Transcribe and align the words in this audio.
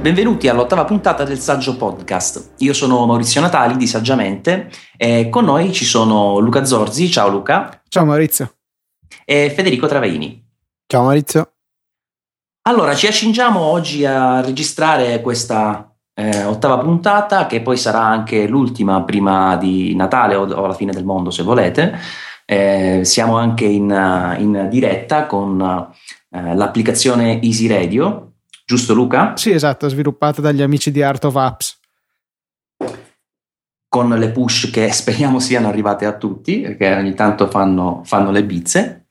Benvenuti 0.00 0.48
all'ottava 0.48 0.86
puntata 0.86 1.24
del 1.24 1.38
Saggio 1.38 1.76
Podcast. 1.76 2.54
Io 2.60 2.72
sono 2.72 3.04
Maurizio 3.04 3.42
Natali 3.42 3.76
di 3.76 3.86
Saggiamente 3.86 4.70
e 4.96 5.28
con 5.28 5.44
noi 5.44 5.74
ci 5.74 5.84
sono 5.84 6.38
Luca 6.38 6.64
Zorzi. 6.64 7.10
Ciao 7.10 7.28
Luca. 7.28 7.82
Ciao 7.86 8.06
Maurizio. 8.06 8.54
E 9.26 9.52
Federico 9.54 9.86
Travaini. 9.86 10.42
Ciao 10.86 11.02
Maurizio. 11.02 11.52
Allora, 12.62 12.94
ci 12.94 13.08
accingiamo 13.08 13.60
oggi 13.60 14.06
a 14.06 14.40
registrare 14.40 15.20
questa 15.20 15.94
eh, 16.14 16.44
ottava 16.44 16.78
puntata, 16.78 17.44
che 17.44 17.60
poi 17.60 17.76
sarà 17.76 18.00
anche 18.00 18.46
l'ultima 18.46 19.02
prima 19.02 19.58
di 19.58 19.94
Natale 19.94 20.34
o, 20.34 20.50
o 20.50 20.64
alla 20.64 20.72
fine 20.72 20.92
del 20.92 21.04
mondo, 21.04 21.30
se 21.30 21.42
volete. 21.42 21.98
Eh, 22.46 23.00
siamo 23.04 23.36
anche 23.36 23.66
in, 23.66 23.90
in 24.38 24.66
diretta 24.70 25.26
con 25.26 25.60
eh, 26.30 26.54
l'applicazione 26.54 27.42
Easy 27.42 27.66
Radio, 27.66 28.29
giusto 28.70 28.94
Luca? 28.94 29.36
Sì, 29.36 29.50
esatto, 29.50 29.88
sviluppata 29.88 30.40
dagli 30.40 30.62
amici 30.62 30.92
di 30.92 31.02
Art 31.02 31.24
of 31.24 31.34
Apps. 31.34 31.80
Con 33.88 34.10
le 34.10 34.30
push 34.30 34.70
che 34.70 34.92
speriamo 34.94 35.40
siano 35.40 35.66
arrivate 35.66 36.06
a 36.06 36.16
tutti, 36.16 36.60
perché 36.60 36.94
ogni 36.94 37.14
tanto 37.14 37.48
fanno, 37.48 38.02
fanno 38.04 38.30
le 38.30 38.44
bizze. 38.44 39.06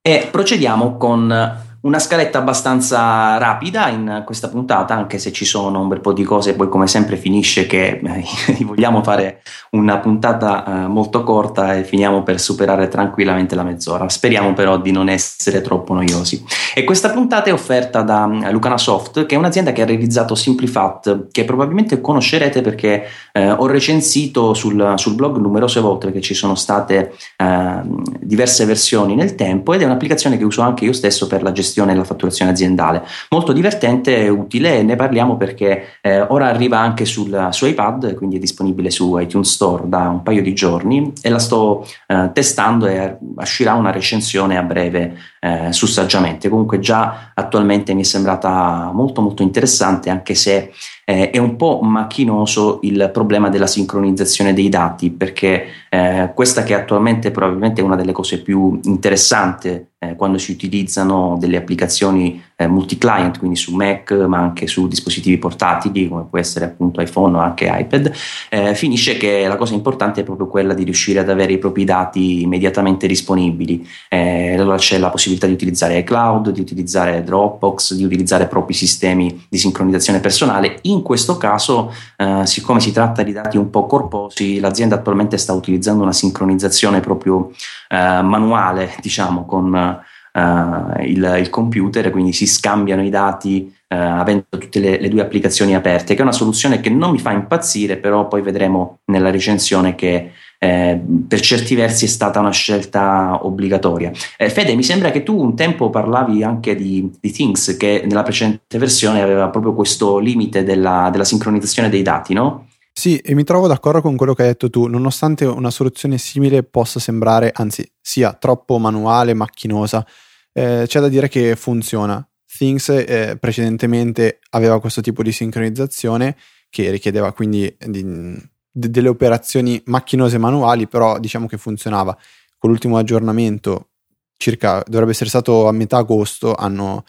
E 0.00 0.28
procediamo 0.30 0.96
con 0.96 1.66
una 1.80 2.00
scaletta 2.00 2.38
abbastanza 2.38 3.38
rapida 3.38 3.88
in 3.88 4.22
questa 4.26 4.48
puntata, 4.48 4.94
anche 4.94 5.18
se 5.18 5.30
ci 5.30 5.44
sono 5.44 5.80
un 5.80 5.86
bel 5.86 6.00
po' 6.00 6.12
di 6.12 6.24
cose, 6.24 6.54
poi 6.54 6.68
come 6.68 6.88
sempre 6.88 7.16
finisce 7.16 7.66
che 7.66 8.00
eh, 8.02 8.24
vogliamo 8.64 9.02
fare 9.04 9.42
una 9.70 9.98
puntata 9.98 10.64
eh, 10.64 10.86
molto 10.88 11.22
corta 11.22 11.76
e 11.76 11.84
finiamo 11.84 12.24
per 12.24 12.40
superare 12.40 12.88
tranquillamente 12.88 13.54
la 13.54 13.62
mezz'ora. 13.62 14.08
Speriamo 14.08 14.54
però 14.54 14.78
di 14.78 14.90
non 14.90 15.08
essere 15.08 15.60
troppo 15.60 15.94
noiosi. 15.94 16.44
E 16.74 16.82
questa 16.82 17.10
puntata 17.10 17.48
è 17.48 17.52
offerta 17.52 18.02
da 18.02 18.24
uh, 18.24 18.50
Lucana 18.50 18.78
Soft, 18.78 19.26
che 19.26 19.36
è 19.36 19.38
un'azienda 19.38 19.70
che 19.72 19.82
ha 19.82 19.86
realizzato 19.86 20.34
Simplifat, 20.34 21.28
che 21.30 21.44
probabilmente 21.44 22.00
conoscerete 22.00 22.60
perché 22.60 23.06
eh, 23.32 23.50
ho 23.50 23.66
recensito 23.66 24.52
sul, 24.52 24.94
sul, 24.96 25.14
blog 25.14 25.36
numerose 25.38 25.80
volte 25.80 26.06
perché 26.06 26.20
ci 26.20 26.34
sono 26.34 26.54
state 26.54 27.14
eh, 27.36 27.80
diverse 28.20 28.64
versioni 28.64 29.14
nel 29.14 29.34
tempo 29.34 29.72
ed 29.72 29.82
è 29.82 29.84
un'applicazione 29.84 30.36
che 30.36 30.44
uso 30.44 30.62
anche 30.62 30.84
io 30.84 30.92
stesso 30.92 31.26
per 31.26 31.42
la 31.42 31.52
gestione 31.52 31.66
gestione 31.68 31.92
della 31.92 32.04
fatturazione 32.04 32.50
aziendale. 32.50 33.04
Molto 33.30 33.52
divertente 33.52 34.16
e 34.16 34.28
utile, 34.28 34.82
ne 34.82 34.96
parliamo 34.96 35.36
perché 35.36 35.98
eh, 36.00 36.20
ora 36.22 36.48
arriva 36.48 36.78
anche 36.78 37.04
sul, 37.04 37.48
su 37.50 37.66
iPad, 37.66 38.14
quindi 38.14 38.36
è 38.36 38.38
disponibile 38.38 38.90
su 38.90 39.18
iTunes 39.18 39.50
Store 39.50 39.84
da 39.86 40.08
un 40.08 40.22
paio 40.22 40.42
di 40.42 40.54
giorni 40.54 41.12
e 41.20 41.28
la 41.28 41.38
sto 41.38 41.86
eh, 42.06 42.30
testando 42.32 42.86
e 42.86 43.16
uscirà 43.36 43.74
una 43.74 43.90
recensione 43.90 44.56
a 44.56 44.62
breve 44.62 45.16
eh, 45.40 45.72
su 45.72 45.86
Saggiamente. 45.86 46.48
Comunque 46.48 46.78
già 46.80 47.32
attualmente 47.34 47.94
mi 47.94 48.02
è 48.02 48.04
sembrata 48.04 48.90
molto 48.92 49.20
molto 49.20 49.42
interessante 49.42 50.10
anche 50.10 50.34
se 50.34 50.72
eh, 51.04 51.30
è 51.30 51.38
un 51.38 51.56
po' 51.56 51.80
macchinoso 51.82 52.80
il 52.82 53.10
problema 53.12 53.48
della 53.48 53.66
sincronizzazione 53.66 54.52
dei 54.52 54.68
dati 54.68 55.10
perché 55.10 55.66
eh, 55.88 56.32
questa 56.34 56.62
che 56.62 56.74
attualmente 56.74 57.30
probabilmente 57.30 57.80
è 57.80 57.84
una 57.84 57.96
delle 57.96 58.12
cose 58.12 58.42
più 58.42 58.78
interessanti 58.84 59.86
eh, 59.98 60.14
quando 60.14 60.38
si 60.38 60.52
utilizzano 60.52 61.36
delle 61.40 61.56
applicazioni 61.56 62.42
eh, 62.54 62.66
multi-client, 62.66 63.38
quindi 63.38 63.56
su 63.56 63.74
Mac 63.74 64.10
ma 64.12 64.38
anche 64.38 64.66
su 64.66 64.86
dispositivi 64.88 65.38
portatili 65.38 66.08
come 66.08 66.24
può 66.28 66.38
essere 66.38 66.66
appunto 66.66 67.00
iPhone 67.00 67.36
o 67.36 67.40
anche 67.40 67.68
iPad, 67.70 68.12
eh, 68.48 68.74
finisce 68.74 69.16
che 69.16 69.46
la 69.46 69.56
cosa 69.56 69.74
importante 69.74 70.20
è 70.20 70.24
proprio 70.24 70.46
quella 70.46 70.74
di 70.74 70.84
riuscire 70.84 71.18
ad 71.18 71.28
avere 71.28 71.52
i 71.52 71.58
propri 71.58 71.84
dati 71.84 72.42
immediatamente 72.42 73.06
disponibili. 73.06 73.86
Eh, 74.08 74.54
allora 74.54 74.76
c'è 74.76 74.98
la 74.98 75.10
possibilità 75.10 75.46
di 75.46 75.52
utilizzare 75.52 75.98
iCloud, 75.98 76.50
di 76.50 76.60
utilizzare 76.60 77.22
Dropbox, 77.22 77.94
di 77.94 78.04
utilizzare 78.04 78.46
propri 78.46 78.74
sistemi 78.74 79.46
di 79.48 79.58
sincronizzazione 79.58 80.20
personale. 80.20 80.78
In 80.82 81.02
questo 81.02 81.36
caso, 81.36 81.92
eh, 82.16 82.42
siccome 82.44 82.80
si 82.80 82.92
tratta 82.92 83.22
di 83.22 83.32
dati 83.32 83.56
un 83.56 83.70
po' 83.70 83.86
corposi, 83.86 84.60
l'azienda 84.60 84.96
attualmente 84.96 85.38
sta 85.38 85.52
utilizzando 85.52 86.02
una 86.02 86.12
sincronizzazione 86.12 87.00
proprio 87.00 87.50
eh, 87.88 88.22
manuale, 88.22 88.94
diciamo, 89.00 89.44
con 89.44 89.72
uh, 89.72 91.02
il, 91.02 91.36
il, 91.38 91.50
computer, 91.50 92.10
quindi 92.10 92.32
si 92.32 92.46
scambiano 92.46 93.02
i 93.02 93.10
dati 93.10 93.74
uh, 93.88 93.94
avendo 93.94 94.44
tutte 94.50 94.78
le, 94.78 95.00
le, 95.00 95.08
due 95.08 95.22
applicazioni 95.22 95.74
aperte, 95.74 96.14
che 96.14 96.20
è 96.20 96.22
una 96.22 96.32
soluzione 96.32 96.80
che 96.80 96.90
non 96.90 97.10
mi 97.10 97.18
fa 97.18 97.32
impazzire, 97.32 97.96
però 97.96 98.28
poi 98.28 98.42
vedremo 98.42 98.98
nella 99.06 99.30
recensione 99.30 99.94
che 99.94 100.32
eh, 100.60 101.00
per 101.28 101.40
certi 101.40 101.74
versi 101.76 102.04
è 102.04 102.08
stata 102.08 102.40
una 102.40 102.50
scelta 102.50 103.38
obbligatoria. 103.46 104.10
Eh, 104.36 104.50
Fede, 104.50 104.74
mi 104.74 104.82
sembra 104.82 105.10
che 105.10 105.22
tu 105.22 105.40
un 105.40 105.54
tempo 105.54 105.88
parlavi 105.88 106.42
anche 106.42 106.74
di, 106.74 107.10
di, 107.20 107.30
Things, 107.30 107.76
che 107.76 108.02
nella 108.04 108.24
precedente 108.24 108.76
versione 108.78 109.22
aveva 109.22 109.48
proprio 109.48 109.72
questo 109.72 110.18
limite 110.18 110.64
della, 110.64 111.10
della 111.12 111.24
sincronizzazione 111.24 111.88
dei 111.88 112.02
dati, 112.02 112.34
no? 112.34 112.66
Sì, 112.98 113.18
e 113.18 113.32
mi 113.36 113.44
trovo 113.44 113.68
d'accordo 113.68 114.00
con 114.00 114.16
quello 114.16 114.34
che 114.34 114.42
hai 114.42 114.48
detto 114.48 114.70
tu, 114.70 114.88
nonostante 114.88 115.44
una 115.44 115.70
soluzione 115.70 116.18
simile 116.18 116.64
possa 116.64 116.98
sembrare, 116.98 117.52
anzi, 117.54 117.88
sia 118.00 118.32
troppo 118.32 118.76
manuale, 118.78 119.34
macchinosa, 119.34 120.04
eh, 120.52 120.82
c'è 120.84 120.98
da 120.98 121.06
dire 121.06 121.28
che 121.28 121.54
funziona. 121.54 122.28
Things 122.44 122.88
eh, 122.88 123.36
precedentemente 123.38 124.40
aveva 124.50 124.80
questo 124.80 125.00
tipo 125.00 125.22
di 125.22 125.30
sincronizzazione 125.30 126.36
che 126.68 126.90
richiedeva 126.90 127.32
quindi 127.32 127.72
di, 127.78 128.02
de, 128.02 128.90
delle 128.90 129.08
operazioni 129.08 129.80
macchinose 129.84 130.36
manuali, 130.38 130.88
però 130.88 131.20
diciamo 131.20 131.46
che 131.46 131.56
funzionava. 131.56 132.18
Con 132.58 132.70
l'ultimo 132.70 132.98
aggiornamento, 132.98 133.90
circa 134.36 134.82
dovrebbe 134.84 135.12
essere 135.12 135.28
stato 135.28 135.68
a 135.68 135.72
metà 135.72 135.98
agosto, 135.98 136.52
hanno, 136.52 137.04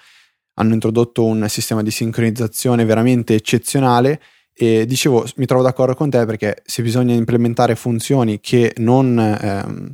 hanno 0.54 0.74
introdotto 0.76 1.26
un 1.26 1.48
sistema 1.50 1.82
di 1.82 1.90
sincronizzazione 1.90 2.86
veramente 2.86 3.34
eccezionale 3.34 4.22
e 4.62 4.86
dicevo, 4.86 5.26
mi 5.38 5.46
trovo 5.46 5.64
d'accordo 5.64 5.96
con 5.96 6.10
te 6.10 6.26
perché 6.26 6.62
se 6.66 6.82
bisogna 6.82 7.14
implementare 7.14 7.76
funzioni 7.76 8.42
che 8.42 8.74
non, 8.80 9.18
ehm, 9.18 9.94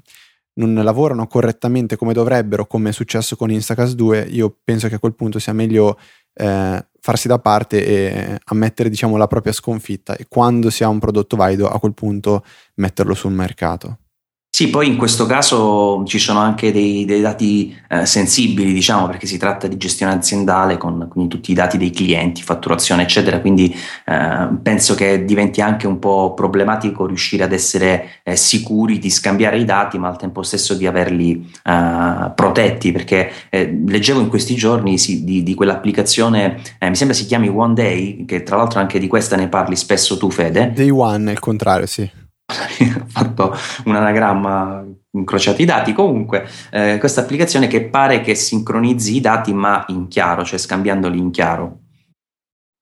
non 0.54 0.74
lavorano 0.74 1.28
correttamente 1.28 1.96
come 1.96 2.14
dovrebbero, 2.14 2.66
come 2.66 2.90
è 2.90 2.92
successo 2.92 3.36
con 3.36 3.52
Instacast 3.52 3.94
2, 3.94 4.22
io 4.32 4.58
penso 4.64 4.88
che 4.88 4.96
a 4.96 5.00
quel 5.00 5.14
punto 5.14 5.38
sia 5.38 5.54
meglio 5.54 6.00
eh, 6.34 6.84
farsi 7.00 7.28
da 7.28 7.38
parte 7.38 7.86
e 7.86 8.40
ammettere 8.46 8.90
diciamo, 8.90 9.18
la 9.18 9.28
propria 9.28 9.54
sconfitta 9.54 10.16
e 10.16 10.26
quando 10.28 10.72
si 10.72 10.84
ha 10.84 10.88
un 10.88 10.98
prodotto 10.98 11.36
valido 11.36 11.70
a 11.70 11.80
quel 11.80 11.94
punto 11.94 12.44
metterlo 12.78 13.14
sul 13.14 13.34
mercato. 13.34 14.00
Sì, 14.56 14.70
poi 14.70 14.88
in 14.88 14.96
questo 14.96 15.26
caso 15.26 16.06
ci 16.06 16.18
sono 16.18 16.40
anche 16.40 16.72
dei, 16.72 17.04
dei 17.04 17.20
dati 17.20 17.78
eh, 17.90 18.06
sensibili, 18.06 18.72
diciamo, 18.72 19.06
perché 19.06 19.28
si 19.28 19.38
tratta 19.38 19.68
di 19.68 19.76
gestione 19.76 20.14
aziendale 20.14 20.78
con 20.78 21.10
tutti 21.28 21.52
i 21.52 21.54
dati 21.54 21.78
dei 21.78 21.92
clienti, 21.92 22.42
fatturazione, 22.42 23.02
eccetera. 23.02 23.42
Quindi 23.42 23.76
eh, 24.06 24.48
penso 24.64 24.96
che 24.96 25.26
diventi 25.26 25.60
anche 25.60 25.88
un 25.88 26.00
po' 26.00 26.34
problematico 26.34 27.06
riuscire 27.06 27.44
ad 27.44 27.52
essere 27.52 28.22
eh, 28.24 28.38
sicuri 28.38 28.98
di 28.98 29.10
scambiare 29.10 29.58
i 29.58 29.66
dati, 29.66 29.98
ma 29.98 30.08
al 30.08 30.16
tempo 30.16 30.42
stesso 30.42 30.74
di 30.74 30.88
averli 30.88 31.52
eh, 31.62 32.32
protetti. 32.34 32.94
Perché 32.94 33.30
eh, 33.50 33.78
leggevo 33.86 34.22
in 34.22 34.30
questi 34.30 34.56
giorni 34.56 34.98
sì, 34.98 35.26
di, 35.26 35.44
di, 35.44 35.54
quell'applicazione, 35.54 36.62
eh, 36.80 36.88
mi 36.88 36.96
sembra 36.96 37.14
si 37.14 37.26
chiami 37.26 37.50
One 37.50 37.74
Day, 37.74 38.24
che 38.24 38.44
tra 38.44 38.56
l'altro 38.56 38.80
anche 38.80 39.00
di 39.00 39.08
questa 39.08 39.36
ne 39.36 39.50
parli 39.50 39.76
spesso 39.76 40.16
tu, 40.16 40.32
Fede. 40.32 40.72
Day 40.74 40.92
One, 40.92 41.30
il 41.30 41.40
contrario, 41.40 41.88
sì 41.88 42.24
ho 43.02 43.06
fatto 43.08 43.56
un 43.86 43.96
anagramma 43.96 44.86
incrociati 45.12 45.64
i 45.64 45.66
dati. 45.66 45.94
Comunque 45.94 46.48
eh, 46.72 46.98
questa 47.00 47.22
applicazione 47.22 47.68
che 47.68 47.86
pare 47.86 48.22
che 48.22 48.36
sincronizzi 48.36 49.16
i 49.16 49.22
dati 49.22 49.54
ma 49.54 49.84
in 49.88 50.08
chiaro 50.08 50.44
cioè 50.44 50.60
scambiandoli 50.60 51.18
in 51.18 51.32
chiaro. 51.32 51.80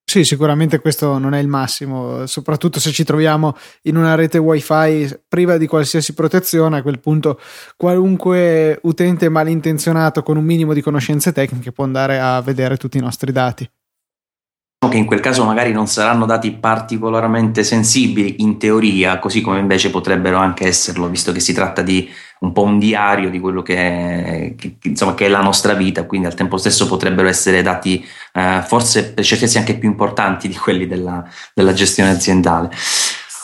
Sì, 0.06 0.24
sicuramente 0.25 0.79
questo 0.79 1.18
non 1.18 1.34
è 1.34 1.40
il 1.40 1.47
massimo, 1.47 2.28
soprattutto 2.28 2.79
se 2.79 2.91
ci 2.91 3.03
troviamo 3.03 3.56
in 3.84 3.97
una 3.97 4.13
rete 4.13 4.38
wifi 4.38 5.09
priva 5.28 5.57
di 5.57 5.66
qualsiasi 5.66 6.13
protezione, 6.13 6.77
a 6.77 6.81
quel 6.83 7.00
punto 7.00 7.39
qualunque 7.75 8.80
utente 8.83 9.30
malintenzionato 9.30 10.21
con 10.21 10.38
un 10.38 10.44
minimo 10.44 10.74
di 10.74 10.81
conoscenze 10.81 11.31
tecniche 11.31 11.71
può 11.71 11.83
andare 11.83 12.19
a 12.19 12.39
vedere 12.42 12.77
tutti 12.77 12.98
i 12.98 13.01
nostri 13.01 13.31
dati 13.31 13.68
che 14.88 14.97
in 14.97 15.06
quel 15.06 15.19
caso 15.19 15.44
magari 15.44 15.71
non 15.71 15.88
saranno 15.88 16.25
dati 16.25 16.51
particolarmente 16.51 17.63
sensibili 17.63 18.35
in 18.39 18.57
teoria, 18.57 19.19
così 19.19 19.41
come 19.41 19.59
invece 19.59 19.89
potrebbero 19.89 20.38
anche 20.38 20.68
esserlo, 20.68 21.07
visto 21.07 21.31
che 21.31 21.39
si 21.39 21.53
tratta 21.53 21.81
di 21.81 22.09
un 22.39 22.51
po' 22.51 22.63
un 22.63 22.77
diario 22.77 23.30
di 23.30 23.39
quello 23.39 23.62
che 23.62 23.75
è, 23.75 24.56
che, 24.56 24.75
insomma, 24.83 25.13
che 25.13 25.25
è 25.25 25.30
la 25.30 25.41
nostra 25.41 25.74
vita, 25.74 26.06
quindi 26.06 26.27
al 26.27 26.33
tempo 26.33 26.57
stesso 26.57 26.88
potrebbero 26.88 27.27
essere 27.27 27.62
dati 27.62 28.06
eh, 28.33 28.62
forse 28.65 29.13
per 29.13 29.24
certi 29.24 29.44
versi 29.44 29.57
anche 29.57 29.77
più 29.77 29.89
importanti 29.89 30.47
di 30.47 30.56
quelli 30.56 30.85
della, 30.85 31.24
della 31.53 31.74
gestione 31.74 32.12
aziendale. 32.12 32.69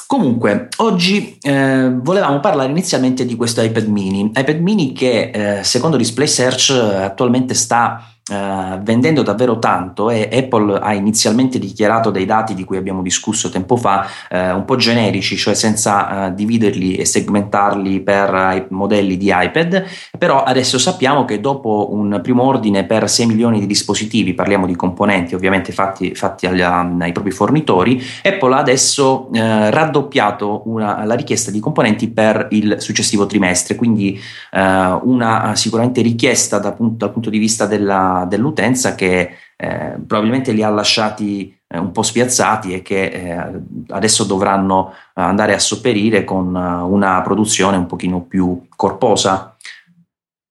Comunque, 0.06 0.70
oggi 0.78 1.38
eh, 1.40 1.92
volevamo 1.94 2.40
parlare 2.40 2.72
inizialmente 2.72 3.26
di 3.26 3.36
questo 3.36 3.62
iPad 3.62 3.86
mini, 3.86 4.32
iPad 4.36 4.60
mini 4.60 4.92
che 4.92 5.30
eh, 5.32 5.64
secondo 5.64 5.98
Display 5.98 6.26
Search 6.26 6.72
attualmente 6.72 7.54
sta 7.54 8.12
uh, 8.30 8.80
vendendo 8.82 9.22
davvero 9.22 9.60
tanto 9.60 10.10
e 10.10 10.30
Apple 10.32 10.80
ha 10.80 10.94
inizialmente 10.94 11.60
dichiarato 11.60 12.10
dei 12.10 12.26
dati 12.26 12.54
di 12.54 12.64
cui 12.64 12.78
abbiamo 12.78 13.02
discusso 13.02 13.50
tempo 13.50 13.76
fa 13.76 14.08
uh, 14.30 14.36
un 14.56 14.66
po' 14.66 14.76
generici, 14.76 15.36
cioè 15.36 15.54
senza 15.54 16.28
uh, 16.28 16.34
dividerli 16.34 16.96
e 16.96 17.06
segmentarli 17.06 18.02
per 18.02 18.68
modelli 18.70 19.18
di 19.18 19.32
iPad, 19.36 19.86
però 20.18 20.44
adesso 20.44 20.78
sappiamo 20.78 21.26
che 21.26 21.40
dopo 21.40 21.90
un 21.92 22.20
primo 22.22 22.44
ordine 22.44 22.86
per 22.86 23.10
6 23.10 23.26
milioni 23.26 23.60
di 23.60 23.68
dispositivi, 23.68 24.34
parliamo 24.34 24.66
di 24.66 24.76
componenti 24.76 25.36
ovviamente 25.36 25.72
fatti, 25.72 26.16
fatti 26.16 26.46
agli, 26.46 26.62
ai 26.62 27.12
propri 27.12 27.32
fornitori, 27.32 28.02
Apple 28.24 28.54
ha 28.54 28.58
adesso 28.58 29.30
raddoppiato 29.32 30.64
una, 30.66 31.06
la 31.06 31.14
richiesta 31.16 31.52
di 31.52 31.60
componenti 31.60 32.10
per 32.10 32.48
il 32.52 32.78
successivo 32.80 33.26
trimestre, 33.26 33.76
quindi 33.76 34.20
una 34.52 35.54
sicuramente 35.56 36.02
richiesta 36.02 36.60
da, 36.60 36.76
dal 36.78 37.12
punto 37.12 37.30
di 37.30 37.38
vista 37.38 37.66
della, 37.66 38.19
dell'utenza 38.26 38.96
che 38.96 39.36
eh, 39.56 39.96
probabilmente 40.06 40.52
li 40.52 40.64
ha 40.64 40.70
lasciati 40.70 41.58
eh, 41.68 41.78
un 41.78 41.92
po' 41.92 42.02
spiazzati 42.02 42.74
e 42.74 42.82
che 42.82 43.04
eh, 43.04 43.62
adesso 43.90 44.24
dovranno 44.24 44.94
andare 45.14 45.54
a 45.54 45.60
sopperire 45.60 46.24
con 46.24 46.56
una 46.56 47.22
produzione 47.22 47.76
un 47.76 47.86
pochino 47.86 48.22
più 48.22 48.68
corposa. 48.76 49.56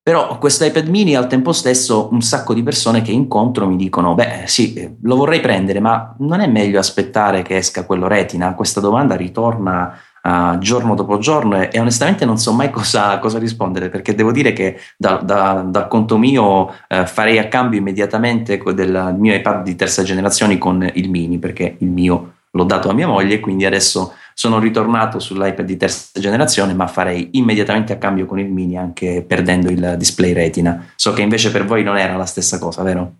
Però 0.03 0.39
questo 0.39 0.65
iPad 0.65 0.89
mini 0.89 1.15
al 1.15 1.27
tempo 1.27 1.53
stesso 1.53 2.09
un 2.13 2.23
sacco 2.23 2.55
di 2.55 2.63
persone 2.63 3.03
che 3.03 3.13
incontro 3.13 3.67
mi 3.67 3.77
dicono 3.77 4.15
beh 4.15 4.45
sì, 4.47 4.97
lo 5.03 5.17
vorrei 5.17 5.41
prendere, 5.41 5.81
ma 5.81 6.15
non 6.21 6.41
è 6.41 6.47
meglio 6.47 6.79
aspettare 6.79 7.43
che 7.43 7.57
esca 7.57 7.85
quello 7.85 8.07
retina? 8.07 8.55
Questa 8.55 8.81
domanda 8.81 9.17
ritorna 9.17 9.99
uh, 10.23 10.59
giorno 10.59 10.95
dopo 10.95 11.19
giorno 11.19 11.61
e, 11.61 11.69
e, 11.73 11.81
onestamente 11.81 12.25
non 12.25 12.39
so 12.39 12.53
mai 12.53 12.71
cosa, 12.73 13.19
cosa, 13.19 13.39
rispondere 13.39 13.89
perché 13.89 14.15
devo 14.15 14.33
dire 14.33 14.53
che 14.53 14.79
da, 14.97 15.17
da, 15.17 15.65
dal 15.67 15.89
conto 15.89 16.19
mio 16.19 16.67
uh, 16.67 17.05
farei 17.05 17.39
a 17.39 17.49
cambio 17.49 17.79
immediatamente 17.79 18.61
del 18.75 19.15
mio 19.19 19.35
iPad 19.35 19.63
di 19.63 19.77
terza 19.77 20.03
generazione 20.03 20.59
con 20.59 20.89
il 20.95 21.11
mini 21.11 21.39
perché 21.39 21.77
il 21.79 21.89
mio 21.89 22.35
l'ho 22.51 22.65
dato 22.65 22.89
a 22.89 22.95
mia 22.95 23.07
moglie 23.07 23.41
quindi 23.41 23.65
adesso 23.67 24.15
sono 24.35 24.59
ritornato 24.59 25.19
sull'iPad 25.19 25.65
di 25.65 25.77
terza 25.77 26.19
generazione 26.21 26.73
ma 26.73 26.87
farei 26.87 27.31
immediatamente 27.33 27.93
a 27.93 27.99
cambio 27.99 28.25
con 28.27 28.39
il 28.39 28.51
mini 28.51 28.77
anche 28.77 29.25
perdendo 29.27 29.71
il 29.71 29.95
display 29.99 30.33
retina 30.33 30.93
so 30.97 31.13
che 31.13 31.23
invece 31.23 31.51
per 31.51 31.65
voi 31.65 31.83
non 31.83 31.99
era 31.99 32.17
la 32.17 32.27
stessa 32.27 32.59
cosa 32.59 32.83
vero? 32.83 33.13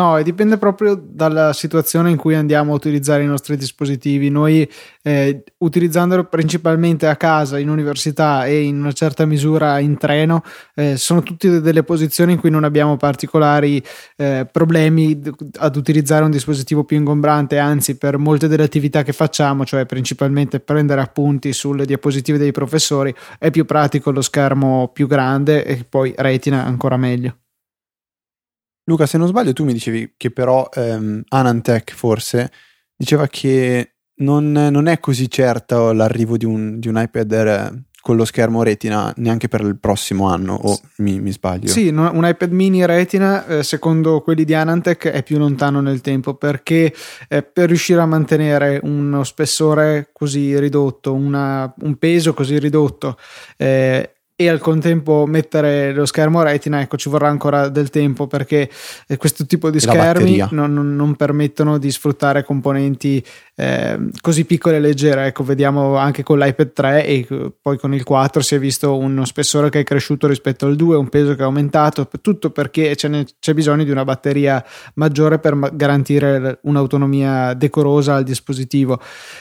No, 0.00 0.22
dipende 0.22 0.56
proprio 0.56 0.94
dalla 0.94 1.52
situazione 1.52 2.08
in 2.08 2.16
cui 2.16 2.34
andiamo 2.34 2.72
a 2.72 2.74
utilizzare 2.74 3.22
i 3.22 3.26
nostri 3.26 3.58
dispositivi. 3.58 4.30
Noi 4.30 4.66
eh, 5.02 5.44
utilizzandolo 5.58 6.24
principalmente 6.24 7.06
a 7.06 7.16
casa, 7.16 7.58
in 7.58 7.68
università 7.68 8.46
e 8.46 8.62
in 8.62 8.78
una 8.78 8.92
certa 8.92 9.26
misura 9.26 9.78
in 9.78 9.98
treno, 9.98 10.42
eh, 10.74 10.96
sono 10.96 11.22
tutte 11.22 11.60
delle 11.60 11.82
posizioni 11.82 12.32
in 12.32 12.38
cui 12.38 12.48
non 12.48 12.64
abbiamo 12.64 12.96
particolari 12.96 13.84
eh, 14.16 14.48
problemi 14.50 15.20
ad 15.58 15.76
utilizzare 15.76 16.24
un 16.24 16.30
dispositivo 16.30 16.84
più 16.84 16.96
ingombrante, 16.96 17.58
anzi 17.58 17.98
per 17.98 18.16
molte 18.16 18.48
delle 18.48 18.62
attività 18.62 19.02
che 19.02 19.12
facciamo, 19.12 19.66
cioè 19.66 19.84
principalmente 19.84 20.60
prendere 20.60 21.02
appunti 21.02 21.52
sulle 21.52 21.84
diapositive 21.84 22.38
dei 22.38 22.52
professori, 22.52 23.14
è 23.38 23.50
più 23.50 23.66
pratico 23.66 24.10
lo 24.10 24.22
schermo 24.22 24.88
più 24.94 25.06
grande 25.06 25.62
e 25.62 25.84
poi 25.86 26.14
retina 26.16 26.64
ancora 26.64 26.96
meglio. 26.96 27.34
Luca, 28.84 29.06
se 29.06 29.18
non 29.18 29.28
sbaglio, 29.28 29.52
tu 29.52 29.64
mi 29.64 29.72
dicevi 29.72 30.14
che 30.16 30.30
però 30.30 30.68
ehm, 30.72 31.22
Anantech 31.28 31.94
forse 31.94 32.50
diceva 32.96 33.26
che 33.28 33.94
non, 34.16 34.52
non, 34.52 34.86
è 34.86 35.00
così 35.00 35.30
certo 35.30 35.92
l'arrivo 35.92 36.36
di 36.36 36.44
un, 36.44 36.78
di 36.78 36.88
un 36.88 37.00
iPad 37.00 37.32
Air 37.32 37.82
con 38.00 38.16
lo 38.16 38.24
schermo 38.24 38.62
retina 38.62 39.12
neanche 39.16 39.48
per 39.48 39.60
il 39.60 39.78
prossimo 39.78 40.28
anno 40.28 40.54
o 40.54 40.78
mi, 40.96 41.20
mi 41.20 41.32
sbaglio? 41.32 41.68
Sì, 41.68 41.88
un 41.88 42.22
iPad 42.24 42.50
mini 42.50 42.84
retina 42.86 43.46
eh, 43.46 43.62
secondo 43.62 44.22
quelli 44.22 44.44
di 44.44 44.54
Anantech 44.54 45.08
è 45.08 45.22
più 45.22 45.38
lontano 45.38 45.80
nel 45.80 46.00
tempo 46.00 46.34
perché 46.34 46.92
eh, 47.28 47.42
per 47.42 47.68
riuscire 47.68 48.00
a 48.00 48.06
mantenere 48.06 48.80
uno 48.82 49.22
spessore 49.22 50.08
così 50.12 50.58
ridotto, 50.58 51.12
una, 51.12 51.72
un 51.82 51.96
peso 51.96 52.32
così 52.32 52.58
ridotto 52.58 53.18
eh, 53.56 54.14
e 54.40 54.48
al 54.48 54.58
contempo 54.58 55.26
mettere 55.26 55.92
lo 55.92 56.06
schermo 56.06 56.42
retina, 56.42 56.80
ecco, 56.80 56.96
ci 56.96 57.10
vorrà 57.10 57.28
ancora 57.28 57.68
del 57.68 57.90
tempo 57.90 58.26
perché 58.26 58.70
eh, 59.06 59.18
questo 59.18 59.44
tipo 59.44 59.68
di 59.68 59.78
schermi 59.78 60.46
non, 60.52 60.96
non, 60.96 61.14
permettono 61.14 61.76
di 61.76 61.90
sfruttare 61.90 62.42
componenti 62.42 63.22
eh, 63.54 63.98
così 64.18 64.46
piccole 64.46 64.76
e 64.76 64.80
leggere. 64.80 65.26
Ecco, 65.26 65.44
vediamo 65.44 65.96
anche 65.96 66.22
con 66.22 66.38
l'iPad 66.38 66.72
3 66.72 67.04
e 67.04 67.26
poi 67.60 67.76
con 67.76 67.92
il 67.92 68.02
4 68.02 68.40
si 68.40 68.54
è 68.54 68.58
visto 68.58 68.96
uno 68.96 69.26
spessore 69.26 69.68
che 69.68 69.80
è 69.80 69.84
cresciuto 69.84 70.26
rispetto 70.26 70.64
al 70.64 70.74
2, 70.74 70.96
un 70.96 71.10
peso 71.10 71.34
che 71.34 71.42
è 71.42 71.44
aumentato, 71.44 72.08
tutto 72.22 72.48
perché 72.48 72.94
c'è, 72.94 73.10
c'è 73.38 73.52
bisogno 73.52 73.84
di 73.84 73.90
una 73.90 74.04
batteria 74.04 74.64
maggiore 74.94 75.38
per 75.38 75.54
garantire 75.74 76.60
un'autonomia 76.62 77.52
decorosa 77.52 78.14
al 78.14 78.24
dispositivo. 78.24 78.98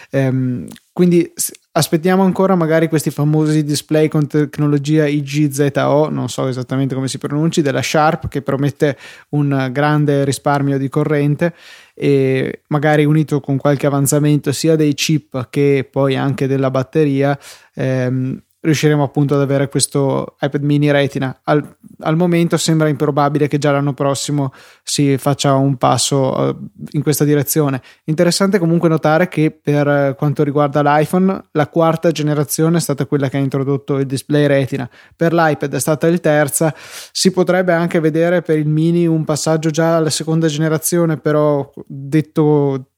Eh, 0.09 0.67
quindi 0.99 1.31
aspettiamo 1.71 2.23
ancora 2.23 2.55
magari 2.55 2.89
questi 2.89 3.09
famosi 3.09 3.63
display 3.63 4.09
con 4.09 4.27
tecnologia 4.27 5.07
IGZO, 5.07 6.09
non 6.09 6.27
so 6.27 6.47
esattamente 6.49 6.93
come 6.93 7.07
si 7.07 7.17
pronunci, 7.17 7.61
della 7.61 7.81
Sharp 7.81 8.27
che 8.27 8.41
promette 8.41 8.97
un 9.29 9.69
grande 9.71 10.25
risparmio 10.25 10.77
di 10.77 10.89
corrente 10.89 11.53
e 11.93 12.63
magari 12.67 13.05
unito 13.05 13.39
con 13.39 13.55
qualche 13.55 13.87
avanzamento 13.87 14.51
sia 14.51 14.75
dei 14.75 14.93
chip 14.93 15.47
che 15.49 15.87
poi 15.89 16.17
anche 16.17 16.47
della 16.47 16.69
batteria 16.69 17.39
ehm, 17.75 18.37
riusciremo 18.61 19.03
appunto 19.03 19.35
ad 19.35 19.41
avere 19.41 19.69
questo 19.69 20.35
iPad 20.39 20.63
mini 20.63 20.91
retina. 20.91 21.39
Al, 21.43 21.77
al, 21.99 22.15
momento 22.17 22.57
sembra 22.57 22.89
improbabile 22.89 23.47
che 23.47 23.57
già 23.57 23.71
l'anno 23.71 23.93
prossimo 23.93 24.51
si 24.83 25.17
faccia 25.17 25.53
un 25.55 25.77
passo 25.77 26.37
uh, 26.37 26.69
in 26.91 27.01
questa 27.01 27.23
direzione. 27.23 27.81
Interessante 28.05 28.59
comunque 28.59 28.89
notare 28.89 29.29
che 29.29 29.51
per 29.51 30.15
quanto 30.17 30.43
riguarda 30.43 30.81
l'iPhone, 30.81 31.45
la 31.51 31.67
quarta 31.67 32.11
generazione 32.11 32.77
è 32.77 32.81
stata 32.81 33.05
quella 33.05 33.29
che 33.29 33.37
ha 33.37 33.41
introdotto 33.41 33.97
il 33.97 34.05
display 34.05 34.45
retina. 34.45 34.89
Per 35.15 35.33
l'iPad 35.33 35.73
è 35.73 35.79
stata 35.79 36.07
il 36.07 36.19
terza. 36.19 36.73
Si 37.11 37.31
potrebbe 37.31 37.71
anche 37.71 37.99
vedere 37.99 38.41
per 38.41 38.57
il 38.57 38.67
mini 38.67 39.07
un 39.07 39.23
passaggio 39.23 39.69
già 39.69 39.95
alla 39.97 40.09
seconda 40.09 40.47
generazione, 40.47 41.17
però 41.17 41.69
detto 41.85 42.89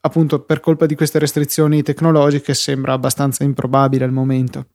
appunto 0.00 0.40
per 0.40 0.60
colpa 0.60 0.84
di 0.86 0.94
queste 0.94 1.18
restrizioni 1.18 1.82
tecnologiche 1.82 2.52
sembra 2.52 2.92
abbastanza 2.92 3.44
improbabile 3.44 4.04
al 4.04 4.12
momento. 4.12 4.66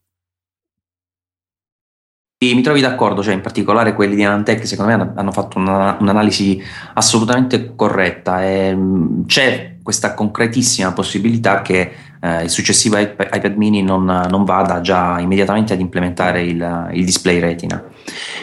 Mi 2.41 2.61
trovi 2.61 2.79
d'accordo, 2.79 3.21
cioè 3.21 3.33
in 3.33 3.41
particolare 3.41 3.93
quelli 3.93 4.15
di 4.15 4.23
Anantech 4.23 4.65
secondo 4.65 4.95
me 4.95 5.11
hanno 5.13 5.31
fatto 5.33 5.57
una, 5.57 5.97
un'analisi 5.99 6.63
assolutamente 6.93 7.75
corretta 7.75 8.41
e 8.45 8.73
mm, 8.73 9.25
c'è 9.25 9.75
questa 9.83 10.13
concretissima 10.13 10.93
possibilità 10.93 11.61
che 11.61 11.91
eh, 12.21 12.43
il 12.43 12.49
successivo 12.49 12.97
iPad 12.97 13.55
mini 13.57 13.81
non, 13.81 14.05
non, 14.05 14.45
vada 14.45 14.79
già 14.79 15.19
immediatamente 15.19 15.73
ad 15.73 15.81
implementare 15.81 16.43
il, 16.43 16.89
il 16.93 17.03
display 17.03 17.39
retina. 17.39 17.83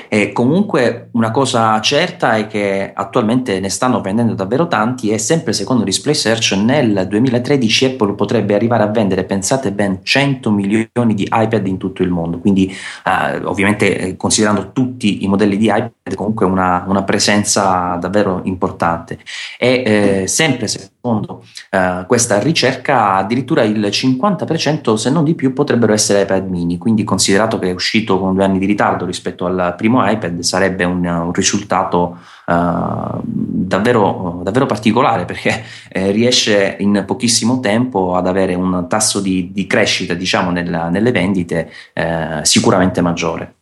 E 0.09 0.33
comunque 0.33 1.09
una 1.13 1.31
cosa 1.31 1.81
certa 1.81 2.37
è 2.37 2.47
che 2.47 2.93
attualmente 2.95 3.59
ne 3.59 3.69
stanno 3.69 4.01
prendendo 4.01 4.35
davvero 4.35 4.69
tanti 4.69 5.11
e 5.11 5.19
sempre 5.19 5.53
secondo 5.53 5.85
Display 5.85 6.15
Search 6.15 6.53
nel 6.53 7.07
2013 7.09 7.85
Apple 7.87 8.15
potrebbe 8.15 8.55
arrivare 8.55 8.85
a 8.85 8.87
vendere, 8.87 9.25
pensate 9.25 9.73
ben 9.73 10.01
100 10.03 10.51
milioni 10.51 11.15
di 11.15 11.29
iPad 11.31 11.67
in 11.67 11.77
tutto 11.77 12.03
il 12.03 12.11
mondo, 12.11 12.39
quindi 12.39 12.73
eh, 13.05 13.45
ovviamente 13.45 13.99
eh, 13.99 14.17
considerando 14.17 14.73
tutti 14.73 15.25
i 15.25 15.29
modelli 15.29 15.57
di 15.57 15.67
iPad 15.67 16.15
comunque 16.15 16.47
una, 16.47 16.85
una 16.87 17.03
presenza 17.03 17.97
davvero 18.01 18.41
importante. 18.45 19.19
E 19.59 20.23
eh, 20.23 20.27
sempre 20.29 20.69
secondo 20.69 21.45
eh, 21.71 22.05
questa 22.07 22.39
ricerca 22.39 23.15
addirittura 23.15 23.63
il 23.63 23.81
50% 23.81 24.95
se 24.95 25.11
non 25.11 25.25
di 25.25 25.35
più 25.35 25.53
potrebbero 25.53 25.93
essere 25.93 26.23
iPad 26.23 26.49
mini, 26.49 26.79
quindi 26.79 27.03
considerato 27.03 27.59
che 27.59 27.71
è 27.71 27.73
uscito 27.73 28.19
con 28.19 28.35
due 28.35 28.45
anni 28.45 28.59
di 28.59 28.67
ritardo 28.67 29.05
rispetto 29.05 29.47
al 29.47 29.56
primo 29.77 30.09
iPad 30.09 30.41
sarebbe 30.41 30.85
un, 30.85 31.05
un 31.05 31.33
risultato 31.33 32.19
uh, 32.47 33.21
davvero, 33.23 34.41
davvero, 34.43 34.67
particolare 34.67 35.25
perché 35.25 35.65
eh, 35.89 36.11
riesce 36.11 36.77
in 36.81 37.05
pochissimo 37.07 37.61
tempo 37.61 38.15
ad 38.17 38.27
avere 38.27 38.55
un 38.55 38.87
tasso 38.89 39.21
di, 39.21 39.51
di 39.53 39.67
crescita 39.67 40.15
diciamo 40.15 40.51
nella, 40.51 40.89
nelle 40.89 41.13
vendite 41.13 41.71
eh, 41.93 42.41
sicuramente 42.43 43.01
maggiore. 43.01 43.55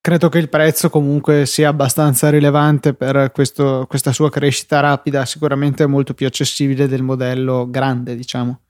Credo 0.00 0.28
che 0.28 0.38
il 0.38 0.48
prezzo 0.48 0.88
comunque 0.88 1.44
sia 1.44 1.68
abbastanza 1.68 2.30
rilevante 2.30 2.94
per 2.94 3.30
questo, 3.32 3.84
questa 3.88 4.12
sua 4.12 4.30
crescita 4.30 4.80
rapida, 4.80 5.26
sicuramente 5.26 5.84
molto 5.86 6.14
più 6.14 6.26
accessibile 6.26 6.88
del 6.88 7.02
modello 7.02 7.68
grande, 7.68 8.14
diciamo. 8.14 8.60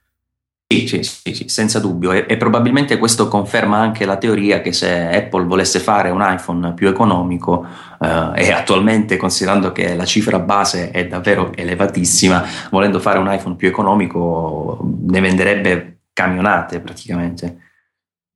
Sì, 0.71 0.85
sì, 0.85 1.33
sì, 1.33 1.47
senza 1.47 1.79
dubbio 1.79 2.11
e, 2.11 2.25
e, 2.27 2.37
probabilmente 2.37 2.99
questo 2.99 3.27
conferma 3.27 3.77
anche 3.79 4.05
la 4.05 4.17
teoria 4.17 4.61
che 4.61 4.71
se 4.71 5.09
Apple 5.09 5.45
volesse 5.45 5.79
fare 5.79 6.11
un 6.11 6.21
iPhone 6.21 6.75
più 6.75 6.87
economico 6.87 7.65
eh, 7.99 8.31
e 8.35 8.51
attualmente 8.51 9.17
considerando 9.17 9.71
che 9.71 9.95
la 9.95 10.05
cifra 10.05 10.37
base 10.37 10.91
è 10.91 11.07
davvero 11.07 11.51
elevatissima, 11.55 12.45
volendo 12.69 12.99
fare 12.99 13.17
un 13.17 13.33
iPhone 13.33 13.55
più 13.55 13.67
economico 13.67 14.79
ne 15.07 15.19
venderebbe 15.19 16.01
camionate 16.13 16.79
praticamente. 16.81 17.57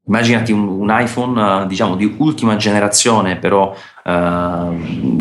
immaginati 0.08 0.52
un, 0.52 0.68
un 0.68 0.90
iPhone 0.90 1.68
diciamo 1.68 1.96
di 1.96 2.16
ultima 2.18 2.56
generazione 2.56 3.38
però 3.38 3.76
eh, 4.04 4.70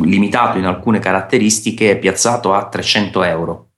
limitato 0.01 0.57
in 0.57 0.65
alcune 0.65 0.99
caratteristiche 0.99 1.99
piazzato 1.99 2.55
a 2.55 2.67
300 2.69 3.23
euro 3.23 3.72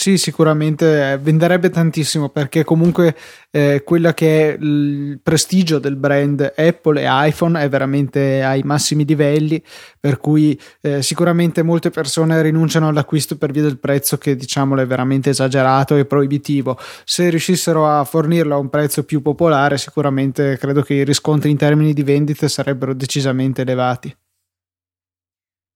sì, 0.00 0.16
sicuramente 0.16 1.12
eh, 1.12 1.18
venderebbe 1.18 1.68
tantissimo 1.68 2.30
perché 2.30 2.64
comunque 2.64 3.14
eh, 3.50 3.82
quello 3.84 4.10
che 4.12 4.54
è 4.54 4.56
il 4.58 5.20
prestigio 5.22 5.78
del 5.78 5.96
brand 5.96 6.54
Apple 6.56 7.02
e 7.02 7.28
iPhone 7.28 7.60
è 7.60 7.68
veramente 7.68 8.42
ai 8.42 8.62
massimi 8.62 9.04
livelli, 9.04 9.62
per 10.00 10.16
cui 10.16 10.58
eh, 10.80 11.02
sicuramente 11.02 11.62
molte 11.62 11.90
persone 11.90 12.40
rinunciano 12.40 12.88
all'acquisto 12.88 13.36
per 13.36 13.52
via 13.52 13.60
del 13.60 13.78
prezzo 13.78 14.16
che 14.16 14.36
diciamolo 14.36 14.80
è 14.80 14.86
veramente 14.86 15.28
esagerato 15.28 15.94
e 15.96 16.06
proibitivo. 16.06 16.78
Se 17.04 17.28
riuscissero 17.28 17.86
a 17.86 18.02
fornirlo 18.04 18.54
a 18.54 18.58
un 18.58 18.70
prezzo 18.70 19.04
più 19.04 19.20
popolare, 19.20 19.76
sicuramente 19.76 20.56
credo 20.56 20.80
che 20.80 20.94
i 20.94 21.04
riscontri 21.04 21.50
in 21.50 21.58
termini 21.58 21.92
di 21.92 22.02
vendite 22.02 22.48
sarebbero 22.48 22.94
decisamente 22.94 23.60
elevati. 23.60 24.16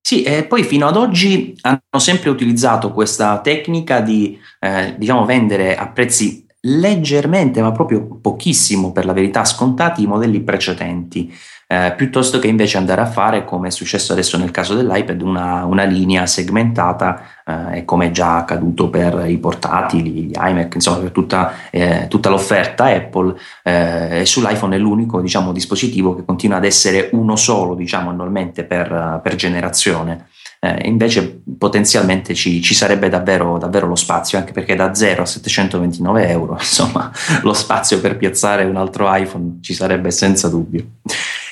Sì, 0.07 0.23
e 0.23 0.45
poi 0.45 0.65
fino 0.65 0.87
ad 0.87 0.97
oggi 0.99 1.57
hanno 1.63 1.81
sempre 1.99 2.29
utilizzato 2.29 2.93
questa 2.93 3.41
tecnica 3.41 4.01
di 4.03 4.39
eh, 4.61 4.95
diciamo 4.99 5.25
vendere 5.25 5.77
a 5.77 5.89
prezzi 5.89 6.45
leggermente, 6.67 7.63
ma 7.63 7.73
proprio 7.73 8.19
pochissimo 8.21 8.93
per 8.93 9.07
la 9.07 9.15
verità, 9.15 9.47
scontati 9.47 10.03
i 10.03 10.07
modelli 10.07 10.43
precedenti 10.43 11.33
eh, 11.75 11.93
piuttosto 11.97 12.39
che 12.39 12.47
invece 12.47 12.77
andare 12.77 13.01
a 13.01 13.07
fare, 13.07 13.45
come 13.45 13.67
è 13.67 13.71
successo 13.73 14.13
adesso 14.13 14.39
nel 14.39 14.53
caso 14.53 14.75
dell'iPad, 14.75 15.21
una, 15.23 15.65
una 15.65 15.83
linea 15.83 16.25
segmentata, 16.25 17.23
eh, 17.45 17.85
come 17.85 18.07
è 18.07 18.11
già 18.13 18.37
accaduto 18.37 18.91
per 18.91 19.25
i 19.27 19.39
portatili, 19.39 20.11
gli 20.11 20.33
iMac, 20.37 20.77
insomma 20.77 20.99
per 20.99 21.11
tutta, 21.11 21.53
eh, 21.71 22.07
tutta 22.09 22.29
l'offerta 22.29 22.85
Apple, 22.85 23.35
eh, 23.65 24.21
e 24.21 24.25
sull'iPhone 24.27 24.77
è 24.77 24.79
l'unico 24.79 25.21
diciamo, 25.21 25.51
dispositivo 25.51 26.15
che 26.15 26.25
continua 26.25 26.59
ad 26.59 26.65
essere 26.65 27.09
uno 27.11 27.35
solo 27.35 27.75
diciamo, 27.75 28.11
annualmente 28.11 28.63
per, 28.63 29.21
per 29.21 29.35
generazione. 29.35 30.29
Eh, 30.61 30.89
invece 30.89 31.43
potenzialmente 31.59 32.35
ci, 32.35 32.63
ci 32.63 32.73
sarebbe 32.73 33.09
davvero, 33.09 33.59
davvero, 33.59 33.89
lo 33.89 33.97
spazio, 33.97 34.39
anche 34.39 34.53
perché 34.53 34.77
da 34.77 34.95
0 34.95 35.23
a 35.23 35.27
729 35.27 36.29
euro, 36.29 36.53
insomma, 36.61 37.11
lo 37.43 37.53
spazio 37.53 38.01
per 38.01 38.17
piazzare 38.17 38.63
un 38.65 38.77
altro 38.77 39.13
iPhone 39.13 39.59
ci 39.61 39.75
sarebbe 39.75 40.13
senza 40.13 40.49
dubbio. 40.49 40.87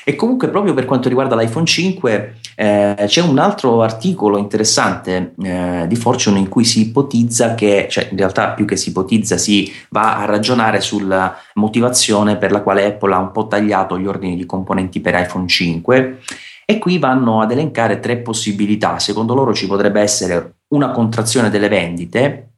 E 0.05 0.17
comunque 0.17 0.49
proprio 0.49 0.75
per 0.75 0.85
quanto 0.85 1.09
riguarda 1.09 1.37
l'iPhone 1.37 1.65
5 1.65 2.35
eh, 2.57 2.95
c'è 3.07 3.21
un 3.23 3.39
altro 3.39 3.83
articolo 3.83 4.37
interessante 4.37 5.35
eh, 5.41 5.85
di 5.87 5.97
Fortune 5.97 6.39
in 6.39 6.49
cui 6.49 6.65
si 6.65 6.81
ipotizza 6.81 7.55
che, 7.55 7.87
cioè 7.89 8.09
in 8.11 8.17
realtà 8.17 8.51
più 8.51 8.65
che 8.65 8.77
si 8.77 8.89
ipotizza, 8.89 9.37
si 9.37 9.73
va 9.91 10.19
a 10.19 10.25
ragionare 10.25 10.81
sulla 10.81 11.37
motivazione 11.55 12.37
per 12.37 12.51
la 12.51 12.63
quale 12.63 12.85
Apple 12.85 13.15
ha 13.15 13.19
un 13.19 13.31
po' 13.31 13.47
tagliato 13.47 13.99
gli 13.99 14.07
ordini 14.07 14.37
di 14.37 14.47
componenti 14.47 15.01
per 15.01 15.15
iPhone 15.15 15.47
5 15.47 16.19
e 16.65 16.79
qui 16.79 16.99
vanno 16.99 17.41
ad 17.41 17.53
elencare 17.53 18.01
tre 18.01 18.17
possibilità. 18.17 18.99
Secondo 18.99 19.35
loro 19.35 19.55
ci 19.55 19.67
potrebbe 19.67 20.01
essere 20.01 20.55
una 20.69 20.91
contrazione 20.91 21.51
delle 21.51 21.69
vendite 21.69 22.49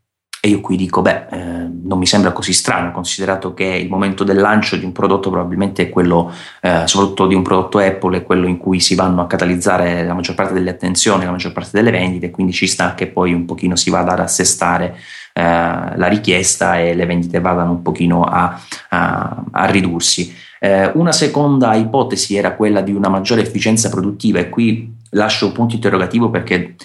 e 0.40 0.48
io 0.48 0.60
qui 0.60 0.76
dico, 0.76 1.00
beh, 1.00 1.26
eh, 1.30 1.63
non 1.84 1.98
mi 1.98 2.06
sembra 2.06 2.32
così 2.32 2.52
strano, 2.52 2.92
considerato 2.92 3.54
che 3.54 3.64
il 3.64 3.88
momento 3.88 4.24
del 4.24 4.38
lancio 4.38 4.76
di 4.76 4.84
un 4.84 4.92
prodotto 4.92 5.30
probabilmente 5.30 5.84
è 5.84 5.88
quello, 5.90 6.32
eh, 6.60 6.82
soprattutto 6.86 7.26
di 7.26 7.34
un 7.34 7.42
prodotto 7.42 7.78
Apple, 7.78 8.18
è 8.18 8.22
quello 8.22 8.46
in 8.46 8.56
cui 8.56 8.80
si 8.80 8.94
vanno 8.94 9.22
a 9.22 9.26
catalizzare 9.26 10.04
la 10.04 10.14
maggior 10.14 10.34
parte 10.34 10.54
delle 10.54 10.70
attenzioni, 10.70 11.24
la 11.24 11.30
maggior 11.30 11.52
parte 11.52 11.70
delle 11.72 11.90
vendite, 11.90 12.30
quindi 12.30 12.52
ci 12.52 12.66
sta 12.66 12.94
che 12.94 13.06
poi 13.06 13.32
un 13.32 13.44
pochino 13.44 13.76
si 13.76 13.90
vada 13.90 14.12
ad 14.12 14.20
assestare 14.20 14.96
eh, 15.32 15.42
la 15.42 16.06
richiesta 16.08 16.78
e 16.78 16.94
le 16.94 17.06
vendite 17.06 17.40
vadano 17.40 17.72
un 17.72 17.82
pochino 17.82 18.22
a, 18.24 18.58
a, 18.88 19.44
a 19.50 19.64
ridursi. 19.66 20.34
Eh, 20.58 20.90
una 20.94 21.12
seconda 21.12 21.74
ipotesi 21.74 22.36
era 22.36 22.54
quella 22.54 22.80
di 22.80 22.92
una 22.92 23.08
maggiore 23.08 23.42
efficienza 23.42 23.90
produttiva 23.90 24.38
e 24.38 24.48
qui 24.48 24.90
lascio 25.10 25.46
un 25.46 25.52
punto 25.52 25.74
interrogativo 25.74 26.30
perché 26.30 26.76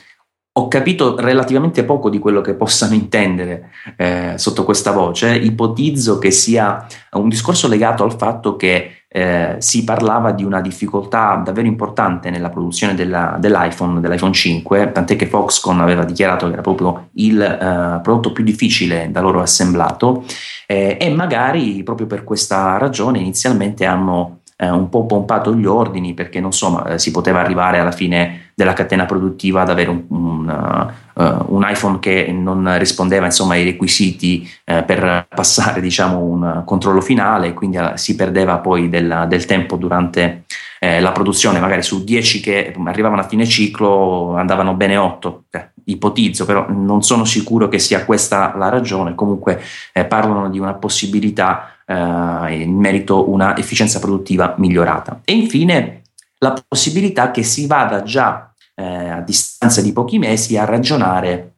ho 0.59 0.67
capito 0.67 1.15
relativamente 1.17 1.85
poco 1.85 2.09
di 2.09 2.19
quello 2.19 2.41
che 2.41 2.53
possano 2.53 2.93
intendere 2.93 3.71
eh, 3.95 4.33
sotto 4.35 4.65
questa 4.65 4.91
voce. 4.91 5.35
Ipotizzo 5.35 6.19
che 6.19 6.31
sia 6.31 6.85
un 7.13 7.29
discorso 7.29 7.67
legato 7.67 8.03
al 8.03 8.15
fatto 8.15 8.55
che 8.55 9.03
eh, 9.11 9.55
si 9.57 9.83
parlava 9.83 10.31
di 10.31 10.43
una 10.43 10.61
difficoltà 10.61 11.41
davvero 11.43 11.67
importante 11.67 12.29
nella 12.29 12.49
produzione 12.49 12.93
della, 12.93 13.37
dell'iPhone, 13.39 13.99
dell'iPhone 14.01 14.33
5, 14.33 14.91
tant'è 14.91 15.15
che 15.15 15.25
Foxconn 15.25 15.79
aveva 15.79 16.03
dichiarato 16.03 16.45
che 16.45 16.53
era 16.53 16.61
proprio 16.61 17.09
il 17.13 17.41
eh, 17.41 17.99
prodotto 18.03 18.31
più 18.31 18.43
difficile 18.43 19.09
da 19.11 19.21
loro 19.21 19.41
assemblato 19.41 20.25
eh, 20.67 20.97
e 20.99 21.09
magari 21.09 21.81
proprio 21.81 22.05
per 22.05 22.23
questa 22.23 22.77
ragione 22.77 23.17
inizialmente 23.17 23.85
hanno 23.85 24.38
eh, 24.61 24.69
un 24.69 24.89
po' 24.89 25.05
pompato 25.05 25.55
gli 25.55 25.65
ordini 25.65 26.13
perché 26.13 26.41
non 26.41 26.51
so, 26.51 26.83
eh, 26.85 26.99
si 26.99 27.11
poteva 27.11 27.39
arrivare 27.39 27.79
alla 27.79 27.93
fine 27.93 28.51
della 28.53 28.73
catena 28.73 29.05
produttiva 29.05 29.61
ad 29.61 29.69
avere 29.69 29.89
un, 29.89 30.03
un, 30.09 30.91
uh, 31.13 31.55
un 31.55 31.65
iPhone 31.65 31.99
che 31.99 32.29
non 32.29 32.77
rispondeva 32.77 33.23
insomma, 33.23 33.53
ai 33.53 33.63
requisiti 33.63 34.45
uh, 34.65 34.83
per 34.83 35.27
passare 35.33 35.79
diciamo, 35.79 36.19
un 36.19 36.63
controllo 36.65 36.99
finale, 36.99 37.53
quindi 37.53 37.77
uh, 37.77 37.91
si 37.93 38.17
perdeva 38.17 38.57
poi 38.57 38.89
del, 38.89 39.27
del 39.29 39.45
tempo 39.45 39.77
durante 39.77 40.43
la 40.79 41.11
produzione, 41.11 41.59
magari 41.59 41.81
su 41.81 42.05
10 42.05 42.39
che 42.39 42.73
arrivavano 42.85 43.19
a 43.19 43.27
fine 43.27 43.45
ciclo 43.45 44.35
andavano 44.37 44.75
bene 44.75 44.95
8, 44.95 45.43
eh, 45.49 45.71
ipotizzo, 45.83 46.45
però 46.45 46.67
non 46.69 47.01
sono 47.01 47.25
sicuro 47.25 47.67
che 47.67 47.79
sia 47.79 48.05
questa 48.05 48.53
la 48.55 48.69
ragione, 48.69 49.13
comunque 49.13 49.61
eh, 49.91 50.05
parlano 50.05 50.49
di 50.49 50.57
una 50.57 50.75
possibilità 50.75 51.78
eh, 51.89 52.62
in 52.62 52.75
merito 52.75 53.17
a 53.17 53.27
una 53.27 53.58
efficienza 53.58 54.00
produttiva 54.00 54.53
migliorata. 54.58 55.22
E 55.25 55.34
infine 55.34 56.03
la 56.38 56.63
possibilità 56.67 57.31
che 57.31 57.43
si 57.43 57.65
vada 57.65 58.03
già 58.03 58.53
eh, 58.75 59.10
a 59.10 59.22
distanza 59.22 59.81
di 59.81 59.91
pochi 59.91 60.19
mesi 60.19 60.55
a 60.55 60.65
ragionare 60.65 61.55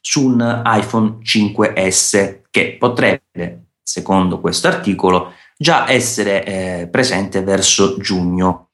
su 0.00 0.26
un 0.26 0.62
iPhone 0.64 1.18
5S 1.22 2.40
che 2.50 2.76
potrebbe, 2.78 3.66
secondo 3.82 4.40
questo 4.40 4.66
articolo, 4.66 5.32
già 5.56 5.88
essere 5.90 6.44
eh, 6.44 6.88
presente 6.88 7.42
verso 7.42 7.98
giugno. 7.98 8.70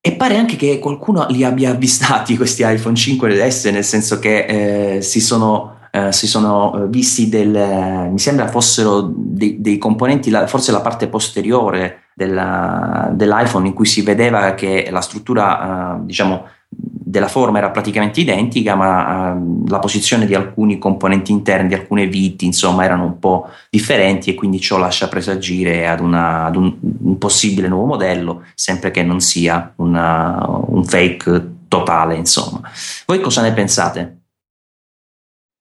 E 0.00 0.12
pare 0.12 0.36
anche 0.36 0.56
che 0.56 0.78
qualcuno 0.78 1.26
li 1.30 1.44
abbia 1.44 1.70
avvistati 1.70 2.36
questi 2.38 2.62
iPhone 2.64 2.94
5S, 2.94 3.72
nel 3.72 3.84
senso 3.84 4.18
che 4.18 4.96
eh, 4.96 5.02
si 5.02 5.20
sono 5.20 5.73
eh, 5.94 6.10
si 6.10 6.26
sono 6.26 6.74
eh, 6.74 6.88
visti 6.88 7.28
del, 7.28 8.08
mi 8.10 8.18
sembra 8.18 8.48
fossero 8.48 9.12
dei, 9.14 9.60
dei 9.60 9.78
componenti, 9.78 10.28
forse 10.48 10.72
la 10.72 10.80
parte 10.80 11.06
posteriore 11.06 12.06
della, 12.14 13.10
dell'iPhone 13.12 13.68
in 13.68 13.74
cui 13.74 13.86
si 13.86 14.02
vedeva 14.02 14.54
che 14.54 14.88
la 14.90 15.00
struttura, 15.00 15.94
uh, 15.94 16.04
diciamo, 16.04 16.46
della 16.68 17.28
forma 17.28 17.58
era 17.58 17.70
praticamente 17.70 18.18
identica, 18.18 18.74
ma 18.74 19.34
uh, 19.34 19.68
la 19.68 19.78
posizione 19.78 20.26
di 20.26 20.34
alcuni 20.34 20.78
componenti 20.78 21.30
interni, 21.30 21.68
di 21.68 21.74
alcune 21.74 22.08
viti, 22.08 22.44
insomma, 22.44 22.82
erano 22.82 23.04
un 23.04 23.20
po' 23.20 23.48
differenti 23.70 24.30
e 24.30 24.34
quindi 24.34 24.58
ciò 24.58 24.78
lascia 24.78 25.06
presagire 25.06 25.86
ad, 25.86 26.00
una, 26.00 26.46
ad 26.46 26.56
un, 26.56 26.74
un, 27.04 27.18
possibile 27.18 27.68
nuovo 27.68 27.86
modello, 27.86 28.42
sempre 28.56 28.90
che 28.90 29.04
non 29.04 29.20
sia 29.20 29.72
una, 29.76 30.44
un 30.44 30.84
fake 30.84 31.52
totale, 31.68 32.16
insomma. 32.16 32.62
Voi 33.06 33.20
cosa 33.20 33.42
ne 33.42 33.52
pensate? 33.52 34.22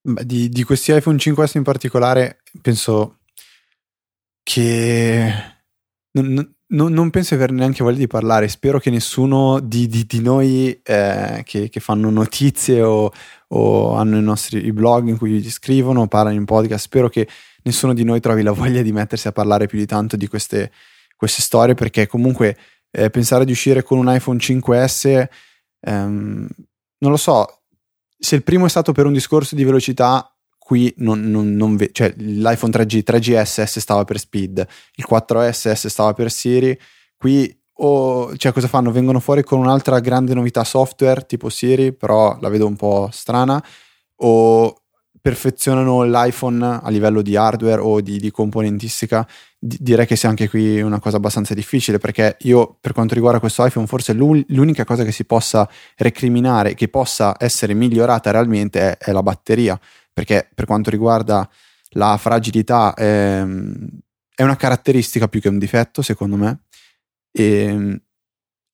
Di, 0.05 0.49
di, 0.49 0.63
questi 0.63 0.93
iPhone 0.93 1.15
5S 1.17 1.55
in 1.55 1.63
particolare, 1.63 2.41
penso 2.61 3.19
che 4.43 5.33
non, 6.11 6.55
non, 6.67 6.91
non, 6.91 7.09
penso 7.09 7.35
di 7.35 7.41
aver 7.41 7.53
neanche 7.55 7.83
voglia 7.83 7.99
di 7.99 8.07
parlare. 8.07 8.49
Spero 8.49 8.79
che 8.79 8.89
nessuno 8.89 9.61
di, 9.61 9.87
di, 9.87 10.05
di 10.05 10.21
noi 10.21 10.77
eh, 10.83 11.41
che, 11.45 11.69
che, 11.69 11.79
fanno 11.79 12.09
notizie 12.09 12.81
o, 12.81 13.11
o, 13.47 13.95
hanno 13.95 14.17
i 14.17 14.21
nostri 14.21 14.65
i 14.65 14.73
blog 14.73 15.07
in 15.07 15.17
cui 15.17 15.41
scrivono, 15.49 16.07
parlano 16.07 16.35
in 16.35 16.45
podcast, 16.45 16.83
spero 16.83 17.07
che 17.07 17.27
nessuno 17.63 17.93
di 17.93 18.03
noi 18.03 18.19
trovi 18.19 18.43
la 18.43 18.51
voglia 18.51 18.81
di 18.81 18.91
mettersi 18.91 19.29
a 19.29 19.31
parlare 19.31 19.67
più 19.67 19.77
di 19.77 19.85
tanto 19.85 20.17
di 20.17 20.27
queste, 20.27 20.71
queste 21.15 21.41
storie, 21.41 21.75
perché 21.75 22.07
comunque 22.07 22.57
eh, 22.91 23.09
pensare 23.09 23.45
di 23.45 23.51
uscire 23.51 23.83
con 23.83 23.97
un 23.97 24.13
iPhone 24.13 24.37
5S, 24.37 25.27
ehm, 25.79 26.47
non 26.97 27.11
lo 27.11 27.17
so, 27.17 27.62
se 28.23 28.35
il 28.35 28.43
primo 28.43 28.65
è 28.65 28.69
stato 28.69 28.93
per 28.93 29.05
un 29.05 29.11
discorso 29.11 29.53
di 29.53 29.65
velocità, 29.65 30.33
qui 30.57 30.93
non, 30.99 31.29
non, 31.29 31.53
non 31.55 31.75
ve- 31.75 31.89
cioè 31.91 32.13
l'iPhone 32.15 32.71
3G, 32.71 33.03
3GS 33.03 33.79
stava 33.79 34.05
per 34.05 34.17
Speed, 34.17 34.65
il 34.95 35.05
4S 35.09 35.87
stava 35.87 36.13
per 36.13 36.31
Siri, 36.31 36.77
qui 37.17 37.53
o 37.77 38.37
cioè 38.37 38.53
cosa 38.53 38.69
fanno? 38.69 38.93
Vengono 38.93 39.19
fuori 39.19 39.43
con 39.43 39.59
un'altra 39.59 39.99
grande 39.99 40.33
novità 40.33 40.63
software 40.63 41.25
tipo 41.25 41.49
Siri, 41.49 41.91
però 41.91 42.37
la 42.39 42.47
vedo 42.47 42.65
un 42.65 42.77
po' 42.77 43.09
strana, 43.11 43.61
o 44.21 44.82
perfezionano 45.23 46.03
l'iPhone 46.03 46.81
a 46.83 46.89
livello 46.89 47.21
di 47.21 47.37
hardware 47.37 47.79
o 47.79 48.01
di, 48.01 48.19
di 48.19 48.29
componentistica, 48.29 49.25
di, 49.57 49.77
direi 49.79 50.05
che 50.05 50.17
sia 50.17 50.27
anche 50.27 50.49
qui 50.49 50.81
una 50.81 50.99
cosa 50.99 51.15
abbastanza 51.15 51.53
difficile 51.53 51.97
perché 51.97 52.35
io 52.41 52.77
per 52.81 52.91
quanto 52.91 53.13
riguarda 53.13 53.39
questo 53.39 53.65
iPhone 53.65 53.87
forse 53.87 54.11
l'unica 54.11 54.83
cosa 54.83 55.05
che 55.05 55.13
si 55.13 55.23
possa 55.23 55.65
recriminare, 55.95 56.73
che 56.73 56.89
possa 56.89 57.35
essere 57.39 57.73
migliorata 57.73 58.31
realmente 58.31 58.81
è, 58.81 58.97
è 58.97 59.11
la 59.13 59.23
batteria, 59.23 59.79
perché 60.11 60.49
per 60.53 60.65
quanto 60.65 60.89
riguarda 60.89 61.49
la 61.91 62.17
fragilità 62.17 62.93
ehm, 62.93 63.87
è 64.35 64.43
una 64.43 64.57
caratteristica 64.57 65.29
più 65.29 65.39
che 65.39 65.47
un 65.47 65.57
difetto, 65.57 66.01
secondo 66.01 66.35
me. 66.35 66.63
E, 67.31 68.01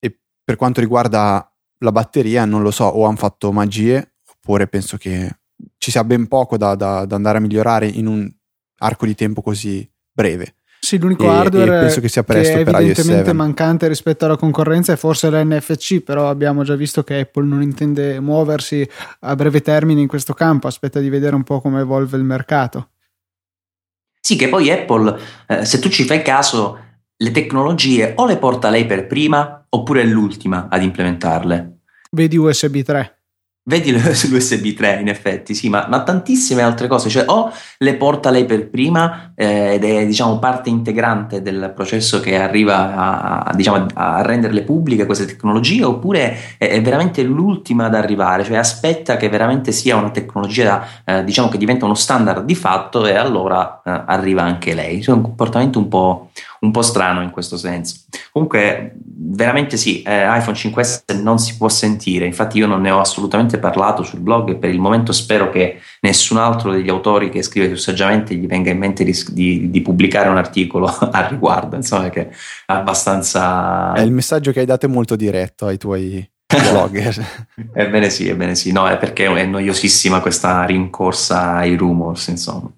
e 0.00 0.18
per 0.42 0.56
quanto 0.56 0.80
riguarda 0.80 1.48
la 1.78 1.92
batteria, 1.92 2.44
non 2.44 2.62
lo 2.62 2.72
so, 2.72 2.86
o 2.86 3.04
hanno 3.06 3.16
fatto 3.16 3.52
magie, 3.52 4.14
oppure 4.26 4.66
penso 4.66 4.96
che 4.96 5.38
ci 5.80 5.90
sia 5.90 6.04
ben 6.04 6.28
poco 6.28 6.58
da, 6.58 6.74
da, 6.74 7.06
da 7.06 7.16
andare 7.16 7.38
a 7.38 7.40
migliorare 7.40 7.86
in 7.86 8.06
un 8.06 8.30
arco 8.80 9.06
di 9.06 9.14
tempo 9.14 9.40
così 9.40 9.90
breve. 10.12 10.56
Sì, 10.78 10.98
l'unico 10.98 11.24
e, 11.24 11.28
hardware 11.28 11.76
e 11.76 11.80
penso 11.80 12.00
che 12.00 12.08
sia 12.08 12.22
presto 12.22 12.52
che 12.52 12.64
è 12.64 12.68
evidentemente 12.68 13.32
mancante 13.32 13.88
rispetto 13.88 14.26
alla 14.26 14.36
concorrenza 14.36 14.92
è 14.92 14.96
forse 14.96 15.30
l'NFC, 15.30 16.00
però 16.00 16.28
abbiamo 16.28 16.64
già 16.64 16.74
visto 16.74 17.02
che 17.02 17.20
Apple 17.20 17.46
non 17.46 17.62
intende 17.62 18.20
muoversi 18.20 18.86
a 19.20 19.34
breve 19.34 19.62
termine 19.62 20.02
in 20.02 20.06
questo 20.06 20.34
campo, 20.34 20.66
aspetta 20.66 21.00
di 21.00 21.08
vedere 21.08 21.34
un 21.34 21.44
po' 21.44 21.62
come 21.62 21.80
evolve 21.80 22.18
il 22.18 22.24
mercato. 22.24 22.90
Sì, 24.20 24.36
che 24.36 24.48
poi 24.50 24.70
Apple, 24.70 25.18
eh, 25.46 25.64
se 25.64 25.78
tu 25.78 25.88
ci 25.88 26.04
fai 26.04 26.22
caso, 26.22 26.78
le 27.16 27.30
tecnologie 27.30 28.12
o 28.16 28.26
le 28.26 28.36
porta 28.36 28.68
lei 28.68 28.84
per 28.84 29.06
prima 29.06 29.64
oppure 29.66 30.02
è 30.02 30.04
l'ultima 30.04 30.68
ad 30.70 30.82
implementarle. 30.82 31.78
Vedi 32.10 32.36
USB 32.36 32.82
3. 32.82 33.19
Vedi 33.62 33.92
l'USB 33.92 34.72
3 34.74 35.00
in 35.00 35.08
effetti, 35.08 35.54
sì, 35.54 35.68
ma, 35.68 35.86
ma, 35.86 36.02
tantissime 36.02 36.62
altre 36.62 36.88
cose, 36.88 37.10
cioè 37.10 37.24
o 37.26 37.52
le 37.76 37.94
porta 37.94 38.30
lei 38.30 38.46
per 38.46 38.70
prima 38.70 39.32
eh, 39.36 39.74
ed 39.74 39.84
è 39.84 40.06
diciamo 40.06 40.38
parte 40.38 40.70
integrante 40.70 41.42
del 41.42 41.70
processo 41.74 42.20
che 42.20 42.40
arriva 42.40 42.94
a, 42.94 43.38
a, 43.40 43.54
diciamo, 43.54 43.86
a 43.92 44.22
renderle 44.22 44.62
pubbliche 44.62 45.04
queste 45.04 45.26
tecnologie, 45.26 45.84
oppure 45.84 46.56
è, 46.56 46.68
è, 46.68 46.80
veramente 46.80 47.22
l'ultima 47.22 47.84
ad 47.84 47.94
arrivare, 47.94 48.44
cioè 48.44 48.56
aspetta 48.56 49.18
che 49.18 49.28
veramente 49.28 49.72
sia 49.72 49.94
una 49.96 50.10
tecnologia 50.10 50.82
eh, 51.04 51.22
diciamo 51.22 51.48
che 51.48 51.58
diventa 51.58 51.84
uno 51.84 51.94
standard 51.94 52.46
di 52.46 52.54
fatto 52.54 53.04
e 53.04 53.14
allora 53.14 53.82
eh, 53.84 54.04
arriva 54.06 54.42
anche 54.42 54.72
lei. 54.72 55.02
Cioè 55.02 55.14
un 55.14 55.22
comportamento 55.22 55.78
un 55.78 55.88
po', 55.88 56.30
un 56.60 56.70
po' 56.70 56.82
strano 56.82 57.22
in 57.22 57.30
questo 57.30 57.56
senso. 57.56 57.96
Comunque, 58.32 58.94
veramente 59.02 59.76
sì, 59.76 60.02
eh, 60.02 60.24
iPhone 60.26 60.56
5S 60.56 61.20
non 61.20 61.38
si 61.38 61.56
può 61.56 61.68
sentire, 61.68 62.26
infatti 62.26 62.58
io 62.58 62.66
non 62.66 62.80
ne 62.80 62.90
ho 62.90 63.00
assolutamente 63.00 63.58
parlato 63.58 64.02
sul 64.02 64.20
blog 64.20 64.50
e 64.50 64.56
per 64.56 64.70
il 64.70 64.78
momento 64.78 65.12
spero 65.12 65.50
che 65.50 65.80
nessun 66.00 66.36
altro 66.36 66.70
degli 66.72 66.90
autori 66.90 67.30
che 67.30 67.42
scrive 67.42 67.68
più 67.68 67.76
saggiamente 67.76 68.34
gli 68.34 68.46
venga 68.46 68.70
in 68.70 68.78
mente 68.78 69.04
di, 69.04 69.16
di, 69.30 69.70
di 69.70 69.80
pubblicare 69.80 70.28
un 70.28 70.36
articolo 70.36 70.86
al 71.10 71.24
riguardo, 71.24 71.76
insomma 71.76 72.10
che 72.10 72.28
è 72.28 72.30
abbastanza... 72.66 73.92
È 73.94 74.02
il 74.02 74.12
messaggio 74.12 74.52
che 74.52 74.60
hai 74.60 74.66
dato 74.66 74.86
è 74.86 74.88
molto 74.88 75.16
diretto 75.16 75.66
ai 75.66 75.78
tuoi 75.78 76.28
blogger. 76.46 77.46
ebbene 77.72 78.10
sì, 78.10 78.28
ebbene 78.28 78.54
sì, 78.54 78.70
no, 78.72 78.86
è 78.86 78.98
perché 78.98 79.26
è 79.26 79.44
noiosissima 79.46 80.20
questa 80.20 80.64
rincorsa 80.64 81.54
ai 81.54 81.74
rumors, 81.74 82.26
insomma. 82.28 82.70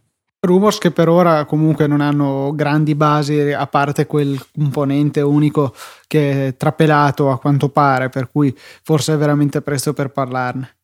Rumors 0.45 0.79
che 0.79 0.91
per 0.91 1.09
ora 1.09 1.45
comunque 1.45 1.87
non 1.87 2.01
hanno 2.01 2.51
grandi 2.53 2.97
basi 2.97 3.53
a 3.53 3.67
parte 3.69 4.07
quel 4.07 4.45
componente 4.53 5.21
unico 5.21 5.73
che 6.09 6.49
è 6.49 6.57
trapelato 6.57 7.31
a 7.31 7.39
quanto 7.39 7.69
pare, 7.69 8.09
per 8.09 8.29
cui 8.29 8.53
forse 8.83 9.15
è 9.15 9.17
veramente 9.17 9.63
presto 9.63 9.93
per 9.93 10.11
parlarne. 10.11 10.77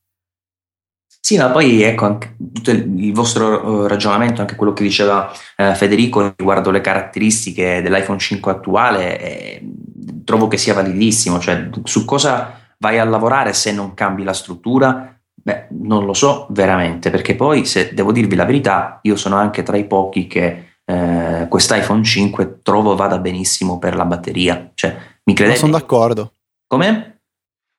Sì, 1.21 1.37
ma 1.37 1.51
poi 1.51 1.83
ecco 1.83 2.05
anche 2.07 2.37
il, 2.67 3.13
vostro 3.13 3.85
eh, 3.85 3.89
ragionamento, 3.89 4.41
anche 4.41 4.55
quello 4.55 4.73
che 4.73 4.85
diceva 4.85 5.31
eh, 5.57 5.75
Federico 5.75 6.33
riguardo 6.37 6.71
le 6.71 6.81
caratteristiche 6.81 7.83
dell'iPhone 7.83 8.19
5 8.19 8.53
attuale, 8.53 9.21
eh, 9.21 9.69
trovo 10.25 10.47
che 10.47 10.57
sia 10.57 10.73
validissimo, 10.73 11.41
cioè 11.41 11.69
su 11.83 12.05
cosa 12.05 12.61
vai 12.79 13.01
a 13.01 13.05
lavorare 13.05 13.53
se 13.53 13.73
non 13.73 13.93
cambi 13.95 14.23
la 14.23 14.33
struttura, 14.33 15.18
Beh, 15.49 15.69
non 15.81 16.05
lo 16.05 16.13
so 16.13 16.47
veramente, 16.51 17.09
perché 17.09 17.35
poi, 17.35 17.65
se 17.65 17.95
devo 17.95 18.13
dirvi 18.13 18.35
la 18.35 18.45
verità, 18.45 18.99
io 19.01 19.17
sono 19.17 19.37
anche 19.37 19.63
tra 19.63 19.79
i 19.79 19.87
pochi 19.87 20.27
che 20.27 20.75
eh, 20.85 21.47
quest'iPhone 21.49 22.05
5 22.05 22.59
trovo 22.63 22.95
vada 22.95 23.17
benissimo 23.19 23.79
per 23.79 23.97
la 23.97 24.05
batteria. 24.05 24.73
Cioè, 24.75 24.95
mi 25.25 25.33
credete? 25.33 25.57
Sono 25.61 25.73
d'accordo. 25.73 26.35
Come? 26.67 27.21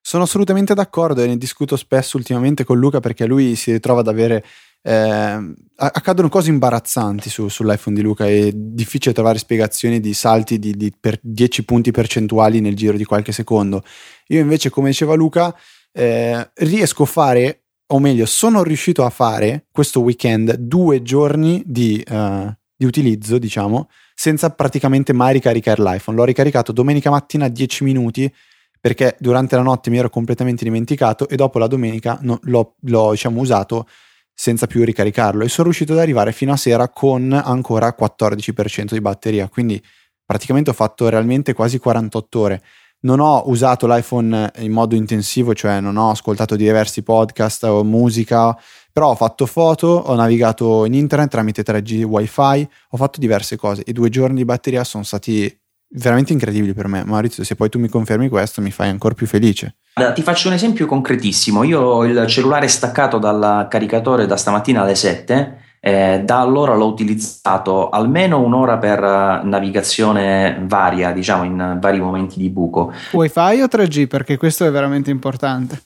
Sono 0.02 0.24
assolutamente 0.24 0.74
d'accordo 0.74 1.22
e 1.22 1.28
ne 1.28 1.38
discuto 1.38 1.76
spesso 1.76 2.18
ultimamente 2.18 2.64
con 2.64 2.80
Luca 2.80 3.00
perché 3.02 3.28
lui 3.28 3.54
si 3.54 3.72
ritrova 3.72 4.00
ad 4.00 4.08
avere. 4.08 4.44
Eh, 4.82 5.54
accadono 5.76 6.28
cose 6.28 6.50
imbarazzanti 6.50 7.30
su, 7.30 7.50
sull'iPhone 7.50 7.96
di 7.96 8.02
Luca, 8.02 8.26
è 8.26 8.50
difficile 8.52 9.14
trovare 9.14 9.38
spiegazioni 9.38 10.00
di 10.00 10.16
salti 10.16 10.58
di, 10.58 10.76
di 10.76 10.92
per 11.00 11.20
10 11.22 11.66
punti 11.66 11.92
percentuali 11.92 12.62
nel 12.62 12.76
giro 12.76 12.98
di 12.98 13.06
qualche 13.06 13.32
secondo. 13.32 13.84
Io 14.30 14.40
invece, 14.40 14.72
come 14.72 14.90
diceva 14.90 15.14
Luca, 15.14 15.56
eh, 15.92 16.50
riesco 16.56 17.04
a 17.04 17.08
fare, 17.08 17.59
o 17.92 18.00
meglio, 18.00 18.26
sono 18.26 18.64
riuscito 18.64 19.04
a 19.04 19.10
fare 19.10 19.66
questo 19.72 20.02
weekend 20.02 20.54
due 20.56 21.02
giorni 21.02 21.64
di, 21.66 22.04
uh, 22.08 22.52
di 22.76 22.86
utilizzo, 22.86 23.38
diciamo, 23.38 23.90
senza 24.14 24.52
praticamente 24.52 25.14
mai 25.14 25.34
ricaricare 25.34 25.82
l'iPhone. 25.82 26.18
L'ho 26.18 26.24
ricaricato 26.24 26.72
domenica 26.72 27.10
mattina 27.10 27.46
a 27.46 27.50
10 27.50 27.84
minuti 27.84 28.32
perché 28.80 29.16
durante 29.20 29.56
la 29.56 29.62
notte 29.62 29.90
mi 29.90 29.98
ero 29.98 30.10
completamente 30.10 30.64
dimenticato 30.64 31.28
e 31.28 31.36
dopo 31.36 31.60
la 31.60 31.68
domenica 31.68 32.18
no, 32.22 32.40
l'ho, 32.44 32.76
l'ho 32.82 33.12
diciamo, 33.12 33.42
usato 33.42 33.88
senza 34.34 34.68
più 34.68 34.84
ricaricarlo. 34.84 35.44
E 35.44 35.50
sono 35.50 35.66
riuscito 35.66 35.94
ad 35.94 36.00
arrivare 36.00 36.32
fino 36.32 36.54
a 36.54 36.58
sera 36.58 36.90
con 36.90 37.34
ancora 37.34 37.96
14% 38.00 38.94
di 38.94 39.02
batteria, 39.02 39.50
quindi 39.50 39.82
praticamente 40.24 40.70
ho 40.70 40.74
fatto 40.74 41.10
realmente 41.10 41.54
quasi 41.54 41.80
48 41.80 42.40
ore 42.40 42.62
non 43.02 43.20
ho 43.20 43.44
usato 43.48 43.88
l'iPhone 43.88 44.52
in 44.58 44.72
modo 44.72 44.96
intensivo, 44.96 45.54
cioè 45.54 45.80
non 45.80 45.98
ho 45.98 46.10
ascoltato 46.10 46.56
diversi 46.56 47.04
podcast 47.04 47.64
o 47.64 47.84
musica, 47.84 48.58
però 48.92 49.12
ho 49.12 49.16
fatto 49.16 49.46
foto, 49.46 49.88
ho 49.88 50.16
navigato 50.16 50.86
in 50.86 50.94
internet 50.94 51.30
tramite 51.30 51.64
3G 51.64 52.04
wifi, 52.04 52.70
ho 52.90 52.98
fatto 52.98 53.20
diverse 53.20 53.56
cose. 53.56 53.84
I 53.86 53.94
due 53.94 54.10
giorni 54.10 54.36
di 54.36 54.46
batteria 54.46 54.84
sono 54.84 55.04
stati 55.04 55.56
veramente 55.92 56.34
incredibili 56.34 56.74
per 56.74 56.88
me. 56.88 57.04
Maurizio, 57.04 57.44
se 57.44 57.56
poi 57.56 57.70
tu 57.70 57.80
mi 57.80 57.88
confermi 57.88 58.28
questo, 58.30 58.62
mi 58.62 58.72
fai 58.72 58.90
ancora 58.90 59.14
più 59.14 59.28
felice. 59.28 59.78
Ti 60.14 60.22
faccio 60.22 60.48
un 60.48 60.54
esempio 60.54 60.86
concretissimo. 60.86 61.64
Io 61.64 61.82
ho 61.82 62.06
il 62.06 62.26
cellulare 62.28 62.68
staccato 62.68 63.18
dal 63.18 63.68
caricatore 63.70 64.26
da 64.26 64.38
stamattina 64.38 64.82
alle 64.82 64.96
7 64.96 65.59
eh, 65.80 66.22
da 66.26 66.40
allora 66.40 66.76
l'ho 66.76 66.88
utilizzato 66.88 67.90
almeno 67.90 68.42
un'ora 68.42 68.78
per 68.78 69.04
eh, 69.04 69.42
navigazione 69.44 70.62
varia, 70.66 71.12
diciamo 71.12 71.44
in 71.44 71.78
vari 71.80 72.00
momenti 72.00 72.40
di 72.40 72.50
buco. 72.50 72.94
Wi-Fi 73.12 73.62
o 73.62 73.66
3G? 73.66 74.08
Perché 74.08 74.38
questo 74.38 74.66
è 74.66 74.72
veramente 74.72 75.10
importante. 75.10 75.82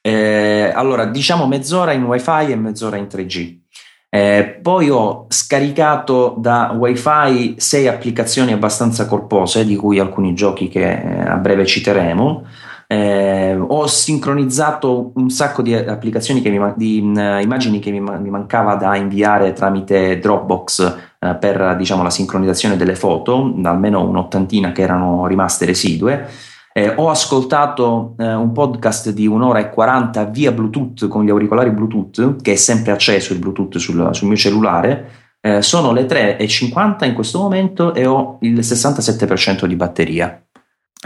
Eh, 0.00 0.70
allora, 0.74 1.06
diciamo 1.06 1.46
mezz'ora 1.46 1.92
in 1.92 2.04
Wi-Fi 2.04 2.50
e 2.50 2.56
mezz'ora 2.56 2.96
in 2.96 3.06
3G. 3.06 3.62
Eh, 4.10 4.60
poi 4.62 4.90
ho 4.90 5.26
scaricato 5.28 6.36
da 6.38 6.72
Wi-Fi 6.76 7.54
sei 7.56 7.88
applicazioni 7.88 8.52
abbastanza 8.52 9.06
corpose, 9.06 9.64
di 9.64 9.74
cui 9.74 9.98
alcuni 9.98 10.34
giochi 10.34 10.68
che 10.68 10.88
eh, 10.88 11.20
a 11.28 11.36
breve 11.36 11.66
citeremo. 11.66 12.46
Eh, 12.94 13.56
ho 13.56 13.86
sincronizzato 13.88 15.10
un 15.16 15.28
sacco 15.28 15.62
di 15.62 15.74
applicazioni 15.74 16.40
che 16.40 16.50
mi, 16.50 16.72
di 16.76 17.00
uh, 17.00 17.40
immagini 17.40 17.80
che 17.80 17.90
mi, 17.90 17.98
mi, 17.98 18.30
mancava 18.30 18.76
da 18.76 18.94
inviare 18.94 19.52
tramite 19.52 20.20
Dropbox 20.20 20.96
uh, 21.18 21.36
per 21.40 21.74
diciamo, 21.76 22.04
la 22.04 22.10
sincronizzazione 22.10 22.76
delle 22.76 22.94
foto, 22.94 23.52
almeno 23.64 24.06
un'ottantina 24.06 24.70
che 24.70 24.82
erano 24.82 25.26
rimaste 25.26 25.64
residue. 25.64 26.28
Eh, 26.72 26.92
ho 26.94 27.10
ascoltato 27.10 28.14
eh, 28.16 28.32
un 28.32 28.52
podcast 28.52 29.10
di 29.10 29.26
un'ora 29.26 29.58
e 29.58 29.70
40 29.70 30.24
via 30.26 30.52
Bluetooth 30.52 31.08
con 31.08 31.24
gli 31.24 31.30
auricolari 31.30 31.70
Bluetooth, 31.70 32.40
che 32.42 32.52
è 32.52 32.56
sempre 32.56 32.92
acceso 32.92 33.32
il 33.32 33.40
Bluetooth 33.40 33.76
sul, 33.78 34.08
sul 34.12 34.28
mio 34.28 34.36
cellulare. 34.36 35.10
Eh, 35.40 35.62
sono 35.62 35.92
le 35.92 36.06
3.50 36.06 37.06
in 37.06 37.14
questo 37.14 37.40
momento 37.40 37.92
e 37.92 38.06
ho 38.06 38.38
il 38.42 38.58
67% 38.58 39.66
di 39.66 39.76
batteria. 39.76 40.43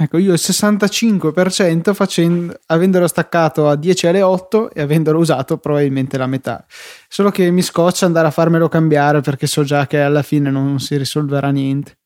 Ecco, 0.00 0.18
io 0.18 0.32
il 0.32 0.38
65% 0.40 1.92
facendo, 1.92 2.56
avendolo 2.66 3.08
staccato 3.08 3.68
a 3.68 3.74
10 3.74 4.06
alle 4.06 4.22
8 4.22 4.70
e 4.70 4.80
avendolo 4.80 5.18
usato 5.18 5.58
probabilmente 5.58 6.16
la 6.16 6.28
metà. 6.28 6.64
Solo 7.08 7.30
che 7.30 7.50
mi 7.50 7.62
scoccia 7.62 8.06
andare 8.06 8.28
a 8.28 8.30
farmelo 8.30 8.68
cambiare 8.68 9.22
perché 9.22 9.48
so 9.48 9.64
già 9.64 9.88
che 9.88 10.00
alla 10.00 10.22
fine 10.22 10.50
non 10.50 10.78
si 10.78 10.96
risolverà 10.96 11.50
niente. 11.50 11.98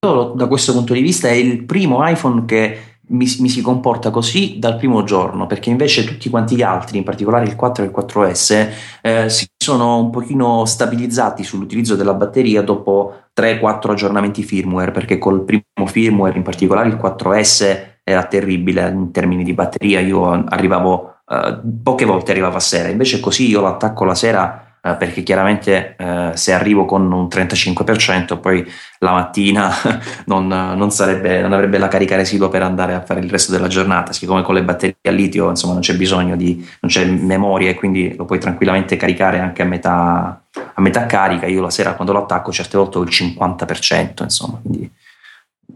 Da 0.00 0.46
questo 0.48 0.72
punto 0.72 0.92
di 0.92 1.00
vista 1.00 1.28
è 1.28 1.32
il 1.32 1.64
primo 1.64 2.06
iPhone 2.06 2.44
che 2.44 2.91
mi, 3.08 3.26
mi, 3.38 3.48
si 3.48 3.60
comporta 3.60 4.10
così 4.10 4.58
dal 4.58 4.76
primo 4.76 5.02
giorno, 5.02 5.46
perché 5.46 5.70
invece 5.70 6.04
tutti 6.04 6.30
quanti 6.30 6.54
gli 6.56 6.62
altri, 6.62 6.98
in 6.98 7.04
particolare 7.04 7.44
il 7.44 7.56
4 7.56 7.82
e 7.82 7.86
il 7.86 7.92
4S, 7.94 8.68
eh, 9.02 9.28
si 9.28 9.46
sono 9.56 9.98
un 9.98 10.10
pochino 10.10 10.64
stabilizzati 10.64 11.42
sull'utilizzo 11.42 11.96
della 11.96 12.14
batteria 12.14 12.62
dopo 12.62 13.14
3-4 13.34 13.90
aggiornamenti 13.90 14.42
firmware, 14.42 14.92
perché 14.92 15.18
col 15.18 15.42
primo 15.44 15.86
firmware, 15.86 16.36
in 16.36 16.42
particolare 16.42 16.88
il 16.88 16.98
4S, 17.00 17.90
era 18.04 18.24
terribile 18.24 18.88
in 18.88 19.10
termini 19.12 19.44
di 19.44 19.52
batteria, 19.52 20.00
io 20.00 20.28
arrivavo, 20.30 21.16
eh, 21.28 21.60
poche 21.82 22.04
volte 22.04 22.30
arrivavo 22.32 22.56
a 22.56 22.60
sera, 22.60 22.88
invece 22.88 23.20
così 23.20 23.48
io 23.48 23.60
l'attacco 23.60 24.04
la 24.04 24.14
sera 24.14 24.71
eh, 24.84 24.96
perché 24.96 25.22
chiaramente 25.22 25.94
eh, 25.96 26.30
se 26.34 26.52
arrivo 26.52 26.84
con 26.84 27.10
un 27.10 27.26
35% 27.26 28.40
poi 28.40 28.68
la 28.98 29.12
mattina 29.12 29.72
non, 30.26 30.48
non, 30.48 30.90
sarebbe, 30.90 31.40
non, 31.40 31.52
avrebbe 31.52 31.78
la 31.78 31.86
carica 31.86 32.16
residua 32.16 32.48
per 32.48 32.62
andare 32.62 32.94
a 32.94 33.00
fare 33.00 33.20
il 33.20 33.30
resto 33.30 33.52
della 33.52 33.68
giornata, 33.68 34.12
siccome 34.12 34.42
con 34.42 34.54
le 34.54 34.64
batterie 34.64 34.96
a 35.02 35.10
litio 35.10 35.48
insomma 35.48 35.74
non 35.74 35.82
c'è 35.82 35.94
bisogno 35.94 36.34
di, 36.34 36.56
non 36.80 36.90
c'è 36.90 37.04
memoria 37.04 37.70
e 37.70 37.74
quindi 37.74 38.14
lo 38.16 38.24
puoi 38.24 38.40
tranquillamente 38.40 38.96
caricare 38.96 39.38
anche 39.38 39.62
a 39.62 39.66
metà, 39.66 40.42
a 40.74 40.80
metà 40.80 41.06
carica, 41.06 41.46
io 41.46 41.60
la 41.60 41.70
sera 41.70 41.94
quando 41.94 42.12
lo 42.12 42.22
attacco 42.22 42.50
certe 42.50 42.76
volte 42.76 42.98
ho 42.98 43.02
il 43.02 43.10
50%, 43.10 44.22
insomma, 44.24 44.58
quindi 44.60 44.90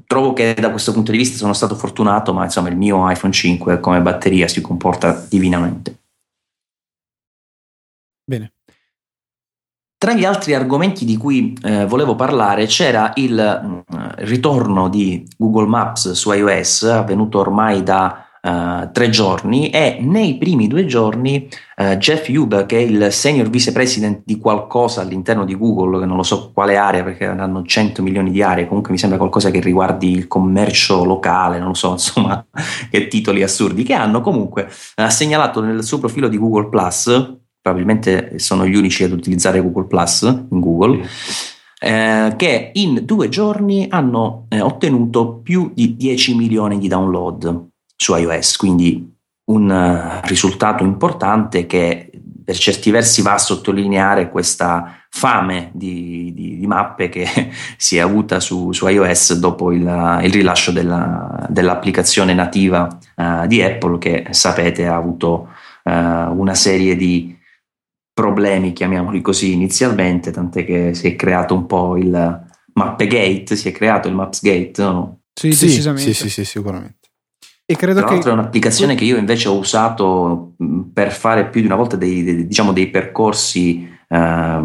trovo 0.07 0.33
che 0.33 0.55
da 0.59 0.71
questo 0.71 0.93
punto 0.93 1.13
di 1.13 1.19
vista 1.19 1.37
sono 1.37 1.53
stato 1.53 1.77
fortunato, 1.77 2.35
ma 2.35 2.45
insomma 2.45 2.69
il 2.69 2.77
mio 2.77 3.09
iPhone 3.09 3.33
5 3.33 3.79
come 3.79 4.01
batteria 4.01 4.49
si 4.49 4.61
comporta 4.61 5.25
divinamente. 5.29 5.99
Bene. 8.25 8.56
Tra 10.07 10.15
gli 10.15 10.25
altri 10.25 10.55
argomenti 10.55 11.05
di 11.05 11.17
cui 11.17 11.53
eh, 11.65 11.85
volevo 11.85 12.15
parlare 12.15 12.67
c'era 12.67 13.11
il 13.17 13.83
uh, 13.89 13.95
ritorno 14.19 14.89
di 14.89 15.27
Google 15.37 15.67
Maps 15.67 16.13
su 16.13 16.31
iOS, 16.31 16.85
avvenuto 16.85 17.41
ormai 17.41 17.83
da 17.83 18.25
uh, 18.41 18.89
tre 18.93 19.09
giorni, 19.09 19.69
e 19.71 19.99
nei 20.01 20.39
primi 20.39 20.69
due 20.69 20.87
giorni 20.87 21.49
uh, 21.79 21.97
Jeff 21.97 22.29
Hube, 22.29 22.67
che 22.67 22.79
è 22.79 22.83
il 22.83 23.11
senior 23.11 23.51
vice 23.51 23.73
president 23.73 24.23
di 24.25 24.39
qualcosa 24.39 25.01
all'interno 25.01 25.45
di 25.45 25.57
Google, 25.57 25.99
che 25.99 26.07
non 26.07 26.19
lo 26.19 26.23
so 26.23 26.53
quale 26.53 26.77
area, 26.77 27.03
perché 27.03 27.27
hanno 27.27 27.65
100 27.65 28.01
milioni 28.01 28.31
di 28.31 28.43
aree, 28.43 28.69
comunque 28.69 28.93
mi 28.93 28.99
sembra 28.99 29.19
qualcosa 29.19 29.51
che 29.51 29.59
riguardi 29.59 30.13
il 30.13 30.29
commercio 30.29 31.03
locale, 31.03 31.59
non 31.59 31.71
lo 31.71 31.75
so, 31.75 31.91
insomma, 31.99 32.47
che 32.93 33.09
titoli 33.09 33.43
assurdi 33.43 33.83
che 33.83 33.95
hanno, 33.95 34.21
comunque 34.21 34.69
ha 34.95 35.11
segnalato 35.11 35.61
nel 35.61 35.83
suo 35.83 35.99
profilo 35.99 36.29
di 36.29 36.39
Google 36.39 36.69
Plus 36.69 37.45
probabilmente 37.67 38.39
sono 38.39 38.65
gli 38.65 38.77
unici 38.77 39.03
ad 39.03 39.11
utilizzare 39.11 39.61
Google 39.61 39.87
Plus 39.87 40.23
in 40.23 40.61
Google, 40.61 41.09
eh, 41.81 42.33
che 42.37 42.71
in 42.75 43.01
due 43.05 43.29
giorni 43.29 43.89
hanno 43.91 44.47
eh, 44.49 44.61
ottenuto 44.61 45.39
più 45.39 45.73
di 45.75 45.97
10 45.97 46.37
milioni 46.37 46.79
di 46.79 46.87
download 46.87 47.71
su 47.97 48.15
iOS, 48.15 48.57
quindi 48.57 49.15
un 49.47 49.71
uh, 49.71 50.27
risultato 50.27 50.85
importante 50.85 51.67
che 51.67 52.11
per 52.45 52.57
certi 52.57 52.91
versi 52.91 53.23
va 53.23 53.35
a 53.35 53.39
sottolineare 53.39 54.29
questa 54.29 54.99
fame 55.09 55.71
di, 55.73 56.33
di, 56.35 56.59
di 56.59 56.67
mappe 56.67 57.09
che 57.09 57.27
si 57.77 57.97
è 57.97 58.01
avuta 58.01 58.39
su, 58.39 58.73
su 58.73 58.87
iOS 58.87 59.39
dopo 59.39 59.73
il, 59.73 59.83
il 60.23 60.33
rilascio 60.33 60.73
della, 60.73 61.47
dell'applicazione 61.49 62.35
nativa 62.35 62.89
uh, 63.17 63.47
di 63.47 63.63
Apple 63.63 63.99
che 63.99 64.27
sapete 64.31 64.87
ha 64.87 64.97
avuto 64.97 65.49
uh, 65.85 65.91
una 65.91 66.55
serie 66.55 66.97
di 66.97 67.36
problemi, 68.17 68.73
chiamiamoli 68.73 69.21
così 69.21 69.53
inizialmente, 69.53 70.31
tant'è 70.31 70.65
che 70.65 70.95
si 70.95 71.07
è 71.07 71.17
creato 71.17 71.53
un 71.55 71.67
po' 71.67 71.99
il 71.99 72.47
Mappegate, 72.73 73.55
si 73.57 73.69
è 73.69 73.73
creato 73.73 74.09
il 74.09 74.15
Mapsgate, 74.15 74.83
no? 74.83 75.19
Sì, 75.35 75.53
sì, 75.53 75.69
sì, 75.69 76.15
sì, 76.15 76.31
sì, 76.31 76.45
sicuramente. 76.47 77.11
E 77.67 77.77
credo 77.77 78.01
Tra 78.01 78.09
l'altro 78.09 78.31
che... 78.31 78.35
è 78.35 78.39
un'applicazione 78.41 78.95
che 78.95 79.05
io 79.05 79.19
invece 79.19 79.49
ho 79.49 79.59
usato 79.59 80.55
per 80.95 81.13
fare 81.13 81.51
più 81.51 81.61
di 81.61 81.67
una 81.67 81.77
volta 81.77 81.97
dei, 81.97 82.25
dei, 82.25 82.47
diciamo, 82.47 82.73
dei 82.73 82.89
percorsi 82.89 83.87
eh, 84.09 84.63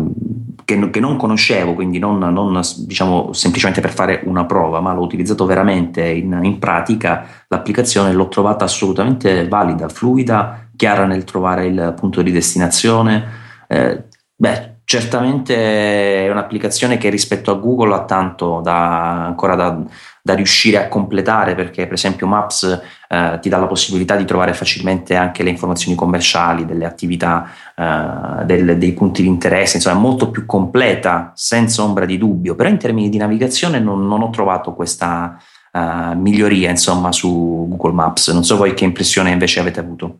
che, 0.63 0.89
che, 0.89 0.99
non 1.01 1.17
conoscevo, 1.17 1.73
quindi 1.73 1.99
non, 1.99 2.19
non 2.19 2.61
diciamo, 2.85 3.33
semplicemente 3.33 3.81
per 3.81 3.91
fare 3.91 4.21
una 4.23 4.45
prova, 4.45 4.79
ma 4.79 4.93
l'ho 4.93 5.03
utilizzato 5.03 5.45
veramente 5.45 6.07
in, 6.07 6.39
in 6.41 6.57
pratica. 6.57 7.27
L'applicazione 7.49 8.13
l'ho 8.13 8.29
trovata 8.29 8.63
assolutamente 8.63 9.45
valida, 9.49 9.89
fluida, 9.89 10.69
chiara 10.73 11.05
nel 11.05 11.25
trovare 11.25 11.65
il 11.65 11.93
punto 11.97 12.21
di 12.21 12.31
destinazione 12.31 13.40
eh, 13.71 14.03
beh, 14.35 14.79
certamente 14.83 16.25
è 16.25 16.29
un'applicazione 16.29 16.97
che 16.97 17.09
rispetto 17.09 17.51
a 17.51 17.55
Google 17.55 17.93
ha 17.93 18.03
tanto 18.03 18.59
da, 18.59 19.25
ancora 19.25 19.55
da, 19.55 19.81
da 20.21 20.33
riuscire 20.33 20.75
a 20.75 20.89
completare 20.89 21.55
perché 21.55 21.85
per 21.85 21.93
esempio 21.93 22.27
Maps 22.27 22.81
eh, 23.07 23.39
ti 23.41 23.47
dà 23.47 23.57
la 23.57 23.67
possibilità 23.67 24.17
di 24.17 24.25
trovare 24.25 24.53
facilmente 24.53 25.15
anche 25.15 25.43
le 25.43 25.51
informazioni 25.51 25.95
commerciali, 25.95 26.65
delle 26.65 26.83
attività, 26.83 27.49
eh, 27.73 28.43
del, 28.43 28.77
dei 28.77 28.91
punti 28.91 29.21
di 29.21 29.29
interesse, 29.29 29.77
insomma 29.77 29.97
è 29.97 30.01
molto 30.01 30.29
più 30.29 30.45
completa 30.45 31.31
senza 31.33 31.83
ombra 31.83 32.03
di 32.03 32.17
dubbio, 32.17 32.55
però 32.55 32.67
in 32.67 32.77
termini 32.77 33.07
di 33.07 33.17
navigazione 33.17 33.79
non, 33.79 34.05
non 34.05 34.21
ho 34.21 34.29
trovato 34.31 34.73
questa 34.73 35.37
uh, 35.71 36.17
miglioria 36.17 36.69
insomma 36.69 37.13
su 37.13 37.67
Google 37.69 37.93
Maps, 37.93 38.29
non 38.33 38.43
so 38.43 38.57
voi 38.57 38.73
che 38.73 38.83
impressione 38.83 39.31
invece 39.31 39.61
avete 39.61 39.79
avuto. 39.79 40.19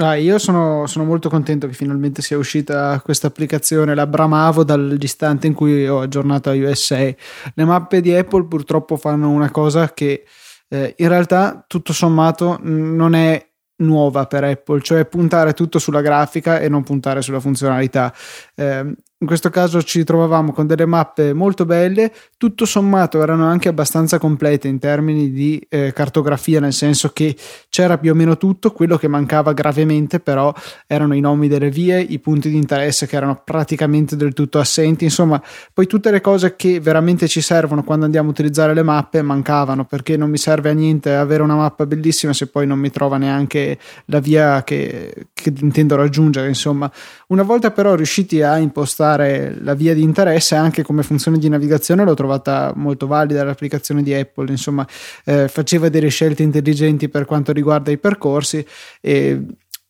Ah, 0.00 0.14
io 0.14 0.38
sono, 0.38 0.86
sono, 0.86 1.04
molto 1.04 1.28
contento 1.28 1.66
che 1.66 1.72
finalmente 1.72 2.22
sia 2.22 2.38
uscita 2.38 3.00
questa 3.00 3.26
applicazione, 3.26 3.96
la 3.96 4.06
bramavo 4.06 4.62
dall'istante 4.62 5.48
in 5.48 5.54
cui 5.54 5.88
ho 5.88 6.00
aggiornato 6.00 6.52
iOS 6.52 6.84
6. 6.84 7.16
Le 7.54 7.64
mappe 7.64 8.00
di 8.00 8.14
Apple 8.14 8.46
purtroppo 8.46 8.96
fanno 8.96 9.28
una 9.28 9.50
cosa 9.50 9.92
che 9.92 10.24
eh, 10.68 10.94
in 10.96 11.08
realtà 11.08 11.64
tutto 11.66 11.92
sommato 11.92 12.60
non 12.62 13.14
è 13.14 13.44
nuova 13.78 14.26
per 14.26 14.44
Apple, 14.44 14.80
cioè 14.82 15.04
puntare 15.04 15.52
tutto 15.52 15.80
sulla 15.80 16.00
grafica 16.00 16.60
e 16.60 16.68
non 16.68 16.84
puntare 16.84 17.20
sulla 17.20 17.40
funzionalità. 17.40 18.14
Eh, 18.54 18.94
in 19.20 19.26
questo 19.26 19.50
caso 19.50 19.82
ci 19.82 20.04
trovavamo 20.04 20.52
con 20.52 20.68
delle 20.68 20.86
mappe 20.86 21.32
molto 21.32 21.64
belle, 21.64 22.12
tutto 22.36 22.64
sommato 22.64 23.20
erano 23.20 23.46
anche 23.46 23.68
abbastanza 23.68 24.16
complete 24.18 24.68
in 24.68 24.78
termini 24.78 25.32
di 25.32 25.60
eh, 25.68 25.92
cartografia, 25.92 26.60
nel 26.60 26.72
senso 26.72 27.08
che 27.08 27.34
c'era 27.68 27.98
più 27.98 28.12
o 28.12 28.14
meno 28.14 28.36
tutto, 28.36 28.70
quello 28.70 28.96
che 28.96 29.08
mancava 29.08 29.52
gravemente 29.54 30.20
però 30.20 30.54
erano 30.86 31.16
i 31.16 31.20
nomi 31.20 31.48
delle 31.48 31.68
vie, 31.68 32.00
i 32.00 32.20
punti 32.20 32.48
di 32.48 32.56
interesse 32.56 33.08
che 33.08 33.16
erano 33.16 33.42
praticamente 33.44 34.14
del 34.14 34.34
tutto 34.34 34.60
assenti, 34.60 35.02
insomma 35.02 35.42
poi 35.72 35.88
tutte 35.88 36.12
le 36.12 36.20
cose 36.20 36.54
che 36.54 36.78
veramente 36.78 37.26
ci 37.26 37.40
servono 37.40 37.82
quando 37.82 38.04
andiamo 38.04 38.28
a 38.28 38.30
utilizzare 38.30 38.72
le 38.72 38.84
mappe 38.84 39.20
mancavano, 39.22 39.84
perché 39.84 40.16
non 40.16 40.30
mi 40.30 40.38
serve 40.38 40.70
a 40.70 40.74
niente 40.74 41.12
avere 41.12 41.42
una 41.42 41.56
mappa 41.56 41.86
bellissima 41.86 42.32
se 42.32 42.46
poi 42.46 42.68
non 42.68 42.78
mi 42.78 42.90
trova 42.90 43.16
neanche 43.16 43.78
la 44.04 44.20
via 44.20 44.62
che, 44.62 45.26
che 45.32 45.52
intendo 45.58 45.96
raggiungere, 45.96 46.46
insomma. 46.46 46.88
Una 47.28 47.42
volta 47.42 47.72
però 47.72 47.96
riusciti 47.96 48.42
a 48.42 48.58
impostare 48.58 49.06
usare 49.08 49.56
la 49.62 49.74
via 49.74 49.94
di 49.94 50.02
interesse 50.02 50.54
anche 50.54 50.82
come 50.82 51.02
funzione 51.02 51.38
di 51.38 51.48
navigazione 51.48 52.04
l'ho 52.04 52.14
trovata 52.14 52.72
molto 52.76 53.06
valida 53.06 53.42
l'applicazione 53.44 54.02
di 54.02 54.12
Apple 54.14 54.50
insomma 54.50 54.86
eh, 55.24 55.48
faceva 55.48 55.88
delle 55.88 56.08
scelte 56.08 56.42
intelligenti 56.42 57.08
per 57.08 57.24
quanto 57.24 57.52
riguarda 57.52 57.90
i 57.90 57.98
percorsi 57.98 58.64
e 59.00 59.42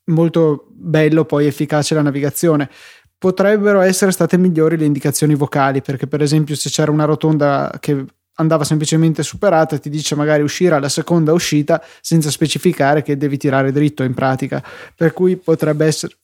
molto 0.07 0.66
bello 0.70 1.24
poi 1.24 1.46
efficace 1.46 1.94
la 1.94 2.02
navigazione. 2.02 2.70
Potrebbero 3.18 3.81
essere 3.81 4.12
state 4.12 4.38
migliori 4.38 4.76
le 4.76 4.85
indicazioni 4.85 5.35
vocali 5.35 5.83
perché 5.83 6.07
per 6.07 6.22
esempio 6.22 6.54
se 6.54 6.70
c'era 6.70 6.92
una 6.92 7.04
rotonda 7.04 7.76
che 7.81 8.04
andava 8.35 8.62
semplicemente 8.62 9.24
superata 9.24 9.76
ti 9.78 9.90
dice 9.90 10.14
magari 10.14 10.42
uscire 10.42 10.76
alla 10.76 10.88
seconda 10.88 11.33
uscita 11.33 11.83
senza 12.00 12.31
specificare 12.31 13.02
che 13.02 13.16
devi 13.16 13.37
tirare 13.37 13.72
dritto 13.72 14.04
in 14.04 14.14
pratica. 14.14 14.62
Per 14.94 15.12
cui 15.12 15.37
potrebbe 15.37 15.85
essere 15.85 16.14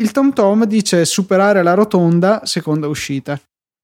il 0.00 0.12
Tom 0.12 0.32
Tom 0.32 0.64
dice 0.64 1.04
superare 1.04 1.62
la 1.62 1.74
rotonda 1.74 2.42
seconda 2.44 2.86
uscita. 2.86 3.38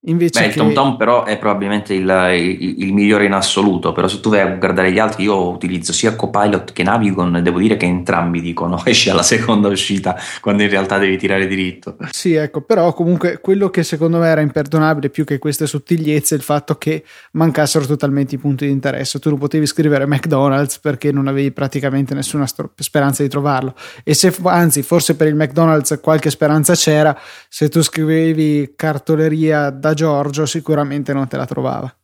Invece 0.06 0.40
Beh, 0.40 0.48
che... 0.48 0.58
il 0.58 0.64
TomTom 0.64 0.96
però 0.96 1.24
è 1.24 1.38
probabilmente 1.38 1.94
il, 1.94 2.08
il, 2.34 2.82
il, 2.82 2.92
migliore 2.92 3.24
in 3.24 3.32
assoluto, 3.32 3.92
però 3.92 4.06
se 4.06 4.20
tu 4.20 4.28
vai 4.28 4.40
a 4.40 4.46
guardare 4.48 4.92
gli 4.92 4.98
altri 4.98 5.24
io 5.24 5.48
utilizzo 5.48 5.94
sia 5.94 6.14
Copilot 6.14 6.72
che 6.74 6.82
Navigon 6.82 7.36
e 7.36 7.42
devo 7.42 7.58
dire 7.58 7.78
che 7.78 7.86
entrambi 7.86 8.42
dicono 8.42 8.80
esci 8.84 9.08
alla 9.08 9.22
seconda 9.22 9.68
uscita 9.68 10.14
quando 10.40 10.62
in 10.62 10.68
realtà 10.68 10.98
devi 10.98 11.16
tirare 11.16 11.46
diritto. 11.46 11.96
Sì, 12.10 12.34
ecco, 12.34 12.60
però 12.60 12.92
comunque 12.92 13.38
quello 13.40 13.70
che 13.70 13.82
secondo 13.82 14.18
me 14.18 14.28
era 14.28 14.42
imperdonabile 14.42 15.08
più 15.08 15.24
che 15.24 15.38
queste 15.38 15.66
sottigliezze 15.66 16.34
è 16.34 16.38
il 16.38 16.44
fatto 16.44 16.76
che 16.76 17.02
mancassero 17.32 17.86
totalmente 17.86 18.34
i 18.34 18.38
punti 18.38 18.66
di 18.66 18.72
interesse. 18.72 19.18
Tu 19.18 19.30
non 19.30 19.38
potevi 19.38 19.64
scrivere 19.64 20.06
McDonald's 20.06 20.78
perché 20.80 21.12
non 21.12 21.28
avevi 21.28 21.50
praticamente 21.50 22.12
nessuna 22.12 22.46
speranza 22.76 23.22
di 23.22 23.28
trovarlo 23.30 23.74
e 24.02 24.12
se 24.12 24.34
anzi 24.42 24.82
forse 24.82 25.16
per 25.16 25.28
il 25.28 25.34
McDonald's 25.34 25.98
qualche 26.02 26.28
speranza 26.28 26.74
c'era, 26.74 27.18
se 27.48 27.70
tu 27.70 27.82
scrivevi 27.82 28.74
cartoleria 28.76 29.70
da 29.70 29.93
Giorgio 29.94 30.46
sicuramente 30.46 31.12
non 31.12 31.26
te 31.28 31.36
la 31.36 31.46
trovava. 31.46 31.94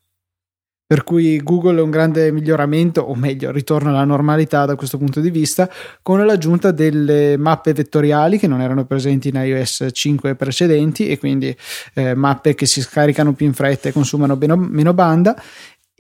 Per 0.91 1.05
cui 1.05 1.41
Google 1.41 1.79
è 1.79 1.83
un 1.83 1.91
grande 1.91 2.33
miglioramento, 2.33 3.03
o 3.03 3.15
meglio, 3.15 3.53
ritorna 3.53 3.91
alla 3.91 4.03
normalità 4.03 4.65
da 4.65 4.75
questo 4.75 4.99
punto 4.99 5.21
di 5.21 5.31
vista, 5.31 5.71
con 6.03 6.27
l'aggiunta 6.27 6.73
delle 6.73 7.37
mappe 7.37 7.73
vettoriali 7.73 8.39
che 8.39 8.49
non 8.49 8.61
erano 8.61 8.85
presenti 8.87 9.29
in 9.29 9.37
iOS 9.37 9.87
5 9.93 10.35
precedenti 10.35 11.07
e 11.07 11.17
quindi 11.17 11.57
eh, 11.95 12.15
mappe 12.15 12.57
che 12.57 12.67
si 12.67 12.81
scaricano 12.81 13.35
più 13.35 13.47
in 13.47 13.53
fretta 13.53 13.89
e 13.89 13.93
consumano 13.93 14.35
meno, 14.35 14.57
meno 14.57 14.93
banda 14.93 15.41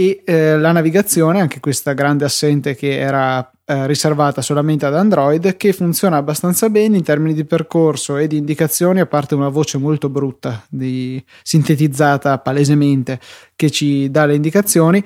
e 0.01 0.23
eh, 0.25 0.57
la 0.57 0.73
navigazione, 0.73 1.43
anche 1.43 1.61
questa 1.61 1.93
grande 1.93 2.25
assente 2.25 2.75
che 2.75 2.99
era 2.99 3.51
eh, 3.67 3.87
riservata 3.87 4.41
solamente 4.41 4.87
ad 4.87 4.97
Android, 4.97 5.59
che 5.59 5.75
funziona 5.75 6.17
abbastanza 6.17 6.71
bene 6.71 6.97
in 6.97 7.03
termini 7.03 7.35
di 7.35 7.45
percorso 7.45 8.17
e 8.17 8.27
di 8.27 8.39
indicazioni, 8.39 9.01
a 9.01 9.05
parte 9.05 9.35
una 9.35 9.51
voce 9.51 9.77
molto 9.77 10.09
brutta, 10.09 10.65
di, 10.71 11.23
sintetizzata 11.43 12.39
palesemente, 12.39 13.21
che 13.55 13.71
ci 13.71 14.11
dà 14.11 14.25
le 14.25 14.37
indicazioni. 14.37 15.05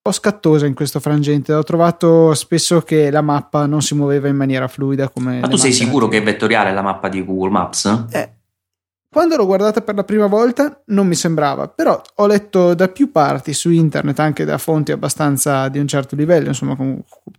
po' 0.00 0.10
scattosa 0.10 0.64
in 0.64 0.72
questo 0.72 0.98
frangente. 0.98 1.52
Ho 1.52 1.62
trovato 1.62 2.32
spesso 2.32 2.80
che 2.80 3.10
la 3.10 3.20
mappa 3.20 3.66
non 3.66 3.82
si 3.82 3.94
muoveva 3.94 4.26
in 4.26 4.36
maniera 4.36 4.68
fluida 4.68 5.10
come. 5.10 5.40
Ma 5.40 5.48
tu 5.48 5.56
sei 5.56 5.72
sicuro 5.72 6.08
che 6.08 6.16
è 6.16 6.22
vettoriale 6.22 6.72
la 6.72 6.80
mappa 6.80 7.10
di 7.10 7.22
Google 7.22 7.50
Maps? 7.50 8.06
Eh, 8.10 8.30
quando 9.12 9.36
l'ho 9.36 9.44
guardata 9.44 9.82
per 9.82 9.94
la 9.94 10.04
prima 10.04 10.26
volta 10.26 10.80
non 10.86 11.06
mi 11.06 11.14
sembrava, 11.14 11.68
però 11.68 12.00
ho 12.14 12.26
letto 12.26 12.72
da 12.72 12.88
più 12.88 13.12
parti 13.12 13.52
su 13.52 13.68
internet, 13.68 14.18
anche 14.20 14.46
da 14.46 14.56
fonti 14.56 14.90
abbastanza 14.90 15.68
di 15.68 15.78
un 15.78 15.86
certo 15.86 16.16
livello, 16.16 16.48
insomma, 16.48 16.74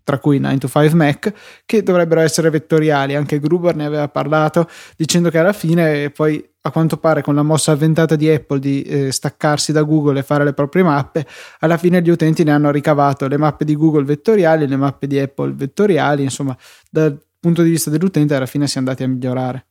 tra 0.03 0.19
cui 0.19 0.38
9 0.38 0.59
to 0.59 0.67
5 0.67 0.93
Mac, 0.93 1.33
che 1.65 1.81
dovrebbero 1.81 2.21
essere 2.21 2.51
vettoriali. 2.51 3.15
Anche 3.15 3.39
Gruber 3.39 3.75
ne 3.75 3.86
aveva 3.86 4.07
parlato 4.07 4.69
dicendo 4.95 5.31
che 5.31 5.39
alla 5.39 5.51
fine 5.51 6.12
poi 6.12 6.47
a 6.62 6.69
quanto 6.69 6.97
pare 6.97 7.23
con 7.23 7.33
la 7.33 7.41
mossa 7.41 7.71
avventata 7.71 8.15
di 8.15 8.29
Apple 8.29 8.59
di 8.59 8.83
eh, 8.83 9.12
staccarsi 9.12 9.71
da 9.71 9.81
Google 9.81 10.19
e 10.19 10.23
fare 10.23 10.43
le 10.43 10.53
proprie 10.53 10.83
mappe, 10.83 11.25
alla 11.62 11.77
fine 11.77 12.03
gli 12.03 12.12
utenti 12.12 12.43
ne 12.43 12.51
hanno 12.51 12.69
ricavato 12.69 13.27
le 13.27 13.38
mappe 13.38 13.65
di 13.65 13.75
Google 13.75 14.03
vettoriali, 14.03 14.67
le 14.67 14.77
mappe 14.77 15.07
di 15.07 15.17
Apple 15.17 15.53
vettoriali, 15.53 16.21
insomma, 16.21 16.55
dal 16.91 17.19
punto 17.39 17.63
di 17.63 17.71
vista 17.71 17.89
dell'utente 17.89 18.36
alla 18.36 18.45
fine 18.45 18.67
si 18.67 18.75
è 18.75 18.77
andati 18.77 19.01
a 19.01 19.07
migliorare. 19.07 19.65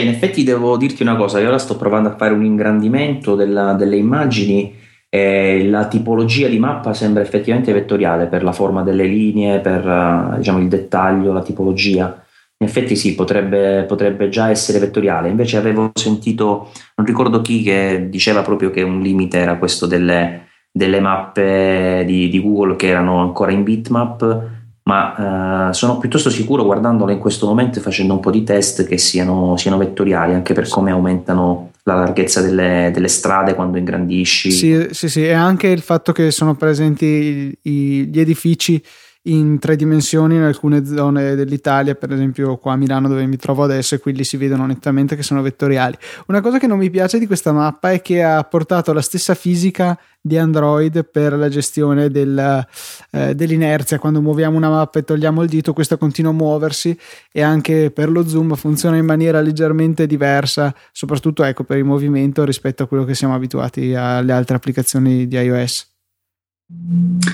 In 0.00 0.08
effetti 0.08 0.44
devo 0.44 0.76
dirti 0.76 1.02
una 1.02 1.16
cosa, 1.16 1.40
io 1.40 1.48
ora 1.48 1.58
sto 1.58 1.76
provando 1.76 2.08
a 2.08 2.16
fare 2.16 2.34
un 2.34 2.44
ingrandimento 2.44 3.34
della, 3.34 3.74
delle 3.74 3.96
immagini 3.96 4.74
e 5.08 5.66
la 5.68 5.88
tipologia 5.88 6.48
di 6.48 6.58
mappa 6.58 6.92
sembra 6.92 7.22
effettivamente 7.22 7.72
vettoriale 7.72 8.26
per 8.26 8.42
la 8.42 8.52
forma 8.52 8.82
delle 8.82 9.04
linee, 9.04 9.60
per 9.60 9.86
eh, 9.86 10.36
diciamo, 10.38 10.58
il 10.58 10.68
dettaglio, 10.68 11.32
la 11.32 11.42
tipologia. 11.42 12.24
In 12.60 12.66
effetti 12.66 12.96
sì, 12.96 13.14
potrebbe, 13.14 13.84
potrebbe, 13.86 14.28
già 14.28 14.50
essere 14.50 14.78
vettoriale, 14.80 15.28
invece 15.28 15.56
avevo 15.56 15.90
sentito, 15.94 16.70
non 16.96 17.06
ricordo 17.06 17.40
chi, 17.40 17.62
che 17.62 18.08
diceva 18.10 18.42
proprio 18.42 18.70
che 18.70 18.82
un 18.82 19.00
limite 19.00 19.38
era 19.38 19.58
questo 19.58 19.86
delle, 19.86 20.48
delle 20.70 21.00
mappe 21.00 22.02
di, 22.04 22.28
di 22.28 22.40
Google 22.42 22.76
che 22.76 22.88
erano 22.88 23.20
ancora 23.20 23.52
in 23.52 23.62
bitmap 23.62 24.56
ma 24.88 25.68
eh, 25.68 25.74
sono 25.74 25.98
piuttosto 25.98 26.30
sicuro 26.30 26.64
guardandole 26.64 27.12
in 27.12 27.18
questo 27.18 27.46
momento 27.46 27.78
e 27.78 27.82
facendo 27.82 28.14
un 28.14 28.20
po' 28.20 28.30
di 28.30 28.42
test 28.42 28.86
che 28.86 28.96
siano, 28.96 29.54
siano 29.58 29.76
vettoriali 29.76 30.32
anche 30.32 30.54
per 30.54 30.66
come 30.66 30.90
aumentano 30.90 31.72
la 31.82 31.94
larghezza 31.94 32.40
delle, 32.40 32.90
delle, 32.90 33.08
strade 33.08 33.54
quando 33.54 33.76
ingrandisci. 33.76 34.50
Sì, 34.50 34.88
sì, 34.90 35.10
sì, 35.10 35.26
e 35.26 35.32
anche 35.32 35.68
il 35.68 35.82
fatto 35.82 36.12
che 36.12 36.30
sono 36.30 36.54
presenti 36.54 37.56
gli 37.60 38.18
edifici 38.18 38.82
in 39.28 39.58
tre 39.58 39.76
dimensioni 39.76 40.36
in 40.36 40.42
alcune 40.42 40.84
zone 40.84 41.34
dell'Italia, 41.34 41.94
per 41.94 42.12
esempio 42.12 42.56
qua 42.56 42.72
a 42.72 42.76
Milano 42.76 43.08
dove 43.08 43.26
mi 43.26 43.36
trovo 43.36 43.62
adesso 43.62 43.94
e 43.94 43.98
quelli 43.98 44.24
si 44.24 44.36
vedono 44.36 44.66
nettamente 44.66 45.16
che 45.16 45.22
sono 45.22 45.42
vettoriali. 45.42 45.96
Una 46.26 46.40
cosa 46.40 46.58
che 46.58 46.66
non 46.66 46.78
mi 46.78 46.90
piace 46.90 47.18
di 47.18 47.26
questa 47.26 47.52
mappa 47.52 47.90
è 47.90 48.00
che 48.00 48.22
ha 48.22 48.42
portato 48.44 48.92
la 48.92 49.02
stessa 49.02 49.34
fisica 49.34 49.98
di 50.20 50.36
Android 50.38 51.04
per 51.04 51.34
la 51.34 51.48
gestione 51.48 52.10
del, 52.10 52.66
eh, 53.10 53.34
dell'inerzia. 53.34 53.98
Quando 53.98 54.20
muoviamo 54.20 54.56
una 54.56 54.70
mappa 54.70 54.98
e 54.98 55.04
togliamo 55.04 55.42
il 55.42 55.48
dito, 55.48 55.72
questa 55.72 55.96
continua 55.96 56.30
a 56.30 56.34
muoversi 56.34 56.98
e 57.30 57.42
anche 57.42 57.90
per 57.90 58.10
lo 58.10 58.26
zoom 58.26 58.54
funziona 58.54 58.96
in 58.96 59.04
maniera 59.04 59.40
leggermente 59.40 60.06
diversa, 60.06 60.74
soprattutto 60.92 61.44
ecco, 61.44 61.64
per 61.64 61.76
il 61.76 61.84
movimento 61.84 62.44
rispetto 62.44 62.82
a 62.82 62.86
quello 62.86 63.04
che 63.04 63.14
siamo 63.14 63.34
abituati 63.34 63.94
alle 63.94 64.32
altre 64.32 64.56
applicazioni 64.56 65.28
di 65.28 65.36
iOS. 65.36 65.87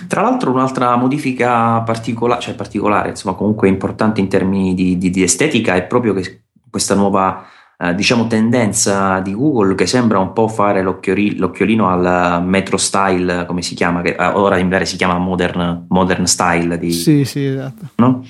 Tra 0.07 0.23
l'altro 0.23 0.53
un'altra 0.53 0.94
modifica 0.97 1.81
particolare, 1.81 2.40
cioè 2.40 2.55
particolare, 2.55 3.09
insomma 3.09 3.35
comunque 3.35 3.68
importante 3.68 4.20
in 4.20 4.29
termini 4.29 4.75
di, 4.75 4.97
di, 4.97 5.11
di 5.11 5.23
estetica 5.25 5.75
è 5.75 5.83
proprio 5.83 6.14
che 6.14 6.44
questa 6.70 6.94
nuova 6.94 7.44
eh, 7.77 7.94
diciamo 7.97 8.29
tendenza 8.29 9.18
di 9.18 9.35
Google 9.35 9.75
che 9.75 9.87
sembra 9.87 10.20
un 10.20 10.33
po' 10.33 10.47
fare 10.47 10.83
l'occhioli, 10.83 11.37
l'occhiolino 11.37 11.88
al 11.88 12.44
metro 12.44 12.77
style, 12.77 13.44
come 13.47 13.62
si 13.62 13.75
chiama, 13.75 14.03
che 14.03 14.14
eh, 14.16 14.25
ora 14.25 14.59
in 14.59 14.81
si 14.85 14.97
chiama 14.97 15.18
modern, 15.18 15.87
modern 15.88 16.27
style. 16.27 16.79
Di, 16.79 16.92
sì, 16.92 17.25
sì, 17.25 17.44
esatto. 17.44 17.87
No? 17.97 18.25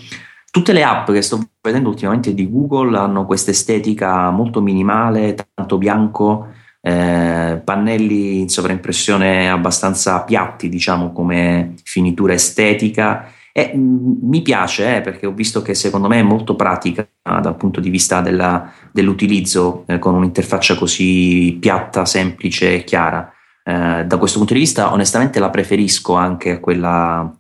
Tutte 0.51 0.73
le 0.73 0.85
app 0.85 1.11
che 1.11 1.21
sto 1.21 1.39
vedendo 1.61 1.91
ultimamente 1.91 2.33
di 2.33 2.51
Google 2.51 2.97
hanno 2.97 3.27
questa 3.27 3.51
estetica 3.51 4.31
molto 4.31 4.63
minimale, 4.63 5.37
tanto 5.55 5.77
bianco, 5.77 6.49
eh, 6.87 7.63
pannelli 7.65 8.41
in 8.41 8.51
sovraimpressione 8.51 9.49
abbastanza 9.49 10.23
piatti, 10.23 10.69
diciamo, 10.69 11.13
come 11.13 11.73
finitura 11.83 12.35
estetica. 12.35 13.33
E 13.53 13.73
mm, 13.75 14.17
mi 14.21 14.43
piace 14.43 14.97
eh, 14.97 15.01
perché 15.01 15.25
ho 15.25 15.33
visto 15.33 15.63
che 15.63 15.75
secondo 15.75 16.09
me 16.09 16.19
è 16.19 16.23
molto 16.23 16.57
pratica 16.57 17.09
dal 17.23 17.57
punto 17.57 17.81
di 17.81 17.89
vista 17.89 18.21
della, 18.21 18.71
dell'utilizzo 18.93 19.85
eh, 19.87 19.99
con 19.99 20.15
un'interfaccia 20.15 20.75
così 20.75 21.57
piatta, 21.59 22.05
semplice 22.05 22.75
e 22.75 22.85
chiara. 22.85 23.33
Eh, 23.65 24.05
da 24.05 24.19
questo 24.19 24.37
punto 24.37 24.53
di 24.53 24.61
vista, 24.61 24.93
onestamente, 24.93 25.39
la 25.39 25.49
preferisco 25.49 26.15
anche 26.15 26.51
a 26.51 26.61
quella 26.61 27.35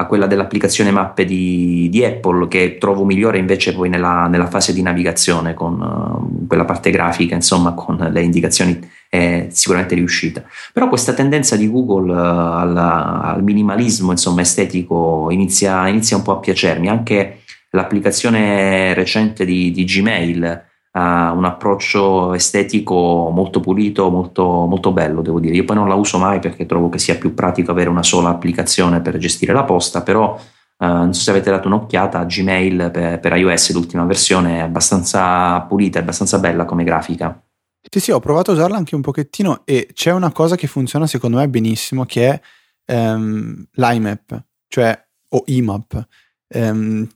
a 0.00 0.06
quella 0.06 0.26
dell'applicazione 0.26 0.90
mappe 0.90 1.26
di, 1.26 1.88
di, 1.90 2.02
Apple 2.02 2.48
che 2.48 2.78
trovo 2.78 3.04
migliore 3.04 3.36
invece 3.36 3.74
poi 3.74 3.90
nella, 3.90 4.28
nella 4.28 4.46
fase 4.46 4.72
di 4.72 4.80
navigazione 4.80 5.52
con 5.52 5.78
uh, 5.78 6.46
quella 6.46 6.64
parte 6.64 6.90
grafica 6.90 7.34
insomma 7.34 7.74
con 7.74 7.96
le 7.96 8.22
indicazioni 8.22 8.80
è 9.10 9.48
sicuramente 9.50 9.94
riuscita. 9.94 10.42
Però 10.72 10.88
questa 10.88 11.12
tendenza 11.12 11.54
di 11.54 11.68
Google 11.68 12.12
uh, 12.12 12.16
al, 12.16 12.76
al, 12.76 13.42
minimalismo 13.42 14.10
insomma 14.10 14.40
estetico 14.40 15.28
inizia, 15.30 15.86
inizia, 15.88 16.16
un 16.16 16.22
po' 16.22 16.32
a 16.32 16.38
piacermi. 16.38 16.88
Anche 16.88 17.40
l'applicazione 17.70 18.94
recente 18.94 19.44
di, 19.44 19.70
di 19.70 19.84
Gmail 19.84 20.68
ha 20.92 21.32
un 21.32 21.44
approccio 21.44 22.34
estetico 22.34 23.30
molto 23.32 23.60
pulito, 23.60 24.10
molto, 24.10 24.66
molto 24.66 24.92
bello, 24.92 25.22
devo 25.22 25.38
dire. 25.38 25.54
Io 25.54 25.64
poi 25.64 25.76
non 25.76 25.88
la 25.88 25.94
uso 25.94 26.18
mai 26.18 26.40
perché 26.40 26.66
trovo 26.66 26.88
che 26.88 26.98
sia 26.98 27.16
più 27.16 27.34
pratico 27.34 27.70
avere 27.70 27.90
una 27.90 28.02
sola 28.02 28.30
applicazione 28.30 29.00
per 29.00 29.18
gestire 29.18 29.52
la 29.52 29.64
posta, 29.64 30.02
però 30.02 30.38
Uh, 30.80 30.86
non 30.86 31.12
so 31.12 31.20
se 31.20 31.30
avete 31.30 31.50
dato 31.50 31.68
un'occhiata 31.68 32.20
a 32.20 32.24
Gmail 32.24 32.90
per, 32.90 33.20
per, 33.20 33.36
iOS, 33.36 33.74
l'ultima 33.74 34.06
versione 34.06 34.56
è 34.56 34.60
abbastanza 34.60 35.60
pulita, 35.60 35.98
è 35.98 36.00
abbastanza 36.00 36.38
bella 36.38 36.64
come 36.64 36.84
grafica. 36.84 37.38
Sì, 37.86 38.00
sì, 38.00 38.10
ho 38.12 38.18
provato 38.18 38.52
a 38.52 38.54
usarla 38.54 38.78
anche 38.78 38.94
un 38.94 39.02
pochettino 39.02 39.60
e 39.66 39.90
c'è 39.92 40.10
una 40.10 40.32
cosa 40.32 40.56
che 40.56 40.66
funziona 40.66 41.06
secondo 41.06 41.36
me 41.36 41.50
benissimo 41.50 42.06
che 42.06 42.40
è 42.84 42.94
um, 42.94 43.62
l'IMAP, 43.72 44.42
cioè 44.68 44.98
o 45.28 45.42
IMAP. 45.44 46.08
Um, 46.54 47.06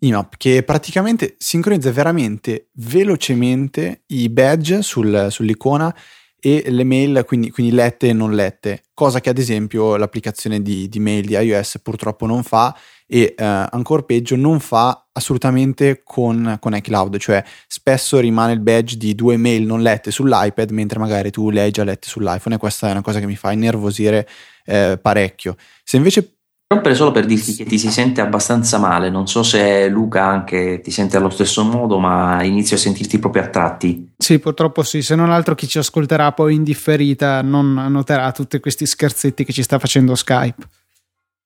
IMAP 0.00 0.36
che 0.36 0.62
praticamente 0.62 1.34
sincronizza 1.38 1.90
veramente 1.90 2.68
velocemente 2.74 4.02
i 4.08 4.28
badge 4.28 4.82
sul, 4.82 5.26
sull'icona 5.30 5.94
e 6.40 6.64
le 6.68 6.84
mail, 6.84 7.24
quindi, 7.26 7.50
quindi, 7.50 7.74
lette 7.74 8.08
e 8.08 8.12
non 8.12 8.32
lette, 8.32 8.84
cosa 8.94 9.20
che 9.20 9.28
ad 9.28 9.38
esempio 9.38 9.96
l'applicazione 9.96 10.62
di, 10.62 10.88
di 10.88 11.00
mail 11.00 11.26
di 11.26 11.34
iOS 11.34 11.80
purtroppo 11.82 12.26
non 12.26 12.44
fa 12.44 12.76
e 13.08 13.34
eh, 13.36 13.44
ancora 13.44 14.02
peggio 14.02 14.36
non 14.36 14.60
fa 14.60 15.08
assolutamente 15.10 16.02
con, 16.04 16.56
con 16.60 16.76
iCloud, 16.76 17.16
cioè 17.16 17.42
spesso 17.66 18.20
rimane 18.20 18.52
il 18.52 18.60
badge 18.60 18.96
di 18.96 19.16
due 19.16 19.36
mail 19.36 19.66
non 19.66 19.82
lette 19.82 20.12
sull'iPad 20.12 20.70
mentre 20.70 21.00
magari 21.00 21.32
tu 21.32 21.50
le 21.50 21.62
hai 21.62 21.70
già 21.72 21.82
lette 21.82 22.06
sull'iPhone 22.06 22.54
e 22.54 22.58
questa 22.58 22.86
è 22.88 22.92
una 22.92 23.02
cosa 23.02 23.18
che 23.18 23.26
mi 23.26 23.34
fa 23.36 23.50
innervosire 23.50 24.28
eh, 24.64 24.96
parecchio. 25.00 25.56
Se 25.82 25.96
invece 25.96 26.37
rompere 26.70 26.94
solo 26.94 27.12
per 27.12 27.24
dirti 27.24 27.54
che 27.54 27.64
ti 27.64 27.78
si 27.78 27.90
sente 27.90 28.20
abbastanza 28.20 28.78
male. 28.78 29.08
Non 29.08 29.26
so 29.26 29.42
se 29.42 29.88
Luca 29.88 30.24
anche 30.24 30.80
ti 30.80 30.90
sente 30.90 31.16
allo 31.16 31.30
stesso 31.30 31.64
modo, 31.64 31.98
ma 31.98 32.42
inizio 32.42 32.76
a 32.76 32.78
sentirti 32.78 33.18
proprio 33.18 33.42
a 33.42 33.48
tratti. 33.48 34.12
Sì, 34.16 34.38
purtroppo 34.38 34.82
sì. 34.82 35.00
Se 35.00 35.14
non 35.14 35.30
altro 35.30 35.54
chi 35.54 35.66
ci 35.66 35.78
ascolterà 35.78 36.32
poi 36.32 36.54
in 36.54 36.62
differita 36.62 37.40
non 37.40 37.72
noterà 37.72 38.30
tutti 38.32 38.60
questi 38.60 38.84
scherzetti 38.84 39.44
che 39.44 39.52
ci 39.52 39.62
sta 39.62 39.78
facendo 39.78 40.14
Skype. 40.14 40.68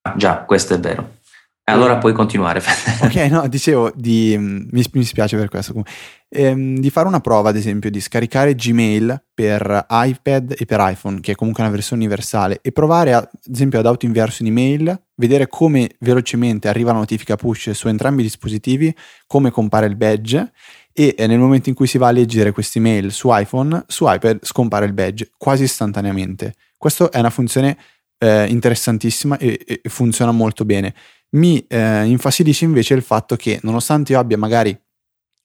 Ah, 0.02 0.14
già, 0.16 0.38
questo 0.38 0.74
è 0.74 0.80
vero. 0.80 1.20
Allora 1.64 1.98
puoi 1.98 2.12
continuare. 2.12 2.60
ok, 3.02 3.14
no, 3.30 3.46
dicevo, 3.46 3.92
di, 3.94 4.34
mm, 4.36 4.68
mi, 4.70 4.84
mi 4.92 5.04
spiace 5.04 5.36
per 5.36 5.48
questo. 5.48 5.82
Ehm, 6.28 6.78
di 6.78 6.90
fare 6.90 7.06
una 7.06 7.20
prova, 7.20 7.50
ad 7.50 7.56
esempio, 7.56 7.88
di 7.88 8.00
scaricare 8.00 8.56
Gmail 8.56 9.26
per 9.32 9.86
iPad 9.88 10.56
e 10.58 10.64
per 10.64 10.80
iPhone, 10.80 11.20
che 11.20 11.32
è 11.32 11.34
comunque 11.36 11.62
una 11.62 11.72
versione 11.72 12.02
universale, 12.02 12.58
e 12.62 12.72
provare, 12.72 13.12
a, 13.12 13.18
ad 13.18 13.28
esempio, 13.52 13.78
ad 13.78 13.86
autoinviarsi 13.86 14.42
un'email, 14.42 15.02
vedere 15.14 15.46
come 15.46 15.90
velocemente 16.00 16.66
arriva 16.66 16.90
la 16.90 16.98
notifica 16.98 17.36
push 17.36 17.70
su 17.70 17.86
entrambi 17.86 18.22
i 18.22 18.24
dispositivi, 18.24 18.94
come 19.28 19.52
compare 19.52 19.86
il 19.86 19.94
badge 19.94 20.50
e 20.92 21.14
nel 21.26 21.38
momento 21.38 21.68
in 21.68 21.74
cui 21.74 21.86
si 21.86 21.96
va 21.96 22.08
a 22.08 22.10
leggere 22.10 22.52
queste 22.52 22.78
email 22.78 23.12
su 23.12 23.28
iPhone, 23.30 23.84
su 23.86 24.04
iPad 24.06 24.40
scompare 24.42 24.84
il 24.84 24.92
badge 24.92 25.30
quasi 25.38 25.62
istantaneamente. 25.62 26.54
Questa 26.76 27.08
è 27.08 27.18
una 27.18 27.30
funzione 27.30 27.78
eh, 28.18 28.46
interessantissima 28.48 29.38
e, 29.38 29.58
e 29.64 29.88
funziona 29.88 30.32
molto 30.32 30.64
bene 30.64 30.94
mi 31.34 31.64
eh, 31.66 32.04
infastidisce 32.04 32.64
invece 32.64 32.94
il 32.94 33.02
fatto 33.02 33.36
che 33.36 33.58
nonostante 33.62 34.12
io 34.12 34.18
abbia 34.18 34.38
magari 34.38 34.78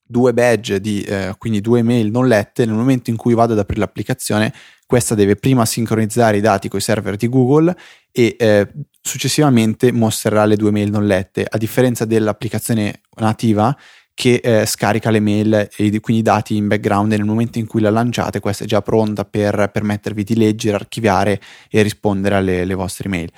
due 0.07 0.33
badge, 0.33 0.79
di, 0.79 1.01
eh, 1.03 1.35
quindi 1.37 1.59
due 1.59 1.83
mail 1.83 2.09
non 2.09 2.27
lette, 2.27 2.65
nel 2.65 2.75
momento 2.75 3.09
in 3.09 3.17
cui 3.17 3.33
vado 3.33 3.53
ad 3.53 3.59
aprire 3.59 3.81
l'applicazione, 3.81 4.53
questa 4.85 5.15
deve 5.15 5.35
prima 5.35 5.65
sincronizzare 5.65 6.37
i 6.37 6.41
dati 6.41 6.69
con 6.69 6.79
i 6.79 6.81
server 6.81 7.17
di 7.17 7.27
Google 7.27 7.75
e 8.11 8.35
eh, 8.39 8.67
successivamente 9.01 9.91
mostrerà 9.91 10.45
le 10.45 10.55
due 10.55 10.71
mail 10.71 10.89
non 10.89 11.05
lette, 11.05 11.45
a 11.47 11.57
differenza 11.57 12.05
dell'applicazione 12.05 13.01
nativa 13.17 13.75
che 14.13 14.39
eh, 14.41 14.65
scarica 14.65 15.11
le 15.11 15.19
mail 15.19 15.69
e 15.75 15.99
quindi 15.99 16.21
i 16.21 16.23
dati 16.23 16.55
in 16.55 16.67
background 16.67 17.11
e 17.11 17.17
nel 17.17 17.25
momento 17.25 17.59
in 17.59 17.67
cui 17.67 17.81
la 17.81 17.91
lanciate 17.91 18.39
questa 18.39 18.63
è 18.63 18.67
già 18.67 18.81
pronta 18.81 19.25
per 19.25 19.69
permettervi 19.71 20.23
di 20.23 20.35
leggere, 20.35 20.75
archiviare 20.75 21.39
e 21.69 21.81
rispondere 21.83 22.35
alle 22.35 22.73
vostre 22.73 23.09
mail. 23.09 23.29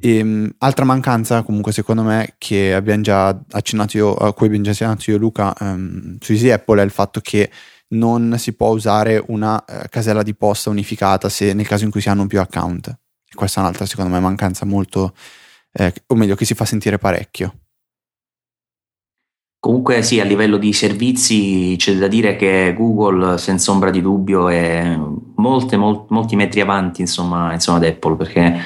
E, 0.00 0.20
um, 0.22 0.50
altra 0.58 0.84
mancanza, 0.84 1.42
comunque, 1.42 1.72
secondo 1.72 2.02
me, 2.02 2.34
che 2.38 2.74
abbiamo 2.74 3.02
già 3.02 3.38
accennato 3.50 3.96
io, 3.96 4.14
a 4.14 4.32
cui 4.32 4.46
abbiamo 4.46 4.64
già 4.64 4.70
accennato 4.70 5.10
io 5.10 5.16
Luca 5.16 5.54
um, 5.60 6.16
su 6.20 6.32
Easy 6.32 6.50
Apple 6.50 6.80
è 6.80 6.84
il 6.84 6.90
fatto 6.90 7.20
che 7.20 7.50
non 7.88 8.34
si 8.38 8.54
può 8.54 8.70
usare 8.70 9.22
una 9.28 9.56
uh, 9.56 9.88
casella 9.88 10.22
di 10.22 10.34
posta 10.34 10.70
unificata 10.70 11.28
se 11.28 11.52
nel 11.52 11.66
caso 11.66 11.84
in 11.84 11.90
cui 11.90 12.00
si 12.00 12.08
hanno 12.08 12.26
più 12.26 12.40
account. 12.40 12.88
E 12.88 13.34
questa 13.34 13.60
è 13.60 13.62
un'altra, 13.62 13.86
secondo 13.86 14.12
me, 14.12 14.20
mancanza 14.20 14.64
molto, 14.64 15.14
eh, 15.72 15.92
o 16.06 16.14
meglio, 16.14 16.34
che 16.34 16.44
si 16.44 16.54
fa 16.54 16.64
sentire 16.64 16.98
parecchio. 16.98 17.54
Comunque 19.64 20.02
sì, 20.02 20.20
a 20.20 20.24
livello 20.24 20.58
di 20.58 20.74
servizi 20.74 21.74
c'è 21.78 21.96
da 21.96 22.06
dire 22.06 22.36
che 22.36 22.74
Google 22.76 23.38
senza 23.38 23.70
ombra 23.70 23.90
di 23.90 24.02
dubbio 24.02 24.50
è 24.50 24.94
molte, 25.36 25.78
mol, 25.78 26.04
molti 26.10 26.36
metri 26.36 26.60
avanti 26.60 27.00
insomma, 27.00 27.50
insomma 27.54 27.78
ad 27.78 27.84
Apple 27.84 28.16
perché 28.16 28.60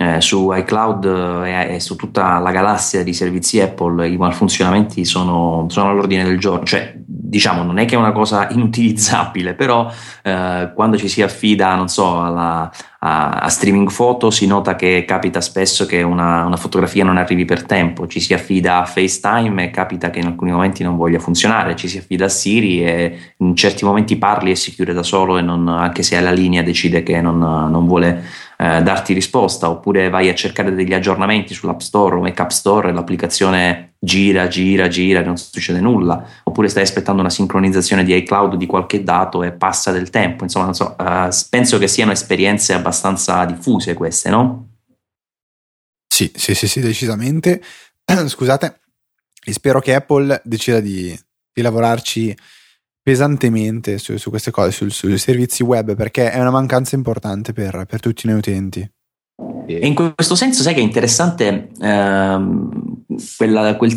eh, 0.00 0.20
su 0.20 0.52
iCloud 0.52 1.42
e, 1.44 1.74
e, 1.74 1.80
su 1.80 1.96
tutta 1.96 2.38
la 2.38 2.52
galassia 2.52 3.02
di 3.02 3.12
servizi 3.12 3.60
Apple 3.60 4.08
i 4.08 4.16
malfunzionamenti 4.16 5.04
sono, 5.04 5.66
sono 5.68 5.90
all'ordine 5.90 6.22
del 6.22 6.38
giorno, 6.38 6.64
cioè 6.64 6.94
diciamo 6.94 7.64
non 7.64 7.78
è 7.78 7.84
che 7.84 7.96
è 7.96 7.98
una 7.98 8.12
cosa 8.12 8.48
inutilizzabile, 8.54 9.54
però 9.54 9.90
eh, 10.22 10.70
quando 10.72 10.96
ci 10.96 11.08
si 11.08 11.20
affida, 11.20 11.74
non 11.74 11.88
so, 11.88 12.22
alla, 12.22 12.70
a, 13.00 13.30
a, 13.40 13.48
streaming 13.48 13.90
foto 13.90 14.30
si 14.30 14.46
nota 14.46 14.76
che 14.76 15.04
capita 15.04 15.40
spesso 15.40 15.84
che 15.84 16.02
una, 16.02 16.44
una, 16.44 16.56
fotografia 16.56 17.02
non 17.02 17.16
arrivi 17.16 17.44
per 17.44 17.64
tempo, 17.64 18.06
ci 18.06 18.20
si 18.20 18.32
affida 18.34 18.78
a 18.78 18.84
FaceTime 18.84 19.64
e 19.64 19.70
capita 19.70 20.10
che 20.10 20.20
in 20.20 20.26
alcuni 20.26 20.52
momenti 20.52 20.84
non 20.84 20.96
voglia 20.96 21.18
funzionare, 21.18 21.74
ci 21.74 21.88
si 21.88 21.98
affida 21.98 22.26
a 22.26 22.28
Siri 22.28 22.84
e 22.84 23.34
in 23.38 23.56
certi 23.56 23.84
momenti 23.84 24.16
parli 24.16 24.52
e 24.52 24.54
si 24.54 24.72
chiude 24.72 24.92
da 24.92 25.02
solo 25.02 25.38
e 25.38 25.42
non, 25.42 25.66
anche 25.66 26.04
se 26.04 26.16
alla 26.16 26.30
linea 26.30 26.62
decide 26.62 27.02
che 27.02 27.20
non, 27.20 27.38
non 27.38 27.84
vuole 27.84 28.46
eh, 28.60 28.82
darti 28.82 29.12
risposta, 29.12 29.70
oppure 29.70 30.08
vai 30.08 30.28
a 30.28 30.34
cercare 30.34 30.74
degli 30.74 30.92
aggiornamenti 30.92 31.54
sull'App 31.54 31.78
Store 31.78 32.16
o 32.16 32.20
Mac 32.20 32.40
App 32.40 32.50
Store 32.50 32.88
e 32.88 32.92
l'applicazione 32.92 33.94
gira, 34.00 34.48
gira, 34.48 34.88
gira 34.88 35.20
e 35.20 35.24
non 35.24 35.36
succede 35.36 35.80
nulla, 35.80 36.26
oppure 36.42 36.68
stai 36.68 36.82
aspettando 36.82 37.20
una 37.20 37.30
sincronizzazione 37.30 38.02
di 38.02 38.16
iCloud 38.16 38.56
di 38.56 38.66
qualche 38.66 39.04
dato 39.04 39.44
e 39.44 39.52
passa 39.52 39.92
del 39.92 40.10
tempo, 40.10 40.42
insomma, 40.42 40.72
so, 40.72 40.96
uh, 40.98 41.28
penso 41.48 41.78
che 41.78 41.86
siano 41.86 42.10
esperienze 42.10 42.72
abbastanza 42.72 43.44
diffuse 43.44 43.94
queste, 43.94 44.28
no? 44.28 44.70
Sì, 46.08 46.32
sì, 46.34 46.54
sì, 46.54 46.66
sì 46.66 46.80
decisamente. 46.80 47.62
Scusate, 48.26 48.80
e 49.44 49.52
spero 49.52 49.78
che 49.78 49.94
Apple 49.94 50.40
decida 50.42 50.80
di, 50.80 51.16
di 51.52 51.62
lavorarci 51.62 52.36
pesantemente 53.08 53.96
su, 53.96 54.18
su 54.18 54.28
queste 54.28 54.50
cose, 54.50 54.70
sul, 54.70 54.92
sui 54.92 55.16
servizi 55.16 55.62
web, 55.62 55.96
perché 55.96 56.30
è 56.30 56.38
una 56.38 56.50
mancanza 56.50 56.94
importante 56.94 57.54
per, 57.54 57.86
per 57.88 58.00
tutti 58.00 58.26
noi 58.26 58.36
utenti. 58.36 58.86
E 59.66 59.86
in 59.86 59.94
questo 59.94 60.34
senso, 60.34 60.60
sai 60.60 60.74
che 60.74 60.80
è 60.80 60.82
interessante 60.82 61.70
ehm, 61.80 63.04
quella, 63.38 63.76
quel, 63.76 63.96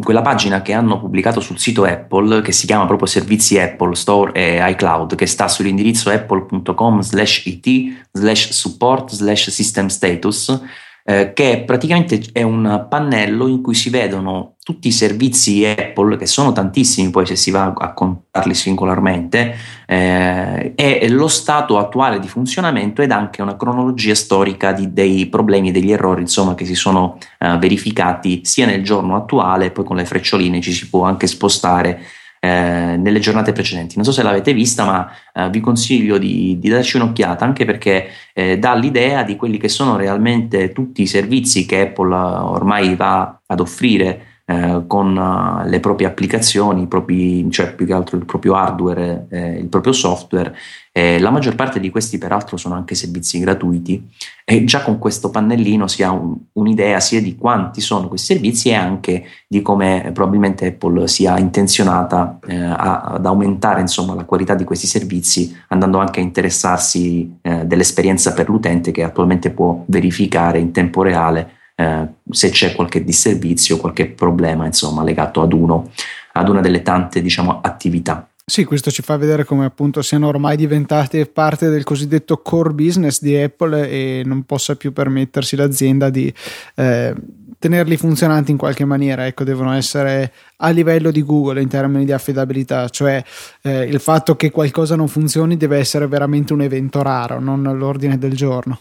quella 0.00 0.22
pagina 0.22 0.62
che 0.62 0.74
hanno 0.74 1.00
pubblicato 1.00 1.40
sul 1.40 1.58
sito 1.58 1.82
Apple, 1.82 2.40
che 2.40 2.52
si 2.52 2.66
chiama 2.66 2.86
proprio 2.86 3.08
Servizi 3.08 3.58
Apple 3.58 3.96
Store 3.96 4.30
e 4.32 4.60
iCloud, 4.70 5.16
che 5.16 5.26
sta 5.26 5.48
sull'indirizzo 5.48 6.10
apple.com 6.10 7.00
slash 7.00 7.46
it 7.46 7.66
slash 8.12 8.50
support 8.50 9.10
slash 9.10 9.50
system 9.50 9.88
status 9.88 10.60
eh, 11.04 11.32
che 11.32 11.64
praticamente 11.66 12.20
è 12.32 12.42
un 12.42 12.86
pannello 12.88 13.48
in 13.48 13.60
cui 13.60 13.74
si 13.74 13.90
vedono 13.90 14.54
tutti 14.62 14.88
i 14.88 14.92
servizi 14.92 15.64
Apple, 15.64 16.16
che 16.16 16.26
sono 16.26 16.52
tantissimi 16.52 17.10
poi 17.10 17.26
se 17.26 17.34
si 17.34 17.50
va 17.50 17.72
a 17.76 17.92
contarli 17.92 18.54
singolarmente, 18.54 19.54
eh, 19.86 20.72
e 20.76 21.08
lo 21.08 21.26
stato 21.26 21.78
attuale 21.78 22.20
di 22.20 22.28
funzionamento 22.28 23.02
ed 23.02 23.10
anche 23.10 23.42
una 23.42 23.56
cronologia 23.56 24.14
storica 24.14 24.72
di, 24.72 24.92
dei 24.92 25.26
problemi 25.26 25.70
e 25.70 25.72
degli 25.72 25.90
errori 25.90 26.20
insomma, 26.20 26.54
che 26.54 26.64
si 26.64 26.76
sono 26.76 27.18
eh, 27.38 27.58
verificati 27.58 28.42
sia 28.44 28.66
nel 28.66 28.84
giorno 28.84 29.16
attuale, 29.16 29.72
poi 29.72 29.84
con 29.84 29.96
le 29.96 30.04
freccioline 30.04 30.60
ci 30.60 30.72
si 30.72 30.88
può 30.88 31.02
anche 31.04 31.26
spostare 31.26 32.00
eh, 32.44 32.96
nelle 32.98 33.20
giornate 33.20 33.52
precedenti. 33.52 33.94
Non 33.94 34.04
so 34.04 34.10
se 34.10 34.24
l'avete 34.24 34.52
vista, 34.52 34.84
ma 34.84 35.08
eh, 35.32 35.48
vi 35.48 35.60
consiglio 35.60 36.18
di, 36.18 36.58
di, 36.58 36.68
darci 36.68 36.96
un'occhiata 36.96 37.44
anche 37.44 37.64
perché 37.64 38.08
eh, 38.34 38.58
dà 38.58 38.74
l'idea 38.74 39.22
di 39.22 39.36
quelli 39.36 39.58
che 39.58 39.68
sono 39.68 39.94
realmente 39.94 40.72
tutti 40.72 41.02
i 41.02 41.06
servizi 41.06 41.66
che 41.66 41.82
Apple 41.82 42.12
ormai 42.12 42.96
va 42.96 43.42
ad 43.46 43.60
offrire 43.60 44.31
eh, 44.52 44.82
con 44.86 45.16
uh, 45.16 45.66
le 45.66 45.80
proprie 45.80 46.06
applicazioni, 46.06 46.86
propri, 46.86 47.50
cioè 47.50 47.74
più 47.74 47.86
che 47.86 47.94
altro 47.94 48.18
il 48.18 48.26
proprio 48.26 48.54
hardware, 48.54 49.26
eh, 49.30 49.58
il 49.58 49.68
proprio 49.68 49.94
software. 49.94 50.54
Eh, 50.92 51.18
la 51.20 51.30
maggior 51.30 51.54
parte 51.54 51.80
di 51.80 51.88
questi, 51.88 52.18
peraltro, 52.18 52.58
sono 52.58 52.74
anche 52.74 52.94
servizi 52.94 53.38
gratuiti 53.38 54.10
e 54.44 54.64
già 54.64 54.82
con 54.82 54.98
questo 54.98 55.30
pannellino 55.30 55.86
si 55.86 56.02
ha 56.02 56.10
un, 56.10 56.36
un'idea 56.52 57.00
sia 57.00 57.22
di 57.22 57.36
quanti 57.36 57.80
sono 57.80 58.08
questi 58.08 58.34
servizi 58.34 58.68
e 58.68 58.74
anche 58.74 59.24
di 59.48 59.62
come 59.62 60.10
probabilmente 60.12 60.66
Apple 60.66 61.08
sia 61.08 61.38
intenzionata 61.38 62.38
eh, 62.46 62.56
a, 62.56 63.00
ad 63.04 63.24
aumentare 63.24 63.80
insomma, 63.80 64.14
la 64.14 64.24
qualità 64.24 64.54
di 64.54 64.64
questi 64.64 64.86
servizi, 64.86 65.56
andando 65.68 65.96
anche 65.96 66.20
a 66.20 66.24
interessarsi 66.24 67.38
eh, 67.40 67.64
dell'esperienza 67.64 68.34
per 68.34 68.50
l'utente 68.50 68.90
che 68.90 69.02
attualmente 69.02 69.48
può 69.48 69.82
verificare 69.86 70.58
in 70.58 70.72
tempo 70.72 71.02
reale 71.02 71.60
eh, 71.82 72.08
se 72.30 72.50
c'è 72.50 72.74
qualche 72.74 73.02
disservizio, 73.02 73.76
qualche 73.76 74.06
problema, 74.06 74.66
insomma, 74.66 75.02
legato 75.02 75.42
ad 75.42 75.52
uno, 75.52 75.90
ad 76.32 76.48
una 76.48 76.60
delle 76.60 76.82
tante, 76.82 77.20
diciamo, 77.20 77.60
attività. 77.60 78.26
Sì, 78.44 78.64
questo 78.64 78.90
ci 78.90 79.02
fa 79.02 79.16
vedere 79.16 79.44
come 79.44 79.64
appunto 79.64 80.02
siano 80.02 80.26
ormai 80.26 80.56
diventate 80.56 81.26
parte 81.26 81.68
del 81.68 81.84
cosiddetto 81.84 82.38
core 82.38 82.72
business 82.74 83.20
di 83.20 83.36
Apple 83.36 83.88
e 83.88 84.22
non 84.24 84.42
possa 84.42 84.74
più 84.74 84.92
permettersi 84.92 85.54
l'azienda 85.54 86.10
di 86.10 86.32
eh, 86.74 87.14
tenerli 87.58 87.96
funzionanti 87.96 88.50
in 88.50 88.56
qualche 88.56 88.84
maniera. 88.84 89.26
Ecco, 89.26 89.44
devono 89.44 89.72
essere 89.72 90.32
a 90.56 90.70
livello 90.70 91.12
di 91.12 91.22
Google 91.22 91.62
in 91.62 91.68
termini 91.68 92.04
di 92.04 92.12
affidabilità, 92.12 92.88
cioè 92.88 93.22
eh, 93.62 93.84
il 93.84 94.00
fatto 94.00 94.34
che 94.34 94.50
qualcosa 94.50 94.96
non 94.96 95.06
funzioni 95.06 95.56
deve 95.56 95.78
essere 95.78 96.08
veramente 96.08 96.52
un 96.52 96.62
evento 96.62 97.00
raro, 97.00 97.38
non 97.38 97.62
l'ordine 97.62 98.18
del 98.18 98.34
giorno. 98.34 98.78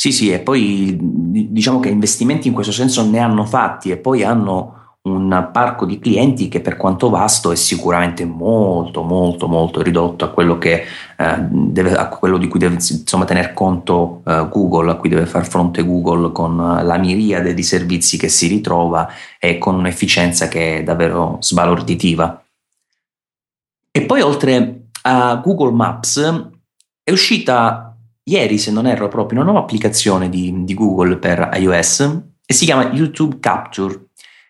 Sì, 0.00 0.12
sì, 0.12 0.30
e 0.30 0.38
poi 0.38 0.96
diciamo 0.96 1.80
che 1.80 1.88
investimenti 1.88 2.46
in 2.46 2.54
questo 2.54 2.70
senso 2.70 3.04
ne 3.04 3.18
hanno 3.18 3.44
fatti 3.44 3.90
e 3.90 3.96
poi 3.96 4.22
hanno 4.22 4.96
un 5.02 5.48
parco 5.52 5.86
di 5.86 5.98
clienti 5.98 6.46
che 6.46 6.60
per 6.60 6.76
quanto 6.76 7.10
vasto 7.10 7.50
è 7.50 7.56
sicuramente 7.56 8.24
molto 8.24 9.02
molto 9.02 9.48
molto 9.48 9.82
ridotto 9.82 10.24
a 10.24 10.28
quello, 10.28 10.56
che, 10.56 10.84
eh, 11.16 11.36
deve, 11.50 11.96
a 11.96 12.06
quello 12.06 12.38
di 12.38 12.46
cui 12.46 12.60
deve 12.60 12.74
insomma, 12.74 13.24
tener 13.24 13.52
conto 13.54 14.22
eh, 14.24 14.46
Google, 14.48 14.92
a 14.92 14.94
cui 14.94 15.08
deve 15.08 15.26
far 15.26 15.44
fronte 15.48 15.84
Google 15.84 16.30
con 16.30 16.56
la 16.56 16.96
miriade 16.96 17.52
di 17.52 17.64
servizi 17.64 18.16
che 18.18 18.28
si 18.28 18.46
ritrova 18.46 19.08
e 19.40 19.58
con 19.58 19.74
un'efficienza 19.74 20.46
che 20.46 20.78
è 20.78 20.82
davvero 20.84 21.38
sbalorditiva. 21.40 22.40
E 23.90 24.02
poi 24.02 24.20
oltre 24.20 24.90
a 25.02 25.34
Google 25.42 25.72
Maps 25.72 26.20
è 27.02 27.10
uscita 27.10 27.87
ieri, 28.28 28.58
se 28.58 28.70
non 28.70 28.86
erro, 28.86 29.08
proprio 29.08 29.38
una 29.38 29.50
nuova 29.50 29.64
applicazione 29.64 30.28
di, 30.28 30.64
di 30.64 30.74
Google 30.74 31.16
per 31.16 31.50
iOS 31.54 32.00
e 32.44 32.54
si 32.54 32.64
chiama 32.64 32.90
YouTube 32.92 33.38
Capture, 33.40 34.06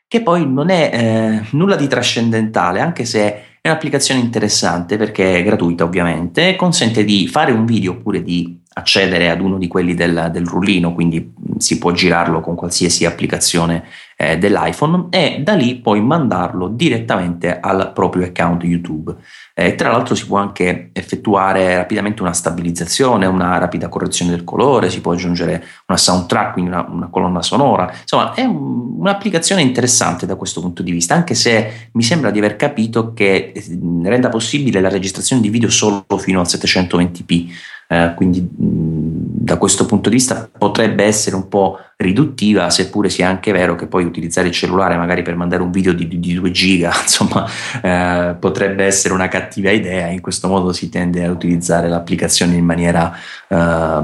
che 0.06 0.22
poi 0.22 0.50
non 0.50 0.70
è 0.70 0.90
eh, 0.92 1.46
nulla 1.52 1.76
di 1.76 1.86
trascendentale, 1.86 2.80
anche 2.80 3.04
se 3.04 3.20
è 3.60 3.68
un'applicazione 3.68 4.20
interessante 4.20 4.96
perché 4.96 5.38
è 5.38 5.42
gratuita 5.42 5.84
ovviamente, 5.84 6.56
consente 6.56 7.04
di 7.04 7.26
fare 7.28 7.52
un 7.52 7.64
video 7.64 7.92
oppure 7.92 8.22
di 8.22 8.60
accedere 8.78 9.30
ad 9.30 9.40
uno 9.40 9.58
di 9.58 9.66
quelli 9.66 9.94
del, 9.94 10.30
del 10.32 10.46
rullino, 10.46 10.94
quindi 10.94 11.32
si 11.58 11.78
può 11.78 11.90
girarlo 11.92 12.40
con 12.40 12.54
qualsiasi 12.54 13.04
applicazione 13.04 13.84
eh, 14.16 14.38
dell'iPhone 14.38 15.06
e 15.10 15.40
da 15.42 15.54
lì 15.54 15.76
poi 15.76 16.00
mandarlo 16.00 16.68
direttamente 16.68 17.60
al 17.60 17.92
proprio 17.92 18.24
account 18.24 18.62
YouTube. 18.64 19.14
Eh, 19.54 19.74
tra 19.74 19.90
l'altro 19.90 20.14
si 20.14 20.26
può 20.26 20.38
anche 20.38 20.90
effettuare 20.92 21.76
rapidamente 21.76 22.22
una 22.22 22.32
stabilizzazione, 22.32 23.26
una 23.26 23.58
rapida 23.58 23.88
correzione 23.88 24.30
del 24.32 24.44
colore, 24.44 24.90
si 24.90 25.00
può 25.00 25.12
aggiungere 25.12 25.64
una 25.86 25.98
soundtrack, 25.98 26.52
quindi 26.52 26.70
una, 26.70 26.86
una 26.88 27.08
colonna 27.08 27.42
sonora. 27.42 27.92
Insomma, 28.00 28.34
è 28.34 28.44
un, 28.44 28.96
un'applicazione 28.98 29.62
interessante 29.62 30.26
da 30.26 30.34
questo 30.34 30.60
punto 30.60 30.82
di 30.82 30.90
vista, 30.90 31.14
anche 31.14 31.34
se 31.34 31.90
mi 31.92 32.02
sembra 32.02 32.30
di 32.30 32.38
aver 32.38 32.56
capito 32.56 33.12
che 33.12 33.52
eh, 33.54 33.78
renda 34.02 34.28
possibile 34.28 34.80
la 34.80 34.88
registrazione 34.88 35.42
di 35.42 35.48
video 35.48 35.70
solo 35.70 36.04
fino 36.18 36.40
al 36.40 36.46
720p. 36.46 37.46
Eh, 37.90 38.12
quindi 38.14 38.40
mh, 38.40 38.68
da 39.48 39.56
questo 39.56 39.86
punto 39.86 40.10
di 40.10 40.16
vista 40.16 40.46
potrebbe 40.58 41.04
essere 41.04 41.34
un 41.36 41.48
po' 41.48 41.80
riduttiva, 41.96 42.68
seppure 42.68 43.08
sia 43.08 43.28
anche 43.28 43.50
vero 43.50 43.74
che 43.74 43.86
poi 43.86 44.04
utilizzare 44.04 44.48
il 44.48 44.52
cellulare 44.52 44.96
magari 44.96 45.22
per 45.22 45.34
mandare 45.36 45.62
un 45.62 45.70
video 45.70 45.94
di, 45.94 46.06
di, 46.06 46.20
di 46.20 46.34
2 46.34 46.50
giga, 46.50 46.92
insomma, 47.00 47.48
eh, 47.82 48.36
potrebbe 48.38 48.84
essere 48.84 49.14
una 49.14 49.28
cattiva 49.28 49.70
idea. 49.70 50.08
In 50.08 50.20
questo 50.20 50.48
modo 50.48 50.72
si 50.72 50.90
tende 50.90 51.24
a 51.24 51.30
utilizzare 51.30 51.88
l'applicazione 51.88 52.56
in 52.56 52.64
maniera 52.64 53.16
eh, 53.48 54.02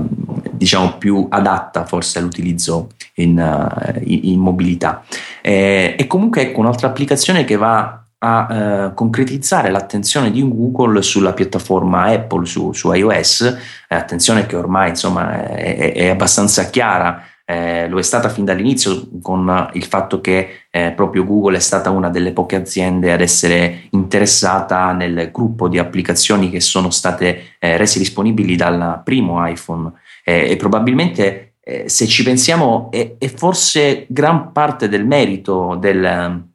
diciamo 0.50 0.96
più 0.96 1.26
adatta 1.28 1.84
forse 1.84 2.18
all'utilizzo 2.18 2.88
in, 3.14 3.38
uh, 3.38 4.00
in, 4.02 4.20
in 4.22 4.38
mobilità. 4.40 5.04
Eh, 5.42 5.94
e 5.98 6.06
comunque 6.06 6.42
ecco 6.42 6.60
un'altra 6.60 6.88
applicazione 6.88 7.44
che 7.44 7.56
va 7.56 8.03
a 8.24 8.46
eh, 8.86 8.94
concretizzare 8.94 9.70
l'attenzione 9.70 10.30
di 10.30 10.40
Google 10.48 11.02
sulla 11.02 11.34
piattaforma 11.34 12.04
Apple, 12.04 12.46
su, 12.46 12.72
su 12.72 12.90
iOS, 12.90 13.42
eh, 13.42 13.94
attenzione 13.94 14.46
che 14.46 14.56
ormai 14.56 14.88
insomma, 14.90 15.46
è, 15.46 15.92
è 15.92 16.08
abbastanza 16.08 16.70
chiara. 16.70 17.22
Eh, 17.46 17.86
lo 17.90 17.98
è 17.98 18.02
stata 18.02 18.30
fin 18.30 18.46
dall'inizio 18.46 19.06
con 19.20 19.68
il 19.74 19.84
fatto 19.84 20.22
che 20.22 20.64
eh, 20.70 20.92
proprio 20.96 21.26
Google 21.26 21.58
è 21.58 21.60
stata 21.60 21.90
una 21.90 22.08
delle 22.08 22.32
poche 22.32 22.56
aziende 22.56 23.12
ad 23.12 23.20
essere 23.20 23.88
interessata 23.90 24.92
nel 24.92 25.28
gruppo 25.30 25.68
di 25.68 25.78
applicazioni 25.78 26.48
che 26.48 26.60
sono 26.60 26.88
state 26.88 27.56
eh, 27.58 27.76
rese 27.76 27.98
disponibili 27.98 28.56
dal 28.56 29.02
primo 29.04 29.46
iPhone. 29.46 29.92
Eh, 30.24 30.52
e 30.52 30.56
probabilmente 30.56 31.56
eh, 31.60 31.86
se 31.90 32.06
ci 32.06 32.22
pensiamo 32.22 32.90
è, 32.90 33.16
è, 33.18 33.28
forse 33.28 34.06
gran 34.08 34.50
parte 34.52 34.88
del 34.88 35.04
merito 35.04 35.76
del, 35.78 36.53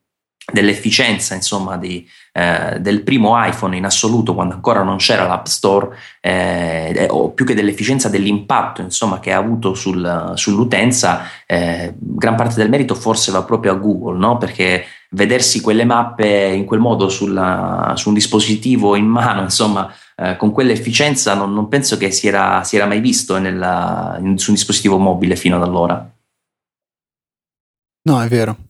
dell'efficienza 0.52 1.36
insomma 1.36 1.78
di, 1.78 2.08
eh, 2.34 2.80
del 2.80 3.02
primo 3.02 3.34
iPhone 3.43 3.76
in 3.76 3.86
assoluto 3.86 4.34
quando 4.34 4.54
ancora 4.54 4.84
non 4.84 4.97
c'era 4.97 5.28
l'App 5.28 5.45
Store 5.45 5.95
eh, 6.22 7.08
o 7.10 7.32
più 7.32 7.45
che 7.45 7.54
dell'efficienza 7.54 8.10
dell'impatto 8.10 8.82
insomma 8.82 9.20
che 9.20 9.32
ha 9.32 9.38
avuto 9.38 9.74
sul, 9.74 10.34
sull'utenza 10.36 11.24
eh, 11.45 11.93
gran 11.97 12.36
parte 12.36 12.56
del 12.56 12.70
merito 12.70 12.95
forse 12.95 13.32
va 13.32 13.43
proprio 13.43 13.74
a 13.74 13.76
Google 13.76 14.18
no? 14.18 14.38
perché 14.38 14.86
vedersi 15.12 15.62
quelle 15.62 15.86
mappe 15.86 16.52
in 16.54 16.66
quel 16.66 16.80
modo 16.80 17.10
sulla, 17.10 17.93
su 17.95 18.10
un 18.10 18.14
dispositivo 18.14 18.95
in 18.95 19.08
mano 19.08 19.41
insomma 19.41 19.91
eh, 20.16 20.36
con 20.38 20.52
quell'efficienza 20.52 21.34
non, 21.34 21.54
non, 21.54 21.68
penso 21.68 21.97
che 21.97 22.12
si 22.12 22.28
era, 22.28 22.64
si 22.64 22.76
era 22.76 22.86
mai 22.86 23.00
visto 23.00 23.38
nella, 23.39 24.18
in, 24.22 24.38
su 24.38 24.50
un 24.50 24.56
dispositivo 24.56 24.97
mobile 24.97 25.36
fino 25.36 25.56
ad 25.56 25.64
allora 25.64 26.12
no 28.04 28.22
è 28.22 28.28
vero 28.28 28.68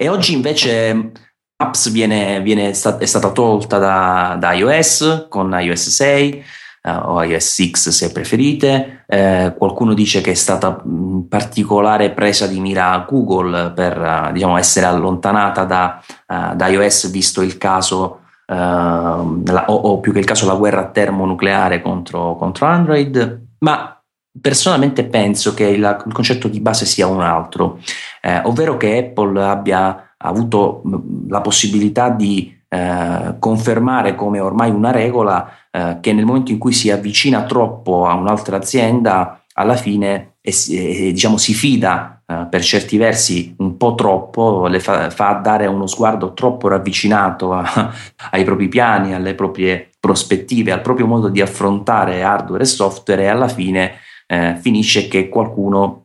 e 0.00 0.08
oggi 0.08 0.32
invece 0.32 1.10
Apps 1.56 1.90
viene, 1.90 2.40
viene 2.40 2.72
sta, 2.72 2.98
è 2.98 3.04
stata 3.04 3.30
tolta 3.32 3.78
da, 3.78 4.36
da, 4.38 4.52
iOS 4.52 5.26
con 5.28 5.52
iOS 5.58 5.88
6 5.88 6.44
uh, 6.84 6.88
eh, 6.88 6.92
o 6.92 7.20
iOS 7.24 7.54
6 7.54 7.74
se 7.74 8.12
preferite. 8.12 9.04
Eh, 9.08 9.54
qualcuno 9.58 9.94
dice 9.94 10.20
che 10.20 10.30
è 10.30 10.34
stata 10.34 10.80
in 10.84 11.26
particolare 11.26 12.12
presa 12.12 12.46
di 12.46 12.60
mira 12.60 13.04
Google 13.08 13.72
per 13.72 13.98
uh, 13.98 14.32
diciamo, 14.32 14.56
essere 14.56 14.86
allontanata 14.86 15.64
da, 15.64 16.00
uh, 16.28 16.54
da, 16.54 16.68
iOS 16.68 17.10
visto 17.10 17.42
il 17.42 17.58
caso 17.58 18.20
ehm, 18.46 19.50
la, 19.50 19.64
o, 19.66 19.74
o, 19.74 19.98
più 19.98 20.12
che 20.12 20.20
il 20.20 20.26
caso 20.26 20.46
la 20.46 20.54
guerra 20.54 20.90
termonucleare 20.90 21.82
contro, 21.82 22.36
contro 22.36 22.66
Android. 22.66 23.46
Ma 23.58 23.97
personalmente 24.40 25.04
penso 25.04 25.54
che 25.54 25.64
il, 25.64 26.02
il 26.06 26.12
concetto 26.12 26.48
di 26.48 26.60
base 26.60 26.86
sia 26.86 27.06
un 27.06 27.20
altro, 27.20 27.80
eh, 28.20 28.40
ovvero 28.44 28.76
che 28.76 28.98
Apple 28.98 29.42
abbia 29.42 30.14
avuto 30.18 30.82
la 31.28 31.40
possibilità 31.40 32.10
di 32.10 32.56
eh, 32.68 33.36
confermare 33.38 34.14
come 34.14 34.40
ormai 34.40 34.70
una 34.70 34.90
regola 34.90 35.50
eh, 35.70 35.98
che 36.00 36.12
nel 36.12 36.24
momento 36.24 36.50
in 36.52 36.58
cui 36.58 36.72
si 36.72 36.90
avvicina 36.90 37.44
troppo 37.44 38.06
a 38.06 38.14
un'altra 38.14 38.56
azienda, 38.56 39.42
alla 39.54 39.76
fine 39.76 40.34
e, 40.40 40.54
e, 40.70 41.12
diciamo, 41.12 41.36
si 41.36 41.52
fida 41.52 42.22
eh, 42.26 42.46
per 42.48 42.62
certi 42.62 42.96
versi 42.96 43.54
un 43.58 43.76
po' 43.76 43.94
troppo, 43.94 44.66
le 44.66 44.80
fa, 44.80 45.10
fa 45.10 45.32
dare 45.32 45.66
uno 45.66 45.86
sguardo 45.86 46.32
troppo 46.32 46.68
ravvicinato 46.68 47.52
a, 47.52 47.92
ai 48.30 48.44
propri 48.44 48.68
piani, 48.68 49.14
alle 49.14 49.34
proprie 49.34 49.90
prospettive, 49.98 50.72
al 50.72 50.80
proprio 50.80 51.06
modo 51.06 51.28
di 51.28 51.40
affrontare 51.40 52.22
hardware 52.22 52.62
e 52.62 52.66
software 52.66 53.22
e 53.22 53.26
alla 53.26 53.48
fine 53.48 53.94
eh, 54.28 54.56
finisce 54.60 55.08
che 55.08 55.28
qualcuno 55.28 56.04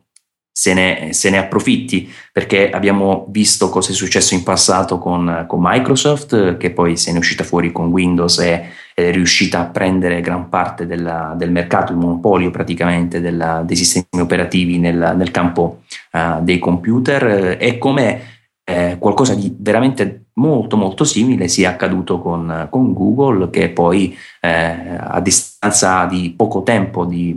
se 0.56 0.72
ne, 0.72 1.08
se 1.12 1.30
ne, 1.30 1.38
approfitti, 1.38 2.08
perché 2.32 2.70
abbiamo 2.70 3.26
visto 3.28 3.68
cosa 3.70 3.90
è 3.90 3.94
successo 3.94 4.34
in 4.34 4.44
passato 4.44 4.98
con, 4.98 5.46
con 5.48 5.58
Microsoft, 5.60 6.56
che 6.56 6.70
poi 6.70 6.96
se 6.96 7.10
ne 7.10 7.16
è 7.16 7.20
uscita 7.20 7.42
fuori 7.42 7.72
con 7.72 7.88
Windows 7.88 8.38
e 8.38 8.68
è 8.94 9.10
riuscita 9.10 9.58
a 9.58 9.64
prendere 9.64 10.20
gran 10.20 10.48
parte 10.48 10.86
della, 10.86 11.34
del 11.36 11.50
mercato, 11.50 11.90
il 11.90 11.98
monopolio 11.98 12.52
praticamente 12.52 13.20
della, 13.20 13.62
dei 13.66 13.74
sistemi 13.74 14.22
operativi 14.22 14.78
nel, 14.78 15.14
nel 15.16 15.32
campo 15.32 15.82
uh, 16.12 16.40
dei 16.40 16.60
computer, 16.60 17.56
e 17.58 17.76
come 17.78 18.34
eh, 18.62 18.96
qualcosa 19.00 19.34
di 19.34 19.54
veramente 19.58 20.26
molto 20.34 20.76
molto 20.76 21.04
simile 21.04 21.48
sia 21.48 21.70
accaduto 21.70 22.20
con, 22.20 22.68
con 22.70 22.92
Google, 22.92 23.50
che 23.50 23.70
poi 23.70 24.16
eh, 24.40 24.96
a 24.98 25.20
distanza 25.20 26.06
di 26.06 26.32
poco 26.36 26.62
tempo 26.62 27.04
di, 27.04 27.36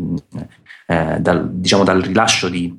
eh, 0.88 1.18
dal, 1.20 1.52
diciamo, 1.54 1.84
dal 1.84 2.02
rilascio 2.02 2.50
di 2.50 2.76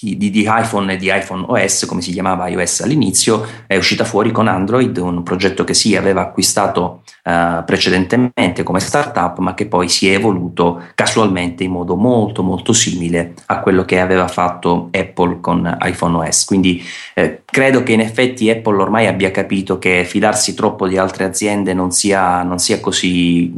di, 0.00 0.30
di, 0.30 0.46
iPhone 0.46 0.92
e 0.92 0.96
di 0.96 1.10
iPhone 1.12 1.44
OS, 1.48 1.84
come 1.86 2.02
si 2.02 2.12
chiamava 2.12 2.48
iOS 2.48 2.82
all'inizio, 2.82 3.44
è 3.66 3.76
uscita 3.76 4.04
fuori 4.04 4.30
con 4.30 4.46
Android, 4.46 4.96
un 4.98 5.22
progetto 5.22 5.64
che 5.64 5.74
sì 5.74 5.96
aveva 5.96 6.20
acquistato 6.20 7.02
uh, 7.24 7.64
precedentemente 7.64 8.62
come 8.62 8.80
startup, 8.80 9.38
ma 9.38 9.54
che 9.54 9.66
poi 9.66 9.88
si 9.88 10.08
è 10.08 10.14
evoluto 10.14 10.82
casualmente 10.94 11.64
in 11.64 11.72
modo 11.72 11.96
molto 11.96 12.42
molto 12.42 12.72
simile 12.72 13.34
a 13.46 13.60
quello 13.60 13.84
che 13.84 13.98
aveva 13.98 14.28
fatto 14.28 14.88
Apple 14.92 15.40
con 15.40 15.76
iPhone 15.80 16.16
OS. 16.18 16.44
Quindi 16.44 16.82
eh, 17.14 17.42
credo 17.44 17.82
che 17.82 17.92
in 17.92 18.00
effetti 18.00 18.48
Apple 18.50 18.80
ormai 18.80 19.06
abbia 19.06 19.30
capito 19.30 19.78
che 19.78 20.04
fidarsi 20.04 20.54
troppo 20.54 20.86
di 20.86 20.96
altre 20.96 21.24
aziende 21.24 21.74
non 21.74 21.90
sia, 21.90 22.42
non 22.42 22.58
sia 22.58 22.78
così, 22.78 23.52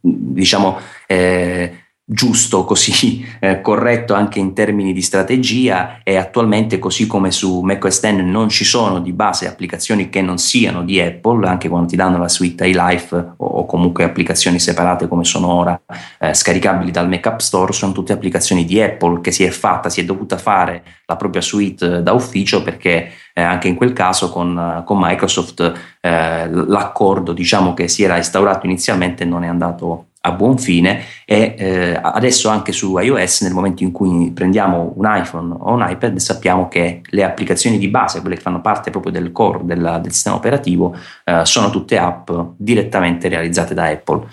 diciamo, 0.00 0.78
eh, 1.06 1.86
giusto, 2.10 2.64
così 2.64 3.22
eh, 3.38 3.60
corretto 3.60 4.14
anche 4.14 4.38
in 4.38 4.54
termini 4.54 4.94
di 4.94 5.02
strategia 5.02 6.00
e 6.02 6.16
attualmente 6.16 6.78
così 6.78 7.06
come 7.06 7.30
su 7.30 7.60
macOS 7.60 8.00
X 8.00 8.10
non 8.22 8.48
ci 8.48 8.64
sono 8.64 9.00
di 9.00 9.12
base 9.12 9.46
applicazioni 9.46 10.08
che 10.08 10.22
non 10.22 10.38
siano 10.38 10.82
di 10.82 10.98
Apple, 10.98 11.46
anche 11.46 11.68
quando 11.68 11.88
ti 11.88 11.96
danno 11.96 12.16
la 12.16 12.28
suite 12.28 12.66
iLife 12.66 13.34
o, 13.36 13.46
o 13.46 13.66
comunque 13.66 14.04
applicazioni 14.04 14.58
separate 14.58 15.06
come 15.06 15.24
sono 15.24 15.52
ora 15.52 15.78
eh, 16.18 16.32
scaricabili 16.32 16.90
dal 16.90 17.08
Mac 17.08 17.26
App 17.26 17.40
Store, 17.40 17.72
sono 17.72 17.92
tutte 17.92 18.14
applicazioni 18.14 18.64
di 18.64 18.80
Apple 18.80 19.20
che 19.20 19.30
si 19.30 19.44
è 19.44 19.50
fatta, 19.50 19.90
si 19.90 20.00
è 20.00 20.04
dovuta 20.04 20.38
fare 20.38 20.82
la 21.04 21.16
propria 21.16 21.42
suite 21.42 22.02
da 22.02 22.12
ufficio 22.12 22.62
perché 22.62 23.12
eh, 23.34 23.42
anche 23.42 23.68
in 23.68 23.74
quel 23.74 23.92
caso 23.92 24.30
con, 24.30 24.82
con 24.86 24.98
Microsoft 24.98 25.72
eh, 26.00 26.50
l'accordo 26.50 27.32
diciamo 27.32 27.74
che 27.74 27.88
si 27.88 28.02
era 28.02 28.16
instaurato 28.16 28.64
inizialmente 28.64 29.24
non 29.26 29.44
è 29.44 29.48
andato 29.48 30.07
a 30.28 30.32
buon 30.32 30.58
fine 30.58 31.04
e 31.24 31.54
eh, 31.58 32.00
adesso 32.00 32.48
anche 32.48 32.72
su 32.72 32.96
iOS 32.98 33.42
nel 33.42 33.52
momento 33.52 33.82
in 33.82 33.92
cui 33.92 34.30
prendiamo 34.32 34.92
un 34.96 35.04
iPhone 35.08 35.54
o 35.58 35.72
un 35.72 35.84
iPad 35.86 36.16
sappiamo 36.16 36.68
che 36.68 37.02
le 37.04 37.24
applicazioni 37.24 37.78
di 37.78 37.88
base, 37.88 38.20
quelle 38.20 38.36
che 38.36 38.42
fanno 38.42 38.60
parte 38.60 38.90
proprio 38.90 39.12
del 39.12 39.32
core 39.32 39.60
della, 39.62 39.98
del 39.98 40.12
sistema 40.12 40.36
operativo, 40.36 40.96
eh, 41.24 41.44
sono 41.44 41.70
tutte 41.70 41.98
app 41.98 42.30
direttamente 42.56 43.28
realizzate 43.28 43.74
da 43.74 43.86
Apple. 43.86 44.26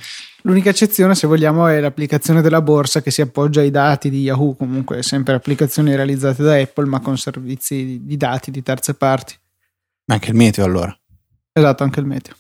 L'unica 0.43 0.69
eccezione, 0.69 1.15
se 1.15 1.25
vogliamo, 1.25 1.65
è 1.65 1.79
l'applicazione 1.79 2.41
della 2.41 2.61
borsa 2.61 3.01
che 3.01 3.09
si 3.09 3.21
appoggia 3.21 3.61
ai 3.61 3.71
dati 3.71 4.11
di 4.11 4.21
Yahoo, 4.21 4.53
comunque 4.55 5.01
sempre 5.01 5.33
applicazioni 5.33 5.95
realizzate 5.95 6.43
da 6.43 6.55
Apple, 6.55 6.85
ma 6.85 6.99
con 6.99 7.17
servizi 7.17 8.01
di 8.03 8.15
dati 8.15 8.51
di 8.51 8.61
terze 8.61 8.93
parti. 8.93 9.35
Anche 10.05 10.29
il 10.29 10.35
meteo 10.35 10.63
allora. 10.63 10.95
Esatto, 11.51 11.83
anche 11.83 11.99
il 11.99 12.05
meteo. 12.05 12.35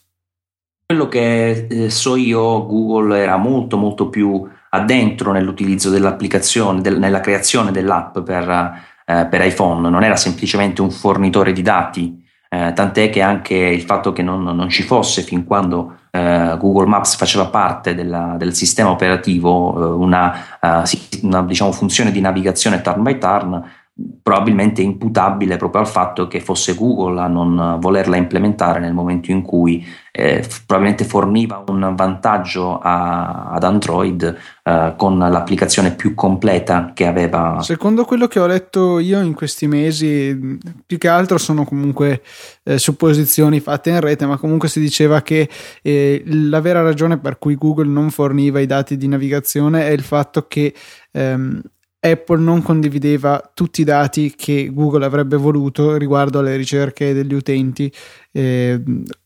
Quello 0.87 1.07
che 1.07 1.65
eh, 1.67 1.89
so 1.89 2.15
io, 2.15 2.63
Google 2.67 3.19
era 3.19 3.37
molto 3.37 3.75
molto 3.75 4.07
più 4.07 4.47
addentro 4.69 5.31
nell'utilizzo 5.31 5.89
dell'applicazione, 5.89 6.79
del, 6.79 6.99
nella 6.99 7.21
creazione 7.21 7.71
dell'app 7.71 8.19
per, 8.19 8.47
eh, 9.03 9.25
per, 9.25 9.43
iPhone, 9.43 9.89
non 9.89 10.03
era 10.03 10.15
semplicemente 10.15 10.83
un 10.83 10.91
fornitore 10.91 11.53
di 11.53 11.63
dati, 11.63 12.23
eh, 12.49 12.71
tant'è 12.73 13.09
che 13.09 13.23
anche 13.23 13.55
il 13.55 13.81
fatto 13.81 14.13
che 14.13 14.21
non, 14.21 14.43
non 14.43 14.69
ci 14.69 14.83
fosse 14.83 15.23
fin 15.23 15.43
quando 15.43 16.01
eh, 16.11 16.55
Google 16.59 16.85
Maps 16.85 17.15
faceva 17.15 17.47
parte 17.47 17.95
della, 17.95 18.35
del 18.37 18.53
sistema 18.53 18.91
operativo 18.91 19.75
eh, 19.75 19.95
una, 19.95 20.37
uh, 20.61 21.25
una 21.25 21.41
diciamo, 21.41 21.71
funzione 21.71 22.11
di 22.11 22.21
navigazione 22.21 22.81
turn 22.81 23.01
by 23.01 23.17
turn, 23.17 23.71
probabilmente 24.21 24.83
imputabile 24.83 25.57
proprio 25.57 25.81
al 25.81 25.87
fatto 25.87 26.27
che 26.27 26.41
fosse 26.41 26.75
Google 26.75 27.21
a 27.21 27.27
non 27.27 27.77
volerla 27.79 28.17
implementare 28.17 28.79
nel 28.79 28.93
momento 28.93 29.31
in 29.31 29.41
cui 29.41 29.83
eh, 30.17 30.47
probabilmente 30.65 31.03
forniva 31.03 31.61
un 31.67 31.93
vantaggio 31.93 32.79
a, 32.79 33.49
ad 33.51 33.63
Android 33.65 34.37
eh, 34.63 34.93
con 34.95 35.17
l'applicazione 35.17 35.93
più 35.93 36.13
completa 36.13 36.91
che 36.93 37.05
aveva. 37.05 37.59
Secondo 37.61 38.05
quello 38.05 38.27
che 38.27 38.39
ho 38.39 38.47
letto 38.47 38.99
io 38.99 39.19
in 39.19 39.33
questi 39.33 39.67
mesi, 39.67 40.57
più 40.85 40.97
che 40.97 41.09
altro 41.09 41.37
sono 41.37 41.65
comunque 41.65 42.21
eh, 42.63 42.77
supposizioni 42.77 43.59
fatte 43.59 43.89
in 43.89 43.99
rete, 43.99 44.25
ma 44.25 44.37
comunque 44.37 44.69
si 44.69 44.79
diceva 44.79 45.21
che 45.21 45.49
eh, 45.81 46.23
la 46.25 46.61
vera 46.61 46.81
ragione 46.81 47.17
per 47.17 47.37
cui 47.37 47.55
Google 47.55 47.89
non 47.89 48.09
forniva 48.09 48.61
i 48.61 48.65
dati 48.65 48.95
di 48.95 49.09
navigazione 49.09 49.85
è 49.85 49.89
il 49.89 50.03
fatto 50.03 50.47
che 50.47 50.73
ehm, 51.11 51.61
Apple 51.99 52.39
non 52.39 52.61
condivideva 52.61 53.51
tutti 53.53 53.81
i 53.81 53.83
dati 53.83 54.33
che 54.33 54.69
Google 54.71 55.03
avrebbe 55.03 55.35
voluto 55.35 55.97
riguardo 55.97 56.39
alle 56.39 56.55
ricerche 56.55 57.13
degli 57.13 57.33
utenti 57.33 57.91
eh, 58.31 58.79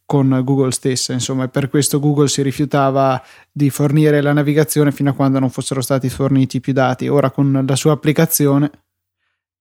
con 0.10 0.41
Google 0.43 0.72
stessa, 0.72 1.14
insomma, 1.14 1.43
e 1.43 1.49
per 1.49 1.70
questo 1.70 1.99
Google 1.99 2.30
si 2.30 2.41
rifiutava 2.41 3.24
di 3.51 3.70
fornire 3.70 4.22
la 4.22 4.34
navigazione 4.34 4.91
fino 4.91 5.12
a 5.12 5.14
quando 5.14 5.38
non 5.38 5.51
fossero 5.51 5.82
stati 5.82 6.10
forniti 6.10 6.60
più 6.60 6.74
dati. 6.74 7.07
Ora 7.07 7.30
con 7.30 7.64
la 7.68 7.76
sua 7.76 7.91
applicazione 7.91 8.72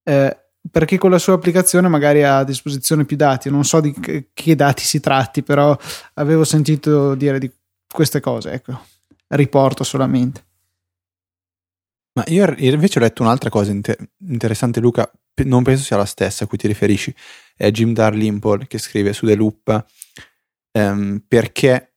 eh, 0.05 0.35
perché 0.71 0.97
con 0.97 1.11
la 1.11 1.19
sua 1.19 1.35
applicazione 1.35 1.89
magari 1.89 2.23
ha 2.23 2.39
a 2.39 2.45
disposizione 2.45 3.05
più 3.05 3.15
dati. 3.19 3.51
Non 3.51 3.65
so 3.65 3.83
di 3.83 3.95
che 4.33 4.55
dati 4.55 4.85
si 4.85 5.01
tratti, 5.01 5.43
però 5.43 5.77
avevo 6.15 6.45
sentito 6.45 7.15
dire 7.15 7.39
di 7.39 7.53
queste 7.87 8.21
cose. 8.21 8.53
Ecco, 8.53 8.81
riporto 9.27 9.85
solamente. 9.85 10.47
Ma 12.15 12.25
io 12.29 12.55
invece 12.57 12.99
ho 12.99 13.03
letto 13.03 13.21
un'altra 13.23 13.51
cosa 13.51 13.71
inter- 13.71 14.03
interessante, 14.27 14.81
Luca. 14.81 15.13
Non 15.45 15.63
penso 15.63 15.85
sia 15.85 15.99
la 15.99 16.07
stessa 16.07 16.45
a 16.45 16.47
cui 16.47 16.57
ti 16.57 16.67
riferisci. 16.67 17.15
È 17.55 17.71
Jim 17.71 17.93
Darlimpole 17.93 18.67
che 18.67 18.79
scrive 18.79 19.13
su 19.13 19.27
The 19.27 19.35
Loop 19.35 19.85
ehm, 20.79 21.25
perché 21.27 21.95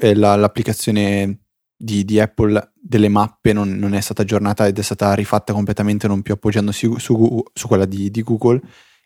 eh, 0.00 0.14
la, 0.14 0.36
l'applicazione 0.36 1.40
di, 1.76 2.04
di, 2.04 2.18
Apple 2.18 2.72
delle 2.74 3.08
mappe 3.08 3.52
non, 3.52 3.70
non, 3.76 3.94
è 3.94 4.00
stata 4.00 4.22
aggiornata 4.22 4.66
ed 4.66 4.78
è 4.78 4.82
stata 4.82 5.12
rifatta 5.14 5.52
completamente, 5.52 6.08
non 6.08 6.22
più 6.22 6.34
appoggiandosi 6.34 6.86
su, 6.86 6.98
su, 6.98 7.42
su 7.52 7.68
quella 7.68 7.84
di, 7.84 8.10
di, 8.10 8.22
Google, 8.22 8.60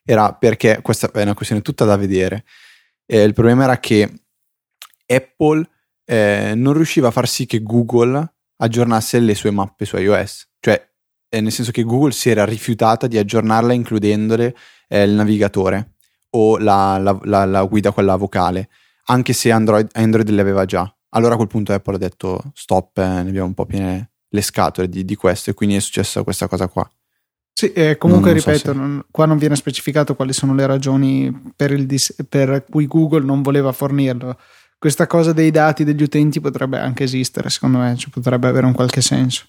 era 0.04 0.32
perché 0.34 0.80
questa 0.82 1.10
è 1.10 1.22
una 1.22 1.34
questione 1.34 1.62
tutta 1.62 1.84
da 1.84 1.96
vedere. 1.96 2.44
Eh, 3.06 3.22
il 3.22 3.32
problema 3.32 3.64
era 3.64 3.78
che 3.78 4.22
Apple 5.06 5.68
eh, 6.04 6.52
non 6.54 6.74
riusciva 6.74 7.08
a 7.08 7.12
far 7.12 7.28
sì 7.28 7.46
che 7.46 7.62
Google 7.62 8.34
aggiornasse 8.56 9.18
le 9.18 9.34
sue 9.34 9.50
mappe 9.50 9.84
su 9.84 9.96
iOS, 9.96 10.48
cioè 10.60 10.88
eh, 11.28 11.40
nel 11.40 11.52
senso 11.52 11.72
che 11.72 11.82
Google 11.82 12.12
si 12.12 12.30
era 12.30 12.44
rifiutata 12.44 13.06
di 13.06 13.18
aggiornarla 13.18 13.72
includendole 13.72 14.54
eh, 14.88 15.02
il 15.02 15.12
navigatore 15.12 15.94
o 16.30 16.58
la, 16.58 16.98
la, 16.98 17.18
la, 17.24 17.44
la, 17.44 17.64
guida 17.64 17.92
quella 17.92 18.16
vocale, 18.16 18.68
anche 19.04 19.32
se 19.32 19.50
Android, 19.50 19.88
Android 19.92 20.28
le 20.28 20.40
aveva 20.40 20.64
già. 20.64 20.92
Allora 21.10 21.34
a 21.34 21.36
quel 21.36 21.48
punto 21.48 21.72
Apple 21.72 21.96
ha 21.96 21.98
detto 21.98 22.42
stop, 22.54 22.98
eh, 22.98 23.02
ne 23.02 23.28
abbiamo 23.28 23.46
un 23.46 23.54
po' 23.54 23.66
piene 23.66 24.10
le 24.28 24.42
scatole 24.42 24.88
di, 24.88 25.04
di 25.04 25.16
questo 25.16 25.50
e 25.50 25.54
quindi 25.54 25.76
è 25.76 25.80
successa 25.80 26.22
questa 26.22 26.46
cosa 26.46 26.68
qua. 26.68 26.88
Sì, 27.52 27.72
eh, 27.72 27.98
comunque 27.98 28.32
non, 28.32 28.42
non 28.42 28.52
ripeto, 28.52 28.58
so 28.58 28.72
se... 28.72 28.78
non, 28.78 29.04
qua 29.10 29.26
non 29.26 29.36
viene 29.36 29.56
specificato 29.56 30.14
quali 30.14 30.32
sono 30.32 30.54
le 30.54 30.66
ragioni 30.66 31.52
per, 31.54 31.84
dis- 31.84 32.14
per, 32.28 32.64
cui 32.70 32.86
Google 32.86 33.24
non 33.24 33.42
voleva 33.42 33.72
fornirlo. 33.72 34.38
Questa 34.78 35.06
cosa 35.06 35.32
dei 35.32 35.50
dati 35.50 35.84
degli 35.84 36.02
utenti 36.02 36.40
potrebbe 36.40 36.78
anche 36.78 37.04
esistere, 37.04 37.50
secondo 37.50 37.78
me, 37.78 37.96
cioè 37.96 38.10
potrebbe 38.10 38.48
avere 38.48 38.64
un 38.64 38.72
qualche 38.72 39.02
senso. 39.02 39.44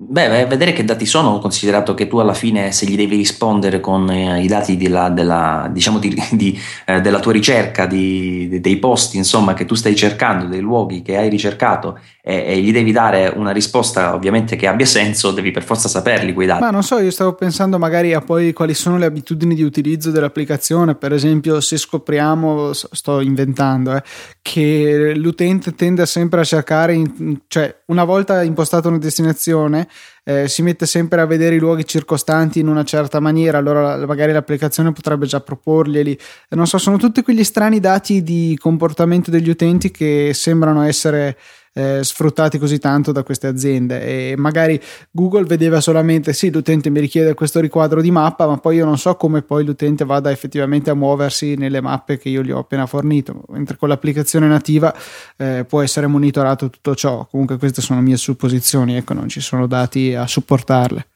Beh, 0.00 0.46
vedere 0.46 0.72
che 0.72 0.84
dati 0.84 1.04
sono, 1.04 1.40
considerato 1.40 1.92
che 1.92 2.06
tu 2.06 2.18
alla 2.18 2.32
fine 2.32 2.70
se 2.70 2.86
gli 2.86 2.94
devi 2.94 3.16
rispondere 3.16 3.80
con 3.80 4.08
eh, 4.08 4.40
i 4.40 4.46
dati 4.46 4.76
della, 4.76 5.08
della, 5.08 5.68
diciamo 5.72 5.98
di, 5.98 6.14
di, 6.30 6.56
eh, 6.86 7.00
della 7.00 7.18
tua 7.18 7.32
ricerca, 7.32 7.84
di, 7.84 8.60
dei 8.60 8.76
posti 8.76 9.16
insomma, 9.16 9.54
che 9.54 9.64
tu 9.64 9.74
stai 9.74 9.96
cercando, 9.96 10.46
dei 10.46 10.60
luoghi 10.60 11.02
che 11.02 11.16
hai 11.16 11.28
ricercato 11.28 11.98
e, 12.28 12.44
e, 12.46 12.60
gli 12.60 12.72
devi 12.72 12.92
dare 12.92 13.32
una 13.34 13.52
risposta 13.52 14.14
ovviamente 14.14 14.54
che 14.54 14.66
abbia 14.66 14.84
senso, 14.84 15.30
devi 15.30 15.50
per 15.50 15.62
forza 15.62 15.88
saperli 15.88 16.34
quei 16.34 16.46
dati. 16.46 16.60
Ma 16.60 16.68
non 16.68 16.82
so, 16.82 16.98
io 16.98 17.10
stavo 17.10 17.32
pensando 17.32 17.78
magari 17.78 18.12
a 18.12 18.20
poi 18.20 18.52
quali 18.52 18.74
sono 18.74 18.98
le 18.98 19.06
abitudini 19.06 19.54
di 19.54 19.62
utilizzo 19.62 20.10
dell'applicazione, 20.10 20.94
per 20.94 21.14
esempio 21.14 21.62
se 21.62 21.78
scopriamo, 21.78 22.74
sto 22.74 23.20
inventando, 23.20 23.96
eh, 23.96 24.02
che 24.42 25.14
l'utente 25.16 25.74
tende 25.74 26.04
sempre 26.04 26.40
a 26.40 26.44
cercare, 26.44 26.92
in, 26.92 27.38
cioè 27.48 27.74
una 27.86 28.04
volta 28.04 28.42
impostata 28.42 28.88
una 28.88 28.98
destinazione, 28.98 29.88
eh, 30.22 30.48
si 30.48 30.60
mette 30.60 30.84
sempre 30.84 31.22
a 31.22 31.24
vedere 31.24 31.54
i 31.54 31.58
luoghi 31.58 31.86
circostanti 31.86 32.60
in 32.60 32.68
una 32.68 32.84
certa 32.84 33.20
maniera, 33.20 33.56
allora 33.56 34.04
magari 34.04 34.32
l'applicazione 34.32 34.92
potrebbe 34.92 35.24
già 35.24 35.40
proporglieli. 35.40 36.18
Non 36.50 36.66
so, 36.66 36.76
sono 36.76 36.98
tutti 36.98 37.22
quegli 37.22 37.42
strani 37.42 37.80
dati 37.80 38.22
di 38.22 38.54
comportamento 38.60 39.30
degli 39.30 39.48
utenti 39.48 39.90
che 39.90 40.32
sembrano 40.34 40.82
essere 40.82 41.38
eh, 41.72 42.00
sfruttati 42.02 42.58
così 42.58 42.78
tanto 42.78 43.12
da 43.12 43.22
queste 43.22 43.46
aziende. 43.46 44.02
E 44.02 44.34
magari 44.36 44.80
Google 45.10 45.44
vedeva 45.44 45.80
solamente 45.80 46.32
sì 46.32 46.50
l'utente 46.50 46.90
mi 46.90 47.00
richiede 47.00 47.34
questo 47.34 47.60
riquadro 47.60 48.00
di 48.00 48.10
mappa 48.10 48.46
ma 48.46 48.58
poi 48.58 48.76
io 48.76 48.84
non 48.84 48.98
so 48.98 49.14
come 49.16 49.42
poi 49.42 49.64
l'utente 49.64 50.04
vada 50.04 50.30
effettivamente 50.30 50.90
a 50.90 50.94
muoversi 50.94 51.54
nelle 51.54 51.80
mappe 51.80 52.18
che 52.18 52.28
io 52.28 52.42
gli 52.42 52.50
ho 52.50 52.58
appena 52.58 52.86
fornito. 52.86 53.44
Mentre 53.48 53.76
con 53.76 53.88
l'applicazione 53.88 54.46
nativa 54.46 54.94
eh, 55.36 55.64
può 55.68 55.82
essere 55.82 56.06
monitorato 56.06 56.70
tutto 56.70 56.94
ciò. 56.94 57.26
Comunque 57.26 57.58
queste 57.58 57.80
sono 57.80 58.00
mie 58.00 58.16
supposizioni 58.16 58.96
ecco 58.96 59.14
non 59.14 59.28
ci 59.28 59.40
sono 59.40 59.66
dati 59.66 60.14
a 60.14 60.26
supportarle. 60.26 61.06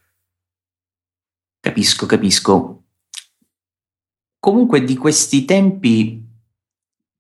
Capisco 1.61 2.07
capisco. 2.07 2.83
Comunque 4.39 4.83
di 4.83 4.97
questi 4.97 5.45
tempi 5.45 6.31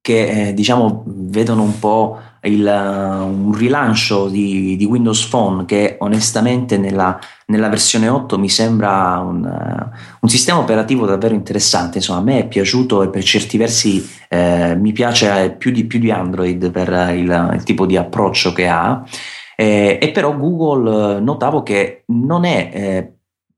che 0.00 0.48
eh, 0.48 0.54
diciamo 0.54 1.04
vedono 1.06 1.62
un 1.62 1.78
po' 1.78 2.20
il, 2.42 2.64
uh, 2.64 3.24
un 3.24 3.52
rilancio 3.52 4.28
di, 4.28 4.76
di, 4.76 4.84
Windows 4.84 5.26
Phone 5.26 5.64
che 5.64 5.96
onestamente 6.00 6.76
nella, 6.76 7.18
nella 7.46 7.68
versione 7.68 8.08
8 8.08 8.38
mi 8.38 8.48
sembra 8.48 9.18
un, 9.18 9.44
uh, 9.44 9.96
un, 10.20 10.28
sistema 10.28 10.58
operativo 10.58 11.06
davvero 11.06 11.34
interessante. 11.34 11.98
Insomma, 11.98 12.20
a 12.20 12.22
me 12.22 12.38
è 12.40 12.48
piaciuto 12.48 13.02
e 13.02 13.10
per 13.10 13.22
certi 13.22 13.56
versi 13.56 14.06
eh, 14.28 14.74
mi 14.76 14.92
piace 14.92 15.54
più 15.56 15.70
di, 15.70 15.84
più 15.84 15.98
di 15.98 16.10
Android 16.10 16.70
per 16.70 16.88
il, 17.14 17.50
il, 17.54 17.62
tipo 17.62 17.86
di 17.86 17.96
approccio 17.96 18.52
che 18.52 18.68
ha. 18.68 19.04
Eh, 19.54 19.98
e 20.00 20.10
però 20.10 20.36
Google 20.36 21.20
notavo 21.20 21.62
che 21.62 22.04
non 22.06 22.44
è 22.44 22.70
eh, 22.72 23.12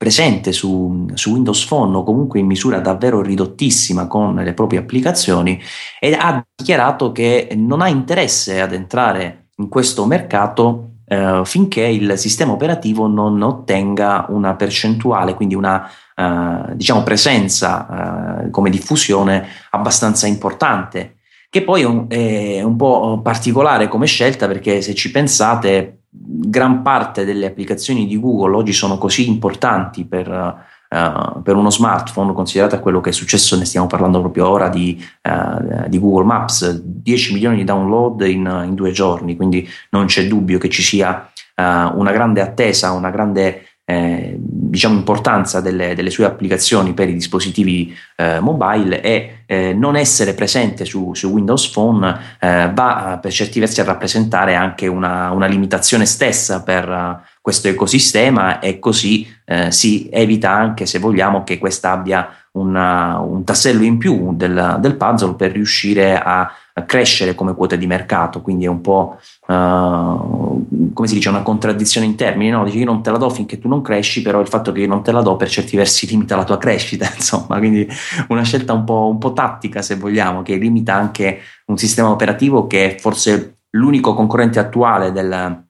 presente 0.05 0.52
su, 0.52 1.09
su, 1.14 1.32
Windows 1.32 1.64
Phone 1.64 1.96
o 1.96 2.02
comunque 2.02 2.38
in 2.38 2.44
misura 2.44 2.78
davvero 2.78 3.22
ridottissima 3.22 4.07
con 4.07 4.34
le 4.34 4.52
proprie 4.52 4.80
applicazioni 4.80 5.59
e 5.98 6.12
ha 6.12 6.44
dichiarato 6.55 7.11
che 7.11 7.55
non 7.57 7.80
ha 7.80 7.88
interesse 7.88 8.61
ad 8.61 8.74
entrare 8.74 9.46
in 9.57 9.70
questo 9.70 10.05
mercato 10.05 10.90
eh, 11.07 11.40
finché 11.46 11.80
il 11.80 12.18
sistema 12.18 12.52
operativo 12.52 13.07
non 13.07 13.40
ottenga 13.40 14.26
una 14.28 14.55
percentuale, 14.57 15.32
quindi 15.32 15.55
una 15.55 15.88
eh, 16.14 16.74
diciamo 16.74 17.02
presenza 17.02 18.42
eh, 18.42 18.50
come 18.50 18.68
diffusione 18.68 19.46
abbastanza 19.70 20.26
importante 20.26 21.14
che 21.48 21.62
poi 21.62 21.80
è 21.80 21.84
un, 21.86 22.07
è 22.09 22.61
un 22.61 22.76
po' 22.76 23.20
particolare 23.22 23.88
come 23.88 24.05
scelta 24.05 24.46
perché 24.48 24.82
se 24.82 24.94
ci 24.94 25.11
pensate 25.11 26.03
gran 26.16 26.82
parte 26.82 27.24
delle 27.24 27.46
applicazioni 27.46 28.06
di 28.06 28.20
Google 28.20 28.56
oggi 28.56 28.72
sono 28.72 28.98
così 28.98 29.28
importanti 29.28 30.04
per, 30.04 30.28
uh, 30.28 31.42
per 31.42 31.56
uno 31.56 31.70
smartphone, 31.70 32.32
considerate 32.32 32.78
quello 32.78 33.00
che 33.00 33.10
è 33.10 33.12
successo, 33.12 33.58
ne 33.58 33.64
stiamo 33.64 33.88
parlando 33.88 34.20
proprio 34.20 34.48
ora 34.48 34.68
di, 34.68 35.02
uh, 35.22 35.88
di 35.88 35.98
Google 35.98 36.24
Maps, 36.24 36.80
10 36.80 37.32
milioni 37.32 37.56
di 37.56 37.64
download 37.64 38.20
in, 38.22 38.64
in, 38.64 38.74
due 38.74 38.92
giorni, 38.92 39.34
quindi 39.34 39.68
non 39.90 40.06
c'è 40.06 40.26
dubbio 40.28 40.58
che 40.58 40.68
ci 40.68 40.82
sia 40.82 41.28
uh, 41.56 41.62
una 41.98 42.12
grande 42.12 42.40
attesa, 42.40 42.92
una 42.92 43.10
grande 43.10 43.62
eh, 43.84 44.38
diciamo 44.74 44.96
importanza 44.96 45.60
delle, 45.60 45.94
delle, 45.94 46.10
sue 46.10 46.24
applicazioni 46.24 46.92
per 46.94 47.08
i 47.08 47.14
dispositivi 47.14 47.96
eh, 48.16 48.40
mobile 48.40 49.00
e 49.00 49.44
eh, 49.46 49.72
non 49.72 49.94
essere 49.96 50.34
presente 50.34 50.84
su, 50.84 51.14
su 51.14 51.28
Windows 51.28 51.68
Phone 51.68 52.18
eh, 52.40 52.70
va 52.74 53.18
per 53.22 53.32
certi 53.32 53.60
versi 53.60 53.80
a 53.80 53.84
rappresentare 53.84 54.56
anche 54.56 54.88
una, 54.88 55.30
una 55.30 55.46
limitazione 55.46 56.06
stessa 56.06 56.62
per 56.62 56.88
uh, 56.88 57.16
questo 57.40 57.68
ecosistema 57.68 58.58
e 58.58 58.78
così 58.80 59.32
eh, 59.44 59.70
si 59.70 60.08
evita 60.10 60.50
anche 60.50 60.86
se 60.86 60.98
vogliamo 60.98 61.44
che 61.44 61.58
questa 61.58 61.92
abbia 61.92 62.28
una, 62.52 63.18
un 63.18 63.44
tassello 63.44 63.84
in 63.84 63.98
più 63.98 64.34
del, 64.34 64.78
del 64.80 64.96
puzzle 64.96 65.34
per 65.34 65.52
riuscire 65.52 66.20
a 66.20 66.50
crescere 66.82 67.34
come 67.34 67.54
quote 67.54 67.78
di 67.78 67.86
mercato, 67.86 68.42
quindi 68.42 68.64
è 68.64 68.68
un 68.68 68.80
po' 68.80 69.16
uh, 69.46 70.92
come 70.92 71.08
si 71.08 71.14
dice 71.14 71.28
una 71.28 71.42
contraddizione 71.42 72.06
in 72.06 72.16
termini, 72.16 72.50
no? 72.50 72.64
Dici 72.64 72.78
io 72.78 72.84
non 72.84 73.02
te 73.02 73.10
la 73.10 73.16
do 73.18 73.30
finché 73.30 73.58
tu 73.58 73.68
non 73.68 73.80
cresci, 73.80 74.22
però 74.22 74.40
il 74.40 74.48
fatto 74.48 74.72
che 74.72 74.80
io 74.80 74.88
non 74.88 75.02
te 75.02 75.12
la 75.12 75.22
do 75.22 75.36
per 75.36 75.48
certi 75.48 75.76
versi 75.76 76.06
limita 76.06 76.34
la 76.34 76.44
tua 76.44 76.58
crescita, 76.58 77.08
insomma, 77.14 77.58
quindi 77.58 77.86
una 78.28 78.42
scelta 78.42 78.72
un 78.72 78.84
po', 78.84 79.08
un 79.08 79.18
po' 79.18 79.32
tattica 79.32 79.82
se 79.82 79.96
vogliamo, 79.96 80.42
che 80.42 80.56
limita 80.56 80.94
anche 80.94 81.40
un 81.66 81.78
sistema 81.78 82.10
operativo 82.10 82.66
che 82.66 82.96
è 82.96 82.98
forse 82.98 83.58
l'unico 83.70 84.14
concorrente 84.14 84.58
attuale 84.58 85.12
del, 85.12 85.63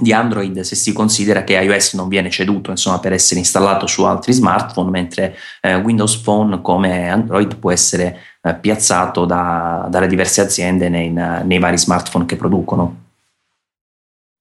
di 0.00 0.12
Android 0.12 0.60
se 0.60 0.76
si 0.76 0.92
considera 0.92 1.42
che 1.42 1.54
iOS 1.54 1.94
non 1.94 2.06
viene 2.06 2.30
ceduto 2.30 2.70
insomma, 2.70 3.00
per 3.00 3.12
essere 3.12 3.40
installato 3.40 3.88
su 3.88 4.04
altri 4.04 4.32
smartphone, 4.32 4.90
mentre 4.90 5.36
eh, 5.60 5.74
Windows 5.74 6.16
Phone 6.18 6.62
come 6.62 7.10
Android 7.10 7.56
può 7.56 7.72
essere 7.72 8.20
eh, 8.42 8.54
piazzato 8.54 9.24
da, 9.24 9.88
dalle 9.90 10.06
diverse 10.06 10.40
aziende 10.40 10.88
nei, 10.88 11.10
nei, 11.10 11.58
vari 11.58 11.76
smartphone 11.76 12.26
che 12.26 12.36
producono. 12.36 13.06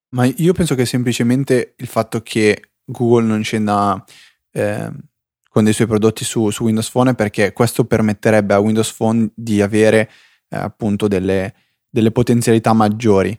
Ma 0.10 0.26
io 0.26 0.53
penso 0.53 0.76
che 0.76 0.86
semplicemente 0.86 1.74
il 1.78 1.88
fatto 1.88 2.22
che 2.22 2.70
Google 2.86 3.26
non 3.26 3.43
scenda 3.43 4.05
eh, 4.51 4.91
con 5.49 5.64
dei 5.64 5.74
suoi 5.74 5.88
prodotti 5.88 6.24
su, 6.24 6.51
su, 6.51 6.66
Windows 6.66 6.91
Phone 6.91 7.12
è 7.12 7.16
perché 7.16 7.51
questo 7.51 7.84
permetterebbe 7.84 8.53
a 8.53 8.60
Windows 8.60 8.93
Phone 8.93 9.32
di 9.34 9.60
avere 9.64 10.10
eh, 10.49 10.55
appunto 10.55 11.08
delle, 11.08 11.53
delle 11.89 12.12
potenzialità 12.12 12.74
maggiori 12.74 13.38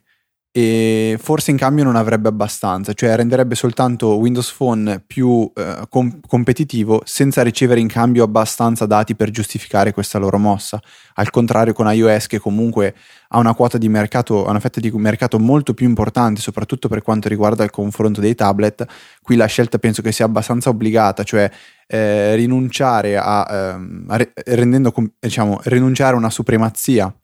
e 0.51 1.19
forse 1.21 1.51
in 1.51 1.57
cambio 1.59 1.85
non 1.85 1.95
avrebbe 1.95 2.29
abbastanza, 2.29 2.93
cioè 2.95 3.15
renderebbe 3.15 3.55
soltanto 3.55 4.17
Windows 4.17 4.51
Phone 4.53 5.03
più 5.07 5.51
eh, 5.55 5.87
com- 5.89 6.21
competitivo 6.27 7.03
senza 7.05 7.43
ricevere 7.43 7.81
in 7.81 7.87
cambio 7.87 8.25
abbastanza 8.25 8.87
dati 8.87 9.15
per 9.15 9.31
giustificare 9.31 9.93
questa 9.93 10.19
loro 10.19 10.39
mossa. 10.39 10.81
Al 11.15 11.31
contrario 11.31 11.75
con 11.75 11.93
iOS 11.93 12.27
che 12.27 12.39
comunque 12.39 12.95
ha 13.29 13.39
una 13.39 13.55
quota 13.55 13.77
di 13.77 13.89
mercato, 13.89 14.47
ha 14.47 14.51
una 14.51 14.61
fetta 14.61 14.81
di 14.81 14.91
mercato 14.93 15.39
molto 15.39 15.75
più 15.75 15.87
importante, 15.87 16.41
soprattutto 16.41 16.89
per 16.89 17.03
quanto 17.03 17.29
riguarda 17.29 17.63
il 17.63 17.71
confronto 17.71 18.21
dei 18.21 18.35
tablet, 18.35 18.87
qui 19.23 19.37
la 19.37 19.47
scelta 19.47 19.79
penso 19.79 20.01
che 20.01 20.13
sia 20.13 20.25
abbastanza 20.25 20.71
obbligata, 20.71 21.25
cioè 21.25 21.51
eh, 21.87 22.35
rinunciare 22.37 23.17
a, 23.17 23.47
ehm, 23.49 24.07
a 24.09 24.17
re- 24.17 24.33
rendendo, 24.47 24.93
diciamo, 25.21 25.61
rinunciare 25.65 26.15
a 26.15 26.19
una 26.19 26.31
supremazia 26.31 27.15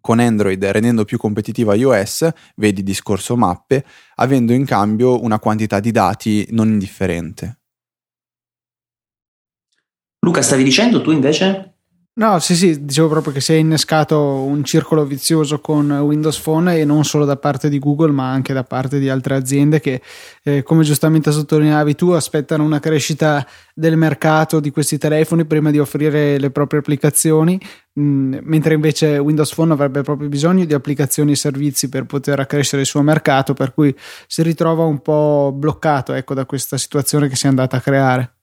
con 0.00 0.18
Android 0.20 0.62
rendendo 0.64 1.04
più 1.04 1.18
competitiva 1.18 1.74
iOS, 1.74 2.28
vedi 2.56 2.82
discorso 2.82 3.36
mappe, 3.36 3.84
avendo 4.16 4.52
in 4.52 4.64
cambio 4.64 5.22
una 5.22 5.38
quantità 5.38 5.80
di 5.80 5.90
dati 5.90 6.46
non 6.50 6.68
indifferente. 6.68 7.60
Luca, 10.20 10.42
stavi 10.42 10.64
dicendo 10.64 11.00
tu 11.00 11.10
invece? 11.10 11.77
No, 12.18 12.40
sì, 12.40 12.56
sì, 12.56 12.84
dicevo 12.84 13.06
proprio 13.06 13.32
che 13.32 13.40
si 13.40 13.52
è 13.52 13.56
innescato 13.56 14.18
un 14.18 14.64
circolo 14.64 15.04
vizioso 15.04 15.60
con 15.60 15.88
Windows 15.88 16.40
Phone 16.40 16.76
e 16.76 16.84
non 16.84 17.04
solo 17.04 17.24
da 17.24 17.36
parte 17.36 17.68
di 17.68 17.78
Google, 17.78 18.10
ma 18.10 18.28
anche 18.28 18.52
da 18.52 18.64
parte 18.64 18.98
di 18.98 19.08
altre 19.08 19.36
aziende 19.36 19.78
che, 19.78 20.02
eh, 20.42 20.64
come 20.64 20.82
giustamente 20.82 21.30
sottolineavi 21.30 21.94
tu, 21.94 22.08
aspettano 22.10 22.64
una 22.64 22.80
crescita 22.80 23.46
del 23.72 23.96
mercato 23.96 24.58
di 24.58 24.72
questi 24.72 24.98
telefoni 24.98 25.44
prima 25.44 25.70
di 25.70 25.78
offrire 25.78 26.40
le 26.40 26.50
proprie 26.50 26.80
applicazioni, 26.80 27.56
mh, 27.92 28.02
mm, 28.02 28.34
mentre 28.42 28.74
invece 28.74 29.18
Windows 29.18 29.54
Phone 29.54 29.72
avrebbe 29.72 30.02
proprio 30.02 30.28
bisogno 30.28 30.64
di 30.64 30.74
applicazioni 30.74 31.30
e 31.32 31.36
servizi 31.36 31.88
per 31.88 32.04
poter 32.04 32.40
accrescere 32.40 32.82
il 32.82 32.88
suo 32.88 33.02
mercato, 33.02 33.54
per 33.54 33.72
cui 33.72 33.94
si 34.26 34.42
ritrova 34.42 34.82
un 34.82 34.98
po' 35.02 35.52
bloccato 35.54 36.12
ecco, 36.14 36.34
da 36.34 36.46
questa 36.46 36.78
situazione 36.78 37.28
che 37.28 37.36
si 37.36 37.46
è 37.46 37.48
andata 37.48 37.76
a 37.76 37.80
creare. 37.80 38.37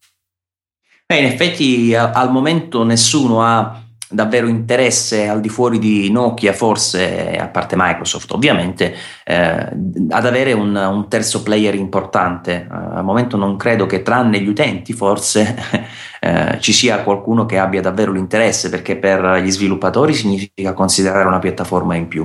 Beh, 1.08 1.20
in 1.20 1.26
effetti 1.26 1.94
al 1.94 2.32
momento 2.32 2.84
nessuno 2.84 3.44
ha 3.44 3.80
davvero 4.10 4.48
interesse 4.48 5.28
al 5.28 5.42
di 5.42 5.50
fuori 5.50 5.78
di 5.78 6.10
Nokia, 6.12 6.54
forse 6.54 7.38
a 7.38 7.48
parte 7.48 7.76
Microsoft 7.78 8.32
ovviamente, 8.32 8.96
eh, 9.24 9.70
ad 10.10 10.26
avere 10.26 10.54
un, 10.54 10.76
un, 10.76 11.08
terzo 11.10 11.44
player 11.44 11.76
importante. 11.76 12.68
Uh, 12.70 12.98
al 12.98 13.04
momento 13.04 13.38
non 13.38 13.58
credo 13.58 13.86
che 13.86 14.02
tranne 14.02 14.40
gli 14.40 14.48
utenti 14.48 14.94
forse 14.94 15.56
eh, 16.22 16.58
ci 16.60 16.74
sia 16.74 17.04
qualcuno 17.04 17.46
che 17.46 17.58
abbia 17.58 17.82
davvero 17.82 18.12
l'interesse 18.12 18.70
perché 18.70 18.98
per 18.98 19.42
gli 19.44 19.52
sviluppatori 19.52 20.14
significa 20.14 20.74
considerare 20.74 21.28
una 21.28 21.40
piattaforma 21.40 21.96
in 21.96 22.08
più. 22.08 22.24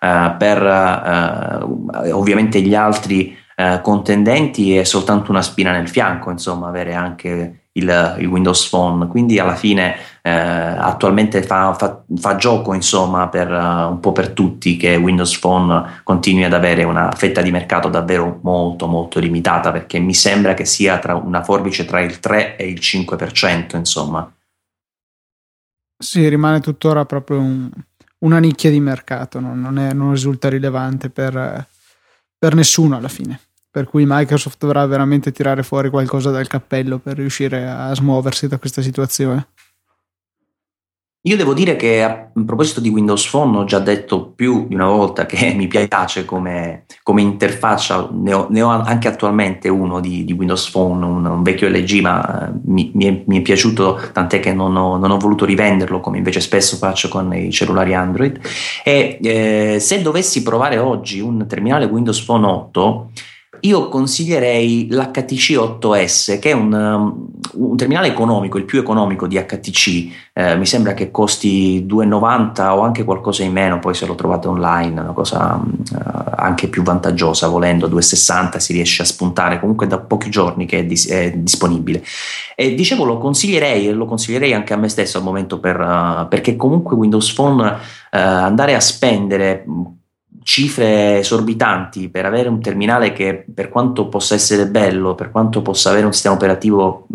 Uh, 0.00 0.36
per 0.38 0.62
uh, 0.62 2.16
ovviamente 2.16 2.60
gli 2.60 2.74
altri 2.74 3.42
contendenti 3.82 4.76
è 4.76 4.82
soltanto 4.82 5.30
una 5.30 5.40
spina 5.40 5.70
nel 5.70 5.88
fianco, 5.88 6.28
insomma, 6.28 6.66
avere 6.66 6.94
anche 6.94 7.63
il, 7.76 8.16
il, 8.18 8.26
Windows 8.26 8.68
Phone, 8.68 9.06
quindi 9.08 9.38
alla 9.38 9.54
fine 9.54 9.96
eh, 10.22 10.30
attualmente 10.30 11.42
fa, 11.42 11.74
fa, 11.74 12.02
fa, 12.16 12.36
gioco 12.36 12.74
insomma 12.74 13.28
per, 13.28 13.50
uh, 13.50 13.90
un 13.90 13.98
po' 14.00 14.12
per 14.12 14.30
tutti 14.30 14.76
che 14.76 14.96
Windows 14.96 15.38
Phone 15.38 16.00
continui 16.04 16.44
ad 16.44 16.52
avere 16.52 16.84
una 16.84 17.10
fetta 17.12 17.42
di 17.42 17.50
mercato 17.50 17.88
davvero 17.88 18.38
molto 18.42 18.86
molto 18.86 19.18
limitata 19.18 19.72
perché 19.72 19.98
mi 19.98 20.14
sembra 20.14 20.54
che 20.54 20.64
sia 20.64 20.98
tra 20.98 21.14
una 21.14 21.42
forbice 21.42 21.84
tra 21.84 22.00
il 22.00 22.20
3 22.20 22.56
e 22.56 22.68
il 22.68 22.78
5% 22.80 23.76
insomma. 23.76 24.32
Sì, 25.96 26.28
rimane 26.28 26.60
tuttora 26.60 27.04
proprio 27.04 27.38
un, 27.38 27.70
una 28.18 28.38
nicchia 28.38 28.70
di 28.70 28.80
mercato, 28.80 29.40
no? 29.40 29.54
non, 29.54 29.78
è, 29.78 29.92
non, 29.92 30.10
risulta 30.10 30.48
rilevante 30.48 31.08
per, 31.08 31.66
per 32.38 32.54
nessuno 32.54 32.96
alla 32.96 33.08
fine 33.08 33.40
per 33.74 33.88
cui 33.88 34.04
Microsoft 34.06 34.58
dovrà 34.60 34.86
veramente 34.86 35.32
tirare 35.32 35.64
fuori 35.64 35.90
qualcosa 35.90 36.30
dal 36.30 36.46
cappello 36.46 36.98
per 37.00 37.16
riuscire 37.16 37.68
a 37.68 37.92
smuoversi 37.92 38.46
da 38.46 38.56
questa 38.56 38.82
situazione. 38.82 39.48
Io 41.22 41.36
devo 41.36 41.54
dire 41.54 41.74
che 41.74 42.00
a 42.00 42.30
proposito 42.46 42.78
di 42.80 42.88
Windows 42.88 43.28
Phone 43.28 43.56
ho 43.56 43.64
già 43.64 43.80
detto 43.80 44.28
più 44.28 44.68
di 44.68 44.76
una 44.76 44.86
volta 44.86 45.26
che 45.26 45.54
mi 45.58 45.66
piace 45.66 46.24
come, 46.24 46.84
come 47.02 47.22
interfaccia, 47.22 48.10
ne 48.12 48.32
ho, 48.32 48.46
ne 48.48 48.62
ho, 48.62 48.68
anche 48.68 49.08
attualmente 49.08 49.68
uno 49.68 49.98
di, 49.98 50.24
di 50.24 50.32
Windows 50.32 50.70
Phone, 50.70 51.04
un, 51.04 51.24
un, 51.24 51.42
vecchio 51.42 51.68
LG, 51.68 52.00
ma 52.00 52.52
mi, 52.66 52.92
mi, 52.94 53.06
è, 53.06 53.22
mi, 53.26 53.38
è, 53.38 53.42
piaciuto 53.42 54.00
tant'è 54.12 54.38
che 54.38 54.52
non 54.52 54.76
ho, 54.76 54.98
non 54.98 55.10
ho, 55.10 55.18
voluto 55.18 55.44
rivenderlo 55.44 55.98
come 55.98 56.18
invece 56.18 56.40
spesso 56.40 56.76
faccio 56.76 57.08
con 57.08 57.34
i 57.34 57.50
cellulari 57.50 57.92
Android. 57.92 58.38
E 58.84 59.18
eh, 59.20 59.80
se 59.80 60.00
dovessi 60.00 60.44
provare 60.44 60.78
oggi 60.78 61.18
un 61.18 61.44
terminale 61.48 61.86
Windows 61.86 62.22
Phone 62.22 62.46
8, 62.46 63.10
io 63.64 63.88
consiglierei 63.88 64.88
l'HTC 64.90 65.52
8S, 65.52 66.38
che 66.38 66.50
è 66.50 66.52
un, 66.52 66.72
um, 66.72 67.28
un, 67.52 67.76
terminale 67.76 68.08
economico, 68.08 68.58
il 68.58 68.64
più 68.64 68.78
economico 68.78 69.26
di 69.26 69.36
HTC. 69.36 70.12
Eh, 70.34 70.56
mi 70.56 70.66
sembra 70.66 70.92
che 70.92 71.10
costi 71.10 71.86
2,90 71.86 72.68
o 72.70 72.80
anche 72.80 73.04
qualcosa 73.04 73.42
in 73.42 73.52
meno, 73.52 73.78
poi 73.78 73.94
se 73.94 74.04
lo 74.04 74.14
trovate 74.14 74.48
online, 74.48 75.00
una 75.00 75.12
cosa 75.12 75.54
uh, 75.54 76.32
anche 76.36 76.68
più 76.68 76.82
vantaggiosa, 76.82 77.48
volendo 77.48 77.88
2,60 77.88 78.58
si 78.58 78.74
riesce 78.74 79.00
a 79.00 79.06
spuntare, 79.06 79.58
comunque 79.58 79.86
da 79.86 79.98
pochi 79.98 80.28
giorni 80.28 80.66
che 80.66 80.80
è, 80.80 80.84
dis- 80.84 81.08
è 81.08 81.32
disponibile. 81.32 82.04
E 82.54 82.74
dicevo, 82.74 83.04
lo 83.04 83.16
consiglierei 83.16 83.88
e 83.88 83.92
lo 83.92 84.04
consiglierei 84.04 84.52
anche 84.52 84.74
a 84.74 84.76
me 84.76 84.88
stesso 84.88 85.16
al 85.16 85.24
momento 85.24 85.58
per, 85.58 85.80
uh, 85.80 86.28
perché 86.28 86.54
comunque 86.56 86.96
Windows 86.96 87.32
Phone 87.32 87.66
uh, 87.66 87.76
andare 88.10 88.74
a 88.74 88.80
spendere 88.80 89.64
cifre 90.44 91.18
esorbitanti 91.18 92.10
per 92.10 92.26
avere 92.26 92.48
un 92.48 92.60
terminale 92.60 93.12
che 93.12 93.44
per 93.52 93.70
quanto 93.70 94.08
possa 94.08 94.34
essere 94.34 94.68
bello, 94.68 95.14
per 95.14 95.30
quanto 95.30 95.62
possa 95.62 95.90
avere 95.90 96.06
un 96.06 96.12
sistema 96.12 96.34
operativo 96.34 97.06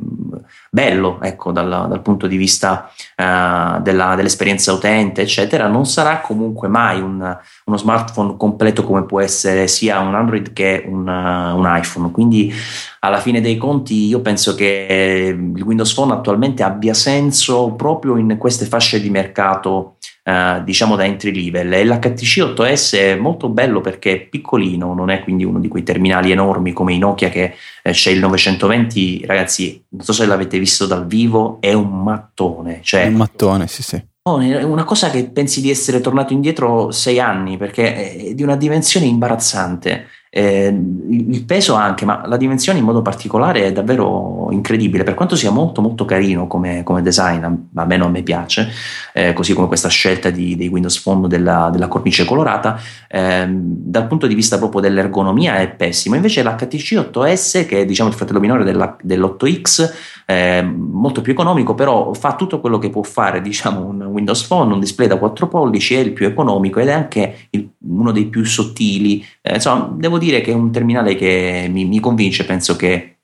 bello, 0.69 1.19
ecco, 1.21 1.51
dal, 1.51 1.87
dal 1.87 2.01
punto 2.01 2.27
di 2.27 2.37
vista 2.37 2.91
uh, 3.17 3.81
della, 3.81 4.15
dell'esperienza 4.15 4.73
utente, 4.73 5.21
eccetera, 5.21 5.67
non 5.67 5.85
sarà 5.85 6.21
comunque 6.21 6.67
mai 6.67 7.01
un, 7.01 7.37
uno 7.65 7.77
smartphone 7.77 8.35
completo 8.37 8.83
come 8.83 9.05
può 9.05 9.19
essere 9.19 9.67
sia 9.67 9.99
un 9.99 10.15
Android 10.15 10.53
che 10.53 10.83
un, 10.87 11.07
uh, 11.07 11.57
un 11.57 11.65
iPhone. 11.65 12.11
Quindi 12.11 12.53
alla 12.99 13.19
fine 13.19 13.41
dei 13.41 13.57
conti 13.57 14.07
io 14.07 14.21
penso 14.21 14.55
che 14.55 15.35
il 15.35 15.63
Windows 15.63 15.93
Phone 15.93 16.13
attualmente 16.13 16.63
abbia 16.63 16.93
senso 16.93 17.73
proprio 17.73 18.17
in 18.17 18.37
queste 18.37 18.65
fasce 18.65 18.99
di 18.99 19.09
mercato 19.09 19.95
Uh, 20.29 20.63
diciamo 20.63 20.95
da 20.95 21.05
entry 21.05 21.33
level 21.33 21.73
e 21.73 21.83
l'HTC 21.83 22.53
8S 22.53 22.97
è 22.97 23.15
molto 23.15 23.49
bello 23.49 23.81
perché 23.81 24.11
è 24.11 24.19
piccolino, 24.19 24.93
non 24.93 25.09
è 25.09 25.23
quindi 25.23 25.43
uno 25.43 25.59
di 25.59 25.67
quei 25.67 25.81
terminali 25.81 26.29
enormi 26.29 26.71
come 26.71 26.93
i 26.93 26.99
Nokia 26.99 27.29
che 27.29 27.55
eh, 27.81 27.91
c'è 27.91 28.11
il 28.11 28.19
920, 28.19 29.25
ragazzi, 29.25 29.83
non 29.89 30.03
so 30.03 30.13
se 30.13 30.27
l'avete 30.27 30.59
visto 30.59 30.85
dal 30.85 31.07
vivo, 31.07 31.57
è 31.59 31.73
un 31.73 32.03
mattone, 32.03 32.81
cioè, 32.83 33.05
è 33.05 33.07
un 33.07 33.15
mattone, 33.15 33.67
sì, 33.67 33.81
sì. 33.81 33.95
È 33.95 34.61
una 34.61 34.83
cosa 34.83 35.09
che 35.09 35.27
pensi 35.29 35.61
di 35.61 35.71
essere 35.71 36.01
tornato 36.01 36.33
indietro 36.33 36.91
sei 36.91 37.19
anni 37.19 37.57
perché 37.57 37.95
è 37.95 38.33
di 38.35 38.43
una 38.43 38.55
dimensione 38.55 39.07
imbarazzante. 39.07 40.05
Eh, 40.31 40.67
il 40.67 41.43
peso 41.43 41.73
anche, 41.73 42.05
ma 42.05 42.21
la 42.25 42.37
dimensione 42.37 42.77
in 42.77 42.85
modo 42.85 43.01
particolare 43.01 43.65
è 43.65 43.71
davvero 43.71 44.49
incredibile. 44.51 45.03
Per 45.03 45.15
quanto 45.15 45.35
sia 45.35 45.49
molto 45.49 45.81
molto 45.81 46.05
carino 46.05 46.47
come, 46.47 46.83
come 46.83 47.01
design, 47.01 47.43
almeno 47.75 48.05
a 48.05 48.09
me 48.09 48.21
piace, 48.21 48.69
eh, 49.13 49.33
così 49.33 49.53
come 49.53 49.67
questa 49.67 49.89
scelta 49.89 50.29
di, 50.29 50.55
dei 50.55 50.67
Windows 50.67 50.99
Phone 51.01 51.27
della, 51.27 51.69
della 51.71 51.87
cornice 51.87 52.25
colorata, 52.25 52.79
eh, 53.07 53.47
dal 53.49 54.07
punto 54.07 54.27
di 54.27 54.35
vista 54.35 54.57
proprio 54.57 54.81
dell'ergonomia 54.81 55.57
è 55.57 55.69
pessimo. 55.69 56.15
Invece 56.15 56.43
l'HTC 56.43 57.11
8S, 57.11 57.65
che 57.65 57.81
è 57.81 57.85
diciamo 57.85 58.09
il 58.09 58.15
fratello 58.15 58.39
minore 58.39 58.63
della, 58.63 58.95
dell'8X, 59.01 59.91
eh, 60.29 60.61
molto 60.61 61.21
più 61.21 61.31
economico, 61.31 61.73
però 61.73 62.13
fa 62.13 62.35
tutto 62.35 62.59
quello 62.59 62.77
che 62.77 62.91
può 62.91 63.01
fare 63.01 63.41
diciamo, 63.41 63.83
un 63.83 64.01
Windows 64.03 64.43
Phone, 64.43 64.73
un 64.73 64.79
display 64.79 65.07
da 65.07 65.17
4 65.17 65.47
pollici, 65.47 65.95
è 65.95 65.99
il 65.99 66.13
più 66.13 66.27
economico 66.27 66.79
ed 66.79 66.89
è 66.89 66.91
anche 66.91 67.47
il, 67.49 67.67
uno 67.87 68.11
dei 68.11 68.25
più 68.25 68.43
sottili. 68.45 69.25
Eh, 69.41 69.55
insomma, 69.55 69.91
devo 69.97 70.18
dire 70.19 70.41
che 70.41 70.51
è 70.51 70.53
un 70.53 70.71
terminale 70.71 71.15
che 71.15 71.67
mi, 71.69 71.85
mi 71.85 71.99
convince, 71.99 72.45
penso 72.45 72.75
che 72.75 73.21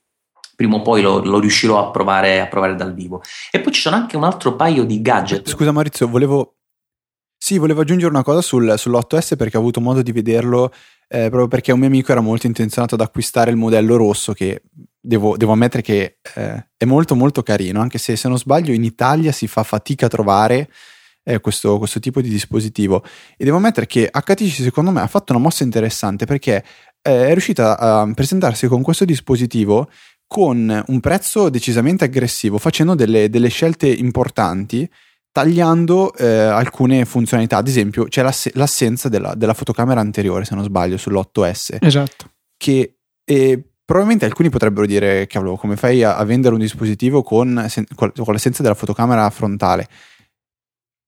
prima 0.56 0.78
o 0.78 0.82
poi 0.82 1.02
lo, 1.02 1.24
lo 1.24 1.39
riuscirò 1.39 1.86
a 1.86 1.91
provare, 1.91 2.41
a 2.41 2.48
provare, 2.48 2.76
dal 2.76 2.93
vivo. 2.93 3.22
E 3.52 3.60
poi 3.60 3.72
ci 3.72 3.82
sono 3.82 3.96
anche 3.96 4.18
un 4.18 4.24
altro 4.24 4.56
paio 4.56 4.84
di 4.84 5.02
gadget. 5.02 5.48
Scusa 5.48 5.72
Maurizio, 5.72 6.08
volevo... 6.08 6.56
Sì, 7.38 7.60
volevo 7.60 7.82
aggiungere 7.82 8.10
una 8.10 8.24
cosa 8.24 8.41
sul, 8.41 8.74
sull'8S 8.76 9.36
perché 9.36 9.58
ho 9.58 9.60
avuto 9.60 9.80
modo 9.80 10.02
di 10.02 10.12
vederlo 10.12 10.72
eh, 11.08 11.30
proprio 11.30 11.48
perché 11.48 11.72
un 11.72 11.80
mio 11.80 11.88
amico 11.88 12.12
era 12.12 12.22
molto 12.22 12.48
intenzionato 12.48 12.96
ad 12.96 13.02
acquistare 13.02 13.52
il 13.52 13.58
modello 13.58 13.96
rosso 13.98 14.34
che 14.34 14.64
devo, 15.00 15.38
devo 15.38 15.52
ammettere 15.52 15.84
che 15.84 16.18
eh, 16.36 16.68
è 16.76 16.86
molto 16.86 17.16
molto 17.16 17.43
carino, 17.43 17.82
anche 17.82 17.98
se 17.98 18.16
se 18.16 18.28
non 18.28 18.38
sbaglio 18.38 18.74
in 18.74 18.84
Italia 18.84 19.32
si 19.32 19.48
fa 19.48 19.64
fatica 19.64 20.08
a 20.08 20.10
trovare 20.10 20.70
eh, 21.26 21.39
questo, 21.39 21.78
questo, 21.78 21.99
tipo 21.99 22.21
di 22.21 22.30
dispositivo. 22.30 23.03
E 23.36 23.43
devo 23.43 23.57
ammettere 23.57 23.88
che 23.88 24.09
HTC 24.09 24.61
secondo 24.61 24.91
me 24.91 25.01
ha 25.01 25.07
fatto 25.07 25.34
una 25.34 25.41
mossa 25.41 25.63
interessante 25.63 26.26
perché 26.26 26.63
eh, 27.01 27.28
è 27.28 27.32
riuscita 27.32 27.78
a 27.78 28.09
presentarsi 28.13 28.67
con 28.67 28.82
questo 28.82 29.03
dispositivo 29.03 29.89
con 30.28 30.84
un 30.88 30.99
prezzo 30.99 31.49
decisamente 31.49 32.05
aggressivo, 32.05 32.57
facendo 32.57 32.95
delle, 32.95 33.30
delle 33.30 33.49
scelte 33.49 33.88
importanti 33.88 34.89
tagliando 35.36 36.15
eh, 36.15 36.26
alcune 36.26 37.03
funzionalità. 37.03 37.57
Ad 37.57 37.67
esempio, 37.67 38.05
c'è 38.05 38.21
l'ass- 38.21 38.53
l'assenza 38.53 39.09
della, 39.09 39.36
della, 39.36 39.53
fotocamera 39.53 39.99
anteriore, 39.99 40.45
se 40.45 40.55
non 40.55 40.63
sbaglio, 40.63 40.95
sull'8S. 40.95 41.78
Esatto. 41.82 42.32
Che 42.55 42.95
eh, 43.26 43.63
probabilmente 43.84 44.26
alcuni 44.26 44.49
potrebbero 44.49 44.86
dire, 44.86 45.28
cavolo, 45.28 45.57
come 45.57 45.76
fai 45.76 46.03
a, 46.03 46.15
a 46.15 46.23
vendere 46.23 46.53
un 46.53 46.61
dispositivo 46.61 47.21
con, 47.21 47.65
sen- 47.67 47.86
con, 47.95 48.11
l'assenza 48.28 48.61
della 48.63 48.76
fotocamera 48.76 49.30
frontale? 49.30 49.89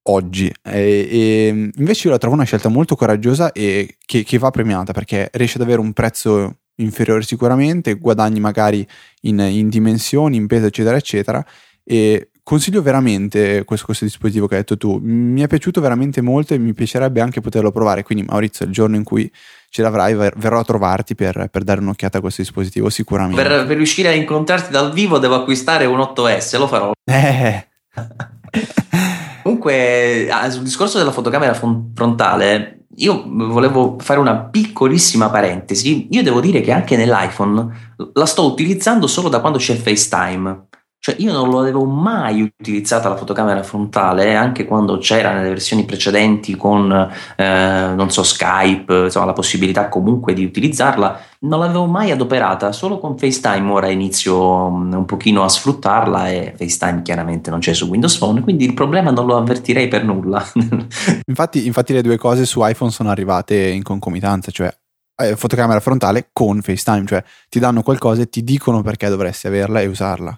Oggi, 0.09 0.51
e, 0.63 1.07
e 1.11 1.71
invece 1.75 2.07
io 2.07 2.13
la 2.13 2.17
trovo 2.17 2.35
una 2.35 2.45
scelta 2.45 2.69
molto 2.69 2.95
coraggiosa 2.95 3.51
e 3.51 3.97
che, 4.05 4.23
che 4.23 4.37
va 4.37 4.51
premiata 4.51 4.93
perché 4.93 5.29
riesce 5.33 5.57
ad 5.57 5.63
avere 5.63 5.81
un 5.81 5.91
prezzo 5.91 6.59
inferiore 6.75 7.23
sicuramente, 7.23 7.95
guadagni 7.95 8.39
magari 8.39 8.87
in, 9.21 9.39
in 9.39 9.67
dimensioni, 9.69 10.37
in 10.37 10.47
peso, 10.47 10.67
eccetera, 10.67 10.95
eccetera. 10.95 11.45
E 11.83 12.29
consiglio 12.43 12.81
veramente 12.81 13.65
questo, 13.65 13.85
questo, 13.85 14.05
dispositivo 14.05 14.47
che 14.47 14.55
hai 14.55 14.61
detto 14.61 14.77
tu. 14.77 14.99
Mi 15.01 15.41
è 15.41 15.47
piaciuto 15.47 15.81
veramente 15.81 16.21
molto 16.21 16.53
e 16.53 16.57
mi 16.57 16.73
piacerebbe 16.73 17.19
anche 17.19 17.41
poterlo 17.41 17.71
provare. 17.71 18.03
Quindi, 18.03 18.25
Maurizio, 18.25 18.65
il 18.65 18.71
giorno 18.71 18.95
in 18.95 19.03
cui 19.03 19.29
ce 19.69 19.81
l'avrai, 19.81 20.13
verrò 20.13 20.59
a 20.59 20.63
trovarti 20.63 21.15
per, 21.15 21.49
per 21.51 21.63
dare 21.63 21.81
un'occhiata 21.81 22.19
a 22.19 22.21
questo 22.21 22.41
dispositivo. 22.41 22.89
Sicuramente. 22.89 23.41
Per, 23.41 23.65
per, 23.65 23.75
riuscire 23.75 24.07
a 24.07 24.13
incontrarti 24.13 24.71
dal 24.71 24.93
vivo, 24.93 25.17
devo 25.17 25.35
acquistare 25.35 25.85
un 25.85 25.99
8S. 25.99 26.57
Lo 26.57 26.67
farò. 26.67 26.91
Eh. 27.03 27.67
Comunque, 29.47 30.27
ah, 30.29 30.49
sul 30.49 30.63
discorso 30.63 30.97
della 30.97 31.13
fotocamera 31.13 31.53
frontale, 31.53 32.87
io 32.97 33.23
volevo 33.25 33.95
fare 33.97 34.19
una 34.19 34.35
piccolissima 34.35 35.29
parentesi. 35.29 36.09
Io 36.11 36.21
devo 36.21 36.41
dire 36.41 36.59
che 36.59 36.73
anche 36.73 36.97
nell'iPhone 36.97 37.93
la 38.11 38.25
sto 38.25 38.45
utilizzando 38.45 39.07
solo 39.07 39.29
da 39.29 39.39
quando 39.39 39.57
c'è 39.57 39.75
FaceTime. 39.75 40.66
Cioè, 41.07 41.15
io 41.19 41.31
non 41.31 41.49
l'avevo 41.51 41.85
mai 41.85 42.41
utilizzata 42.41 43.07
la 43.07 43.15
fotocamera 43.15 43.63
frontale, 43.63 44.35
anche 44.35 44.65
quando 44.65 44.97
c'era 44.97 45.31
nelle 45.31 45.47
versioni 45.47 45.85
precedenti 45.85 46.57
con, 46.57 46.91
eh, 47.37 47.93
non 47.95 48.11
so, 48.11 48.23
Skype, 48.23 49.03
insomma, 49.03 49.27
la 49.27 49.31
possibilità 49.31 49.87
comunque 49.87 50.33
di 50.33 50.43
utilizzarla, 50.43 51.17
non 51.39 51.61
l'avevo 51.61 51.85
mai 51.85 52.11
adoperata, 52.11 52.73
solo 52.73 52.99
con 52.99 53.17
FaceTime. 53.17 53.71
Ora 53.71 53.87
inizio 53.87 54.69
mm, 54.69 54.93
un 54.95 55.05
pochino 55.05 55.45
a 55.45 55.47
sfruttarla 55.47 56.27
e 56.27 56.53
FaceTime 56.57 57.03
chiaramente 57.03 57.51
non 57.51 57.59
c'è 57.59 57.73
su 57.73 57.85
Windows 57.85 58.17
Phone, 58.17 58.41
quindi 58.41 58.65
il 58.65 58.73
problema 58.73 59.09
non 59.09 59.27
lo 59.27 59.37
avvertirei 59.37 59.87
per 59.87 60.03
nulla. 60.03 60.43
infatti, 61.25 61.65
infatti 61.65 61.93
le 61.93 62.01
due 62.01 62.17
cose 62.17 62.45
su 62.45 62.59
iPhone 62.61 62.91
sono 62.91 63.11
arrivate 63.11 63.55
in 63.55 63.81
concomitanza, 63.81 64.51
cioè 64.51 64.75
eh, 65.23 65.37
fotocamera 65.37 65.79
frontale 65.79 66.31
con 66.33 66.61
FaceTime, 66.61 67.05
cioè 67.05 67.23
ti 67.47 67.59
danno 67.59 67.81
qualcosa 67.81 68.23
e 68.23 68.27
ti 68.27 68.43
dicono 68.43 68.81
perché 68.81 69.07
dovresti 69.07 69.47
averla 69.47 69.79
e 69.79 69.87
usarla 69.87 70.37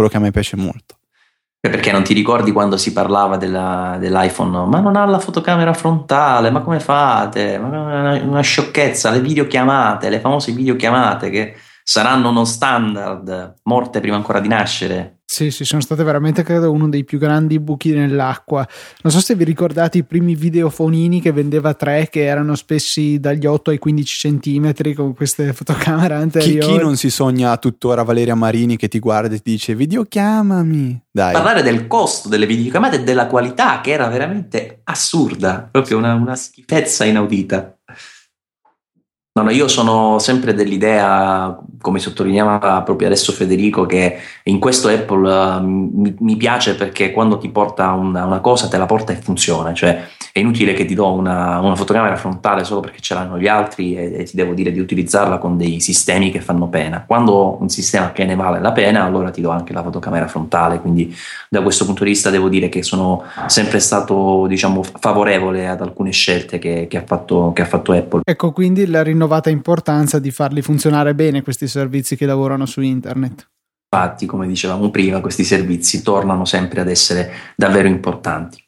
quello 0.00 0.08
che 0.08 0.16
a 0.16 0.20
me 0.20 0.30
piace 0.30 0.56
molto. 0.56 0.96
Perché 1.60 1.92
non 1.92 2.02
ti 2.02 2.14
ricordi 2.14 2.52
quando 2.52 2.78
si 2.78 2.90
parlava 2.90 3.36
della, 3.36 3.98
dell'iPhone? 4.00 4.66
Ma 4.66 4.80
non 4.80 4.96
ha 4.96 5.04
la 5.04 5.18
fotocamera 5.18 5.74
frontale, 5.74 6.50
ma 6.50 6.62
come 6.62 6.80
fate? 6.80 7.58
Ma 7.58 7.66
una, 7.68 8.22
una 8.22 8.40
sciocchezza, 8.40 9.10
le 9.10 9.20
videochiamate, 9.20 10.08
le 10.08 10.20
famose 10.20 10.52
videochiamate 10.52 11.28
che 11.28 11.56
saranno 11.84 12.30
uno 12.30 12.46
standard, 12.46 13.56
morte 13.64 14.00
prima 14.00 14.16
ancora 14.16 14.40
di 14.40 14.48
nascere. 14.48 15.19
Sì, 15.32 15.52
sì, 15.52 15.64
sono 15.64 15.80
state 15.80 16.02
veramente, 16.02 16.42
credo, 16.42 16.72
uno 16.72 16.88
dei 16.88 17.04
più 17.04 17.16
grandi 17.16 17.60
buchi 17.60 17.92
nell'acqua. 17.92 18.66
Non 19.02 19.12
so 19.12 19.20
se 19.20 19.36
vi 19.36 19.44
ricordate 19.44 19.98
i 19.98 20.02
primi 20.02 20.34
videofonini 20.34 21.20
che 21.20 21.30
vendeva 21.30 21.72
tre, 21.74 22.08
che 22.10 22.24
erano 22.24 22.56
spessi 22.56 23.20
dagli 23.20 23.46
8 23.46 23.70
ai 23.70 23.78
15 23.78 24.16
centimetri 24.16 24.92
con 24.92 25.14
queste 25.14 25.52
fotocamere 25.52 26.14
anteriori. 26.14 26.58
Chi, 26.58 26.72
chi 26.72 26.82
non 26.82 26.96
si 26.96 27.10
sogna 27.10 27.56
tuttora 27.58 28.02
Valeria 28.02 28.34
Marini 28.34 28.76
che 28.76 28.88
ti 28.88 28.98
guarda 28.98 29.32
e 29.32 29.38
ti 29.38 29.52
dice 29.52 29.76
videochiamami? 29.76 31.00
Dai. 31.12 31.32
Parlare 31.32 31.62
del 31.62 31.86
costo 31.86 32.28
delle 32.28 32.46
videochiamate 32.46 32.96
e 32.96 33.04
della 33.04 33.28
qualità, 33.28 33.80
che 33.80 33.92
era 33.92 34.08
veramente 34.08 34.80
assurda, 34.82 35.68
proprio 35.70 35.98
una, 35.98 36.12
una 36.14 36.34
schifezza 36.34 37.04
inaudita. 37.04 37.78
No, 39.32 39.42
no, 39.44 39.50
io 39.50 39.68
sono 39.68 40.18
sempre 40.18 40.54
dell'idea, 40.54 41.56
come 41.80 42.00
sottolineava 42.00 42.82
proprio 42.82 43.06
adesso 43.06 43.30
Federico, 43.30 43.86
che 43.86 44.16
in 44.42 44.58
questo 44.58 44.88
Apple 44.88 45.32
uh, 45.32 45.64
mi, 45.64 46.16
mi, 46.18 46.36
piace 46.36 46.74
perché 46.74 47.12
quando 47.12 47.38
ti 47.38 47.48
porta 47.48 47.92
una, 47.92 48.24
una, 48.24 48.40
cosa 48.40 48.66
te 48.66 48.76
la 48.76 48.86
porta 48.86 49.12
e 49.12 49.16
funziona, 49.16 49.72
cioè 49.72 50.04
è 50.32 50.40
inutile 50.40 50.72
che 50.72 50.84
ti 50.84 50.94
do 50.94 51.12
una, 51.12 51.60
una 51.60 51.76
fotocamera 51.76 52.16
frontale 52.16 52.64
solo 52.64 52.80
perché 52.80 52.98
ce 53.00 53.14
l'hanno 53.14 53.38
gli 53.38 53.46
altri 53.46 53.94
e, 53.94 54.18
e, 54.18 54.24
ti 54.24 54.34
devo 54.34 54.52
dire 54.52 54.72
di 54.72 54.80
utilizzarla 54.80 55.38
con 55.38 55.56
dei 55.56 55.78
sistemi 55.78 56.32
che 56.32 56.40
fanno 56.40 56.66
pena. 56.66 57.04
Quando 57.06 57.56
un 57.60 57.68
sistema 57.68 58.10
che 58.10 58.24
ne 58.24 58.34
vale 58.34 58.58
la 58.60 58.72
pena, 58.72 59.04
allora 59.04 59.30
ti 59.30 59.40
do 59.40 59.50
anche 59.50 59.72
la 59.72 59.84
fotocamera 59.84 60.26
frontale, 60.26 60.80
quindi 60.80 61.14
da 61.48 61.62
questo 61.62 61.84
punto 61.84 62.02
di 62.02 62.10
vista 62.10 62.30
devo 62.30 62.48
dire 62.48 62.68
che 62.68 62.82
sono 62.82 63.22
sempre 63.46 63.78
stato 63.78 64.46
diciamo, 64.48 64.82
favorevole 64.82 65.68
ad 65.68 65.82
alcune 65.82 66.10
scelte 66.10 66.58
che, 66.58 66.88
che, 66.90 66.96
ha 66.96 67.04
fatto, 67.06 67.52
che 67.54 67.62
ha 67.62 67.66
fatto 67.66 67.92
Apple. 67.92 68.22
Ecco 68.24 68.50
quindi 68.50 68.86
la 68.86 69.02
rinnovata 69.30 69.48
importanza 69.48 70.18
di 70.18 70.32
farli 70.32 70.60
funzionare 70.60 71.14
bene 71.14 71.42
questi 71.42 71.68
servizi 71.68 72.16
che 72.16 72.26
lavorano 72.26 72.66
su 72.66 72.80
internet. 72.80 73.48
Infatti, 73.92 74.26
come 74.26 74.46
dicevamo 74.46 74.90
prima, 74.90 75.20
questi 75.20 75.44
servizi 75.44 76.02
tornano 76.02 76.44
sempre 76.44 76.80
ad 76.80 76.88
essere 76.88 77.30
davvero 77.56 77.88
importanti. 77.88 78.62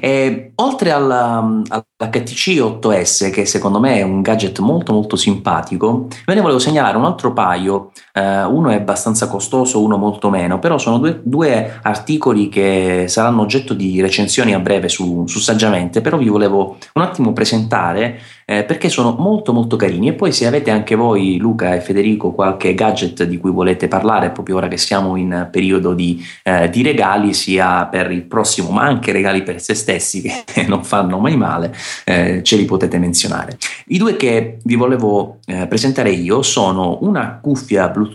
E, 0.00 0.52
oltre 0.56 0.90
alla, 0.90 1.38
all'HTC 1.38 2.48
8S, 2.58 3.30
che 3.30 3.46
secondo 3.46 3.80
me 3.80 3.96
è 3.96 4.02
un 4.02 4.20
gadget 4.22 4.58
molto 4.60 4.92
molto 4.92 5.16
simpatico, 5.16 6.08
ve 6.24 6.34
ne 6.34 6.40
volevo 6.40 6.58
segnalare 6.58 6.96
un 6.96 7.04
altro 7.04 7.32
paio, 7.32 7.92
eh, 8.16 8.44
uno 8.44 8.70
è 8.70 8.76
abbastanza 8.76 9.28
costoso, 9.28 9.82
uno 9.82 9.98
molto 9.98 10.30
meno, 10.30 10.58
però 10.58 10.78
sono 10.78 10.96
due, 10.96 11.20
due 11.22 11.78
articoli 11.82 12.48
che 12.48 13.04
saranno 13.08 13.42
oggetto 13.42 13.74
di 13.74 14.00
recensioni 14.00 14.54
a 14.54 14.58
breve 14.58 14.88
su, 14.88 15.26
su 15.26 15.38
Saggiamente, 15.38 16.00
però 16.00 16.16
vi 16.16 16.28
volevo 16.28 16.78
un 16.94 17.02
attimo 17.02 17.34
presentare 17.34 18.18
eh, 18.48 18.62
perché 18.62 18.88
sono 18.88 19.16
molto 19.18 19.52
molto 19.52 19.76
carini. 19.76 20.08
E 20.08 20.12
poi 20.14 20.32
se 20.32 20.46
avete 20.46 20.70
anche 20.70 20.94
voi 20.94 21.36
Luca 21.36 21.74
e 21.74 21.80
Federico 21.80 22.32
qualche 22.32 22.74
gadget 22.74 23.24
di 23.24 23.38
cui 23.38 23.50
volete 23.50 23.88
parlare 23.88 24.30
proprio 24.30 24.56
ora 24.56 24.68
che 24.68 24.78
siamo 24.78 25.16
in 25.16 25.48
periodo 25.50 25.92
di, 25.92 26.24
eh, 26.42 26.70
di 26.70 26.82
regali 26.82 27.34
sia 27.34 27.86
per 27.86 28.10
il 28.10 28.22
prossimo 28.22 28.70
ma 28.70 28.82
anche 28.82 29.12
regali 29.12 29.42
per 29.42 29.60
se 29.60 29.74
stessi 29.74 30.22
che 30.22 30.44
non 30.66 30.84
fanno 30.84 31.18
mai 31.18 31.36
male 31.36 31.74
eh, 32.04 32.40
ce 32.42 32.56
li 32.56 32.64
potete 32.64 32.98
menzionare. 32.98 33.58
I 33.88 33.98
due 33.98 34.16
che 34.16 34.58
vi 34.62 34.76
volevo 34.76 35.38
eh, 35.46 35.66
presentare 35.66 36.10
io 36.10 36.42
sono 36.42 36.98
una 37.02 37.38
cuffia 37.42 37.88
Bluetooth 37.88 38.05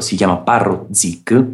si 0.00 0.16
chiama 0.16 0.38
Parrot 0.38 0.92
Zik 0.92 1.44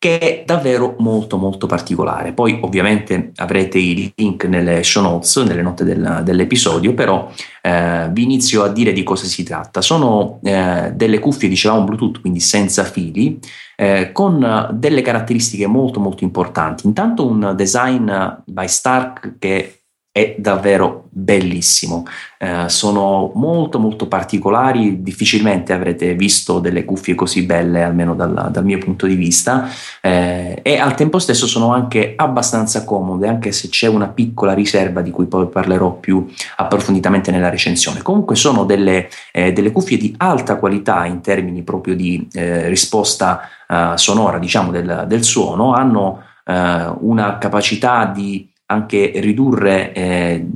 che 0.00 0.18
è 0.18 0.42
davvero 0.46 0.96
molto 1.00 1.36
molto 1.36 1.66
particolare. 1.66 2.32
Poi 2.32 2.58
ovviamente 2.62 3.32
avrete 3.36 3.76
i 3.76 4.10
link 4.16 4.46
nelle 4.46 4.82
show 4.82 5.02
notes, 5.02 5.36
nelle 5.36 5.60
note 5.60 5.84
del, 5.84 6.22
dell'episodio, 6.24 6.94
però 6.94 7.30
eh, 7.60 8.08
vi 8.10 8.22
inizio 8.22 8.62
a 8.62 8.68
dire 8.68 8.94
di 8.94 9.02
cosa 9.02 9.26
si 9.26 9.42
tratta. 9.42 9.82
Sono 9.82 10.40
eh, 10.42 10.92
delle 10.94 11.18
cuffie, 11.18 11.50
dicevamo 11.50 11.84
Bluetooth, 11.84 12.22
quindi 12.22 12.40
senza 12.40 12.84
fili, 12.84 13.38
eh, 13.76 14.10
con 14.10 14.70
delle 14.72 15.02
caratteristiche 15.02 15.66
molto 15.66 16.00
molto 16.00 16.24
importanti. 16.24 16.86
Intanto 16.86 17.26
un 17.26 17.52
design 17.54 18.10
by 18.46 18.68
Stark 18.68 19.34
che 19.38 19.79
è 20.12 20.34
davvero 20.38 21.04
bellissimo. 21.10 22.04
Eh, 22.38 22.68
sono 22.68 23.30
molto 23.34 23.78
molto 23.78 24.08
particolari, 24.08 25.02
difficilmente 25.02 25.72
avrete 25.72 26.14
visto 26.14 26.58
delle 26.58 26.84
cuffie 26.84 27.14
così 27.14 27.44
belle, 27.44 27.84
almeno 27.84 28.14
dal, 28.14 28.48
dal 28.50 28.64
mio 28.64 28.78
punto 28.78 29.06
di 29.06 29.14
vista, 29.14 29.68
eh, 30.00 30.58
e 30.62 30.78
al 30.78 30.94
tempo 30.96 31.20
stesso 31.20 31.46
sono 31.46 31.72
anche 31.72 32.14
abbastanza 32.16 32.84
comode, 32.84 33.28
anche 33.28 33.52
se 33.52 33.68
c'è 33.68 33.86
una 33.86 34.08
piccola 34.08 34.52
riserva 34.52 35.00
di 35.00 35.12
cui 35.12 35.26
poi 35.26 35.46
parlerò 35.46 35.92
più 35.92 36.26
approfonditamente 36.56 37.30
nella 37.30 37.50
recensione. 37.50 38.02
Comunque 38.02 38.34
sono 38.34 38.64
delle, 38.64 39.08
eh, 39.30 39.52
delle 39.52 39.70
cuffie 39.70 39.96
di 39.96 40.14
alta 40.16 40.56
qualità 40.56 41.04
in 41.06 41.20
termini 41.20 41.62
proprio 41.62 41.94
di 41.94 42.26
eh, 42.32 42.68
risposta 42.68 43.42
eh, 43.68 43.92
sonora, 43.94 44.38
diciamo, 44.38 44.72
del, 44.72 45.04
del 45.06 45.22
suono, 45.22 45.72
hanno 45.72 46.22
eh, 46.44 46.92
una 47.00 47.38
capacità 47.38 48.06
di 48.06 48.49
anche 48.70 49.12
ridurre 49.16 49.92
eh, 49.92 50.46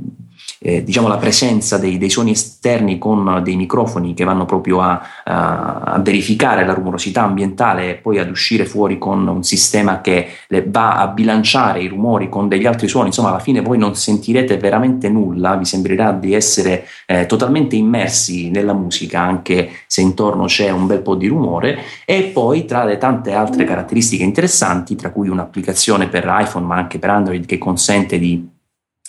eh, 0.59 0.83
diciamo 0.83 1.07
la 1.07 1.17
presenza 1.17 1.77
dei, 1.77 1.97
dei, 1.97 2.09
suoni 2.09 2.31
esterni 2.31 2.97
con 2.97 3.41
dei 3.43 3.55
microfoni 3.55 4.13
che 4.13 4.23
vanno 4.23 4.45
proprio 4.45 4.81
a, 4.81 5.01
a, 5.23 5.99
verificare 6.01 6.65
la 6.65 6.73
rumorosità 6.73 7.23
ambientale 7.23 7.89
e 7.89 7.95
poi 7.95 8.19
ad 8.19 8.29
uscire 8.29 8.65
fuori 8.65 8.97
con 8.97 9.27
un 9.27 9.43
sistema 9.43 10.01
che 10.01 10.29
va 10.67 10.97
a 10.97 11.07
bilanciare 11.07 11.81
i 11.81 11.87
rumori 11.87 12.29
con 12.29 12.47
degli 12.47 12.65
altri 12.65 12.87
suoni, 12.87 13.07
insomma 13.07 13.29
alla 13.29 13.39
fine 13.39 13.61
voi 13.61 13.77
non 13.77 13.95
sentirete 13.95 14.57
veramente 14.57 15.09
nulla, 15.09 15.55
vi 15.55 15.65
sembrerà 15.65 16.11
di 16.11 16.33
essere 16.33 16.85
eh, 17.05 17.25
totalmente 17.25 17.75
immersi 17.75 18.49
nella 18.49 18.73
musica 18.73 19.21
anche 19.21 19.69
se 19.87 20.01
intorno 20.01 20.45
c'è 20.45 20.69
un 20.69 20.87
bel 20.87 21.01
po' 21.01 21.15
di 21.15 21.27
rumore. 21.27 21.77
E 22.05 22.31
poi 22.33 22.65
tra 22.65 22.83
le 22.83 22.97
tante 22.97 23.33
altre 23.33 23.65
caratteristiche 23.65 24.23
interessanti, 24.23 24.95
tra 24.95 25.11
cui 25.11 25.29
un'applicazione 25.29 26.07
per 26.07 26.25
iPhone 26.27 26.65
ma 26.65 26.75
anche 26.75 26.99
per 26.99 27.09
Android 27.09 27.45
che 27.45 27.57
consente 27.57 28.17
di 28.17 28.53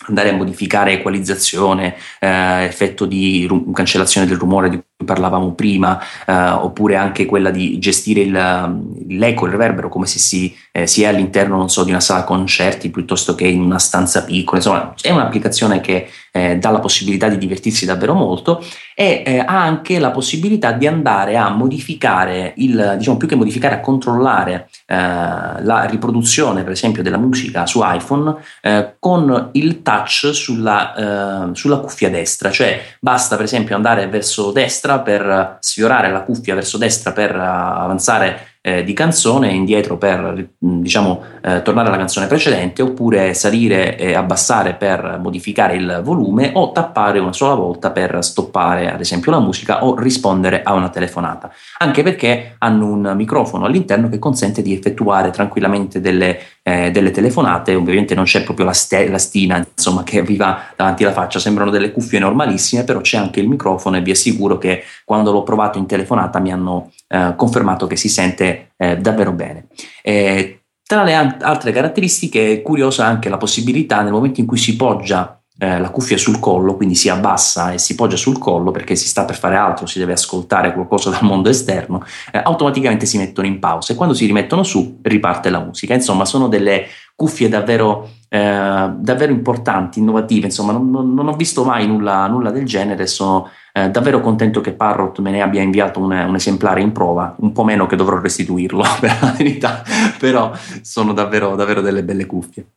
andare 0.05 0.29
a 0.29 0.33
modificare 0.33 0.93
equalizzazione, 0.93 1.95
eh, 2.19 2.63
effetto 2.63 3.05
di 3.05 3.45
ru- 3.47 3.71
cancellazione 3.73 4.27
del 4.27 4.37
rumore 4.37 4.69
di 4.69 4.81
parlavamo 5.05 5.53
prima, 5.53 5.99
eh, 6.25 6.33
oppure 6.33 6.95
anche 6.95 7.25
quella 7.27 7.51
di 7.51 7.77
gestire 7.77 8.21
il, 8.21 9.05
l'eco, 9.09 9.45
il 9.45 9.51
reverbero, 9.51 9.89
come 9.89 10.07
se 10.07 10.17
si, 10.17 10.55
eh, 10.71 10.87
si, 10.87 11.03
è 11.03 11.07
all'interno, 11.07 11.67
so, 11.67 11.83
di 11.83 11.91
una 11.91 11.99
sala 11.99 12.23
concerti 12.23 12.89
piuttosto 12.89 13.35
che 13.35 13.45
in 13.45 13.61
una 13.61 13.77
stanza 13.77 14.23
piccola. 14.23 14.57
Insomma, 14.57 14.93
è 14.99 15.11
un'applicazione 15.11 15.81
che 15.81 16.09
eh, 16.31 16.57
dà 16.57 16.71
la 16.71 16.79
possibilità 16.79 17.27
di 17.27 17.37
divertirsi 17.37 17.85
davvero 17.85 18.13
molto 18.13 18.63
e 18.95 19.23
eh, 19.25 19.39
ha 19.39 19.61
anche 19.61 19.99
la 19.99 20.09
possibilità 20.09 20.71
di 20.71 20.87
andare 20.87 21.37
a 21.37 21.49
modificare, 21.49 22.53
il, 22.57 22.95
diciamo 22.97 23.17
più 23.17 23.27
che 23.27 23.35
modificare, 23.35 23.75
a 23.75 23.79
controllare 23.79 24.67
eh, 24.87 24.95
la 24.95 25.85
riproduzione, 25.87 26.63
per 26.63 26.71
esempio, 26.71 27.03
della 27.03 27.17
musica 27.17 27.67
su 27.67 27.81
iPhone 27.83 28.35
eh, 28.61 28.95
con 28.97 29.49
il 29.53 29.83
touch 29.83 30.31
sulla, 30.33 31.51
sulla 31.53 31.77
cuffia 31.77 32.09
destra, 32.09 32.49
cioè 32.49 32.81
basta 32.99 33.35
per 33.35 33.45
esempio 33.45 33.75
andare 33.75 34.07
verso 34.07 34.51
destra 34.51 34.86
destra 34.87 34.99
per 34.99 35.57
sfiorare 35.59 36.09
la 36.09 36.21
cuffia 36.21 36.55
verso 36.55 36.77
destra 36.77 37.11
per 37.11 37.35
avanzare 37.35 38.55
eh, 38.61 38.83
di 38.83 38.93
canzone 38.93 39.49
indietro 39.49 39.97
per 39.97 40.49
diciamo 40.57 41.21
eh, 41.41 41.61
tornare 41.61 41.87
alla 41.87 41.97
canzone 41.97 42.27
precedente 42.27 42.81
oppure 42.81 43.33
salire 43.33 43.97
e 43.97 44.13
abbassare 44.13 44.73
per 44.73 45.19
modificare 45.21 45.75
il 45.75 46.01
volume 46.03 46.51
o 46.53 46.71
tappare 46.71 47.19
una 47.19 47.33
sola 47.33 47.53
volta 47.53 47.91
per 47.91 48.23
stoppare 48.23 48.91
ad 48.91 48.99
esempio 48.99 49.31
la 49.31 49.39
musica 49.39 49.85
o 49.85 49.97
rispondere 49.97 50.63
a 50.63 50.73
una 50.73 50.89
telefonata. 50.89 51.51
Anche 51.79 52.03
perché 52.03 52.55
hanno 52.57 52.87
un 52.87 53.13
microfono 53.15 53.65
all'interno 53.65 54.09
che 54.09 54.19
consente 54.19 54.61
di 54.61 54.73
effettuare 54.73 55.31
tranquillamente 55.31 56.01
delle, 56.01 56.37
eh, 56.67 56.91
delle 56.91 57.11
telefonate 57.11 57.75
ovviamente 57.75 58.13
non 58.13 58.25
c'è 58.25 58.43
proprio 58.43 58.65
la, 58.65 58.73
ste- 58.73 59.07
la 59.07 59.17
stina 59.17 59.65
insomma 59.73 60.03
che 60.03 60.21
vi 60.21 60.35
va 60.35 60.65
davanti 60.75 61.05
alla 61.05 61.13
faccia 61.13 61.39
sembrano 61.39 61.71
delle 61.71 61.93
cuffie 61.93 62.19
normalissime 62.19 62.83
però 62.83 62.99
c'è 62.99 63.15
anche 63.15 63.39
il 63.39 63.47
microfono 63.47 63.95
e 63.95 64.01
vi 64.01 64.11
assicuro 64.11 64.57
che 64.57 64.83
quando 65.05 65.31
l'ho 65.31 65.43
provato 65.43 65.77
in 65.77 65.85
telefonata 65.85 66.39
mi 66.39 66.51
hanno 66.51 66.91
eh, 67.07 67.35
confermato 67.37 67.87
che 67.87 67.95
si 67.95 68.09
sente 68.09 68.71
eh, 68.75 68.97
davvero 68.97 69.31
bene. 69.31 69.67
Eh, 70.03 70.63
tra 70.83 71.03
le 71.03 71.13
altre 71.13 71.71
caratteristiche 71.71 72.51
è 72.51 72.61
curiosa 72.61 73.05
anche 73.05 73.29
la 73.29 73.37
possibilità 73.37 74.01
nel 74.01 74.11
momento 74.11 74.41
in 74.41 74.45
cui 74.45 74.57
si 74.57 74.75
poggia 74.75 75.36
eh, 75.59 75.79
la 75.79 75.89
cuffia 75.89 76.17
sul 76.17 76.39
collo, 76.39 76.75
quindi 76.75 76.95
si 76.95 77.09
abbassa 77.09 77.71
e 77.71 77.77
si 77.77 77.95
poggia 77.95 78.15
sul 78.15 78.37
collo 78.37 78.71
perché 78.71 78.95
si 78.95 79.07
sta 79.07 79.25
per 79.25 79.37
fare 79.37 79.55
altro, 79.55 79.85
si 79.85 79.99
deve 79.99 80.13
ascoltare 80.13 80.73
qualcosa 80.73 81.09
dal 81.11 81.23
mondo 81.23 81.49
esterno, 81.49 82.03
eh, 82.31 82.39
automaticamente 82.43 83.05
si 83.05 83.17
mettono 83.17 83.47
in 83.47 83.59
pausa 83.59 83.93
e 83.93 83.95
quando 83.95 84.13
si 84.13 84.25
rimettono 84.25 84.63
su 84.63 84.99
riparte 85.01 85.49
la 85.49 85.59
musica. 85.59 85.93
Insomma, 85.93 86.25
sono 86.25 86.47
delle 86.47 86.85
cuffie 87.15 87.49
davvero, 87.49 88.07
eh, 88.29 88.91
davvero 88.95 89.31
importanti, 89.31 89.99
innovative, 89.99 90.45
insomma, 90.45 90.71
non, 90.71 90.91
non, 90.91 91.13
non 91.13 91.27
ho 91.27 91.33
visto 91.33 91.63
mai 91.63 91.87
nulla, 91.87 92.27
nulla 92.27 92.51
del 92.51 92.65
genere, 92.65 93.07
sono 93.07 93.49
eh, 93.73 93.89
davvero 93.89 94.21
contento 94.21 94.61
che 94.61 94.73
Parrot 94.73 95.19
me 95.19 95.31
ne 95.31 95.41
abbia 95.41 95.61
inviato 95.61 95.99
un, 95.99 96.11
un, 96.11 96.35
esemplare 96.35 96.81
in 96.81 96.91
prova, 96.91 97.35
un 97.39 97.51
po' 97.51 97.63
meno 97.63 97.87
che 97.87 97.95
dovrò 97.95 98.19
restituirlo 98.19 98.83
per 98.99 99.17
la 99.21 99.33
verità, 99.35 99.81
però 100.19 100.51
sono 100.81 101.13
davvero, 101.13 101.55
davvero 101.55 101.81
delle 101.81 102.03
belle 102.03 102.27
cuffie. 102.27 102.67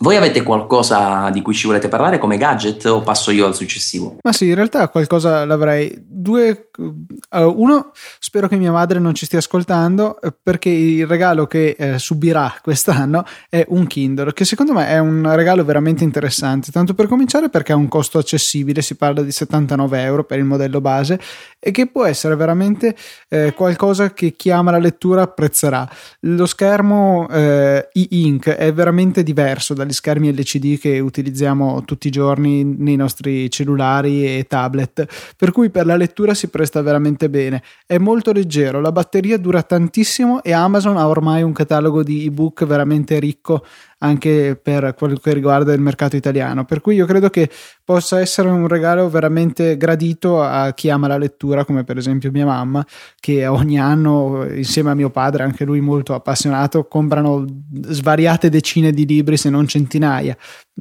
Voi 0.00 0.16
avete 0.16 0.42
qualcosa 0.42 1.28
di 1.30 1.42
cui 1.42 1.54
ci 1.54 1.66
volete 1.66 1.88
parlare 1.88 2.18
come 2.18 2.36
gadget 2.36 2.84
o 2.86 3.00
passo 3.00 3.30
io 3.30 3.46
al 3.46 3.54
successivo? 3.54 4.16
Ma 4.22 4.32
sì, 4.32 4.48
in 4.48 4.54
realtà 4.54 4.88
qualcosa 4.88 5.44
l'avrei. 5.44 5.92
Due. 6.06 6.67
Uh, 6.78 7.54
uno, 7.56 7.90
spero 8.20 8.46
che 8.46 8.56
mia 8.56 8.70
madre 8.70 9.00
non 9.00 9.12
ci 9.12 9.26
stia 9.26 9.38
ascoltando 9.38 10.20
eh, 10.20 10.32
perché 10.40 10.68
il 10.68 11.08
regalo 11.08 11.48
che 11.48 11.74
eh, 11.76 11.98
subirà 11.98 12.54
quest'anno 12.62 13.24
è 13.48 13.64
un 13.70 13.88
Kindle, 13.88 14.32
che 14.32 14.44
secondo 14.44 14.72
me 14.72 14.86
è 14.86 14.98
un 14.98 15.34
regalo 15.34 15.64
veramente 15.64 16.04
interessante. 16.04 16.70
Tanto 16.70 16.94
per 16.94 17.08
cominciare 17.08 17.48
perché 17.48 17.72
ha 17.72 17.76
un 17.76 17.88
costo 17.88 18.18
accessibile, 18.18 18.80
si 18.82 18.94
parla 18.94 19.22
di 19.22 19.32
79 19.32 20.02
euro 20.02 20.24
per 20.24 20.38
il 20.38 20.44
modello 20.44 20.80
base 20.80 21.18
e 21.58 21.72
che 21.72 21.88
può 21.88 22.04
essere 22.04 22.36
veramente 22.36 22.94
eh, 23.28 23.52
qualcosa 23.54 24.12
che 24.12 24.34
chi 24.36 24.50
ama 24.50 24.70
la 24.70 24.78
lettura 24.78 25.22
apprezzerà. 25.22 25.88
Lo 26.20 26.46
schermo 26.46 27.28
eh, 27.28 27.88
e-ink 27.92 28.50
è 28.50 28.72
veramente 28.72 29.24
diverso 29.24 29.74
dagli 29.74 29.92
schermi 29.92 30.32
LCD 30.32 30.78
che 30.78 31.00
utilizziamo 31.00 31.84
tutti 31.84 32.06
i 32.06 32.12
giorni 32.12 32.62
nei 32.64 32.96
nostri 32.96 33.50
cellulari 33.50 34.24
e 34.24 34.46
tablet, 34.48 35.34
per 35.36 35.50
cui 35.50 35.70
per 35.70 35.86
la 35.86 35.96
lettura 35.96 36.34
si 36.34 36.48
presta 36.68 36.82
veramente 36.82 37.30
bene. 37.30 37.62
È 37.86 37.96
molto 37.98 38.32
leggero, 38.32 38.80
la 38.80 38.92
batteria 38.92 39.38
dura 39.38 39.62
tantissimo 39.62 40.42
e 40.42 40.52
Amazon 40.52 40.98
ha 40.98 41.08
ormai 41.08 41.42
un 41.42 41.52
catalogo 41.52 42.02
di 42.02 42.26
ebook 42.26 42.66
veramente 42.66 43.18
ricco 43.18 43.64
anche 43.98 44.58
per 44.60 44.94
quello 44.96 45.16
che 45.16 45.32
riguarda 45.32 45.72
il 45.72 45.80
mercato 45.80 46.16
italiano. 46.16 46.64
Per 46.64 46.80
cui 46.80 46.94
io 46.94 47.06
credo 47.06 47.30
che 47.30 47.50
possa 47.84 48.20
essere 48.20 48.48
un 48.48 48.68
regalo 48.68 49.08
veramente 49.08 49.76
gradito 49.76 50.42
a 50.42 50.72
chi 50.72 50.90
ama 50.90 51.08
la 51.08 51.18
lettura, 51.18 51.64
come 51.64 51.84
per 51.84 51.96
esempio 51.96 52.30
mia 52.30 52.44
mamma, 52.44 52.86
che 53.18 53.46
ogni 53.46 53.78
anno, 53.78 54.44
insieme 54.52 54.90
a 54.90 54.94
mio 54.94 55.10
padre, 55.10 55.42
anche 55.42 55.64
lui 55.64 55.80
molto 55.80 56.14
appassionato, 56.14 56.86
comprano 56.86 57.44
svariate 57.86 58.50
decine 58.50 58.92
di 58.92 59.06
libri, 59.06 59.36
se 59.36 59.50
non 59.50 59.66
centinaia. 59.66 60.36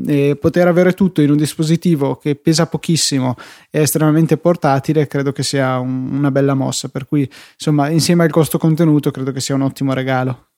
E 0.05 0.37
poter 0.39 0.67
avere 0.67 0.93
tutto 0.93 1.21
in 1.21 1.31
un 1.31 1.37
dispositivo 1.37 2.17
che 2.17 2.35
pesa 2.35 2.67
pochissimo 2.67 3.35
e 3.71 3.79
è 3.79 3.81
estremamente 3.81 4.37
portatile, 4.37 5.07
credo 5.07 5.31
che 5.31 5.43
sia 5.43 5.79
un, 5.79 6.09
una 6.17 6.29
bella 6.29 6.53
mossa. 6.53 6.89
Per 6.89 7.07
cui, 7.07 7.27
insomma, 7.53 7.89
insieme 7.89 8.23
al 8.23 8.29
costo 8.29 8.57
contenuto, 8.57 9.09
credo 9.09 9.31
che 9.31 9.39
sia 9.39 9.55
un 9.55 9.61
ottimo 9.61 9.93
regalo. 9.93 10.49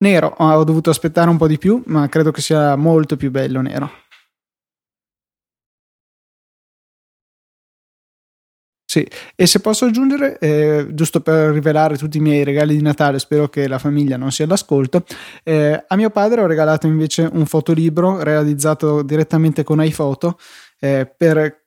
Nero, 0.00 0.28
ho 0.38 0.62
dovuto 0.64 0.90
aspettare 0.90 1.28
un 1.28 1.36
po' 1.36 1.48
di 1.48 1.58
più, 1.58 1.82
ma 1.86 2.08
credo 2.08 2.30
che 2.30 2.40
sia 2.40 2.76
molto 2.76 3.16
più 3.16 3.30
bello 3.32 3.60
nero. 3.60 3.90
Sì, 8.90 9.06
e 9.36 9.46
se 9.46 9.60
posso 9.60 9.84
aggiungere, 9.84 10.38
eh, 10.38 10.86
giusto 10.92 11.20
per 11.20 11.50
rivelare 11.52 11.98
tutti 11.98 12.16
i 12.16 12.20
miei 12.20 12.42
regali 12.42 12.74
di 12.74 12.80
Natale, 12.82 13.18
spero 13.18 13.46
che 13.48 13.68
la 13.68 13.78
famiglia 13.78 14.16
non 14.16 14.32
sia 14.32 14.46
all'ascolto, 14.46 15.04
eh, 15.44 15.84
a 15.86 15.94
mio 15.94 16.08
padre 16.08 16.40
ho 16.40 16.46
regalato 16.46 16.86
invece 16.86 17.28
un 17.30 17.44
fotolibro 17.44 18.22
realizzato 18.22 19.02
direttamente 19.02 19.62
con 19.62 19.84
iPhoto 19.84 20.38
eh, 20.80 21.12
per 21.14 21.66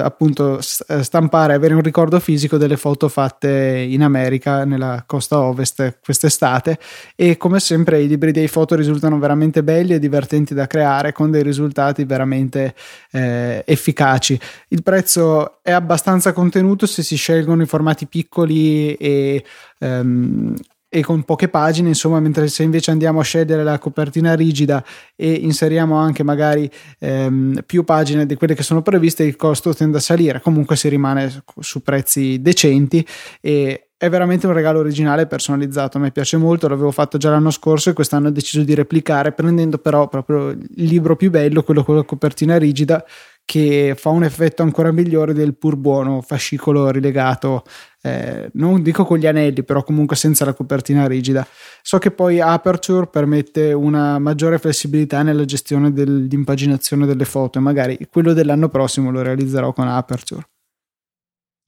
appunto 0.00 0.58
eh, 0.58 1.02
stampare, 1.02 1.54
avere 1.54 1.74
un 1.74 1.80
ricordo 1.80 2.18
fisico 2.20 2.56
delle 2.56 2.76
foto 2.76 3.08
fatte 3.08 3.86
in 3.88 4.02
America, 4.02 4.64
nella 4.64 5.04
costa 5.06 5.40
ovest 5.40 5.98
quest'estate 6.04 6.78
e 7.16 7.36
come 7.36 7.60
sempre 7.60 8.02
i 8.02 8.08
libri 8.08 8.32
dei 8.32 8.48
foto 8.48 8.74
risultano 8.74 9.18
veramente 9.18 9.62
belli 9.62 9.94
e 9.94 9.98
divertenti 9.98 10.54
da 10.54 10.66
creare 10.66 11.12
con 11.12 11.30
dei 11.30 11.42
risultati 11.42 12.04
veramente 12.04 12.74
eh, 13.10 13.62
efficaci. 13.66 14.38
Il 14.68 14.82
prezzo 14.82 15.62
è 15.62 15.72
abbastanza 15.72 16.32
contenuto 16.32 16.86
se 16.86 17.02
si 17.02 17.16
scelgono 17.16 17.62
i 17.62 17.66
formati 17.66 18.06
piccoli 18.06 18.94
e 18.94 19.44
ehm, 19.78 20.54
e 20.94 21.02
con 21.02 21.22
poche 21.22 21.48
pagine, 21.48 21.88
insomma, 21.88 22.20
mentre 22.20 22.48
se 22.48 22.62
invece 22.62 22.90
andiamo 22.90 23.20
a 23.20 23.22
scegliere 23.22 23.64
la 23.64 23.78
copertina 23.78 24.34
rigida 24.34 24.84
e 25.16 25.32
inseriamo 25.32 25.96
anche 25.96 26.22
magari 26.22 26.70
ehm, 26.98 27.62
più 27.64 27.82
pagine 27.82 28.26
di 28.26 28.34
quelle 28.34 28.54
che 28.54 28.62
sono 28.62 28.82
previste, 28.82 29.22
il 29.24 29.36
costo 29.36 29.72
tende 29.72 29.96
a 29.96 30.00
salire. 30.00 30.42
Comunque 30.42 30.76
si 30.76 30.90
rimane 30.90 31.44
su 31.60 31.82
prezzi 31.82 32.42
decenti 32.42 33.06
e 33.40 33.86
è 33.96 34.10
veramente 34.10 34.46
un 34.46 34.52
regalo 34.52 34.80
originale 34.80 35.26
personalizzato. 35.26 35.96
A 35.96 36.00
me 36.00 36.10
piace 36.10 36.36
molto, 36.36 36.68
l'avevo 36.68 36.90
fatto 36.90 37.16
già 37.16 37.30
l'anno 37.30 37.50
scorso 37.50 37.88
e 37.88 37.92
quest'anno 37.94 38.28
ho 38.28 38.32
deciso 38.32 38.62
di 38.62 38.74
replicare, 38.74 39.32
prendendo 39.32 39.78
però 39.78 40.08
proprio 40.08 40.50
il 40.50 40.60
libro 40.74 41.16
più 41.16 41.30
bello, 41.30 41.62
quello 41.62 41.84
con 41.84 41.96
la 41.96 42.02
copertina 42.02 42.58
rigida, 42.58 43.02
che 43.44 43.94
fa 43.96 44.10
un 44.10 44.24
effetto 44.24 44.62
ancora 44.62 44.92
migliore 44.92 45.34
del 45.34 45.56
pur 45.56 45.76
buono 45.76 46.22
fascicolo 46.22 46.90
rilegato 46.90 47.64
eh, 48.04 48.50
non 48.54 48.82
dico 48.82 49.04
con 49.04 49.18
gli 49.18 49.26
anelli, 49.26 49.62
però 49.62 49.84
comunque 49.84 50.16
senza 50.16 50.44
la 50.44 50.54
copertina 50.54 51.06
rigida. 51.06 51.46
So 51.82 51.98
che 51.98 52.10
poi 52.10 52.40
Aperture 52.40 53.06
permette 53.06 53.72
una 53.72 54.18
maggiore 54.18 54.58
flessibilità 54.58 55.22
nella 55.22 55.44
gestione 55.44 55.92
dell'impaginazione 55.92 57.06
delle 57.06 57.24
foto 57.24 57.58
e 57.58 57.62
magari 57.62 57.98
quello 58.10 58.32
dell'anno 58.32 58.68
prossimo 58.68 59.10
lo 59.10 59.22
realizzerò 59.22 59.72
con 59.72 59.86
Aperture. 59.86 60.48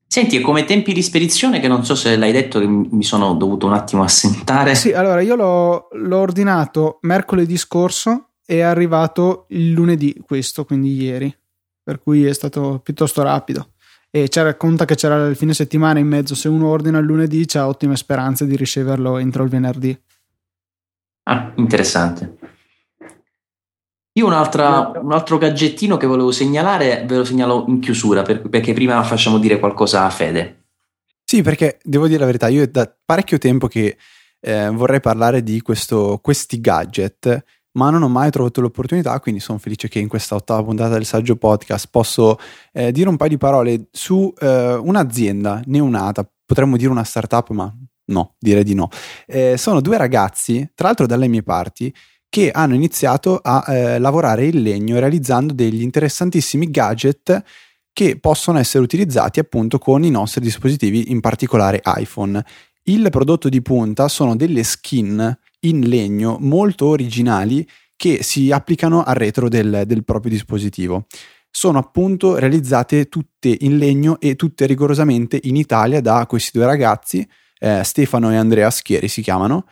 Senti, 0.07 0.41
come 0.41 0.65
tempi 0.65 0.93
di 0.93 1.03
spedizione, 1.03 1.59
che 1.59 1.67
non 1.67 1.85
so 1.85 1.95
se 1.95 2.17
l'hai 2.17 2.31
detto, 2.31 2.61
che 2.61 2.67
mi 2.67 3.03
sono 3.03 3.35
dovuto 3.35 3.67
un 3.67 3.73
attimo 3.73 4.05
assentare. 4.05 4.75
Sì, 4.77 4.93
allora 4.93 5.21
io 5.21 5.35
l'ho, 5.35 5.89
l'ho 5.91 6.19
ordinato 6.19 6.99
mercoledì 7.03 7.57
scorso 7.57 8.31
e 8.47 8.59
è 8.59 8.61
arrivato 8.61 9.47
il 9.49 9.71
lunedì 9.71 10.15
questo, 10.25 10.65
quindi 10.65 10.95
ieri, 10.95 11.35
per 11.85 12.01
cui 12.01 12.25
è 12.25 12.33
stato 12.33 12.81
piuttosto 12.83 13.23
rapido 13.23 13.69
e 14.11 14.29
ci 14.29 14.41
racconta 14.41 14.85
che 14.85 14.95
c'era 14.95 15.27
il 15.27 15.37
fine 15.37 15.53
settimana 15.55 15.99
in 15.99 16.07
mezzo, 16.07 16.35
se 16.35 16.49
uno 16.49 16.69
ordina 16.69 16.99
il 16.99 17.05
lunedì 17.05 17.45
c'ha 17.47 17.67
ottime 17.67 17.97
speranze 17.97 18.47
di 18.47 18.57
riceverlo 18.57 19.19
entro 19.19 19.43
il 19.43 19.49
venerdì. 19.49 20.01
Ah, 21.25 21.53
interessante. 21.57 22.37
Io 24.13 24.27
un 24.27 24.33
altro 24.33 25.39
gadgettino 25.39 25.97
che 25.97 26.07
volevo 26.07 26.31
segnalare, 26.31 27.05
ve 27.09 27.17
lo 27.17 27.25
segnalo 27.25 27.65
in 27.67 27.81
chiusura 27.81 28.23
per, 28.23 28.49
perché 28.49 28.73
prima 28.73 29.03
facciamo 29.03 29.39
dire 29.39 29.59
qualcosa 29.59 30.05
a 30.05 30.11
Fede. 30.11 30.67
Sì, 31.25 31.43
perché 31.43 31.81
devo 31.83 32.07
dire 32.07 32.21
la 32.21 32.27
verità, 32.27 32.47
io 32.47 32.63
è 32.63 32.69
da 32.69 32.89
parecchio 33.05 33.39
tempo 33.39 33.67
che 33.67 33.97
eh, 34.39 34.69
vorrei 34.69 35.01
parlare 35.01 35.43
di 35.43 35.61
questo, 35.61 36.21
questi 36.23 36.61
gadget 36.61 37.43
ma 37.75 37.91
non 37.91 38.03
ho 38.03 38.09
mai 38.09 38.31
trovato 38.31 38.61
l'opportunità, 38.61 39.19
quindi 39.21 39.41
sono 39.41 39.59
felice 39.59 39.89
che 39.89 39.99
in 39.99 40.09
questa 40.09 40.35
ottava 40.35 40.63
puntata 40.63 40.95
del 40.95 41.05
Saggio 41.05 41.37
Podcast 41.37 41.89
posso 41.91 42.39
eh, 42.73 42.93
dire 42.93 43.09
un 43.09 43.17
paio 43.17 43.31
di 43.31 43.39
parole 43.39 43.87
su 43.91 44.33
eh, 44.39 44.75
un'azienda 44.75 45.63
neonata, 45.67 46.29
potremmo 46.45 46.77
dire 46.77 46.91
una 46.91 47.05
startup, 47.05 47.51
ma 47.51 47.73
no, 48.07 48.35
direi 48.39 48.65
di 48.65 48.75
no. 48.75 48.89
Eh, 49.27 49.57
sono 49.57 49.81
due 49.81 49.97
ragazzi, 49.97 50.71
tra 50.75 50.89
l'altro 50.89 51.07
dalle 51.07 51.29
mie 51.29 51.43
parti, 51.43 51.93
che 52.29 52.51
hanno 52.51 52.75
iniziato 52.75 53.39
a 53.43 53.65
eh, 53.69 53.99
lavorare 53.99 54.47
il 54.47 54.61
legno 54.61 54.99
realizzando 54.99 55.53
degli 55.53 55.83
interessantissimi 55.83 56.69
gadget 56.71 57.43
che 57.93 58.19
possono 58.19 58.59
essere 58.59 58.83
utilizzati 58.83 59.39
appunto 59.39 59.79
con 59.79 60.03
i 60.03 60.11
nostri 60.11 60.41
dispositivi, 60.41 61.13
in 61.13 61.21
particolare 61.21 61.81
iPhone. 61.85 62.45
Il 62.87 63.09
prodotto 63.11 63.49
di 63.49 63.63
punta 63.63 64.09
sono 64.09 64.35
delle 64.35 64.65
skin 64.65 65.39
in 65.65 65.89
legno 65.89 66.37
molto 66.41 66.87
originali 66.87 67.67
che 67.97 68.23
si 68.23 68.51
applicano 68.51 69.03
al 69.03 69.15
retro 69.15 69.49
del, 69.49 69.85
del 69.87 70.05
proprio 70.05 70.31
dispositivo. 70.33 71.07
Sono 71.51 71.79
appunto 71.79 72.37
realizzate 72.37 73.09
tutte 73.09 73.57
in 73.61 73.79
legno 73.79 74.19
e 74.19 74.35
tutte 74.35 74.67
rigorosamente 74.67 75.39
in 75.45 75.57
Italia 75.57 76.01
da 76.01 76.27
questi 76.27 76.51
due 76.59 76.67
ragazzi, 76.67 77.27
eh, 77.61 77.83
Stefano 77.85 78.33
e 78.33 78.37
Andrea 78.37 78.71
Schieri 78.71 79.09
si 79.09 79.23
chiamano, 79.23 79.67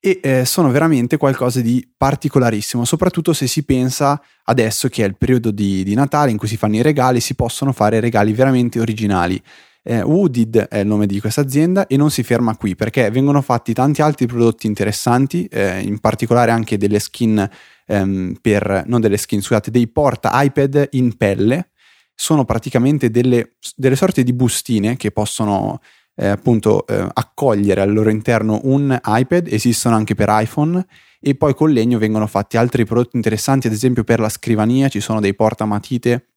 e 0.00 0.18
eh, 0.22 0.44
sono 0.46 0.70
veramente 0.70 1.18
qualcosa 1.18 1.60
di 1.60 1.86
particolarissimo, 1.94 2.84
soprattutto 2.84 3.34
se 3.34 3.46
si 3.46 3.64
pensa 3.64 4.20
adesso 4.44 4.88
che 4.88 5.04
è 5.04 5.06
il 5.06 5.16
periodo 5.16 5.50
di, 5.50 5.84
di 5.84 5.94
Natale 5.94 6.30
in 6.30 6.38
cui 6.38 6.48
si 6.48 6.56
fanno 6.56 6.76
i 6.76 6.82
regali, 6.82 7.20
si 7.20 7.34
possono 7.34 7.72
fare 7.72 8.00
regali 8.00 8.32
veramente 8.32 8.80
originali. 8.80 9.40
Eh, 9.82 10.02
Wooded 10.02 10.56
è 10.68 10.78
il 10.78 10.86
nome 10.86 11.06
di 11.06 11.20
questa 11.20 11.40
azienda 11.40 11.86
e 11.86 11.96
non 11.96 12.10
si 12.10 12.22
ferma 12.22 12.56
qui 12.56 12.76
perché 12.76 13.10
vengono 13.10 13.40
fatti 13.40 13.72
tanti 13.72 14.02
altri 14.02 14.26
prodotti 14.26 14.66
interessanti, 14.66 15.46
eh, 15.46 15.80
in 15.80 15.98
particolare 16.00 16.50
anche 16.50 16.76
delle 16.76 16.98
skin 16.98 17.48
ehm, 17.86 18.36
per, 18.40 18.84
non 18.86 19.00
delle 19.00 19.16
skin, 19.16 19.40
scusate, 19.40 19.70
dei 19.70 19.88
porta 19.88 20.30
iPad 20.42 20.88
in 20.92 21.16
pelle. 21.16 21.70
Sono 22.14 22.44
praticamente 22.44 23.10
delle, 23.10 23.54
delle 23.74 23.96
sorte 23.96 24.22
di 24.22 24.34
bustine 24.34 24.96
che 24.96 25.10
possono 25.10 25.80
eh, 26.16 26.26
appunto 26.28 26.86
eh, 26.86 27.06
accogliere 27.14 27.80
al 27.80 27.92
loro 27.92 28.10
interno 28.10 28.60
un 28.64 28.98
iPad, 29.02 29.46
esistono 29.46 29.96
anche 29.96 30.14
per 30.14 30.28
iPhone 30.30 30.84
e 31.18 31.34
poi 31.34 31.54
con 31.54 31.70
legno 31.70 31.98
vengono 31.98 32.26
fatti 32.26 32.58
altri 32.58 32.84
prodotti 32.84 33.16
interessanti, 33.16 33.66
ad 33.66 33.72
esempio 33.72 34.04
per 34.04 34.20
la 34.20 34.28
scrivania 34.28 34.88
ci 34.88 35.00
sono 35.00 35.20
dei 35.20 35.34
portamatite 35.34 36.29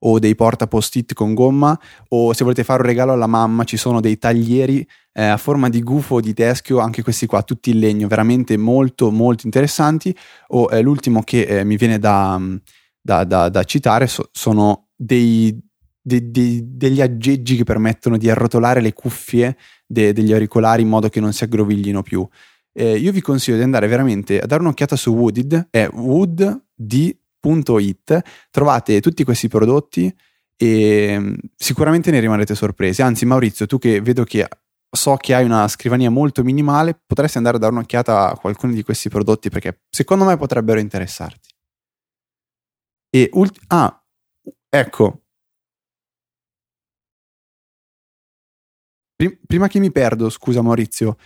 o 0.00 0.18
dei 0.18 0.34
porta 0.34 0.66
post-it 0.66 1.14
con 1.14 1.34
gomma 1.34 1.78
o 2.08 2.32
se 2.32 2.44
volete 2.44 2.64
fare 2.64 2.82
un 2.82 2.86
regalo 2.86 3.12
alla 3.12 3.26
mamma 3.26 3.64
ci 3.64 3.76
sono 3.76 4.00
dei 4.00 4.18
taglieri 4.18 4.86
eh, 5.12 5.24
a 5.24 5.36
forma 5.36 5.68
di 5.68 5.82
gufo 5.82 6.20
di 6.20 6.34
teschio, 6.34 6.78
anche 6.78 7.02
questi 7.02 7.26
qua 7.26 7.42
tutti 7.42 7.70
in 7.70 7.78
legno, 7.78 8.06
veramente 8.06 8.56
molto 8.56 9.10
molto 9.10 9.46
interessanti 9.46 10.14
o 10.48 10.68
eh, 10.70 10.82
l'ultimo 10.82 11.22
che 11.22 11.42
eh, 11.42 11.64
mi 11.64 11.76
viene 11.76 11.98
da, 11.98 12.40
da, 13.00 13.24
da, 13.24 13.48
da 13.48 13.64
citare 13.64 14.06
so, 14.06 14.28
sono 14.32 14.88
dei, 14.94 15.58
de, 16.00 16.30
de, 16.30 16.60
degli 16.64 17.00
aggeggi 17.00 17.56
che 17.56 17.64
permettono 17.64 18.18
di 18.18 18.28
arrotolare 18.28 18.80
le 18.80 18.92
cuffie 18.92 19.56
de, 19.86 20.12
degli 20.12 20.32
auricolari 20.32 20.82
in 20.82 20.88
modo 20.88 21.08
che 21.08 21.20
non 21.20 21.32
si 21.32 21.44
aggroviglino 21.44 22.02
più. 22.02 22.26
Eh, 22.72 22.98
io 22.98 23.10
vi 23.10 23.22
consiglio 23.22 23.56
di 23.56 23.62
andare 23.62 23.86
veramente 23.86 24.38
a 24.38 24.44
dare 24.44 24.60
un'occhiata 24.60 24.96
su 24.96 25.14
Wooded, 25.14 25.68
è 25.70 25.88
wood.it, 27.46 28.22
trovate 28.50 29.00
tutti 29.00 29.24
questi 29.24 29.48
prodotti 29.48 30.14
e 30.56 31.16
mm, 31.18 31.34
sicuramente 31.54 32.10
ne 32.10 32.20
rimarrete 32.20 32.54
sorpresi. 32.54 33.02
Anzi, 33.02 33.26
Maurizio, 33.26 33.66
tu 33.66 33.78
che 33.78 34.00
vedo 34.00 34.24
che 34.24 34.48
so 34.90 35.16
che 35.16 35.34
hai 35.34 35.44
una 35.44 35.68
scrivania 35.68 36.10
molto 36.10 36.42
minimale, 36.42 36.98
potresti 37.06 37.36
andare 37.36 37.56
a 37.56 37.60
dare 37.60 37.72
un'occhiata 37.72 38.30
a 38.30 38.36
qualcuno 38.36 38.72
di 38.72 38.82
questi 38.82 39.08
prodotti 39.08 39.50
perché 39.50 39.82
secondo 39.90 40.24
me 40.24 40.36
potrebbero 40.36 40.80
interessarti. 40.80 41.50
E 43.10 43.30
ulti- 43.32 43.60
ah, 43.68 44.02
ecco, 44.68 45.22
prima 49.46 49.68
che 49.68 49.78
mi 49.78 49.90
perdo, 49.90 50.28
scusa 50.28 50.62
Maurizio, 50.62 51.16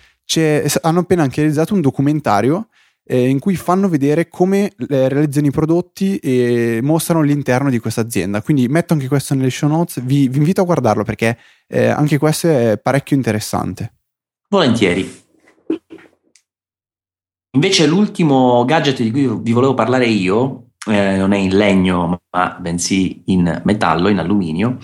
hanno 0.83 1.01
appena 1.01 1.23
anche 1.23 1.41
realizzato 1.41 1.75
un 1.75 1.81
documentario 1.81 2.69
eh, 3.05 3.29
in 3.29 3.39
cui 3.39 3.57
fanno 3.57 3.89
vedere 3.89 4.29
come 4.29 4.73
eh, 4.89 5.09
realizzano 5.09 5.47
i 5.47 5.51
prodotti 5.51 6.17
e 6.19 6.81
mostrano 6.83 7.23
l'interno 7.23 7.71
di 7.71 7.79
questa 7.79 8.01
azienda. 8.01 8.43
Quindi 8.43 8.69
metto 8.69 8.93
anche 8.93 9.09
questo 9.09 9.35
nelle 9.35 9.51
show 9.51 9.69
notes, 9.69 10.03
vi, 10.03 10.29
vi 10.29 10.39
invito 10.39 10.61
a 10.61 10.65
guardarlo 10.65 11.05
perché 11.05 11.39
eh, 11.67 11.87
anche 11.87 12.19
questo 12.19 12.49
è 12.49 12.79
parecchio 12.79 13.17
interessante. 13.17 13.95
Volentieri. 14.49 15.19
Invece 17.53 17.87
l'ultimo 17.87 18.65
gadget 18.65 19.03
di 19.03 19.11
cui 19.11 19.29
vi 19.41 19.53
volevo 19.53 19.75
parlare 19.75 20.07
io 20.07 20.71
eh, 20.87 21.17
non 21.17 21.33
è 21.33 21.37
in 21.37 21.57
legno 21.57 22.23
ma 22.31 22.57
bensì 22.61 23.23
in 23.27 23.61
metallo, 23.65 24.09
in 24.09 24.19
alluminio, 24.19 24.79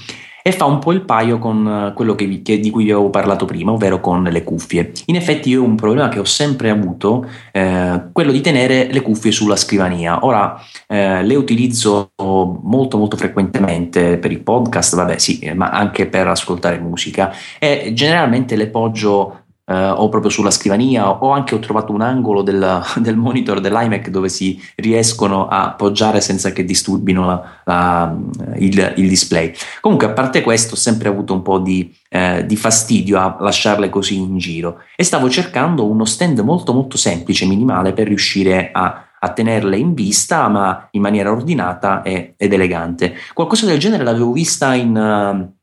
e 0.46 0.52
fa 0.52 0.64
un 0.64 0.78
po' 0.78 0.92
il 0.92 1.00
paio 1.00 1.40
con 1.40 1.66
eh, 1.66 1.92
quello 1.92 2.14
che, 2.14 2.40
che, 2.40 2.60
di 2.60 2.70
cui 2.70 2.84
vi 2.84 2.92
avevo 2.92 3.10
parlato 3.10 3.46
prima, 3.46 3.72
ovvero 3.72 4.00
con 4.00 4.22
le 4.22 4.44
cuffie. 4.44 4.92
In 5.06 5.16
effetti 5.16 5.48
io 5.48 5.62
ho 5.62 5.64
un 5.64 5.74
problema 5.74 6.08
che 6.08 6.20
ho 6.20 6.24
sempre 6.24 6.70
avuto, 6.70 7.28
eh, 7.50 8.00
quello 8.12 8.30
di 8.30 8.40
tenere 8.40 8.86
le 8.92 9.02
cuffie 9.02 9.32
sulla 9.32 9.56
scrivania. 9.56 10.24
Ora 10.24 10.56
eh, 10.86 11.24
le 11.24 11.34
utilizzo 11.34 12.12
molto 12.16 12.96
molto 12.96 13.16
frequentemente 13.16 14.18
per 14.18 14.30
i 14.30 14.38
podcast, 14.38 14.94
vabbè 14.94 15.18
sì, 15.18 15.50
ma 15.52 15.70
anche 15.70 16.06
per 16.06 16.28
ascoltare 16.28 16.78
musica 16.78 17.32
e 17.58 17.90
generalmente 17.92 18.54
le 18.54 18.68
poggio 18.68 19.45
Uh, 19.68 19.94
o 19.96 20.08
proprio 20.08 20.30
sulla 20.30 20.52
scrivania 20.52 21.10
o 21.10 21.32
anche 21.32 21.56
ho 21.56 21.58
trovato 21.58 21.92
un 21.92 22.00
angolo 22.00 22.42
del, 22.42 22.80
del, 23.02 23.16
monitor 23.16 23.58
dell'iMac 23.58 24.10
dove 24.10 24.28
si 24.28 24.62
riescono 24.76 25.48
a 25.48 25.64
appoggiare 25.64 26.20
senza 26.20 26.52
che 26.52 26.64
disturbino 26.64 27.26
la, 27.26 27.42
la, 27.64 28.16
il, 28.58 28.92
il, 28.94 29.08
display. 29.08 29.52
Comunque, 29.80 30.06
a 30.06 30.10
parte 30.10 30.42
questo, 30.42 30.74
ho 30.74 30.76
sempre 30.76 31.08
avuto 31.08 31.32
un 31.32 31.42
po' 31.42 31.58
di, 31.58 31.92
eh, 32.10 32.46
di, 32.46 32.54
fastidio 32.54 33.18
a 33.18 33.38
lasciarle 33.40 33.90
così 33.90 34.18
in 34.18 34.38
giro 34.38 34.82
e 34.94 35.02
stavo 35.02 35.28
cercando 35.28 35.84
uno 35.84 36.04
stand 36.04 36.38
molto 36.38 36.72
molto 36.72 36.96
semplice, 36.96 37.44
minimale, 37.44 37.92
per 37.92 38.06
riuscire 38.06 38.70
a, 38.72 39.04
a 39.18 39.32
tenerle 39.32 39.76
in 39.76 39.94
vista, 39.94 40.46
ma 40.46 40.86
in 40.92 41.00
maniera 41.00 41.32
ordinata 41.32 42.02
e, 42.02 42.34
ed 42.36 42.52
elegante. 42.52 43.14
Qualcosa 43.34 43.66
del 43.66 43.80
genere 43.80 44.04
l'avevo 44.04 44.30
vista 44.30 44.74
in. 44.74 45.54